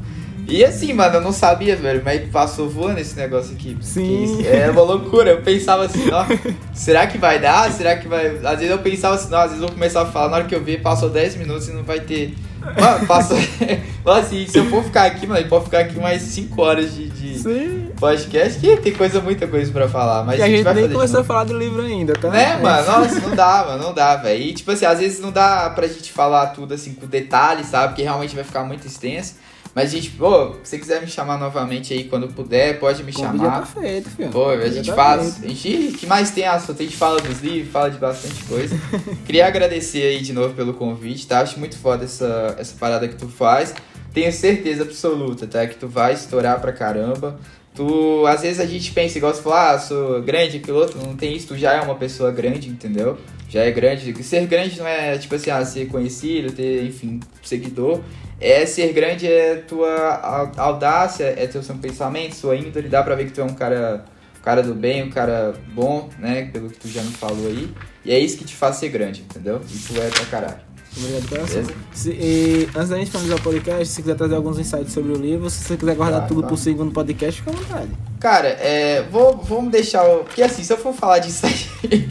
E 0.49 0.65
assim, 0.65 0.91
mano, 0.93 1.15
eu 1.15 1.21
não 1.21 1.31
sabia, 1.31 1.75
velho, 1.75 2.01
mas 2.03 2.27
passou 2.29 2.67
voando 2.67 2.99
esse 2.99 3.15
negócio 3.15 3.53
aqui. 3.53 3.77
Sim. 3.81 4.43
É 4.45 4.69
uma 4.71 4.81
loucura. 4.81 5.31
Eu 5.31 5.41
pensava 5.41 5.85
assim, 5.85 6.09
ó, 6.11 6.25
será 6.73 7.05
que 7.05 7.17
vai 7.17 7.39
dar? 7.39 7.71
Será 7.71 7.95
que 7.95 8.07
vai. 8.07 8.37
Às 8.43 8.59
vezes 8.59 8.69
eu 8.69 8.79
pensava 8.79 9.15
assim, 9.15 9.29
não, 9.29 9.37
às 9.37 9.51
vezes 9.51 9.61
eu 9.61 9.67
vou 9.67 9.75
começar 9.75 10.01
a 10.01 10.05
falar, 10.07 10.29
na 10.29 10.37
hora 10.37 10.45
que 10.45 10.55
eu 10.55 10.63
ver, 10.63 10.81
passou 10.81 11.09
10 11.09 11.35
minutos 11.35 11.69
e 11.69 11.71
não 11.71 11.83
vai 11.83 11.99
ter. 11.99 12.33
Mano, 12.59 13.07
passou. 13.07 13.37
Assim, 14.05 14.47
se 14.47 14.57
eu 14.57 14.65
for 14.65 14.83
ficar 14.83 15.05
aqui, 15.05 15.27
mano, 15.27 15.47
pode 15.47 15.65
ficar 15.65 15.79
aqui 15.79 15.99
mais 15.99 16.21
5 16.23 16.61
horas 16.61 16.95
de, 16.95 17.09
de 17.09 17.39
Sim. 17.39 17.91
podcast, 17.99 18.59
que 18.59 18.75
tem 18.77 18.93
coisa, 18.93 19.21
muita 19.21 19.47
coisa 19.47 19.71
pra 19.71 19.87
falar. 19.87 20.23
Mas 20.23 20.39
e 20.39 20.41
a 20.41 20.47
gente 20.47 20.63
vai 20.63 20.73
nem 20.73 20.89
começou 20.89 21.19
a 21.21 21.23
falar 21.23 21.43
do 21.43 21.57
livro 21.57 21.81
ainda, 21.81 22.13
tá? 22.13 22.29
Né, 22.29 22.57
mano? 22.57 22.85
Nossa, 22.87 23.19
não 23.19 23.35
dá, 23.35 23.65
mano, 23.67 23.83
não 23.83 23.93
dá, 23.93 24.15
velho. 24.15 24.41
E, 24.41 24.53
tipo 24.53 24.71
assim, 24.71 24.85
às 24.85 24.99
vezes 24.99 25.19
não 25.19 25.31
dá 25.31 25.69
pra 25.69 25.87
gente 25.87 26.11
falar 26.11 26.47
tudo, 26.47 26.73
assim, 26.73 26.93
com 26.93 27.05
detalhes, 27.05 27.67
sabe? 27.67 27.89
Porque 27.89 28.01
realmente 28.01 28.35
vai 28.35 28.43
ficar 28.43 28.63
muito 28.63 28.85
extenso. 28.85 29.35
Mas, 29.75 29.91
gente, 29.91 30.09
pô, 30.11 30.53
se 30.63 30.71
você 30.71 30.79
quiser 30.79 31.01
me 31.01 31.07
chamar 31.07 31.37
novamente 31.37 31.93
aí 31.93 32.05
quando 32.05 32.27
puder, 32.27 32.79
pode 32.79 33.03
me 33.03 33.13
convite 33.13 33.37
já 33.37 33.49
tá 33.49 33.65
chamar. 33.65 33.65
feito, 33.67 34.09
filho. 34.09 34.29
Pô, 34.29 34.49
a 34.49 34.69
gente 34.69 34.87
tá 34.87 34.95
faz. 34.95 35.37
feito. 35.37 35.45
A 35.45 35.55
gente, 35.55 35.97
que 35.97 36.07
mais 36.07 36.31
tem 36.31 36.45
assunto? 36.45 36.81
A 36.81 36.83
gente 36.83 36.97
fala 36.97 37.21
dos 37.21 37.39
livros, 37.41 37.71
fala 37.71 37.91
de 37.91 37.97
bastante 37.97 38.43
coisa. 38.45 38.75
Queria 39.25 39.47
agradecer 39.47 40.01
aí 40.01 40.21
de 40.21 40.33
novo 40.33 40.53
pelo 40.53 40.73
convite, 40.73 41.27
tá? 41.27 41.41
Acho 41.41 41.59
muito 41.59 41.77
foda 41.77 42.03
essa, 42.03 42.55
essa 42.57 42.75
parada 42.79 43.07
que 43.07 43.15
tu 43.15 43.27
faz. 43.27 43.73
Tenho 44.13 44.31
certeza 44.33 44.83
absoluta, 44.83 45.45
tá? 45.45 45.65
Que 45.67 45.75
tu 45.75 45.87
vai 45.87 46.13
estourar 46.13 46.59
pra 46.59 46.73
caramba. 46.73 47.39
Tu, 47.75 48.25
às 48.25 48.41
vezes 48.41 48.59
a 48.59 48.65
gente 48.65 48.91
pensa, 48.91 49.17
igual 49.17 49.33
você 49.33 49.41
falou, 49.41 49.57
ah, 49.57 49.79
sou 49.79 50.21
grande, 50.21 50.61
outro, 50.71 50.99
não 51.05 51.15
tem 51.15 51.35
isso, 51.35 51.47
tu 51.47 51.57
já 51.57 51.73
é 51.73 51.81
uma 51.81 51.95
pessoa 51.95 52.31
grande, 52.31 52.67
entendeu? 52.67 53.17
Já 53.47 53.63
é 53.63 53.71
grande. 53.71 54.23
Ser 54.23 54.45
grande 54.47 54.77
não 54.77 54.87
é, 54.87 55.17
tipo 55.17 55.35
assim, 55.35 55.49
ah, 55.49 55.63
ser 55.63 55.87
conhecido, 55.87 56.51
ter, 56.51 56.83
enfim, 56.83 57.19
seguidor. 57.43 58.01
É 58.41 58.65
ser 58.65 58.93
grande 58.93 59.27
é 59.27 59.55
tua 59.55 60.15
au- 60.21 60.51
audácia, 60.57 61.25
é 61.37 61.45
teu 61.47 61.61
seu 61.61 61.75
pensamento, 61.75 62.35
sua 62.35 62.55
índole, 62.55 62.87
dá 62.87 63.03
pra 63.03 63.15
ver 63.15 63.25
que 63.25 63.31
tu 63.31 63.41
é 63.41 63.43
um 63.43 63.53
cara, 63.53 64.05
um 64.39 64.41
cara 64.41 64.63
do 64.63 64.73
bem, 64.73 65.03
um 65.03 65.09
cara 65.09 65.53
bom, 65.73 66.09
né? 66.17 66.49
Pelo 66.53 66.69
que 66.69 66.77
tu 66.79 66.87
já 66.87 67.01
me 67.01 67.11
falou 67.11 67.47
aí. 67.47 67.69
E 68.05 68.11
é 68.13 68.17
isso 68.19 68.37
que 68.37 68.45
te 68.45 68.55
faz 68.55 68.77
ser 68.77 68.89
grande, 68.89 69.21
entendeu? 69.21 69.59
E 69.69 69.77
tu 69.77 69.99
é 70.01 70.07
pra 70.09 70.25
caralho. 70.25 70.69
Obrigado? 70.97 71.75
Se, 71.93 72.09
e, 72.11 72.67
antes 72.75 72.89
da 72.89 72.97
gente 72.97 73.11
finalizar 73.11 73.37
o 73.37 73.41
podcast, 73.43 73.85
se 73.85 73.93
você 73.95 74.01
quiser 74.01 74.15
trazer 74.15 74.35
alguns 74.35 74.57
insights 74.57 74.91
sobre 74.91 75.11
o 75.11 75.15
livro, 75.15 75.47
se 75.49 75.63
você 75.63 75.77
quiser 75.77 75.95
guardar 75.95 76.19
Claro, 76.21 76.27
tudo 76.29 76.41
claro. 76.41 76.55
pro 76.55 76.57
segundo 76.63 76.91
podcast, 76.91 77.41
fica 77.41 77.51
à 77.51 77.53
vontade. 77.61 77.89
Cara, 78.19 78.47
é, 78.47 79.03
vou, 79.03 79.37
vamos 79.37 79.71
deixar 79.71 80.03
o. 80.03 80.23
Porque 80.23 80.41
assim, 80.41 80.63
se 80.63 80.73
eu 80.73 80.77
for 80.77 80.91
falar 80.93 81.19
disso 81.19 81.45
aí, 81.45 82.09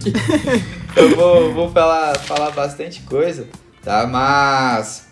eu 0.95 1.17
vou, 1.17 1.53
vou 1.55 1.71
falar, 1.73 2.17
falar 2.19 2.51
bastante 2.53 3.01
coisa, 3.03 3.49
tá? 3.83 4.07
Mas. 4.07 5.08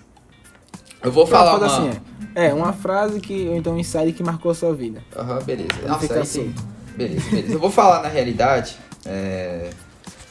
Eu 1.02 1.12
vou 1.12 1.26
Pronto, 1.26 1.38
falar 1.44 1.56
uma. 1.58 1.66
assim, 1.66 2.00
é. 2.34 2.46
É, 2.48 2.54
uma 2.54 2.72
frase 2.72 3.20
que, 3.20 3.48
ou 3.48 3.56
então 3.56 3.74
um 3.74 3.78
insight 3.78 4.12
que 4.12 4.22
marcou 4.22 4.50
a 4.50 4.54
sua 4.54 4.74
vida. 4.74 5.02
Aham, 5.16 5.42
beleza. 5.42 5.68
Não 5.82 5.88
Nossa, 5.88 6.00
fica 6.00 6.18
aí 6.20 6.26
sim. 6.26 6.52
solto. 6.54 6.76
Beleza, 6.96 7.30
beleza. 7.30 7.52
Eu 7.54 7.58
vou 7.58 7.70
falar 7.70 8.02
na 8.02 8.08
realidade. 8.08 8.76
é, 9.04 9.70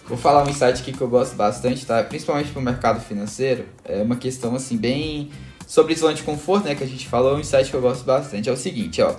Vou 0.08 0.18
falar 0.18 0.44
um 0.44 0.50
insight 0.50 0.82
aqui 0.82 0.92
que 0.94 1.02
eu 1.02 1.08
gosto 1.08 1.36
bastante, 1.36 1.84
tá? 1.86 2.04
Principalmente 2.04 2.52
pro 2.52 2.62
mercado 2.62 3.00
financeiro. 3.02 3.66
É 3.84 4.04
uma 4.04 4.16
questão 4.16 4.54
assim, 4.56 4.78
bem. 4.78 5.32
Sobre 5.66 5.96
zona 5.96 6.14
de 6.14 6.22
conforto, 6.22 6.66
né? 6.66 6.76
Que 6.76 6.84
a 6.84 6.88
gente 6.88 7.08
falou, 7.08 7.36
um 7.36 7.40
insight 7.40 7.72
que 7.72 7.76
eu 7.76 7.82
gosto 7.82 8.04
bastante. 8.06 8.48
É 8.48 8.52
o 8.52 8.58
seguinte, 8.58 9.02
ó. 9.02 9.16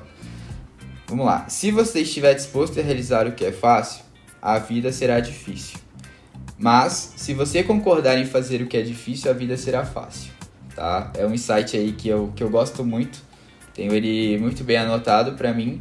Vamos 1.09 1.27
lá. 1.27 1.45
Se 1.49 1.73
você 1.73 2.01
estiver 2.03 2.35
disposto 2.35 2.79
a 2.79 2.83
realizar 2.85 3.27
o 3.27 3.33
que 3.33 3.45
é 3.45 3.51
fácil, 3.51 4.05
a 4.41 4.59
vida 4.59 4.93
será 4.93 5.19
difícil. 5.19 5.79
Mas, 6.57 7.15
se 7.17 7.35
você 7.35 7.65
concordar 7.65 8.17
em 8.17 8.25
fazer 8.25 8.63
o 8.63 8.67
que 8.69 8.77
é 8.77 8.83
difícil, 8.83 9.29
a 9.31 9.35
vida 9.35 9.57
será 9.57 9.85
fácil. 9.85 10.33
Tá? 10.77 11.11
É 11.17 11.27
um 11.27 11.33
insight 11.33 11.75
aí 11.75 11.93
que 11.93 12.07
eu, 12.07 12.31
que 12.37 12.45
eu 12.45 12.51
gosto 12.51 12.85
muito. 12.85 13.19
Tenho 13.75 13.95
ele 13.95 14.37
muito 14.39 14.63
bem 14.63 14.77
anotado 14.77 15.33
pra 15.33 15.53
mim. 15.53 15.81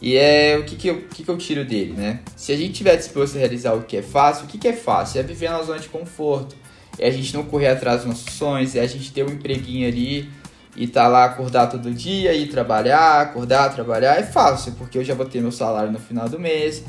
E 0.00 0.16
é 0.16 0.56
o 0.56 0.64
que, 0.64 0.76
que, 0.76 0.88
eu, 0.88 1.02
que, 1.08 1.24
que 1.24 1.28
eu 1.28 1.36
tiro 1.36 1.64
dele, 1.64 1.94
né? 1.94 2.20
Se 2.36 2.52
a 2.52 2.56
gente 2.56 2.72
estiver 2.72 2.96
disposto 2.96 3.36
a 3.36 3.38
realizar 3.38 3.72
o 3.74 3.82
que 3.82 3.96
é 3.96 4.02
fácil, 4.02 4.44
o 4.44 4.46
que, 4.46 4.58
que 4.58 4.68
é 4.68 4.72
fácil? 4.72 5.20
É 5.20 5.22
viver 5.22 5.50
na 5.50 5.62
zona 5.62 5.80
de 5.80 5.88
conforto. 5.88 6.54
É 6.98 7.08
a 7.08 7.10
gente 7.10 7.34
não 7.34 7.42
correr 7.42 7.68
atrás 7.68 7.98
dos 7.98 8.06
nossos 8.06 8.32
sonhos, 8.34 8.76
é 8.76 8.80
a 8.80 8.86
gente 8.86 9.12
ter 9.12 9.24
um 9.24 9.32
empreguinho 9.32 9.88
ali 9.88 10.30
e 10.76 10.86
tá 10.86 11.08
lá 11.08 11.24
acordar 11.24 11.66
todo 11.66 11.90
dia, 11.92 12.34
ir 12.34 12.48
trabalhar, 12.48 13.20
acordar, 13.20 13.74
trabalhar. 13.74 14.16
É 14.16 14.22
fácil, 14.22 14.72
porque 14.72 14.98
eu 14.98 15.04
já 15.04 15.14
vou 15.14 15.26
ter 15.26 15.40
meu 15.40 15.52
salário 15.52 15.90
no 15.90 15.98
final 15.98 16.28
do 16.28 16.38
mês. 16.38 16.84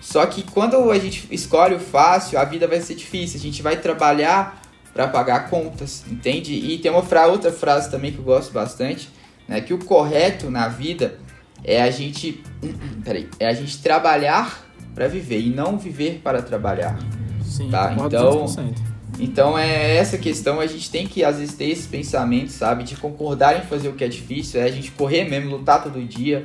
Só 0.00 0.24
que 0.26 0.42
quando 0.42 0.90
a 0.90 0.98
gente 0.98 1.28
escolhe 1.30 1.74
o 1.74 1.80
fácil, 1.80 2.38
a 2.38 2.44
vida 2.44 2.66
vai 2.66 2.80
ser 2.80 2.94
difícil. 2.94 3.38
A 3.38 3.42
gente 3.42 3.62
vai 3.62 3.76
trabalhar 3.76 4.61
para 4.92 5.08
pagar 5.08 5.48
contas, 5.48 6.04
entende? 6.10 6.52
E 6.52 6.78
tem 6.78 6.90
uma 6.90 7.02
fra 7.02 7.26
outra 7.26 7.50
frase 7.52 7.90
também 7.90 8.12
que 8.12 8.18
eu 8.18 8.24
gosto 8.24 8.52
bastante, 8.52 9.08
né? 9.48 9.60
Que 9.60 9.72
o 9.72 9.78
correto 9.78 10.50
na 10.50 10.68
vida 10.68 11.18
é 11.64 11.80
a 11.82 11.90
gente, 11.90 12.42
peraí, 13.04 13.28
é 13.40 13.46
a 13.46 13.52
gente 13.54 13.78
trabalhar 13.80 14.66
para 14.94 15.08
viver 15.08 15.40
e 15.40 15.48
não 15.50 15.78
viver 15.78 16.20
para 16.22 16.42
trabalhar. 16.42 16.98
Sim, 17.44 17.70
Tá, 17.70 17.94
então- 17.94 18.46
200%. 18.46 18.92
Então 19.20 19.58
é 19.58 19.96
essa 19.96 20.16
questão, 20.16 20.58
a 20.58 20.66
gente 20.66 20.90
tem 20.90 21.06
que 21.06 21.22
às 21.22 21.36
vezes 21.38 21.54
ter 21.54 21.66
esse 21.66 21.86
pensamento, 21.86 22.50
sabe, 22.50 22.82
de 22.82 22.96
concordar 22.96 23.58
em 23.58 23.62
fazer 23.66 23.88
o 23.88 23.92
que 23.92 24.02
é 24.02 24.08
difícil, 24.08 24.60
é 24.60 24.64
a 24.64 24.70
gente 24.70 24.90
correr 24.90 25.24
mesmo, 25.28 25.50
lutar 25.50 25.82
todo 25.82 26.02
dia, 26.02 26.42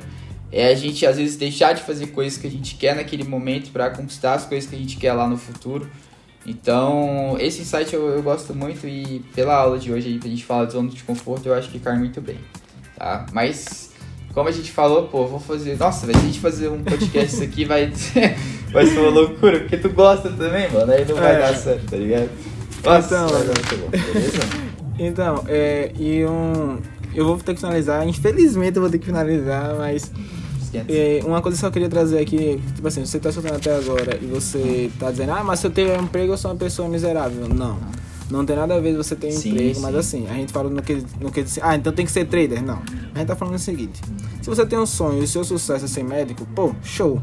é 0.52 0.68
a 0.68 0.74
gente 0.74 1.04
às 1.06 1.16
vezes 1.16 1.36
deixar 1.36 1.72
de 1.72 1.82
fazer 1.82 2.08
coisas 2.08 2.38
que 2.38 2.46
a 2.46 2.50
gente 2.50 2.74
quer 2.76 2.94
naquele 2.94 3.24
momento 3.24 3.70
para 3.70 3.88
conquistar 3.90 4.34
as 4.34 4.44
coisas 4.44 4.68
que 4.68 4.76
a 4.76 4.78
gente 4.78 4.96
quer 4.96 5.14
lá 5.14 5.26
no 5.26 5.38
futuro. 5.38 5.90
Então, 6.48 7.36
esse 7.38 7.60
insight 7.62 7.92
eu, 7.94 8.08
eu 8.08 8.22
gosto 8.22 8.54
muito 8.54 8.86
e 8.86 9.22
pela 9.34 9.54
aula 9.54 9.78
de 9.78 9.92
hoje 9.92 10.08
aí, 10.08 10.18
pra 10.18 10.28
gente 10.28 10.44
falar 10.44 10.64
de 10.64 10.72
zona 10.72 10.88
de 10.88 11.02
conforto, 11.02 11.46
eu 11.46 11.54
acho 11.54 11.68
que 11.70 11.78
cai 11.78 11.96
muito 11.98 12.20
bem, 12.20 12.38
tá? 12.96 13.26
Mas, 13.32 13.90
como 14.32 14.48
a 14.48 14.52
gente 14.52 14.70
falou, 14.72 15.08
pô, 15.08 15.26
vou 15.26 15.38
fazer... 15.40 15.76
Nossa, 15.78 16.06
velho, 16.06 16.18
se 16.18 16.24
a 16.24 16.28
gente 16.28 16.40
fazer 16.40 16.68
um 16.68 16.82
podcast 16.82 17.34
isso 17.34 17.42
aqui, 17.44 17.64
vai, 17.64 17.92
vai 18.72 18.86
ser 18.86 18.98
uma 18.98 19.10
loucura, 19.10 19.60
porque 19.60 19.76
tu 19.76 19.90
gosta 19.90 20.30
também, 20.30 20.70
mano, 20.70 20.90
aí 20.92 21.04
não 21.04 21.16
vai 21.16 21.34
É. 21.34 21.38
dar 21.38 21.54
certo, 21.54 21.90
tá 21.90 21.96
ligado? 21.96 22.30
Nossa, 22.84 23.06
Então, 23.14 23.28
vai 23.28 23.40
dar 23.46 23.54
muito 23.54 23.76
bom, 23.76 23.88
beleza? 23.90 24.68
Então, 25.00 25.44
é, 25.46 25.92
e 25.96 26.24
um. 26.26 26.78
Eu 27.14 27.24
vou 27.24 27.36
ter 27.38 27.54
que 27.54 27.60
finalizar, 27.60 28.04
infelizmente 28.08 28.74
eu 28.76 28.82
vou 28.82 28.90
ter 28.90 28.98
que 28.98 29.06
finalizar, 29.06 29.76
mas 29.78 30.10
É, 30.88 31.20
uma 31.24 31.40
coisa 31.40 31.56
que 31.58 31.64
eu 31.64 31.68
só 31.68 31.72
queria 31.72 31.88
trazer 31.88 32.18
aqui, 32.18 32.60
tipo 32.74 32.86
assim, 32.86 33.04
você 33.04 33.18
tá 33.18 33.30
escutando 33.30 33.56
até 33.56 33.74
agora 33.76 34.18
e 34.20 34.26
você 34.26 34.90
tá 34.98 35.10
dizendo, 35.10 35.32
ah, 35.32 35.42
mas 35.44 35.60
se 35.60 35.66
eu 35.66 35.70
tenho 35.70 35.92
um 35.98 36.02
emprego 36.04 36.32
eu 36.32 36.36
sou 36.38 36.50
uma 36.50 36.56
pessoa 36.56 36.88
miserável. 36.88 37.48
Não. 37.48 37.78
Não 38.30 38.44
tem 38.44 38.54
nada 38.56 38.74
a 38.74 38.80
ver 38.80 38.94
você 38.94 39.16
ter 39.16 39.28
um 39.28 39.30
Sim, 39.30 39.50
emprego, 39.52 39.74
sim. 39.76 39.80
mas 39.80 39.94
assim, 39.94 40.26
a 40.28 40.34
gente 40.34 40.52
fala 40.52 40.68
no 40.68 40.82
que, 40.82 41.02
no 41.18 41.32
que 41.32 41.42
ah, 41.62 41.74
então 41.74 41.90
tem 41.92 42.04
que 42.04 42.12
ser 42.12 42.26
trader. 42.26 42.62
Não. 42.62 42.82
A 43.14 43.18
gente 43.18 43.28
tá 43.28 43.34
falando 43.34 43.54
o 43.54 43.58
seguinte: 43.58 44.02
se 44.42 44.50
você 44.50 44.66
tem 44.66 44.78
um 44.78 44.84
sonho 44.84 45.20
e 45.20 45.24
o 45.24 45.26
seu 45.26 45.42
sucesso 45.44 45.86
é 45.86 45.88
ser 45.88 46.02
médico, 46.04 46.46
pô, 46.54 46.74
show. 46.82 47.22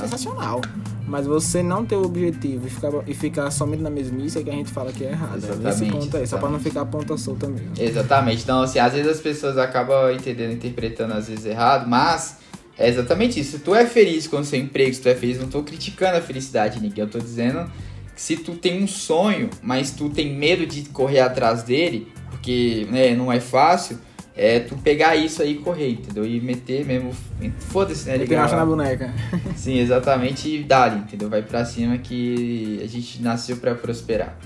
sensacional. 0.00 0.60
Mas 1.06 1.26
você 1.26 1.62
não 1.62 1.84
ter 1.84 1.96
o 1.96 2.02
objetivo 2.04 2.66
e 2.66 2.70
ficar, 2.70 2.90
e 3.06 3.14
ficar 3.14 3.50
somente 3.50 3.82
na 3.82 3.90
mesmice 3.90 4.38
é 4.38 4.42
que 4.42 4.50
a 4.50 4.54
gente 4.54 4.70
fala 4.70 4.90
que 4.92 5.04
é 5.04 5.10
errado. 5.12 5.36
Exatamente, 5.36 5.64
Nesse 5.64 5.86
ponto 5.86 6.16
aí, 6.16 6.26
só 6.26 6.38
pra 6.38 6.48
não 6.48 6.56
exatamente. 6.56 6.62
ficar 6.62 6.84
ponta 6.86 7.16
solta 7.16 7.46
mesmo. 7.46 7.68
Exatamente. 7.78 8.42
Então, 8.42 8.62
assim, 8.62 8.78
às 8.78 8.92
vezes 8.92 9.08
as 9.10 9.20
pessoas 9.20 9.56
acabam 9.58 10.10
entendendo, 10.12 10.52
interpretando 10.52 11.12
às 11.12 11.28
vezes 11.28 11.44
errado, 11.46 11.88
mas 11.88 12.38
é 12.78 12.88
exatamente 12.88 13.40
isso. 13.40 13.52
Se 13.52 13.58
tu 13.60 13.74
é 13.74 13.86
feliz 13.86 14.26
com 14.26 14.38
o 14.38 14.44
seu 14.44 14.58
emprego, 14.58 14.92
se 14.92 15.00
tu 15.00 15.08
é 15.08 15.14
feliz, 15.14 15.38
não 15.38 15.48
tô 15.48 15.62
criticando 15.62 16.18
a 16.18 16.20
felicidade 16.20 16.76
de 16.76 16.82
ninguém, 16.82 17.04
eu 17.04 17.10
tô 17.10 17.18
dizendo 17.18 17.70
que 18.14 18.20
se 18.20 18.36
tu 18.36 18.54
tem 18.54 18.82
um 18.82 18.86
sonho, 18.86 19.50
mas 19.62 19.90
tu 19.90 20.08
tem 20.08 20.34
medo 20.34 20.66
de 20.66 20.82
correr 20.88 21.20
atrás 21.20 21.62
dele, 21.62 22.08
porque 22.30 22.86
né, 22.90 23.14
não 23.14 23.32
é 23.32 23.40
fácil, 23.40 23.98
é 24.36 24.58
tu 24.60 24.76
pegar 24.76 25.14
isso 25.14 25.42
aí 25.42 25.52
e 25.52 25.58
correr, 25.58 25.90
entendeu? 25.90 26.26
E 26.26 26.40
meter 26.40 26.84
mesmo, 26.84 27.12
foda-se, 27.58 28.08
né? 28.08 28.16
Ligar 28.16 28.50
na 28.50 28.66
boneca. 28.66 29.12
Sim, 29.54 29.78
exatamente, 29.78 30.48
e 30.48 30.62
dali, 30.62 30.98
entendeu? 30.98 31.28
Vai 31.28 31.42
pra 31.42 31.64
cima 31.64 31.98
que 31.98 32.80
a 32.82 32.86
gente 32.86 33.22
nasceu 33.22 33.56
pra 33.58 33.74
prosperar, 33.74 34.36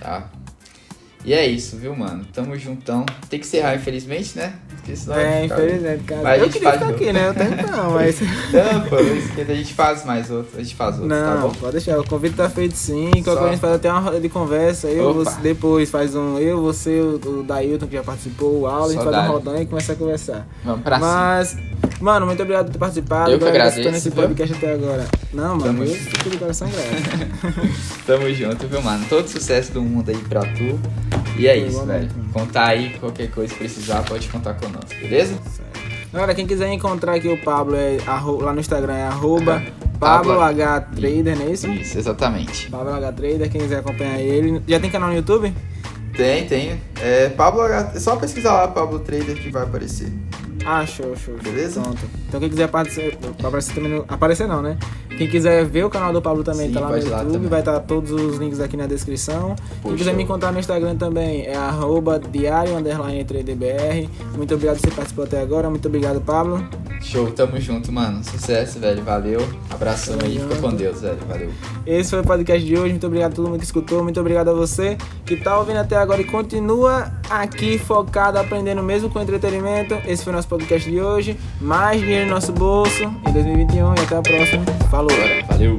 tá? 0.00 0.30
E 1.24 1.32
é 1.34 1.44
isso, 1.46 1.76
viu, 1.76 1.94
mano? 1.94 2.24
Tamo 2.32 2.56
juntão. 2.56 3.04
Tem 3.28 3.38
que 3.38 3.44
encerrar, 3.46 3.74
infelizmente, 3.74 4.38
né? 4.38 4.54
Porque 4.76 4.96
senão 4.96 5.18
É, 5.18 5.42
ficar- 5.42 5.56
infelizmente, 5.64 6.04
cara. 6.04 6.22
Mas 6.22 6.32
a 6.32 6.36
eu 6.38 6.44
gente 6.44 6.52
queria 6.54 6.68
faz 6.70 6.80
ficar 6.80 6.92
de 6.96 7.04
aqui, 7.04 7.12
né? 7.12 7.28
Eu 7.28 7.34
tenho 7.34 7.56
não, 7.76 7.90
mas. 7.92 8.20
Não, 8.20 8.80
pô, 8.88 8.96
a 8.96 9.54
gente 9.54 9.74
faz 9.74 10.04
mais 10.06 10.30
outro, 10.30 10.58
a 10.58 10.62
gente 10.62 10.74
faz 10.74 10.94
outro, 10.94 11.08
tá 11.10 11.34
Não, 11.34 11.48
bom? 11.48 11.54
pode 11.54 11.72
deixar. 11.72 11.98
O 11.98 12.04
convite 12.08 12.36
tá 12.36 12.48
feito 12.48 12.74
sim. 12.76 13.10
Qualquer 13.24 13.34
Só- 13.42 13.46
a 13.46 13.50
gente 13.50 13.60
faz 13.60 13.74
até 13.74 13.90
uma 13.90 14.00
roda 14.00 14.20
de 14.20 14.28
conversa. 14.28 14.86
Eu, 14.88 15.10
Opa. 15.10 15.24
você, 15.30 15.40
depois 15.42 15.90
faz 15.90 16.14
um. 16.14 16.38
Eu, 16.38 16.62
você, 16.62 17.00
o, 17.00 17.16
o 17.40 17.42
Dailton 17.42 17.86
que 17.88 17.96
já 17.96 18.02
participou, 18.02 18.60
o 18.60 18.66
Aula, 18.66 18.86
a 18.88 18.92
gente 18.94 19.04
faz 19.04 19.16
um 19.16 19.32
rodão 19.32 19.60
e 19.60 19.66
começa 19.66 19.92
a 19.92 19.96
conversar. 19.96 20.46
Vamos 20.64 20.82
pra 20.82 20.96
cima. 20.96 21.08
Mas, 21.12 21.56
mano, 22.00 22.24
muito 22.26 22.40
obrigado 22.42 22.66
por 22.66 22.72
ter 22.72 22.78
participado. 22.78 23.30
Eu 23.32 23.38
que 23.38 23.44
agradeço, 23.44 23.78
escutando 23.80 23.96
esse 23.96 24.08
viu? 24.10 24.22
podcast 24.22 24.54
até 24.56 24.72
agora. 24.72 25.04
Não, 25.34 25.48
mano, 25.56 25.62
Tamo 25.64 25.82
eu 25.84 25.90
fico 25.94 26.30
de 26.30 26.36
coração 26.38 26.68
grato. 26.70 27.58
Tamo 28.06 28.32
junto, 28.32 28.66
viu, 28.68 28.80
mano? 28.80 29.04
Todo 29.08 29.28
sucesso 29.28 29.72
do 29.72 29.82
mundo 29.82 30.08
aí 30.10 30.16
pra 30.16 30.40
tu. 30.40 30.78
E 31.36 31.46
é 31.46 31.56
isso, 31.56 31.84
velho. 31.84 32.08
Contar 32.32 32.66
aí, 32.66 32.90
qualquer 32.98 33.30
coisa 33.30 33.52
que 33.52 33.58
precisar, 33.60 34.02
pode 34.02 34.28
contar 34.28 34.54
conosco, 34.54 34.94
beleza? 35.00 35.34
Galera, 36.12 36.34
quem 36.34 36.46
quiser 36.46 36.72
encontrar 36.72 37.14
aqui 37.16 37.28
o 37.28 37.36
Pablo 37.38 37.76
é 37.76 37.98
arro- 38.06 38.40
lá 38.40 38.52
no 38.52 38.60
Instagram 38.60 38.94
é 38.94 39.02
arroba 39.04 39.62
Pablo- 40.00 40.34
PabloH 40.38 40.80
Trader, 40.96 41.36
não 41.38 41.46
é 41.46 41.50
isso? 41.50 41.68
Isso, 41.70 41.98
exatamente. 41.98 42.70
Pablo 42.70 42.92
H 42.94 43.12
Trader, 43.12 43.50
quem 43.50 43.60
quiser 43.60 43.78
acompanhar 43.80 44.18
ele. 44.18 44.62
Já 44.66 44.80
tem 44.80 44.90
canal 44.90 45.10
no 45.10 45.16
YouTube? 45.16 45.52
Tem, 46.16 46.46
tem. 46.46 46.80
É, 47.00 47.28
Pablo 47.28 47.60
H... 47.60 47.92
É 47.94 48.00
só 48.00 48.16
pesquisar 48.16 48.52
lá 48.54 48.68
Pablo 48.68 48.98
Trader 49.00 49.36
que 49.36 49.50
vai 49.50 49.62
aparecer. 49.64 50.10
Ah, 50.64 50.84
show, 50.84 51.14
show. 51.16 51.34
Beleza? 51.42 51.80
Pronto. 51.80 51.98
Então 52.28 52.40
quem 52.40 52.48
quiser 52.48 52.64
aparecer, 52.64 53.18
aparecer 53.42 53.74
também 53.74 53.90
no, 53.90 54.04
aparecer 54.08 54.46
não, 54.46 54.60
né? 54.60 54.76
Quem 55.16 55.26
quiser 55.28 55.64
ver 55.64 55.84
o 55.84 55.90
canal 55.90 56.12
do 56.12 56.22
Pablo 56.22 56.44
também 56.44 56.68
Sim, 56.68 56.74
tá 56.74 56.80
lá 56.80 56.86
no 56.88 56.92
lá 56.92 56.98
YouTube, 56.98 57.32
também. 57.32 57.48
vai 57.48 57.58
estar 57.60 57.80
todos 57.80 58.10
os 58.12 58.36
links 58.36 58.60
aqui 58.60 58.76
na 58.76 58.86
descrição. 58.86 59.56
Pô, 59.82 59.88
Quem 59.88 59.96
quiser 59.98 60.14
me 60.14 60.22
encontrar 60.22 60.52
no 60.52 60.60
Instagram 60.60 60.96
também 60.96 61.46
é 61.46 61.56
arroba 61.56 62.20
diário 62.20 62.76
underline 62.76 63.24
3dbr. 63.24 64.08
Muito 64.36 64.54
obrigado 64.54 64.76
por 64.76 64.88
você 64.88 64.94
participou 64.94 65.24
até 65.24 65.40
agora. 65.40 65.68
Muito 65.68 65.88
obrigado, 65.88 66.20
Pablo. 66.20 66.64
Show, 67.00 67.30
tamo 67.32 67.58
junto, 67.60 67.90
mano. 67.90 68.22
Sucesso, 68.22 68.78
velho. 68.78 69.02
Valeu. 69.02 69.40
Abração 69.70 70.16
Tamo 70.18 70.30
aí. 70.30 70.38
Fica 70.38 70.54
junto. 70.54 70.60
com 70.68 70.76
Deus, 70.76 71.00
velho. 71.00 71.18
Valeu. 71.28 71.50
Esse 71.86 72.10
foi 72.10 72.20
o 72.20 72.24
podcast 72.24 72.64
de 72.64 72.76
hoje. 72.76 72.90
Muito 72.90 73.06
obrigado 73.06 73.32
a 73.32 73.36
todo 73.36 73.48
mundo 73.48 73.58
que 73.58 73.64
escutou. 73.64 74.02
Muito 74.04 74.20
obrigado 74.20 74.50
a 74.50 74.52
você 74.52 74.96
que 75.24 75.36
tá 75.36 75.58
ouvindo 75.58 75.78
até 75.78 75.96
agora 75.96 76.20
e 76.20 76.24
continua 76.24 77.10
aqui 77.28 77.78
focado, 77.78 78.38
aprendendo 78.38 78.82
mesmo 78.82 79.10
com 79.10 79.20
entretenimento. 79.20 79.94
Esse 80.06 80.22
foi 80.24 80.32
o 80.32 80.36
nosso 80.36 80.47
podcast 80.48 80.90
de 80.90 81.00
hoje. 81.00 81.36
Mais 81.60 82.00
dinheiro 82.00 82.26
no 82.26 82.34
nosso 82.34 82.52
bolso 82.52 83.04
em 83.26 83.32
2021 83.32 83.94
e 83.94 84.00
até 84.00 84.16
a 84.16 84.22
próxima. 84.22 84.64
Falou! 84.90 85.10
Valeu. 85.48 85.76